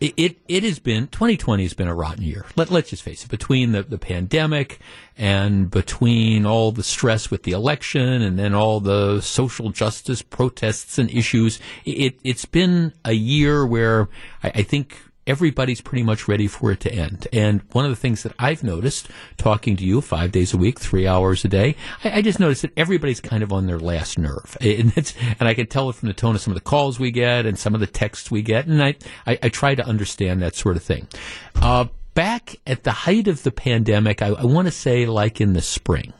It, 0.00 0.14
it, 0.16 0.36
it 0.48 0.62
has 0.64 0.78
been 0.78 1.06
2020 1.08 1.62
has 1.62 1.74
been 1.74 1.88
a 1.88 1.94
rotten 1.94 2.22
year. 2.22 2.44
Let 2.56 2.70
let's 2.70 2.90
just 2.90 3.02
face 3.02 3.24
it. 3.24 3.30
Between 3.30 3.72
the, 3.72 3.82
the 3.82 3.98
pandemic 3.98 4.80
and 5.16 5.70
between 5.70 6.44
all 6.44 6.72
the 6.72 6.82
stress 6.82 7.30
with 7.30 7.44
the 7.44 7.52
election 7.52 8.20
and 8.20 8.38
then 8.38 8.54
all 8.54 8.80
the 8.80 9.20
social 9.20 9.70
justice 9.70 10.20
protests 10.20 10.98
and 10.98 11.10
issues, 11.10 11.60
it 11.84 12.18
it's 12.24 12.44
been 12.44 12.92
a 13.04 13.12
year 13.12 13.64
where 13.64 14.08
I, 14.42 14.48
I 14.56 14.62
think 14.62 14.98
everybody's 15.26 15.80
pretty 15.80 16.02
much 16.02 16.28
ready 16.28 16.46
for 16.46 16.70
it 16.70 16.80
to 16.80 16.92
end. 16.92 17.26
And 17.32 17.62
one 17.72 17.84
of 17.84 17.90
the 17.90 17.96
things 17.96 18.22
that 18.22 18.32
I've 18.38 18.62
noticed 18.62 19.08
talking 19.36 19.76
to 19.76 19.84
you 19.84 20.00
five 20.00 20.32
days 20.32 20.52
a 20.52 20.56
week, 20.56 20.78
three 20.78 21.06
hours 21.06 21.44
a 21.44 21.48
day, 21.48 21.76
I, 22.02 22.18
I 22.18 22.22
just 22.22 22.40
noticed 22.40 22.62
that 22.62 22.72
everybody's 22.76 23.20
kind 23.20 23.42
of 23.42 23.52
on 23.52 23.66
their 23.66 23.78
last 23.78 24.18
nerve. 24.18 24.56
And, 24.74 25.14
and 25.38 25.48
I 25.48 25.54
can 25.54 25.66
tell 25.66 25.88
it 25.88 25.94
from 25.94 26.08
the 26.08 26.14
tone 26.14 26.34
of 26.34 26.40
some 26.40 26.50
of 26.50 26.56
the 26.56 26.60
calls 26.60 26.98
we 26.98 27.10
get 27.10 27.46
and 27.46 27.56
some 27.58 27.74
of 27.74 27.80
the 27.80 27.86
texts 27.86 28.30
we 28.30 28.42
get. 28.42 28.66
And 28.66 28.82
I, 28.82 28.96
I, 29.26 29.38
I 29.44 29.48
try 29.48 29.74
to 29.74 29.86
understand 29.86 30.42
that 30.42 30.56
sort 30.56 30.76
of 30.76 30.82
thing. 30.82 31.06
Uh, 31.54 31.86
back 32.14 32.56
at 32.66 32.82
the 32.82 32.90
height 32.90 33.28
of 33.28 33.42
the 33.44 33.52
pandemic, 33.52 34.20
I, 34.20 34.28
I 34.28 34.44
want 34.44 34.66
to 34.66 34.72
say 34.72 35.06
like 35.06 35.40
in 35.40 35.52
the 35.52 35.62
spring, 35.62 36.12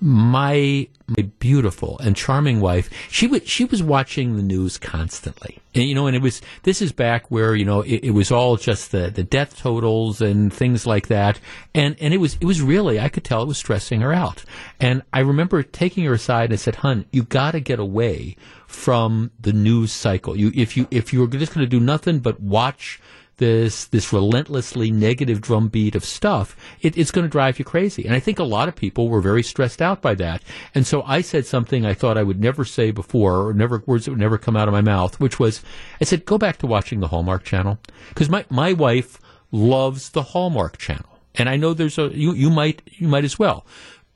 my 0.00 0.88
my 1.08 1.22
beautiful 1.38 1.98
and 2.00 2.14
charming 2.14 2.60
wife, 2.60 2.90
she 3.10 3.26
was 3.26 3.46
she 3.48 3.64
was 3.64 3.82
watching 3.82 4.36
the 4.36 4.42
news 4.42 4.78
constantly, 4.78 5.58
and 5.74 5.84
you 5.84 5.94
know, 5.94 6.06
and 6.06 6.14
it 6.14 6.22
was 6.22 6.40
this 6.62 6.82
is 6.82 6.92
back 6.92 7.30
where 7.30 7.54
you 7.54 7.64
know 7.64 7.80
it, 7.80 8.04
it, 8.04 8.10
was 8.10 8.30
all 8.30 8.56
just 8.56 8.92
the 8.92 9.10
the 9.10 9.24
death 9.24 9.56
totals 9.56 10.20
and 10.20 10.52
things 10.52 10.86
like 10.86 11.08
that, 11.08 11.40
and 11.74 11.96
and 12.00 12.12
it 12.12 12.18
was 12.18 12.36
it 12.40 12.44
was 12.44 12.60
really 12.60 13.00
I 13.00 13.08
could 13.08 13.24
tell 13.24 13.42
it 13.42 13.48
was 13.48 13.58
stressing 13.58 14.00
her 14.02 14.12
out, 14.12 14.44
and 14.78 15.02
I 15.12 15.20
remember 15.20 15.62
taking 15.62 16.04
her 16.04 16.12
aside 16.12 16.44
and 16.44 16.52
I 16.52 16.56
said, 16.56 16.76
"Hun, 16.76 17.06
you 17.10 17.22
got 17.22 17.52
to 17.52 17.60
get 17.60 17.78
away 17.78 18.36
from 18.66 19.30
the 19.40 19.52
news 19.52 19.92
cycle. 19.92 20.36
You 20.36 20.52
if 20.54 20.76
you 20.76 20.86
if 20.90 21.12
you're 21.12 21.26
just 21.26 21.54
going 21.54 21.64
to 21.64 21.70
do 21.70 21.80
nothing 21.80 22.20
but 22.20 22.40
watch." 22.40 23.00
This 23.38 23.86
this 23.86 24.12
relentlessly 24.12 24.90
negative 24.90 25.40
drumbeat 25.40 25.94
of 25.94 26.04
stuff, 26.04 26.56
it, 26.80 26.96
it's 26.96 27.10
going 27.10 27.24
to 27.24 27.30
drive 27.30 27.58
you 27.58 27.64
crazy. 27.64 28.04
And 28.04 28.14
I 28.14 28.20
think 28.20 28.38
a 28.38 28.44
lot 28.44 28.68
of 28.68 28.76
people 28.76 29.08
were 29.08 29.20
very 29.20 29.42
stressed 29.42 29.80
out 29.80 30.02
by 30.02 30.14
that. 30.16 30.42
And 30.74 30.86
so 30.86 31.02
I 31.02 31.22
said 31.22 31.46
something 31.46 31.86
I 31.86 31.94
thought 31.94 32.18
I 32.18 32.22
would 32.22 32.40
never 32.40 32.64
say 32.64 32.90
before, 32.90 33.48
or 33.48 33.54
never 33.54 33.82
words 33.86 34.04
that 34.04 34.12
would 34.12 34.20
never 34.20 34.38
come 34.38 34.56
out 34.56 34.68
of 34.68 34.72
my 34.72 34.80
mouth, 34.80 35.18
which 35.18 35.40
was, 35.40 35.62
I 36.00 36.04
said, 36.04 36.26
go 36.26 36.38
back 36.38 36.58
to 36.58 36.66
watching 36.66 37.00
the 37.00 37.08
Hallmark 37.08 37.44
Channel 37.44 37.78
because 38.10 38.28
my 38.28 38.44
my 38.50 38.72
wife 38.72 39.18
loves 39.50 40.10
the 40.10 40.22
Hallmark 40.22 40.78
Channel, 40.78 41.18
and 41.34 41.48
I 41.48 41.56
know 41.56 41.72
there's 41.72 41.98
a 41.98 42.08
you 42.08 42.34
you 42.34 42.50
might 42.50 42.82
you 42.86 43.08
might 43.08 43.24
as 43.24 43.38
well. 43.38 43.64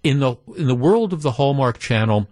In 0.03 0.19
the 0.21 0.37
in 0.57 0.67
the 0.67 0.75
world 0.75 1.13
of 1.13 1.23
the 1.23 1.33
Hallmark 1.33 1.79
Channel, 1.79 2.29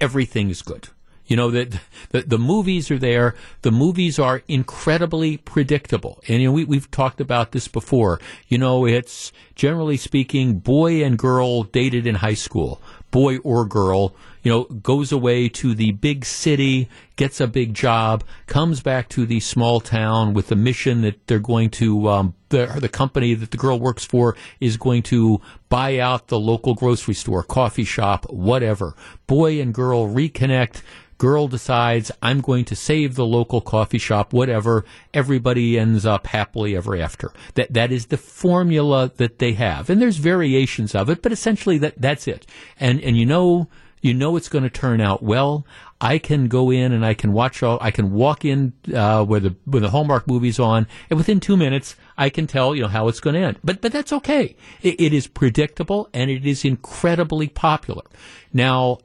everything 0.00 0.48
is 0.48 0.62
good 0.62 0.88
you 1.28 1.36
know 1.36 1.50
that 1.50 1.78
the, 2.10 2.22
the 2.22 2.38
movies 2.38 2.90
are 2.90 2.98
there. 2.98 3.36
The 3.62 3.70
movies 3.70 4.18
are 4.18 4.42
incredibly 4.48 5.36
predictable, 5.36 6.20
and 6.26 6.42
you 6.42 6.48
know 6.48 6.52
we, 6.52 6.64
we've 6.64 6.90
talked 6.90 7.20
about 7.20 7.52
this 7.52 7.68
before. 7.68 8.18
You 8.48 8.58
know, 8.58 8.86
it's 8.86 9.30
generally 9.54 9.98
speaking, 9.98 10.58
boy 10.58 11.04
and 11.04 11.16
girl 11.16 11.62
dated 11.62 12.06
in 12.06 12.16
high 12.16 12.34
school, 12.34 12.80
boy 13.10 13.38
or 13.38 13.64
girl. 13.64 14.14
You 14.42 14.52
know, 14.52 14.64
goes 14.64 15.12
away 15.12 15.48
to 15.50 15.74
the 15.74 15.92
big 15.92 16.24
city, 16.24 16.88
gets 17.16 17.40
a 17.40 17.46
big 17.46 17.74
job, 17.74 18.24
comes 18.46 18.80
back 18.80 19.10
to 19.10 19.26
the 19.26 19.40
small 19.40 19.80
town 19.80 20.32
with 20.32 20.46
the 20.46 20.56
mission 20.56 21.02
that 21.02 21.26
they're 21.26 21.38
going 21.38 21.68
to 21.70 22.08
um, 22.08 22.34
the, 22.48 22.66
the 22.80 22.88
company 22.88 23.34
that 23.34 23.50
the 23.50 23.56
girl 23.58 23.78
works 23.78 24.06
for 24.06 24.36
is 24.60 24.78
going 24.78 25.02
to 25.02 25.42
buy 25.68 25.98
out 25.98 26.28
the 26.28 26.38
local 26.38 26.74
grocery 26.74 27.14
store, 27.14 27.42
coffee 27.42 27.84
shop, 27.84 28.30
whatever. 28.30 28.94
Boy 29.26 29.60
and 29.60 29.74
girl 29.74 30.08
reconnect 30.08 30.80
Girl 31.18 31.48
decides, 31.48 32.12
I'm 32.22 32.40
going 32.40 32.64
to 32.66 32.76
save 32.76 33.16
the 33.16 33.26
local 33.26 33.60
coffee 33.60 33.98
shop, 33.98 34.32
whatever. 34.32 34.84
Everybody 35.12 35.76
ends 35.76 36.06
up 36.06 36.28
happily 36.28 36.76
ever 36.76 36.96
after. 36.96 37.32
That, 37.54 37.74
that 37.74 37.90
is 37.90 38.06
the 38.06 38.16
formula 38.16 39.10
that 39.16 39.40
they 39.40 39.52
have. 39.54 39.90
And 39.90 40.00
there's 40.00 40.18
variations 40.18 40.94
of 40.94 41.10
it, 41.10 41.20
but 41.20 41.32
essentially 41.32 41.76
that, 41.78 42.00
that's 42.00 42.28
it. 42.28 42.46
And, 42.78 43.00
and 43.02 43.16
you 43.16 43.26
know, 43.26 43.68
you 44.00 44.14
know 44.14 44.36
it's 44.36 44.48
going 44.48 44.62
to 44.62 44.70
turn 44.70 45.00
out 45.00 45.20
well. 45.20 45.66
I 46.00 46.18
can 46.18 46.46
go 46.46 46.70
in 46.70 46.92
and 46.92 47.04
I 47.04 47.14
can 47.14 47.32
watch 47.32 47.64
all, 47.64 47.78
I 47.80 47.90
can 47.90 48.12
walk 48.12 48.44
in, 48.44 48.72
uh, 48.94 49.24
where 49.24 49.40
the, 49.40 49.56
where 49.64 49.80
the 49.80 49.90
Hallmark 49.90 50.28
movie's 50.28 50.60
on, 50.60 50.86
and 51.10 51.18
within 51.18 51.40
two 51.40 51.56
minutes, 51.56 51.96
I 52.16 52.30
can 52.30 52.46
tell, 52.46 52.76
you 52.76 52.82
know, 52.82 52.88
how 52.88 53.08
it's 53.08 53.18
going 53.18 53.34
to 53.34 53.40
end. 53.40 53.58
But, 53.64 53.80
but 53.80 53.90
that's 53.90 54.12
okay. 54.12 54.54
It, 54.82 55.00
it 55.00 55.12
is 55.12 55.26
predictable 55.26 56.08
and 56.14 56.30
it 56.30 56.46
is 56.46 56.64
incredibly 56.64 57.48
popular. 57.48 58.04
Now, 58.52 58.98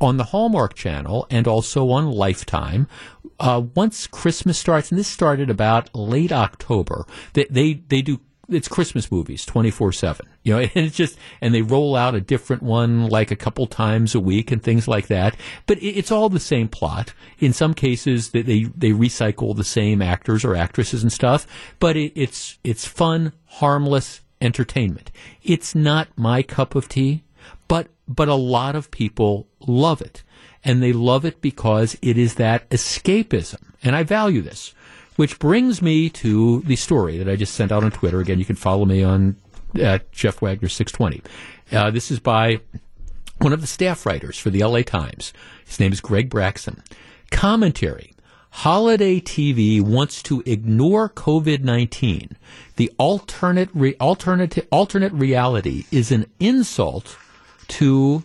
on 0.00 0.16
the 0.16 0.24
Hallmark 0.24 0.74
Channel 0.74 1.26
and 1.30 1.46
also 1.46 1.90
on 1.90 2.10
Lifetime. 2.10 2.88
Uh, 3.38 3.62
once 3.74 4.06
Christmas 4.06 4.58
starts, 4.58 4.90
and 4.90 4.98
this 4.98 5.08
started 5.08 5.50
about 5.50 5.94
late 5.94 6.32
October, 6.32 7.06
they 7.34 7.46
they, 7.50 7.74
they 7.74 8.02
do 8.02 8.20
it's 8.48 8.68
Christmas 8.68 9.10
movies 9.10 9.44
24 9.44 9.92
7. 9.92 10.26
You 10.42 10.54
know, 10.54 10.60
and 10.74 10.86
it's 10.86 10.96
just, 10.96 11.18
and 11.40 11.54
they 11.54 11.62
roll 11.62 11.96
out 11.96 12.14
a 12.14 12.20
different 12.20 12.62
one 12.62 13.08
like 13.08 13.30
a 13.30 13.36
couple 13.36 13.66
times 13.66 14.14
a 14.14 14.20
week 14.20 14.52
and 14.52 14.62
things 14.62 14.86
like 14.86 15.08
that. 15.08 15.36
But 15.66 15.82
it's 15.82 16.12
all 16.12 16.28
the 16.28 16.40
same 16.40 16.68
plot. 16.68 17.12
In 17.38 17.52
some 17.52 17.74
cases, 17.74 18.30
they, 18.30 18.42
they, 18.42 18.64
they 18.64 18.90
recycle 18.90 19.56
the 19.56 19.64
same 19.64 20.00
actors 20.00 20.44
or 20.44 20.54
actresses 20.54 21.02
and 21.02 21.12
stuff, 21.12 21.46
but 21.78 21.96
it, 21.96 22.12
it's, 22.14 22.58
it's 22.62 22.86
fun, 22.86 23.32
harmless 23.46 24.20
entertainment. 24.40 25.10
It's 25.42 25.74
not 25.74 26.08
my 26.16 26.42
cup 26.42 26.74
of 26.74 26.88
tea, 26.88 27.22
but 28.08 28.28
a 28.28 28.34
lot 28.34 28.76
of 28.76 28.90
people 28.90 29.46
love 29.60 30.00
it. 30.00 30.22
And 30.64 30.82
they 30.82 30.92
love 30.92 31.24
it 31.24 31.40
because 31.40 31.96
it 32.02 32.18
is 32.18 32.34
that 32.34 32.68
escapism. 32.70 33.72
And 33.82 33.94
I 33.94 34.02
value 34.02 34.42
this. 34.42 34.74
Which 35.16 35.38
brings 35.38 35.80
me 35.80 36.10
to 36.10 36.60
the 36.62 36.76
story 36.76 37.16
that 37.18 37.28
I 37.28 37.36
just 37.36 37.54
sent 37.54 37.72
out 37.72 37.84
on 37.84 37.90
Twitter. 37.90 38.20
Again, 38.20 38.38
you 38.38 38.44
can 38.44 38.56
follow 38.56 38.84
me 38.84 39.02
on 39.02 39.36
at 39.80 40.10
Jeff 40.12 40.42
Wagner 40.42 40.68
620. 40.68 41.22
Uh, 41.72 41.90
this 41.90 42.10
is 42.10 42.20
by 42.20 42.60
one 43.38 43.52
of 43.52 43.60
the 43.60 43.66
staff 43.66 44.04
writers 44.04 44.38
for 44.38 44.50
the 44.50 44.62
LA 44.62 44.82
Times. 44.82 45.32
His 45.64 45.80
name 45.80 45.92
is 45.92 46.00
Greg 46.00 46.28
Braxton. 46.28 46.82
Commentary. 47.30 48.12
Holiday 48.50 49.20
TV 49.20 49.82
wants 49.82 50.22
to 50.22 50.42
ignore 50.46 51.10
COVID 51.10 51.62
19. 51.62 52.36
The 52.76 52.90
alternate, 52.96 53.68
re- 53.74 53.96
alternate, 54.00 54.66
alternate 54.70 55.12
reality 55.12 55.84
is 55.90 56.10
an 56.10 56.26
insult 56.40 57.18
to 57.68 58.24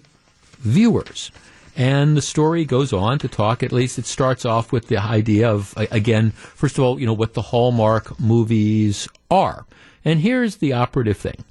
viewers. 0.59 1.31
And 1.75 2.17
the 2.17 2.21
story 2.21 2.65
goes 2.65 2.91
on 2.91 3.17
to 3.19 3.27
talk, 3.27 3.63
at 3.63 3.71
least 3.71 3.97
it 3.97 4.05
starts 4.05 4.45
off 4.45 4.71
with 4.71 4.87
the 4.87 4.97
idea 4.97 5.49
of, 5.49 5.73
again, 5.77 6.31
first 6.31 6.77
of 6.77 6.83
all, 6.83 6.99
you 6.99 7.05
know, 7.05 7.13
what 7.13 7.33
the 7.33 7.41
Hallmark 7.41 8.19
movies 8.19 9.07
are. 9.29 9.65
And 10.03 10.19
here's 10.19 10.57
the 10.57 10.73
operative 10.73 11.17
thing 11.17 11.43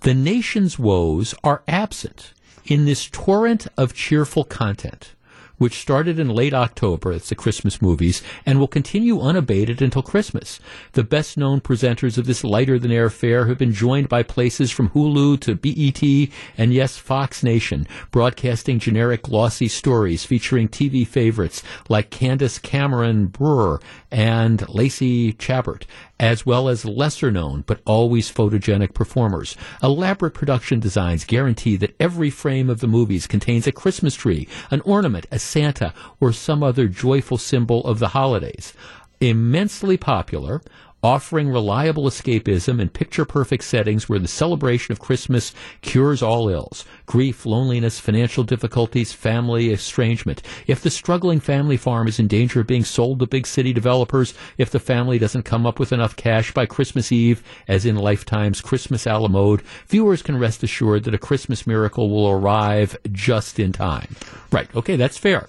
the 0.00 0.14
nation's 0.14 0.78
woes 0.78 1.34
are 1.44 1.62
absent 1.68 2.32
in 2.64 2.84
this 2.84 3.08
torrent 3.10 3.66
of 3.76 3.94
cheerful 3.94 4.44
content 4.44 5.14
which 5.58 5.80
started 5.80 6.18
in 6.18 6.28
late 6.28 6.54
October, 6.54 7.12
it's 7.12 7.28
the 7.28 7.34
Christmas 7.34 7.82
movies, 7.82 8.22
and 8.46 8.58
will 8.58 8.68
continue 8.68 9.20
unabated 9.20 9.82
until 9.82 10.02
Christmas. 10.02 10.60
The 10.92 11.04
best 11.04 11.36
known 11.36 11.60
presenters 11.60 12.16
of 12.16 12.26
this 12.26 12.42
lighter 12.42 12.78
than 12.78 12.90
air 12.90 13.10
fare 13.10 13.46
have 13.46 13.58
been 13.58 13.72
joined 13.72 14.08
by 14.08 14.22
places 14.22 14.70
from 14.70 14.90
Hulu 14.90 15.40
to 15.40 15.54
BET 15.54 16.32
and 16.56 16.72
yes, 16.72 16.96
Fox 16.96 17.42
Nation, 17.42 17.86
broadcasting 18.10 18.78
generic 18.78 19.22
glossy 19.22 19.68
stories 19.68 20.24
featuring 20.24 20.68
TV 20.68 21.06
favorites 21.06 21.62
like 21.88 22.10
Candace 22.10 22.58
Cameron 22.58 23.26
Bure 23.26 23.80
and 24.10 24.68
Lacey 24.68 25.32
Chabert, 25.34 25.84
as 26.18 26.46
well 26.46 26.68
as 26.68 26.84
lesser 26.84 27.30
known 27.30 27.62
but 27.66 27.80
always 27.84 28.32
photogenic 28.32 28.94
performers. 28.94 29.56
Elaborate 29.82 30.34
production 30.34 30.80
designs 30.80 31.24
guarantee 31.24 31.76
that 31.76 31.94
every 32.00 32.30
frame 32.30 32.70
of 32.70 32.80
the 32.80 32.86
movies 32.86 33.26
contains 33.26 33.66
a 33.66 33.72
Christmas 33.72 34.14
tree, 34.14 34.48
an 34.70 34.80
ornament, 34.82 35.26
a 35.30 35.38
Santa, 35.38 35.92
or 36.20 36.32
some 36.32 36.62
other 36.62 36.88
joyful 36.88 37.38
symbol 37.38 37.84
of 37.84 37.98
the 37.98 38.08
holidays. 38.08 38.72
Immensely 39.20 39.96
popular, 39.96 40.62
offering 41.02 41.48
reliable 41.48 42.04
escapism 42.04 42.80
in 42.80 42.88
picture 42.88 43.24
perfect 43.24 43.62
settings 43.62 44.08
where 44.08 44.18
the 44.18 44.26
celebration 44.26 44.90
of 44.90 44.98
Christmas 44.98 45.54
cures 45.80 46.22
all 46.22 46.48
ills 46.48 46.84
grief, 47.06 47.46
loneliness, 47.46 47.98
financial 47.98 48.44
difficulties, 48.44 49.12
family 49.12 49.72
estrangement. 49.72 50.42
If 50.66 50.82
the 50.82 50.90
struggling 50.90 51.40
family 51.40 51.76
farm 51.76 52.08
is 52.08 52.18
in 52.18 52.26
danger 52.26 52.60
of 52.60 52.66
being 52.66 52.84
sold 52.84 53.20
to 53.20 53.26
big 53.26 53.46
city 53.46 53.72
developers, 53.72 54.34
if 54.58 54.70
the 54.70 54.80
family 54.80 55.18
doesn't 55.18 55.44
come 55.44 55.66
up 55.66 55.78
with 55.78 55.92
enough 55.92 56.16
cash 56.16 56.52
by 56.52 56.66
Christmas 56.66 57.10
Eve, 57.12 57.42
as 57.66 57.86
in 57.86 57.96
Lifetime's 57.96 58.60
Christmas 58.60 59.06
a 59.06 59.16
la 59.16 59.28
mode, 59.28 59.62
viewers 59.86 60.22
can 60.22 60.38
rest 60.38 60.62
assured 60.62 61.04
that 61.04 61.14
a 61.14 61.18
Christmas 61.18 61.66
miracle 61.66 62.10
will 62.10 62.28
arrive 62.28 62.96
just 63.12 63.58
in 63.58 63.72
time. 63.72 64.16
Right, 64.52 64.74
okay, 64.74 64.96
that's 64.96 65.18
fair. 65.18 65.48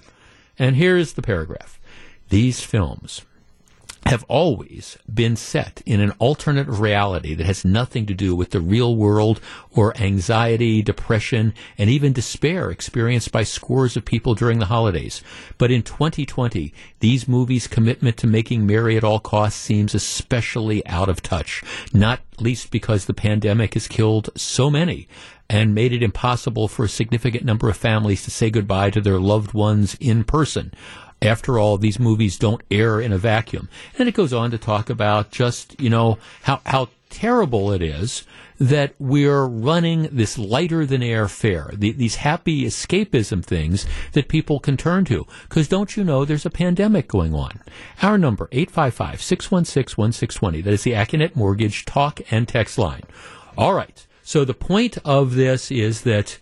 And 0.58 0.76
here's 0.76 1.14
the 1.14 1.22
paragraph. 1.22 1.80
These 2.28 2.62
films 2.62 3.22
have 4.06 4.24
always 4.28 4.98
been 5.12 5.36
set 5.36 5.82
in 5.84 6.00
an 6.00 6.12
alternate 6.18 6.66
reality 6.66 7.34
that 7.34 7.46
has 7.46 7.64
nothing 7.64 8.06
to 8.06 8.14
do 8.14 8.34
with 8.34 8.50
the 8.50 8.60
real 8.60 8.96
world 8.96 9.40
or 9.70 9.96
anxiety, 9.98 10.82
depression, 10.82 11.52
and 11.76 11.90
even 11.90 12.12
despair 12.12 12.70
experienced 12.70 13.30
by 13.30 13.42
scores 13.42 13.96
of 13.96 14.04
people 14.04 14.34
during 14.34 14.58
the 14.58 14.66
holidays. 14.66 15.22
But 15.58 15.70
in 15.70 15.82
2020, 15.82 16.72
these 17.00 17.28
movies' 17.28 17.66
commitment 17.66 18.16
to 18.18 18.26
making 18.26 18.66
merry 18.66 18.96
at 18.96 19.04
all 19.04 19.20
costs 19.20 19.60
seems 19.60 19.94
especially 19.94 20.84
out 20.86 21.08
of 21.08 21.22
touch, 21.22 21.62
not 21.92 22.20
least 22.38 22.70
because 22.70 23.04
the 23.04 23.14
pandemic 23.14 23.74
has 23.74 23.86
killed 23.86 24.30
so 24.34 24.70
many 24.70 25.08
and 25.48 25.74
made 25.74 25.92
it 25.92 26.02
impossible 26.02 26.68
for 26.68 26.84
a 26.84 26.88
significant 26.88 27.44
number 27.44 27.68
of 27.68 27.76
families 27.76 28.22
to 28.22 28.30
say 28.30 28.50
goodbye 28.50 28.88
to 28.88 29.00
their 29.00 29.18
loved 29.18 29.52
ones 29.52 29.96
in 30.00 30.24
person. 30.24 30.72
After 31.22 31.58
all, 31.58 31.76
these 31.76 31.98
movies 31.98 32.38
don't 32.38 32.62
air 32.70 32.98
in 33.00 33.12
a 33.12 33.18
vacuum. 33.18 33.68
And 33.98 34.08
it 34.08 34.14
goes 34.14 34.32
on 34.32 34.50
to 34.52 34.58
talk 34.58 34.88
about 34.88 35.30
just, 35.30 35.78
you 35.80 35.90
know, 35.90 36.18
how, 36.42 36.60
how 36.64 36.88
terrible 37.10 37.72
it 37.72 37.82
is 37.82 38.24
that 38.58 38.94
we're 38.98 39.44
running 39.46 40.08
this 40.12 40.38
lighter 40.38 40.84
than 40.84 41.02
air 41.02 41.28
fare, 41.28 41.70
the, 41.74 41.92
these 41.92 42.16
happy 42.16 42.64
escapism 42.64 43.42
things 43.42 43.86
that 44.12 44.28
people 44.28 44.60
can 44.60 44.76
turn 44.76 45.06
to. 45.06 45.26
Because 45.48 45.66
don't 45.66 45.96
you 45.96 46.04
know 46.04 46.26
there's 46.26 46.44
a 46.44 46.50
pandemic 46.50 47.08
going 47.08 47.34
on? 47.34 47.62
Our 48.02 48.18
number, 48.18 48.48
855-616-1620. 48.48 50.62
That 50.62 50.74
is 50.74 50.82
the 50.82 50.92
Accunet 50.92 51.34
Mortgage 51.34 51.86
talk 51.86 52.20
and 52.30 52.46
text 52.46 52.76
line. 52.76 53.04
All 53.56 53.72
right. 53.72 54.06
So 54.22 54.44
the 54.44 54.52
point 54.54 54.98
of 55.04 55.34
this 55.34 55.70
is 55.70 56.02
that 56.02 56.38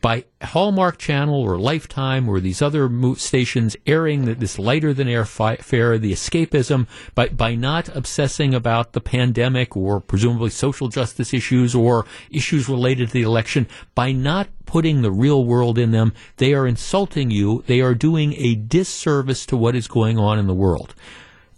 by 0.00 0.24
Hallmark 0.42 0.98
Channel 0.98 1.34
or 1.34 1.58
Lifetime 1.58 2.28
or 2.28 2.40
these 2.40 2.62
other 2.62 2.90
stations 3.16 3.76
airing 3.86 4.24
this 4.24 4.58
lighter 4.58 4.94
than 4.94 5.08
air 5.08 5.24
fi- 5.24 5.56
fare, 5.56 5.98
the 5.98 6.12
escapism, 6.12 6.86
by, 7.14 7.28
by 7.28 7.54
not 7.54 7.94
obsessing 7.94 8.54
about 8.54 8.92
the 8.92 9.00
pandemic 9.00 9.76
or 9.76 10.00
presumably 10.00 10.50
social 10.50 10.88
justice 10.88 11.34
issues 11.34 11.74
or 11.74 12.06
issues 12.30 12.68
related 12.68 13.08
to 13.08 13.14
the 13.14 13.22
election, 13.22 13.66
by 13.94 14.12
not 14.12 14.48
putting 14.64 15.02
the 15.02 15.12
real 15.12 15.44
world 15.44 15.76
in 15.76 15.90
them, 15.90 16.14
they 16.36 16.54
are 16.54 16.66
insulting 16.66 17.30
you. 17.30 17.62
They 17.66 17.80
are 17.80 17.94
doing 17.94 18.34
a 18.34 18.54
disservice 18.54 19.44
to 19.46 19.56
what 19.56 19.76
is 19.76 19.88
going 19.88 20.18
on 20.18 20.38
in 20.38 20.46
the 20.46 20.54
world. 20.54 20.94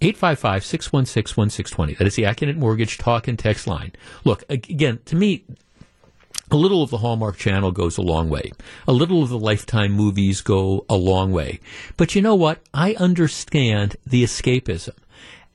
855 0.01 0.64
616 0.64 1.36
1620. 1.36 1.94
That 1.94 2.06
is 2.09 2.16
the 2.16 2.24
Accunet 2.24 2.56
Mortgage 2.56 2.98
talk 2.98 3.28
and 3.28 3.39
text 3.39 3.69
line. 3.69 3.93
Look, 4.24 4.43
again, 4.48 4.98
to 5.05 5.14
me, 5.14 5.44
a 6.51 6.57
little 6.57 6.83
of 6.83 6.91
the 6.91 6.99
Hallmark 6.99 7.37
Channel 7.37 7.73
goes 7.73 7.97
a 7.97 8.03
long 8.03 8.29
way. 8.29 8.53
A 8.87 8.93
little 8.93 9.23
of 9.23 9.29
the 9.29 9.39
Lifetime 9.39 9.93
movies 9.93 10.41
go 10.41 10.85
a 10.89 10.97
long 10.97 11.33
way. 11.33 11.61
But 11.97 12.15
you 12.15 12.23
know 12.23 12.35
what? 12.35 12.61
I 12.75 12.95
understand 12.95 13.97
the 14.07 14.23
escapism. 14.23 14.95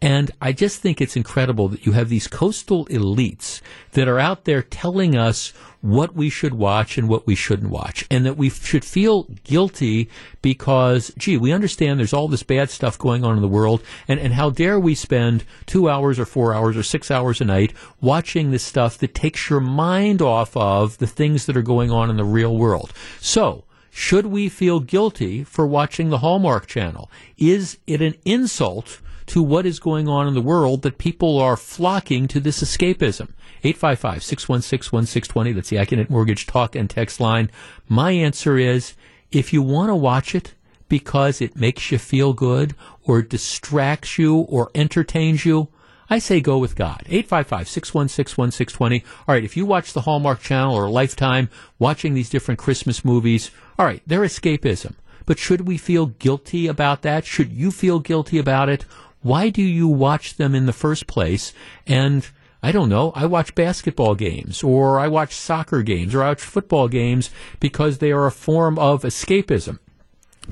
And 0.02 0.30
I 0.40 0.52
just 0.52 0.80
think 0.80 1.02
it's 1.02 1.15
incredible 1.15 1.69
that 1.69 1.86
you 1.86 1.94
have 1.94 2.10
these 2.10 2.28
coastal 2.28 2.86
elites 2.86 3.61
that 3.94 4.07
are 4.07 4.19
out 4.19 4.45
there 4.45 4.61
telling 4.61 5.18
us 5.18 5.53
what 5.82 6.14
we 6.14 6.30
should 6.30 6.53
watch 6.53 6.98
and 6.99 7.10
what 7.10 7.26
we 7.26 7.34
shouldn't 7.34 7.72
watch, 7.72 8.06
and 8.11 8.26
that 8.26 8.38
we 8.38 8.49
should 8.49 8.86
feel 8.86 9.24
guilty 9.44 10.10
because, 10.41 11.11
gee, 11.18 11.38
we 11.38 11.52
understand 11.52 11.99
there's 11.99 12.14
all 12.14 12.28
this 12.28 12.44
bad 12.44 12.69
stuff 12.69 12.98
going 12.98 13.24
on 13.24 13.36
in 13.36 13.41
the 13.41 13.48
world, 13.48 13.82
and, 14.07 14.19
and 14.19 14.34
how 14.34 14.49
dare 14.52 14.80
we 14.80 14.94
spend 14.94 15.44
two 15.65 15.90
hours 15.90 16.19
or 16.19 16.26
four 16.26 16.53
hours 16.53 16.78
or 16.78 16.84
six 16.84 17.10
hours 17.10 17.41
a 17.41 17.45
night 17.45 17.74
watching 17.99 18.52
this 18.52 18.64
stuff 18.64 18.98
that 18.99 19.15
takes 19.15 19.49
your 19.49 19.60
mind 19.60 20.22
off 20.22 20.56
of 20.56 20.98
the 20.99 21.07
things 21.07 21.45
that 21.45 21.57
are 21.57 21.64
going 21.64 21.90
on 21.90 22.10
in 22.10 22.18
the 22.18 22.26
real 22.26 22.56
world. 22.56 22.94
So, 23.19 23.64
should 23.90 24.28
we 24.28 24.48
feel 24.48 24.80
guilty 24.80 25.44
for 25.44 25.65
watching 25.65 26.10
the 26.10 26.19
Hallmark 26.19 26.68
Channel? 26.68 27.10
Is 27.38 27.80
it 27.88 28.02
an 28.02 28.14
insult 28.26 28.99
to 29.28 29.44
what 29.44 29.66
is 29.66 29.80
going 29.80 30.08
on 30.08 30.28
in 30.28 30.34
the 30.34 30.41
world 30.41 30.82
that 30.82 30.98
people 30.98 31.40
are 31.40 31.58
flocking 31.58 32.28
to 32.30 32.40
this 32.40 32.64
escapism? 32.64 33.30
855 33.64 34.24
616 34.24 34.95
1620. 34.95 35.52
That's 35.54 35.70
the 35.70 35.78
Accunet 35.78 36.10
Mortgage 36.10 36.48
talk 36.48 36.76
and 36.76 36.90
text 36.90 37.20
line. 37.20 37.49
My 37.88 38.12
answer 38.12 38.58
is 38.58 38.94
if 39.32 39.52
you 39.54 39.62
want 39.62 39.90
to 39.90 39.95
watch 39.95 40.36
it 40.36 40.54
because 40.90 41.41
it 41.41 41.56
makes 41.56 41.91
you 41.91 41.98
feel 41.98 42.34
good 42.34 42.76
or 43.04 43.22
distracts 43.22 44.18
you 44.18 44.38
or 44.38 44.72
entertains 44.74 45.45
you, 45.45 45.68
I 46.10 46.20
say 46.20 46.40
go 46.40 46.58
with 46.58 46.76
God. 46.76 47.04
855 47.08 47.68
616 47.68 48.41
1620. 48.41 49.04
All 49.28 49.36
right, 49.36 49.44
if 49.44 49.58
you 49.58 49.66
watch 49.66 49.91
the 49.91 50.02
Hallmark 50.02 50.40
Channel 50.40 50.76
or 50.76 50.90
Lifetime 50.90 51.49
watching 51.80 52.14
these 52.14 52.30
different 52.30 52.60
Christmas 52.60 53.04
movies, 53.04 53.52
all 53.78 53.86
right, 53.86 54.02
they're 54.08 54.22
escapism. 54.22 54.95
But 55.26 55.38
should 55.38 55.68
we 55.68 55.78
feel 55.78 56.06
guilty 56.06 56.68
about 56.68 57.02
that? 57.02 57.26
Should 57.26 57.52
you 57.52 57.72
feel 57.72 57.99
guilty 57.99 58.38
about 58.38 58.70
it? 58.70 58.86
Why 59.22 59.49
do 59.49 59.61
you 59.61 59.88
watch 59.88 60.35
them 60.35 60.56
in 60.56 60.65
the 60.65 60.73
first 60.73 61.07
place? 61.07 61.53
And 61.85 62.27
I 62.61 62.72
don't 62.72 62.89
know, 62.89 63.11
I 63.15 63.26
watch 63.26 63.56
basketball 63.56 64.15
games 64.15 64.64
or 64.64 64.99
I 64.99 65.07
watch 65.07 65.34
soccer 65.34 65.84
games 65.84 66.15
or 66.15 66.23
I 66.23 66.30
watch 66.30 66.41
football 66.41 66.88
games 66.88 67.30
because 67.60 67.99
they 67.99 68.11
are 68.11 68.26
a 68.26 68.31
form 68.31 68.80
of 68.80 69.03
escapism. 69.03 69.80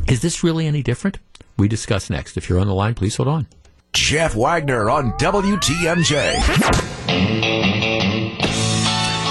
Is 0.07 0.21
this 0.21 0.43
really 0.43 0.67
any 0.67 0.83
different? 0.83 1.19
We 1.57 1.67
discuss 1.67 2.09
next. 2.09 2.37
If 2.37 2.49
you're 2.49 2.59
on 2.59 2.67
the 2.67 2.73
line, 2.73 2.95
please 2.95 3.15
hold 3.15 3.29
on. 3.29 3.47
Jeff 3.93 4.35
Wagner 4.35 4.89
on 4.89 5.13
WTMJ. 5.13 6.35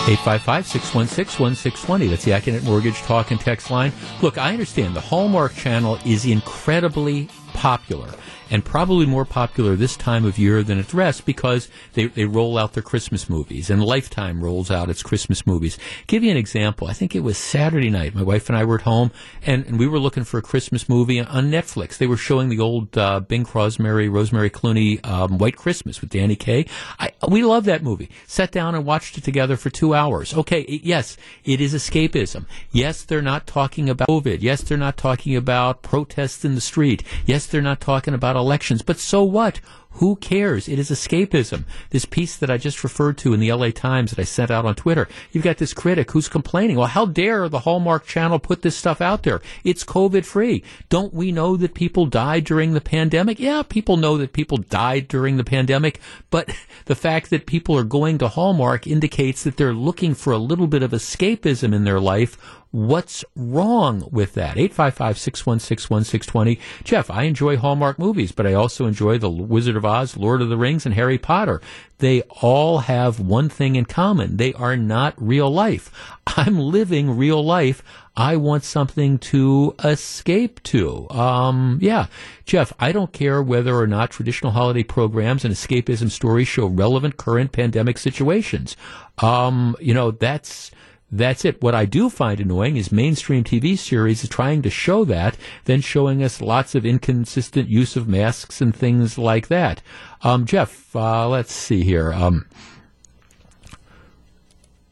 855 0.06 0.66
616 0.66 1.42
1620. 1.42 2.06
That's 2.08 2.24
the 2.24 2.32
Accunet 2.32 2.62
Mortgage 2.64 2.98
Talk 3.02 3.30
and 3.30 3.40
Text 3.40 3.70
line. 3.70 3.92
Look, 4.20 4.36
I 4.36 4.52
understand 4.52 4.94
the 4.96 5.00
Hallmark 5.00 5.54
Channel 5.54 5.98
is 6.04 6.26
incredibly 6.26 7.28
popular 7.52 8.10
and 8.50 8.64
probably 8.64 9.06
more 9.06 9.24
popular 9.24 9.76
this 9.76 9.96
time 9.96 10.24
of 10.24 10.38
year 10.38 10.62
than 10.62 10.78
at 10.78 10.92
rest 10.94 11.24
because 11.24 11.68
they, 11.94 12.06
they 12.06 12.24
roll 12.24 12.58
out 12.58 12.72
their 12.74 12.82
Christmas 12.82 13.28
movies 13.28 13.70
and 13.70 13.82
Lifetime 13.82 14.42
rolls 14.42 14.70
out 14.70 14.90
its 14.90 15.02
Christmas 15.02 15.46
movies. 15.46 15.78
Give 16.06 16.22
you 16.22 16.30
an 16.30 16.36
example. 16.36 16.88
I 16.88 16.92
think 16.92 17.14
it 17.14 17.20
was 17.20 17.38
Saturday 17.38 17.90
night. 17.90 18.14
My 18.14 18.22
wife 18.22 18.48
and 18.48 18.56
I 18.56 18.64
were 18.64 18.76
at 18.76 18.82
home 18.82 19.10
and, 19.44 19.64
and 19.66 19.78
we 19.78 19.86
were 19.86 19.98
looking 19.98 20.24
for 20.24 20.38
a 20.38 20.42
Christmas 20.42 20.88
movie 20.88 21.20
on 21.20 21.50
Netflix. 21.50 21.98
They 21.98 22.06
were 22.06 22.16
showing 22.16 22.48
the 22.48 22.60
old 22.60 22.96
uh, 22.96 23.20
Bing 23.20 23.44
Crosby, 23.44 24.08
Rosemary 24.08 24.50
Clooney 24.50 25.04
um, 25.06 25.38
White 25.38 25.56
Christmas 25.56 26.00
with 26.00 26.10
Danny 26.10 26.36
Kaye. 26.36 26.66
I, 26.98 27.12
we 27.28 27.42
love 27.42 27.64
that 27.64 27.82
movie. 27.82 28.10
Sat 28.26 28.50
down 28.50 28.74
and 28.74 28.84
watched 28.84 29.18
it 29.18 29.24
together 29.24 29.56
for 29.56 29.70
two 29.70 29.94
hours. 29.94 30.34
Okay, 30.34 30.62
it, 30.62 30.84
yes, 30.84 31.16
it 31.44 31.60
is 31.60 31.74
escapism. 31.74 32.46
Yes, 32.70 33.02
they're 33.02 33.22
not 33.22 33.46
talking 33.46 33.88
about 33.88 34.08
COVID. 34.08 34.38
Yes, 34.40 34.62
they're 34.62 34.78
not 34.78 34.96
talking 34.96 35.36
about 35.36 35.82
protests 35.82 36.44
in 36.44 36.54
the 36.54 36.60
street. 36.60 37.02
Yes, 37.26 37.46
they're 37.46 37.62
not 37.62 37.80
talking 37.80 38.14
about 38.14 38.33
elections. 38.36 38.82
But 38.82 38.98
so 38.98 39.22
what? 39.22 39.60
Who 39.98 40.16
cares? 40.16 40.68
It 40.68 40.80
is 40.80 40.90
escapism. 40.90 41.64
This 41.90 42.04
piece 42.04 42.36
that 42.36 42.50
I 42.50 42.58
just 42.58 42.82
referred 42.82 43.16
to 43.18 43.32
in 43.32 43.38
the 43.38 43.52
LA 43.52 43.70
Times 43.70 44.10
that 44.10 44.18
I 44.18 44.24
sent 44.24 44.50
out 44.50 44.64
on 44.64 44.74
Twitter, 44.74 45.06
you've 45.30 45.44
got 45.44 45.58
this 45.58 45.72
critic 45.72 46.10
who's 46.10 46.28
complaining, 46.28 46.76
well, 46.76 46.88
how 46.88 47.06
dare 47.06 47.48
the 47.48 47.60
Hallmark 47.60 48.04
Channel 48.04 48.40
put 48.40 48.62
this 48.62 48.76
stuff 48.76 49.00
out 49.00 49.22
there? 49.22 49.40
It's 49.62 49.84
COVID 49.84 50.24
free. 50.24 50.64
Don't 50.88 51.14
we 51.14 51.30
know 51.30 51.56
that 51.56 51.74
people 51.74 52.06
died 52.06 52.42
during 52.42 52.72
the 52.72 52.80
pandemic? 52.80 53.38
Yeah, 53.38 53.62
people 53.62 53.96
know 53.96 54.18
that 54.18 54.32
people 54.32 54.58
died 54.58 55.06
during 55.06 55.36
the 55.36 55.44
pandemic, 55.44 56.00
but 56.28 56.52
the 56.86 56.96
fact 56.96 57.30
that 57.30 57.46
people 57.46 57.78
are 57.78 57.84
going 57.84 58.18
to 58.18 58.26
Hallmark 58.26 58.88
indicates 58.88 59.44
that 59.44 59.56
they're 59.56 59.72
looking 59.72 60.14
for 60.14 60.32
a 60.32 60.38
little 60.38 60.66
bit 60.66 60.82
of 60.82 60.90
escapism 60.90 61.72
in 61.72 61.84
their 61.84 62.00
life 62.00 62.36
What's 62.74 63.24
wrong 63.36 64.08
with 64.10 64.34
that? 64.34 64.56
855 64.56 65.16
616 65.16 65.94
1620. 65.94 66.58
Jeff, 66.82 67.08
I 67.08 67.22
enjoy 67.22 67.56
Hallmark 67.56 68.00
movies, 68.00 68.32
but 68.32 68.48
I 68.48 68.54
also 68.54 68.86
enjoy 68.86 69.16
The 69.16 69.30
Wizard 69.30 69.76
of 69.76 69.84
Oz, 69.84 70.16
Lord 70.16 70.42
of 70.42 70.48
the 70.48 70.56
Rings, 70.56 70.84
and 70.84 70.92
Harry 70.92 71.16
Potter. 71.16 71.60
They 71.98 72.22
all 72.22 72.78
have 72.78 73.20
one 73.20 73.48
thing 73.48 73.76
in 73.76 73.84
common. 73.84 74.38
They 74.38 74.54
are 74.54 74.76
not 74.76 75.14
real 75.16 75.48
life. 75.52 75.92
I'm 76.26 76.58
living 76.58 77.16
real 77.16 77.44
life. 77.44 77.80
I 78.16 78.34
want 78.34 78.64
something 78.64 79.18
to 79.18 79.76
escape 79.84 80.60
to. 80.64 81.08
Um, 81.10 81.78
yeah. 81.80 82.06
Jeff, 82.44 82.72
I 82.80 82.90
don't 82.90 83.12
care 83.12 83.40
whether 83.40 83.76
or 83.76 83.86
not 83.86 84.10
traditional 84.10 84.50
holiday 84.50 84.82
programs 84.82 85.44
and 85.44 85.54
escapism 85.54 86.10
stories 86.10 86.48
show 86.48 86.66
relevant 86.66 87.18
current 87.18 87.52
pandemic 87.52 87.98
situations. 87.98 88.76
Um, 89.18 89.76
you 89.78 89.94
know, 89.94 90.10
that's, 90.10 90.72
that's 91.16 91.44
it. 91.44 91.62
What 91.62 91.74
I 91.74 91.84
do 91.84 92.10
find 92.10 92.40
annoying 92.40 92.76
is 92.76 92.90
mainstream 92.90 93.44
TV 93.44 93.78
series 93.78 94.28
trying 94.28 94.62
to 94.62 94.70
show 94.70 95.04
that, 95.04 95.36
then 95.64 95.80
showing 95.80 96.22
us 96.22 96.40
lots 96.40 96.74
of 96.74 96.84
inconsistent 96.84 97.68
use 97.68 97.94
of 97.94 98.08
masks 98.08 98.60
and 98.60 98.74
things 98.74 99.16
like 99.16 99.46
that. 99.48 99.80
Um, 100.22 100.44
Jeff, 100.44 100.94
uh, 100.96 101.28
let's 101.28 101.52
see 101.52 101.84
here. 101.84 102.12
Um, 102.12 102.46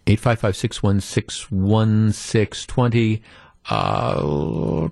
855 0.07 0.57
616 0.57 1.59
1620. 1.59 3.23
Uh, 3.71 4.89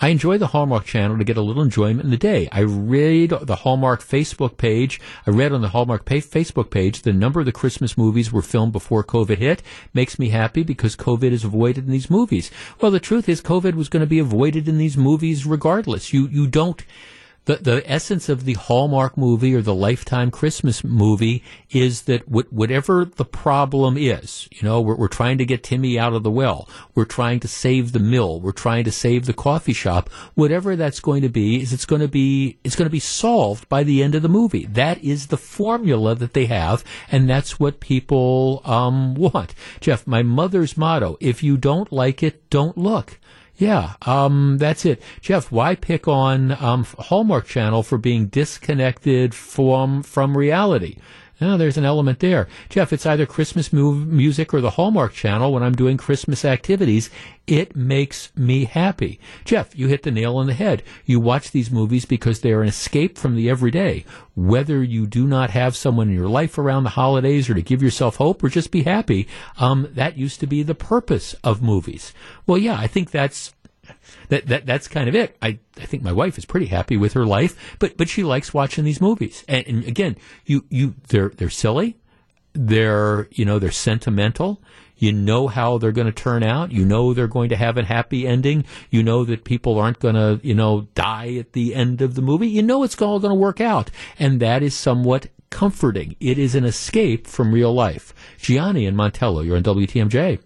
I 0.00 0.08
enjoy 0.08 0.36
the 0.36 0.48
Hallmark 0.48 0.84
channel 0.84 1.16
to 1.16 1.24
get 1.24 1.36
a 1.36 1.42
little 1.42 1.62
enjoyment 1.62 2.04
in 2.04 2.10
the 2.10 2.16
day. 2.16 2.48
I 2.50 2.60
read 2.60 3.30
the 3.30 3.56
Hallmark 3.56 4.02
Facebook 4.02 4.56
page. 4.56 5.00
I 5.26 5.30
read 5.30 5.52
on 5.52 5.62
the 5.62 5.68
Hallmark 5.68 6.04
pay- 6.04 6.20
Facebook 6.20 6.70
page 6.70 7.02
the 7.02 7.12
number 7.12 7.38
of 7.38 7.46
the 7.46 7.52
Christmas 7.52 7.96
movies 7.96 8.32
were 8.32 8.42
filmed 8.42 8.72
before 8.72 9.04
COVID 9.04 9.38
hit. 9.38 9.62
Makes 9.92 10.18
me 10.18 10.30
happy 10.30 10.64
because 10.64 10.96
COVID 10.96 11.30
is 11.30 11.44
avoided 11.44 11.86
in 11.86 11.92
these 11.92 12.10
movies. 12.10 12.50
Well, 12.80 12.90
the 12.90 12.98
truth 12.98 13.28
is 13.28 13.40
COVID 13.40 13.74
was 13.74 13.88
going 13.88 14.00
to 14.00 14.08
be 14.08 14.18
avoided 14.18 14.68
in 14.68 14.78
these 14.78 14.96
movies 14.96 15.46
regardless. 15.46 16.12
You, 16.12 16.26
you 16.26 16.48
don't, 16.48 16.84
the 17.46 17.56
the 17.56 17.90
essence 17.90 18.28
of 18.28 18.44
the 18.44 18.54
Hallmark 18.54 19.16
movie 19.16 19.54
or 19.54 19.60
the 19.60 19.74
Lifetime 19.74 20.30
Christmas 20.30 20.82
movie 20.82 21.42
is 21.70 22.02
that 22.02 22.28
whatever 22.28 23.04
the 23.04 23.24
problem 23.24 23.96
is, 23.98 24.48
you 24.50 24.62
know, 24.62 24.80
we're, 24.80 24.96
we're 24.96 25.08
trying 25.08 25.38
to 25.38 25.44
get 25.44 25.62
Timmy 25.62 25.98
out 25.98 26.14
of 26.14 26.22
the 26.22 26.30
well, 26.30 26.68
we're 26.94 27.04
trying 27.04 27.40
to 27.40 27.48
save 27.48 27.92
the 27.92 27.98
mill, 27.98 28.40
we're 28.40 28.52
trying 28.52 28.84
to 28.84 28.92
save 28.92 29.26
the 29.26 29.34
coffee 29.34 29.72
shop. 29.72 30.08
Whatever 30.34 30.74
that's 30.76 31.00
going 31.00 31.22
to 31.22 31.28
be, 31.28 31.60
is 31.60 31.72
it's 31.72 31.86
going 31.86 32.02
to 32.02 32.08
be 32.08 32.58
it's 32.64 32.76
going 32.76 32.86
to 32.86 32.90
be 32.90 33.00
solved 33.00 33.68
by 33.68 33.82
the 33.82 34.02
end 34.02 34.14
of 34.14 34.22
the 34.22 34.28
movie. 34.28 34.66
That 34.66 35.02
is 35.04 35.26
the 35.26 35.36
formula 35.36 36.14
that 36.14 36.32
they 36.32 36.46
have, 36.46 36.82
and 37.10 37.28
that's 37.28 37.60
what 37.60 37.80
people 37.80 38.62
um, 38.64 39.14
want. 39.16 39.54
Jeff, 39.80 40.06
my 40.06 40.22
mother's 40.22 40.76
motto: 40.76 41.18
if 41.20 41.42
you 41.42 41.56
don't 41.56 41.92
like 41.92 42.22
it, 42.22 42.48
don't 42.48 42.78
look. 42.78 43.18
Yeah, 43.56 43.94
um, 44.02 44.58
that's 44.58 44.84
it. 44.84 45.00
Jeff, 45.20 45.52
why 45.52 45.76
pick 45.76 46.08
on 46.08 46.52
um, 46.52 46.84
Hallmark 46.98 47.46
Channel 47.46 47.82
for 47.84 47.98
being 47.98 48.26
disconnected 48.26 49.34
from 49.34 50.02
from 50.02 50.36
reality? 50.36 50.96
Oh, 51.40 51.56
there's 51.56 51.76
an 51.76 51.84
element 51.84 52.20
there. 52.20 52.46
Jeff, 52.68 52.92
it's 52.92 53.06
either 53.06 53.26
Christmas 53.26 53.72
move, 53.72 54.06
music 54.06 54.54
or 54.54 54.60
the 54.60 54.70
Hallmark 54.70 55.12
Channel 55.12 55.52
when 55.52 55.64
I'm 55.64 55.74
doing 55.74 55.96
Christmas 55.96 56.44
activities. 56.44 57.10
It 57.46 57.74
makes 57.74 58.30
me 58.36 58.64
happy. 58.66 59.18
Jeff, 59.44 59.76
you 59.76 59.88
hit 59.88 60.04
the 60.04 60.12
nail 60.12 60.36
on 60.36 60.46
the 60.46 60.54
head. 60.54 60.82
You 61.04 61.18
watch 61.18 61.50
these 61.50 61.72
movies 61.72 62.04
because 62.04 62.40
they 62.40 62.52
are 62.52 62.62
an 62.62 62.68
escape 62.68 63.18
from 63.18 63.34
the 63.34 63.50
everyday. 63.50 64.04
Whether 64.36 64.82
you 64.82 65.06
do 65.06 65.26
not 65.26 65.50
have 65.50 65.74
someone 65.74 66.08
in 66.08 66.14
your 66.14 66.28
life 66.28 66.56
around 66.56 66.84
the 66.84 66.90
holidays 66.90 67.50
or 67.50 67.54
to 67.54 67.62
give 67.62 67.82
yourself 67.82 68.16
hope 68.16 68.42
or 68.44 68.48
just 68.48 68.70
be 68.70 68.84
happy, 68.84 69.26
um, 69.58 69.88
that 69.92 70.16
used 70.16 70.38
to 70.40 70.46
be 70.46 70.62
the 70.62 70.74
purpose 70.74 71.34
of 71.42 71.62
movies. 71.62 72.12
Well, 72.46 72.58
yeah, 72.58 72.78
I 72.78 72.86
think 72.86 73.10
that's 73.10 73.53
that, 74.28 74.46
that 74.46 74.66
that's 74.66 74.88
kind 74.88 75.08
of 75.08 75.14
it. 75.14 75.36
I, 75.42 75.58
I 75.78 75.86
think 75.86 76.02
my 76.02 76.12
wife 76.12 76.38
is 76.38 76.44
pretty 76.44 76.66
happy 76.66 76.96
with 76.96 77.12
her 77.14 77.26
life, 77.26 77.76
but 77.78 77.96
but 77.96 78.08
she 78.08 78.22
likes 78.22 78.54
watching 78.54 78.84
these 78.84 79.00
movies. 79.00 79.44
And, 79.48 79.66
and 79.66 79.84
again, 79.84 80.16
you 80.46 80.64
you 80.68 80.94
they're 81.08 81.30
they're 81.30 81.50
silly, 81.50 81.96
they're 82.52 83.28
you 83.32 83.44
know 83.44 83.58
they're 83.58 83.70
sentimental. 83.70 84.60
You 84.96 85.12
know 85.12 85.48
how 85.48 85.78
they're 85.78 85.92
going 85.92 86.06
to 86.06 86.12
turn 86.12 86.42
out. 86.44 86.72
You 86.72 86.84
know 86.84 87.12
they're 87.12 87.26
going 87.26 87.48
to 87.48 87.56
have 87.56 87.76
a 87.76 87.84
happy 87.84 88.26
ending. 88.26 88.64
You 88.90 89.02
know 89.02 89.24
that 89.24 89.44
people 89.44 89.78
aren't 89.78 89.98
going 89.98 90.14
to, 90.14 90.40
you 90.46 90.54
know, 90.54 90.86
die 90.94 91.34
at 91.34 91.52
the 91.52 91.74
end 91.74 92.00
of 92.00 92.14
the 92.14 92.22
movie. 92.22 92.48
You 92.48 92.62
know 92.62 92.84
it's 92.84 93.00
all 93.02 93.18
going 93.18 93.32
to 93.32 93.38
work 93.38 93.60
out. 93.60 93.90
And 94.18 94.38
that 94.40 94.62
is 94.62 94.72
somewhat 94.74 95.26
comforting. 95.50 96.16
It 96.20 96.38
is 96.38 96.54
an 96.54 96.64
escape 96.64 97.26
from 97.26 97.52
real 97.52 97.74
life. 97.74 98.14
Gianni 98.38 98.86
and 98.86 98.96
Montello, 98.96 99.44
you're 99.44 99.56
on 99.56 99.62
WTMJ. 99.62 100.40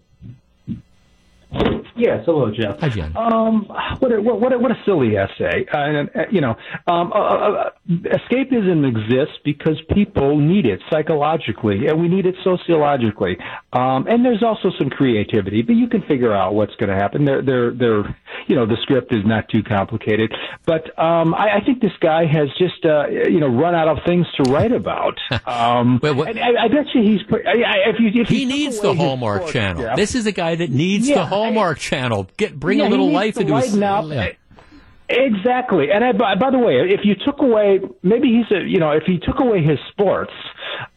Yes, 1.98 2.22
hello, 2.26 2.50
Jeff. 2.52 2.78
Hi, 2.80 2.88
Jen. 2.88 3.16
Um, 3.16 3.64
what 3.98 4.12
a, 4.12 4.20
what 4.22 4.52
a, 4.52 4.58
what 4.58 4.70
a 4.70 4.76
silly 4.84 5.16
essay. 5.16 5.66
Uh, 5.72 5.76
and, 5.78 6.10
uh, 6.14 6.20
you 6.30 6.40
know, 6.40 6.54
um, 6.86 7.12
uh, 7.12 7.16
uh, 7.18 7.70
escapism 7.88 8.86
exists 8.88 9.38
because 9.44 9.80
people 9.92 10.38
need 10.38 10.64
it 10.66 10.80
psychologically, 10.90 11.88
and 11.88 12.00
we 12.00 12.08
need 12.08 12.24
it 12.26 12.36
sociologically. 12.44 13.36
Um, 13.72 14.06
and 14.06 14.24
there's 14.24 14.42
also 14.42 14.70
some 14.78 14.90
creativity, 14.90 15.62
but 15.62 15.74
you 15.74 15.88
can 15.88 16.02
figure 16.02 16.32
out 16.32 16.54
what's 16.54 16.74
going 16.76 16.90
to 16.90 16.94
happen. 16.96 17.24
They're, 17.24 17.42
they're, 17.42 17.70
they're, 17.72 18.16
you 18.46 18.54
know, 18.54 18.64
the 18.66 18.76
script 18.82 19.12
is 19.12 19.24
not 19.26 19.48
too 19.48 19.62
complicated. 19.62 20.32
But 20.66 20.96
um, 20.98 21.34
I, 21.34 21.56
I 21.56 21.60
think 21.64 21.80
this 21.80 21.92
guy 22.00 22.26
has 22.26 22.48
just, 22.58 22.84
uh, 22.84 23.08
you 23.08 23.40
know, 23.40 23.48
run 23.48 23.74
out 23.74 23.88
of 23.88 23.98
things 24.06 24.26
to 24.36 24.50
write 24.50 24.72
about. 24.72 25.18
Um, 25.48 25.98
Well, 26.02 26.14
what- 26.14 26.28
and 26.28 26.38
I, 26.38 26.64
I 26.64 26.68
bet 26.68 26.86
you 26.94 27.02
he's. 27.02 27.20
I, 27.32 27.62
I, 27.62 27.76
if 27.90 27.96
you, 28.00 28.20
if 28.22 28.28
He 28.28 28.44
needs 28.44 28.78
the 28.80 28.92
Hallmark 28.94 29.46
Channel. 29.48 29.82
Jeff, 29.82 29.96
This 29.96 30.14
is 30.14 30.26
a 30.26 30.32
guy 30.32 30.54
that 30.56 30.70
needs 30.70 31.08
Yeah, 31.08 31.16
the 31.16 31.26
Hallmark 31.26 31.78
Channel. 31.89 32.28
Get 32.36 32.59
bring 32.59 32.81
yeah, 32.81 32.89
a 32.89 32.90
little 32.90 33.10
life 33.10 33.39
into 33.39 33.56
his. 33.56 33.74
yeah. 33.74 34.32
Exactly. 35.10 35.90
And 35.90 36.05
I, 36.05 36.12
by, 36.12 36.35
by 36.35 36.51
the 36.51 36.59
way, 36.59 36.74
if 36.74 37.01
you 37.02 37.15
took 37.24 37.40
away, 37.40 37.81
maybe 38.02 38.28
he's 38.28 38.55
a, 38.55 38.62
you 38.62 38.78
know, 38.78 38.90
if 38.90 39.05
he 39.06 39.19
took 39.19 39.40
away 39.40 39.62
his 39.62 39.78
sports, 39.90 40.32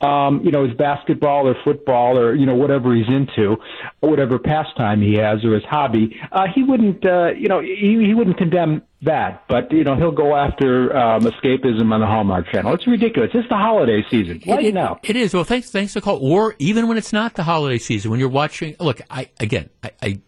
um, 0.02 0.42
you 0.44 0.52
know, 0.52 0.68
his 0.68 0.76
basketball 0.76 1.48
or 1.48 1.56
football 1.64 2.18
or, 2.18 2.36
you 2.36 2.46
know, 2.46 2.54
whatever 2.56 2.94
he's 2.94 3.08
into, 3.08 3.56
or 4.02 4.10
whatever 4.10 4.38
pastime 4.38 5.02
he 5.02 5.14
has 5.16 5.46
or 5.46 5.54
his 5.54 5.64
hobby, 5.64 6.20
uh, 6.34 6.44
he 6.54 6.62
wouldn't, 6.62 7.06
uh, 7.06 7.30
you 7.38 7.48
know, 7.48 7.62
he, 7.62 8.04
he 8.06 8.14
wouldn't 8.14 8.38
condemn 8.38 8.82
that. 9.02 9.46
But, 9.48 9.72
you 9.72 9.86
know, 9.86 9.96
he'll 9.96 10.12
go 10.12 10.36
after 10.36 10.94
um, 10.94 11.22
escapism 11.22 11.94
on 11.94 12.02
the 12.02 12.06
Hallmark 12.06 12.52
Channel. 12.52 12.74
It's 12.74 12.88
ridiculous. 12.88 13.32
It's 13.34 13.48
the 13.48 13.56
holiday 13.56 14.04
season. 14.10 14.42
Lighten 14.46 14.76
up. 14.76 15.10
It 15.10 15.16
is. 15.16 15.34
Well, 15.34 15.46
thanks. 15.46 15.72
Thanks 15.72 15.94
for 15.94 16.02
the 16.02 16.04
call. 16.04 16.18
Or 16.18 16.54
even 16.60 16.90
when 16.90 16.98
it's 16.98 17.14
not 17.14 17.36
the 17.36 17.44
holiday 17.44 17.78
season, 17.78 18.12
when 18.12 18.20
you're 18.20 18.28
watching. 18.28 18.76
Look, 18.78 19.00
I 19.10 19.30
again, 19.40 19.70
I, 19.82 19.92
I 20.02 20.22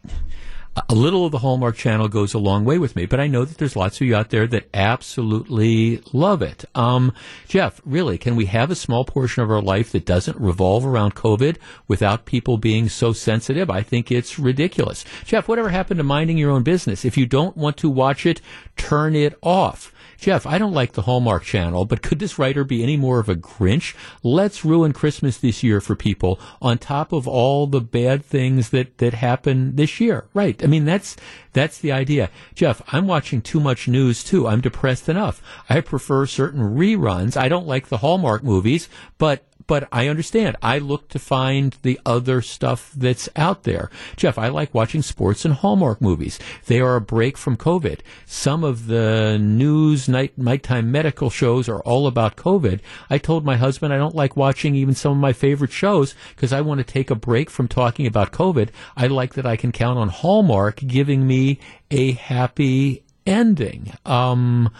a 0.89 0.95
little 0.95 1.25
of 1.25 1.31
the 1.31 1.39
Hallmark 1.39 1.75
Channel 1.75 2.07
goes 2.07 2.33
a 2.33 2.39
long 2.39 2.65
way 2.65 2.79
with 2.79 2.95
me, 2.95 3.05
but 3.05 3.19
I 3.19 3.27
know 3.27 3.45
that 3.45 3.57
there's 3.59 3.75
lots 3.75 4.01
of 4.01 4.07
you 4.07 4.15
out 4.15 4.31
there 4.31 4.47
that 4.47 4.69
absolutely 4.73 6.01
love 6.11 6.41
it. 6.41 6.65
Um, 6.73 7.13
Jeff, 7.47 7.79
really, 7.85 8.17
can 8.17 8.35
we 8.35 8.45
have 8.47 8.71
a 8.71 8.75
small 8.75 9.05
portion 9.05 9.43
of 9.43 9.51
our 9.51 9.61
life 9.61 9.91
that 9.91 10.05
doesn't 10.05 10.39
revolve 10.39 10.85
around 10.85 11.13
COVID 11.13 11.57
without 11.87 12.25
people 12.25 12.57
being 12.57 12.89
so 12.89 13.13
sensitive? 13.13 13.69
I 13.69 13.83
think 13.83 14.11
it's 14.11 14.39
ridiculous. 14.39 15.05
Jeff, 15.25 15.47
whatever 15.47 15.69
happened 15.69 15.99
to 15.99 16.03
minding 16.03 16.37
your 16.37 16.51
own 16.51 16.63
business? 16.63 17.05
If 17.05 17.17
you 17.17 17.27
don't 17.27 17.55
want 17.55 17.77
to 17.77 17.89
watch 17.89 18.25
it, 18.25 18.41
turn 18.75 19.15
it 19.15 19.37
off. 19.43 19.92
Jeff, 20.23 20.47
I 20.47 20.57
don't 20.57 20.71
like 20.71 20.93
the 20.93 21.01
Hallmark 21.01 21.43
Channel, 21.43 21.83
but 21.83 22.01
could 22.01 22.19
this 22.19 22.39
writer 22.39 22.63
be 22.63 22.81
any 22.81 22.95
more 22.95 23.19
of 23.19 23.27
a 23.27 23.35
Grinch? 23.35 23.93
Let's 24.23 24.63
ruin 24.63 24.93
Christmas 24.93 25.37
this 25.37 25.63
year 25.63 25.81
for 25.81 25.97
people 25.97 26.39
on 26.61 26.77
top 26.77 27.11
of 27.11 27.27
all 27.27 27.67
the 27.67 27.81
bad 27.81 28.23
things 28.23 28.69
that, 28.69 28.99
that 28.99 29.15
happen 29.15 29.75
this 29.75 29.99
year. 29.99 30.23
Right. 30.33 30.63
I 30.63 30.67
mean, 30.67 30.85
that's, 30.85 31.17
that's 31.51 31.77
the 31.77 31.91
idea. 31.91 32.29
Jeff, 32.55 32.81
I'm 32.87 33.05
watching 33.05 33.41
too 33.41 33.59
much 33.59 33.89
news 33.89 34.23
too. 34.23 34.47
I'm 34.47 34.61
depressed 34.61 35.09
enough. 35.09 35.41
I 35.69 35.81
prefer 35.81 36.25
certain 36.25 36.61
reruns. 36.73 37.35
I 37.35 37.49
don't 37.49 37.67
like 37.67 37.89
the 37.89 37.97
Hallmark 37.97 38.45
movies, 38.45 38.87
but 39.17 39.43
but 39.67 39.87
I 39.91 40.07
understand. 40.07 40.57
I 40.61 40.77
look 40.79 41.09
to 41.09 41.19
find 41.19 41.75
the 41.81 41.99
other 42.05 42.41
stuff 42.41 42.91
that's 42.95 43.29
out 43.35 43.63
there. 43.63 43.89
Jeff, 44.15 44.37
I 44.37 44.47
like 44.49 44.73
watching 44.73 45.01
sports 45.01 45.45
and 45.45 45.53
Hallmark 45.53 46.01
movies. 46.01 46.39
They 46.65 46.79
are 46.79 46.95
a 46.95 47.01
break 47.01 47.37
from 47.37 47.57
COVID. 47.57 47.99
Some 48.25 48.63
of 48.63 48.87
the 48.87 49.37
news 49.39 50.09
night 50.09 50.37
nighttime 50.37 50.91
medical 50.91 51.29
shows 51.29 51.69
are 51.69 51.81
all 51.81 52.07
about 52.07 52.35
COVID. 52.35 52.79
I 53.09 53.17
told 53.17 53.45
my 53.45 53.57
husband 53.57 53.93
I 53.93 53.97
don't 53.97 54.15
like 54.15 54.35
watching 54.35 54.75
even 54.75 54.95
some 54.95 55.11
of 55.13 55.17
my 55.17 55.33
favorite 55.33 55.71
shows 55.71 56.15
because 56.35 56.53
I 56.53 56.61
want 56.61 56.79
to 56.79 56.83
take 56.83 57.09
a 57.09 57.15
break 57.15 57.49
from 57.49 57.67
talking 57.67 58.07
about 58.07 58.31
COVID. 58.31 58.69
I 58.97 59.07
like 59.07 59.33
that 59.35 59.45
I 59.45 59.55
can 59.55 59.71
count 59.71 59.99
on 59.99 60.09
Hallmark 60.09 60.77
giving 60.77 61.25
me 61.27 61.59
a 61.91 62.13
happy 62.13 63.03
ending. 63.25 63.93
Um, 64.05 64.71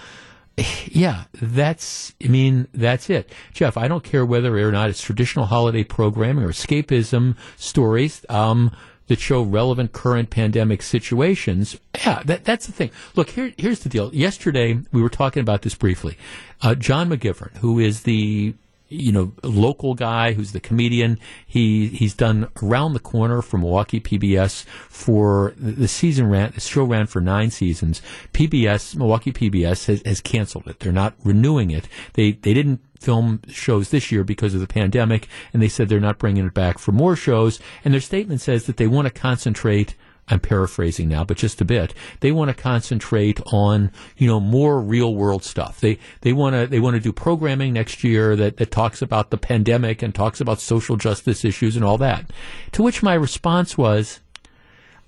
yeah, 0.85 1.25
that's, 1.33 2.13
I 2.23 2.27
mean, 2.27 2.67
that's 2.73 3.09
it. 3.09 3.31
Jeff, 3.53 3.77
I 3.77 3.87
don't 3.87 4.03
care 4.03 4.25
whether 4.25 4.55
or 4.57 4.71
not 4.71 4.89
it's 4.89 5.01
traditional 5.01 5.45
holiday 5.45 5.83
programming 5.83 6.43
or 6.43 6.49
escapism 6.49 7.35
stories, 7.57 8.25
um, 8.29 8.71
that 9.07 9.19
show 9.19 9.41
relevant 9.41 9.91
current 9.91 10.29
pandemic 10.29 10.81
situations. 10.81 11.77
Yeah, 12.05 12.21
that, 12.25 12.45
that's 12.45 12.67
the 12.67 12.71
thing. 12.71 12.91
Look, 13.15 13.31
here, 13.31 13.53
here's 13.57 13.79
the 13.79 13.89
deal. 13.89 14.13
Yesterday, 14.13 14.79
we 14.91 15.01
were 15.01 15.09
talking 15.09 15.41
about 15.41 15.63
this 15.63 15.75
briefly. 15.75 16.17
Uh, 16.61 16.75
John 16.75 17.09
McGivern, 17.09 17.57
who 17.57 17.79
is 17.79 18.03
the 18.03 18.53
you 18.93 19.11
know, 19.11 19.33
local 19.43 19.95
guy 19.95 20.33
who's 20.33 20.51
the 20.51 20.59
comedian. 20.59 21.19
He 21.45 21.87
he's 21.87 22.13
done 22.13 22.47
around 22.61 22.93
the 22.93 22.99
corner 22.99 23.41
from 23.41 23.61
Milwaukee 23.61 23.99
PBS 23.99 24.63
for 24.65 25.53
the 25.57 25.87
season 25.87 26.29
ran. 26.29 26.51
The 26.53 26.61
show 26.61 26.83
ran 26.83 27.07
for 27.07 27.21
nine 27.21 27.51
seasons. 27.51 28.01
PBS 28.33 28.95
Milwaukee 28.95 29.31
PBS 29.31 29.87
has, 29.87 30.01
has 30.05 30.21
canceled 30.21 30.67
it. 30.67 30.79
They're 30.79 30.91
not 30.91 31.15
renewing 31.23 31.71
it. 31.71 31.87
They 32.13 32.33
they 32.33 32.53
didn't 32.53 32.81
film 32.99 33.41
shows 33.47 33.89
this 33.89 34.11
year 34.11 34.23
because 34.23 34.53
of 34.53 34.61
the 34.61 34.67
pandemic, 34.67 35.27
and 35.51 35.61
they 35.61 35.67
said 35.67 35.89
they're 35.89 35.99
not 35.99 36.19
bringing 36.19 36.45
it 36.45 36.53
back 36.53 36.77
for 36.77 36.91
more 36.91 37.15
shows. 37.15 37.59
And 37.83 37.93
their 37.93 38.01
statement 38.01 38.41
says 38.41 38.65
that 38.65 38.77
they 38.77 38.87
want 38.87 39.07
to 39.07 39.13
concentrate. 39.13 39.95
I'm 40.29 40.39
paraphrasing 40.39 41.09
now, 41.09 41.25
but 41.25 41.37
just 41.37 41.59
a 41.59 41.65
bit. 41.65 41.93
They 42.21 42.31
want 42.31 42.49
to 42.49 42.53
concentrate 42.53 43.41
on, 43.47 43.91
you 44.17 44.27
know, 44.27 44.39
more 44.39 44.79
real 44.79 45.13
world 45.15 45.43
stuff. 45.43 45.81
They 45.81 45.99
they 46.21 46.31
want 46.31 46.55
to 46.55 46.67
they 46.67 46.79
want 46.79 46.95
to 46.95 47.01
do 47.01 47.11
programming 47.11 47.73
next 47.73 48.03
year 48.03 48.35
that 48.37 48.57
that 48.57 48.71
talks 48.71 49.01
about 49.01 49.31
the 49.31 49.37
pandemic 49.37 50.01
and 50.01 50.15
talks 50.15 50.39
about 50.39 50.61
social 50.61 50.95
justice 50.95 51.43
issues 51.43 51.75
and 51.75 51.83
all 51.83 51.97
that. 51.97 52.31
To 52.73 52.83
which 52.83 53.03
my 53.03 53.13
response 53.13 53.77
was, 53.77 54.21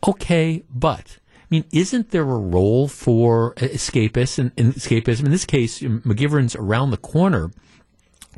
okay, 0.05 0.63
but 0.69 1.17
I 1.45 1.47
mean, 1.49 1.65
isn't 1.71 2.11
there 2.11 2.23
a 2.23 2.25
role 2.25 2.87
for 2.87 3.53
escapists 3.55 4.37
and, 4.37 4.51
and 4.57 4.73
escapism? 4.73 5.25
In 5.25 5.31
this 5.31 5.45
case, 5.45 5.79
McGivern's 5.79 6.55
around 6.55 6.91
the 6.91 6.97
corner 6.97 7.51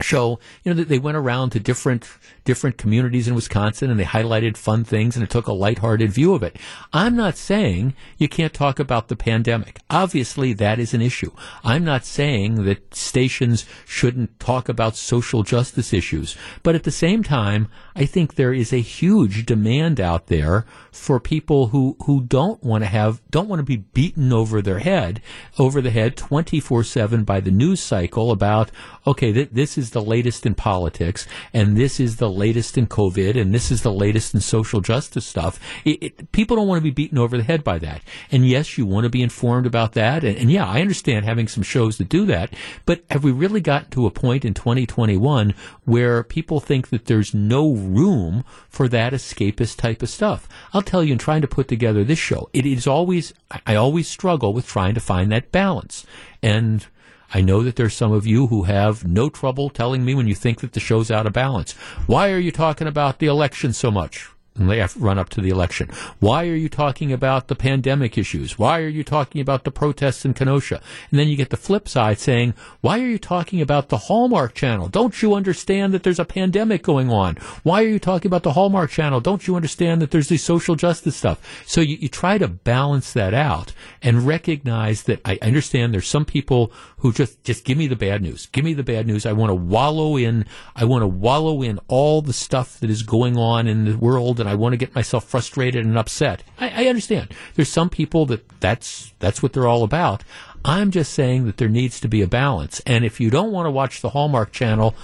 show, 0.02 0.40
you 0.64 0.72
know, 0.72 0.78
that 0.78 0.90
they 0.90 1.00
went 1.00 1.18
around 1.18 1.52
to 1.52 1.60
different 1.60 2.08
different 2.44 2.78
communities 2.78 3.28
in 3.28 3.36
Wisconsin 3.36 3.90
and 3.90 4.00
they 4.00 4.06
highlighted 4.06 4.56
fun 4.56 4.84
things 4.84 5.16
and 5.16 5.24
it 5.24 5.30
took 5.30 5.48
a 5.48 5.54
lighthearted 5.54 6.12
view 6.12 6.34
of 6.34 6.44
it. 6.44 6.56
I'm 6.94 7.16
not 7.16 7.36
saying 7.36 7.94
you 8.18 8.30
can't 8.30 8.54
talk 8.54 8.80
about 8.80 9.10
the 9.10 9.16
pandemic. 9.16 9.80
Obviously, 9.90 10.54
that 10.54 10.80
is 10.80 10.94
an 10.94 11.02
issue. 11.02 11.32
I'm 11.64 11.84
not 11.84 12.06
saying 12.06 12.64
that 12.64 12.96
stations 12.96 13.66
shouldn't 13.86 14.40
talk 14.40 14.70
about 14.70 14.96
social 14.96 15.44
justice 15.44 15.94
issues, 15.94 16.38
but 16.64 16.76
at 16.76 16.84
the 16.84 16.92
same 16.92 17.24
time, 17.24 17.68
I 17.98 18.06
think 18.06 18.36
there 18.36 18.54
is 18.54 18.72
a 18.72 18.78
huge 18.78 19.44
demand 19.44 20.00
out 20.00 20.28
there 20.28 20.66
for 20.92 21.20
people 21.20 21.70
who 21.70 21.98
who 22.06 22.22
don't 22.22 22.62
want 22.64 22.84
to 22.84 22.88
have 22.88 23.22
don't 23.32 23.50
want 23.50 23.60
to 23.60 23.64
be 23.64 23.78
beaten 23.78 24.32
over 24.32 24.62
their 24.62 24.80
head 24.80 25.20
over 25.58 25.82
the 25.82 25.90
head 25.90 26.16
24/7 26.16 27.26
by 27.26 27.40
the 27.40 27.50
news 27.50 27.82
cycle 27.82 28.30
about 28.30 28.70
okay, 29.08 29.34
th- 29.34 29.50
this 29.52 29.78
is 29.78 29.92
the 29.92 30.02
latest 30.02 30.46
in 30.46 30.54
politics 30.54 31.26
and 31.54 31.76
this 31.76 32.00
is 32.00 32.18
the 32.18 32.30
latest 32.30 32.78
in 32.78 32.86
COVID 32.86 33.40
and 33.40 33.54
this 33.54 33.72
is 33.72 33.82
the 33.82 33.92
latest 33.92 34.36
in 34.36 34.42
social 34.42 34.82
justice 34.82 35.26
stuff. 35.26 35.60
It, 35.84 36.04
it, 36.04 36.32
people 36.32 36.56
don't 36.56 36.68
want 36.68 36.80
to 36.80 36.84
be 36.84 36.92
beaten 36.92 37.18
over 37.18 37.38
the 37.38 37.44
head 37.44 37.64
by 37.64 37.80
that. 37.80 38.02
And 38.32 38.46
yes, 38.46 38.78
you 38.78 38.86
want 38.86 39.06
to 39.06 39.10
be 39.10 39.24
informed 39.24 39.66
about 39.66 39.94
that. 39.94 40.24
And, 40.24 40.38
and 40.38 40.52
yeah, 40.52 40.68
I 40.68 40.82
understand 40.82 41.26
having 41.26 41.48
some 41.48 41.64
shows 41.64 41.98
that 41.98 42.10
do 42.10 42.26
that. 42.26 42.54
But 42.86 43.04
have 43.10 43.24
we 43.24 43.32
really 43.32 43.62
gotten 43.62 43.90
to 43.92 44.06
a 44.06 44.12
point 44.12 44.46
in 44.46 44.54
2021 44.54 45.56
where 45.86 46.22
people 46.24 46.60
think 46.60 46.90
that 46.90 47.06
there's 47.06 47.34
no 47.34 47.66
room 47.88 48.44
for 48.70 48.88
that 48.88 49.14
escapist 49.14 49.78
type 49.78 50.02
of 50.02 50.10
stuff? 50.10 50.48
I'll 50.74 50.82
tell 50.82 51.04
you, 51.04 51.14
in 51.14 51.20
trying 51.20 51.42
to 51.42 51.48
put 51.48 51.68
together 51.68 52.04
this 52.04 52.20
show, 52.20 52.50
it 52.54 52.66
is 52.66 52.88
always, 52.88 53.34
I 53.66 53.76
always 53.76 54.08
struggle 54.08 54.54
with 54.54 54.68
trying 54.68 54.94
to 54.94 55.00
find 55.00 55.32
that 55.32 55.52
balance. 55.52 56.06
And 56.42 56.86
I 57.34 57.42
know 57.42 57.64
that 57.64 57.76
there's 57.76 57.94
some 57.94 58.12
of 58.12 58.26
you 58.26 58.48
who 58.48 58.64
have 58.64 59.06
no 59.06 59.30
trouble 59.30 59.70
telling 59.70 60.06
me 60.06 60.16
when 60.16 60.28
you 60.28 60.36
think 60.36 60.62
that 60.62 60.74
the 60.74 60.80
show's 60.80 61.12
out 61.12 61.26
of 61.26 61.34
balance. 61.34 61.74
Why 62.06 62.32
are 62.32 62.40
you 62.40 62.52
talking 62.52 62.88
about 62.88 63.20
the 63.20 63.28
election 63.28 63.74
so 63.74 63.92
much? 63.92 64.30
They 64.58 64.80
have 64.80 64.96
run 64.98 65.20
up 65.20 65.30
to 65.30 65.42
the 65.42 65.50
election. 65.50 65.90
Why 66.20 66.48
are 66.48 66.56
you 66.56 66.70
talking 66.70 67.14
about 67.14 67.48
the 67.48 67.56
pandemic 67.56 68.18
issues? 68.18 68.58
Why 68.58 68.80
are 68.80 68.88
you 68.88 69.04
talking 69.04 69.40
about 69.40 69.64
the 69.64 69.72
protests 69.72 70.26
in 70.26 70.34
Kenosha? 70.34 70.82
And 71.12 71.20
then 71.20 71.28
you 71.28 71.38
get 71.38 71.52
the 71.52 71.58
flip 71.58 71.88
side 71.88 72.20
saying, 72.20 72.54
why 72.82 73.00
are 73.00 73.08
you 73.08 73.20
talking 73.20 73.62
about 73.62 73.90
the 73.90 73.98
Hallmark 73.98 74.56
Channel? 74.56 74.88
Don't 74.90 75.22
you 75.22 75.36
understand 75.36 75.94
that 75.94 76.04
there's 76.04 76.20
a 76.20 76.26
pandemic 76.26 76.82
going 76.82 77.12
on? 77.12 77.36
Why 77.64 77.84
are 77.84 77.88
you 77.88 78.00
talking 78.00 78.30
about 78.30 78.44
the 78.44 78.54
Hallmark 78.54 78.90
Channel? 78.90 79.22
Don't 79.22 79.48
you 79.48 79.56
understand 79.56 80.02
that 80.02 80.12
there's 80.12 80.30
this 80.30 80.44
social 80.44 80.76
justice 80.76 81.16
stuff? 81.16 81.64
So 81.68 81.82
you, 81.82 81.98
you 81.98 82.10
try 82.10 82.38
to 82.38 82.48
balance 82.48 83.14
that 83.14 83.34
out 83.34 83.74
and 84.02 84.26
recognize 84.26 85.04
that 85.04 85.22
I 85.24 85.38
understand 85.42 85.94
there's 85.94 86.08
some 86.08 86.26
people 86.26 86.72
who 86.98 87.14
just, 87.14 87.44
just 87.44 87.64
give 87.64 87.78
me 87.78 87.88
the 87.88 87.96
bad 87.96 88.22
news. 88.22 88.48
Give 88.48 88.66
me 88.66 88.74
the 88.74 88.84
bad 88.84 89.06
news. 89.06 89.26
I 89.26 89.34
want 89.34 89.52
to 89.52 89.56
wallow 89.56 90.18
in, 90.18 90.46
I 90.76 90.86
want 90.86 91.04
to 91.04 91.08
wallow 91.08 91.62
in 91.62 91.80
all 91.88 92.22
the 92.22 92.34
stuff 92.34 92.80
that 92.80 92.90
is 92.90 93.04
going 93.04 93.38
on 93.38 93.68
in 93.68 93.86
the 93.86 93.98
world 93.98 94.40
and 94.48 94.54
I 94.54 94.56
want 94.56 94.72
to 94.72 94.78
get 94.78 94.96
myself 94.96 95.26
frustrated 95.26 95.86
and 95.86 95.98
upset. 95.98 96.42
I, 96.58 96.86
I 96.86 96.88
understand. 96.88 97.34
There's 97.56 97.68
some 97.68 97.90
people 97.90 98.26
that 98.28 98.48
that's, 98.62 99.14
that's 99.20 99.44
what 99.44 99.52
they're 99.52 99.68
all 99.68 99.84
about. 99.84 100.24
I'm 100.64 100.90
just 100.90 101.12
saying 101.12 101.46
that 101.46 101.58
there 101.58 101.68
needs 101.68 102.00
to 102.00 102.08
be 102.08 102.22
a 102.22 102.28
balance. 102.28 102.82
And 102.86 103.04
if 103.04 103.20
you 103.20 103.30
don't 103.30 103.52
want 103.52 103.66
to 103.66 103.72
watch 103.72 104.02
the 104.02 104.12
Hallmark 104.12 104.54
channel, 104.54 104.96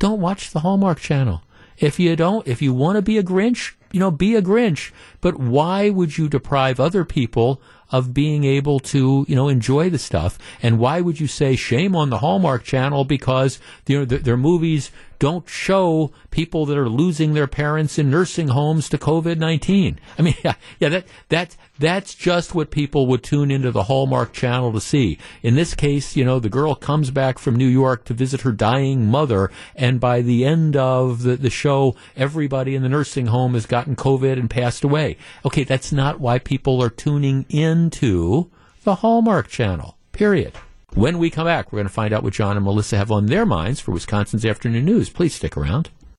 don't 0.00 0.20
watch 0.20 0.50
the 0.50 0.60
Hallmark 0.60 0.98
channel. 0.98 1.42
If 1.78 2.00
you 2.00 2.16
don't, 2.16 2.46
if 2.48 2.60
you 2.60 2.74
want 2.74 2.96
to 2.96 3.02
be 3.02 3.18
a 3.18 3.22
Grinch, 3.22 3.74
you 3.92 4.00
know, 4.00 4.10
be 4.10 4.34
a 4.34 4.42
Grinch. 4.42 4.90
But 5.20 5.38
why 5.38 5.90
would 5.90 6.18
you 6.18 6.28
deprive 6.28 6.80
other 6.80 7.04
people 7.04 7.60
of 7.90 8.12
being 8.12 8.44
able 8.44 8.80
to, 8.80 9.24
you 9.28 9.34
know, 9.34 9.48
enjoy 9.48 9.90
the 9.90 9.98
stuff. 9.98 10.38
And 10.62 10.78
why 10.78 11.00
would 11.00 11.20
you 11.20 11.26
say 11.26 11.56
shame 11.56 11.96
on 11.96 12.10
the 12.10 12.18
Hallmark 12.18 12.64
Channel 12.64 13.04
because 13.04 13.58
you 13.86 14.00
know, 14.00 14.04
their, 14.04 14.18
their 14.18 14.36
movies 14.36 14.90
don't 15.18 15.48
show 15.48 16.12
people 16.30 16.66
that 16.66 16.78
are 16.78 16.88
losing 16.88 17.34
their 17.34 17.46
parents 17.46 17.98
in 17.98 18.10
nursing 18.10 18.48
homes 18.48 18.88
to 18.88 18.98
COVID 18.98 19.38
nineteen? 19.38 19.98
I 20.18 20.22
mean, 20.22 20.34
yeah, 20.44 20.54
yeah, 20.78 20.88
that 20.88 21.06
that 21.28 21.56
that's 21.78 22.14
just 22.14 22.54
what 22.54 22.70
people 22.70 23.06
would 23.06 23.22
tune 23.22 23.50
into 23.50 23.70
the 23.70 23.84
Hallmark 23.84 24.32
Channel 24.32 24.72
to 24.72 24.80
see. 24.80 25.18
In 25.42 25.54
this 25.54 25.74
case, 25.74 26.16
you 26.16 26.24
know, 26.24 26.38
the 26.38 26.48
girl 26.48 26.74
comes 26.74 27.10
back 27.10 27.38
from 27.38 27.56
New 27.56 27.66
York 27.66 28.04
to 28.04 28.14
visit 28.14 28.42
her 28.42 28.52
dying 28.52 29.06
mother, 29.06 29.50
and 29.74 30.00
by 30.00 30.20
the 30.20 30.44
end 30.44 30.76
of 30.76 31.22
the, 31.22 31.36
the 31.36 31.50
show, 31.50 31.96
everybody 32.16 32.74
in 32.74 32.82
the 32.82 32.88
nursing 32.88 33.26
home 33.26 33.54
has 33.54 33.66
gotten 33.66 33.96
COVID 33.96 34.34
and 34.34 34.50
passed 34.50 34.84
away. 34.84 35.16
Okay, 35.44 35.64
that's 35.64 35.92
not 35.92 36.20
why 36.20 36.38
people 36.38 36.82
are 36.82 36.90
tuning 36.90 37.46
into 37.48 38.50
the 38.84 38.96
Hallmark 38.96 39.48
Channel. 39.48 39.96
Period. 40.12 40.52
When 40.94 41.18
we 41.18 41.30
come 41.30 41.46
back, 41.46 41.70
we're 41.70 41.78
going 41.78 41.86
to 41.86 41.92
find 41.92 42.12
out 42.12 42.22
what 42.22 42.32
John 42.32 42.56
and 42.56 42.64
Melissa 42.64 42.96
have 42.96 43.12
on 43.12 43.26
their 43.26 43.46
minds 43.46 43.78
for 43.78 43.92
Wisconsin's 43.92 44.44
Afternoon 44.44 44.84
News. 44.84 45.10
Please 45.10 45.34
stick 45.34 45.56
around. 45.56 45.90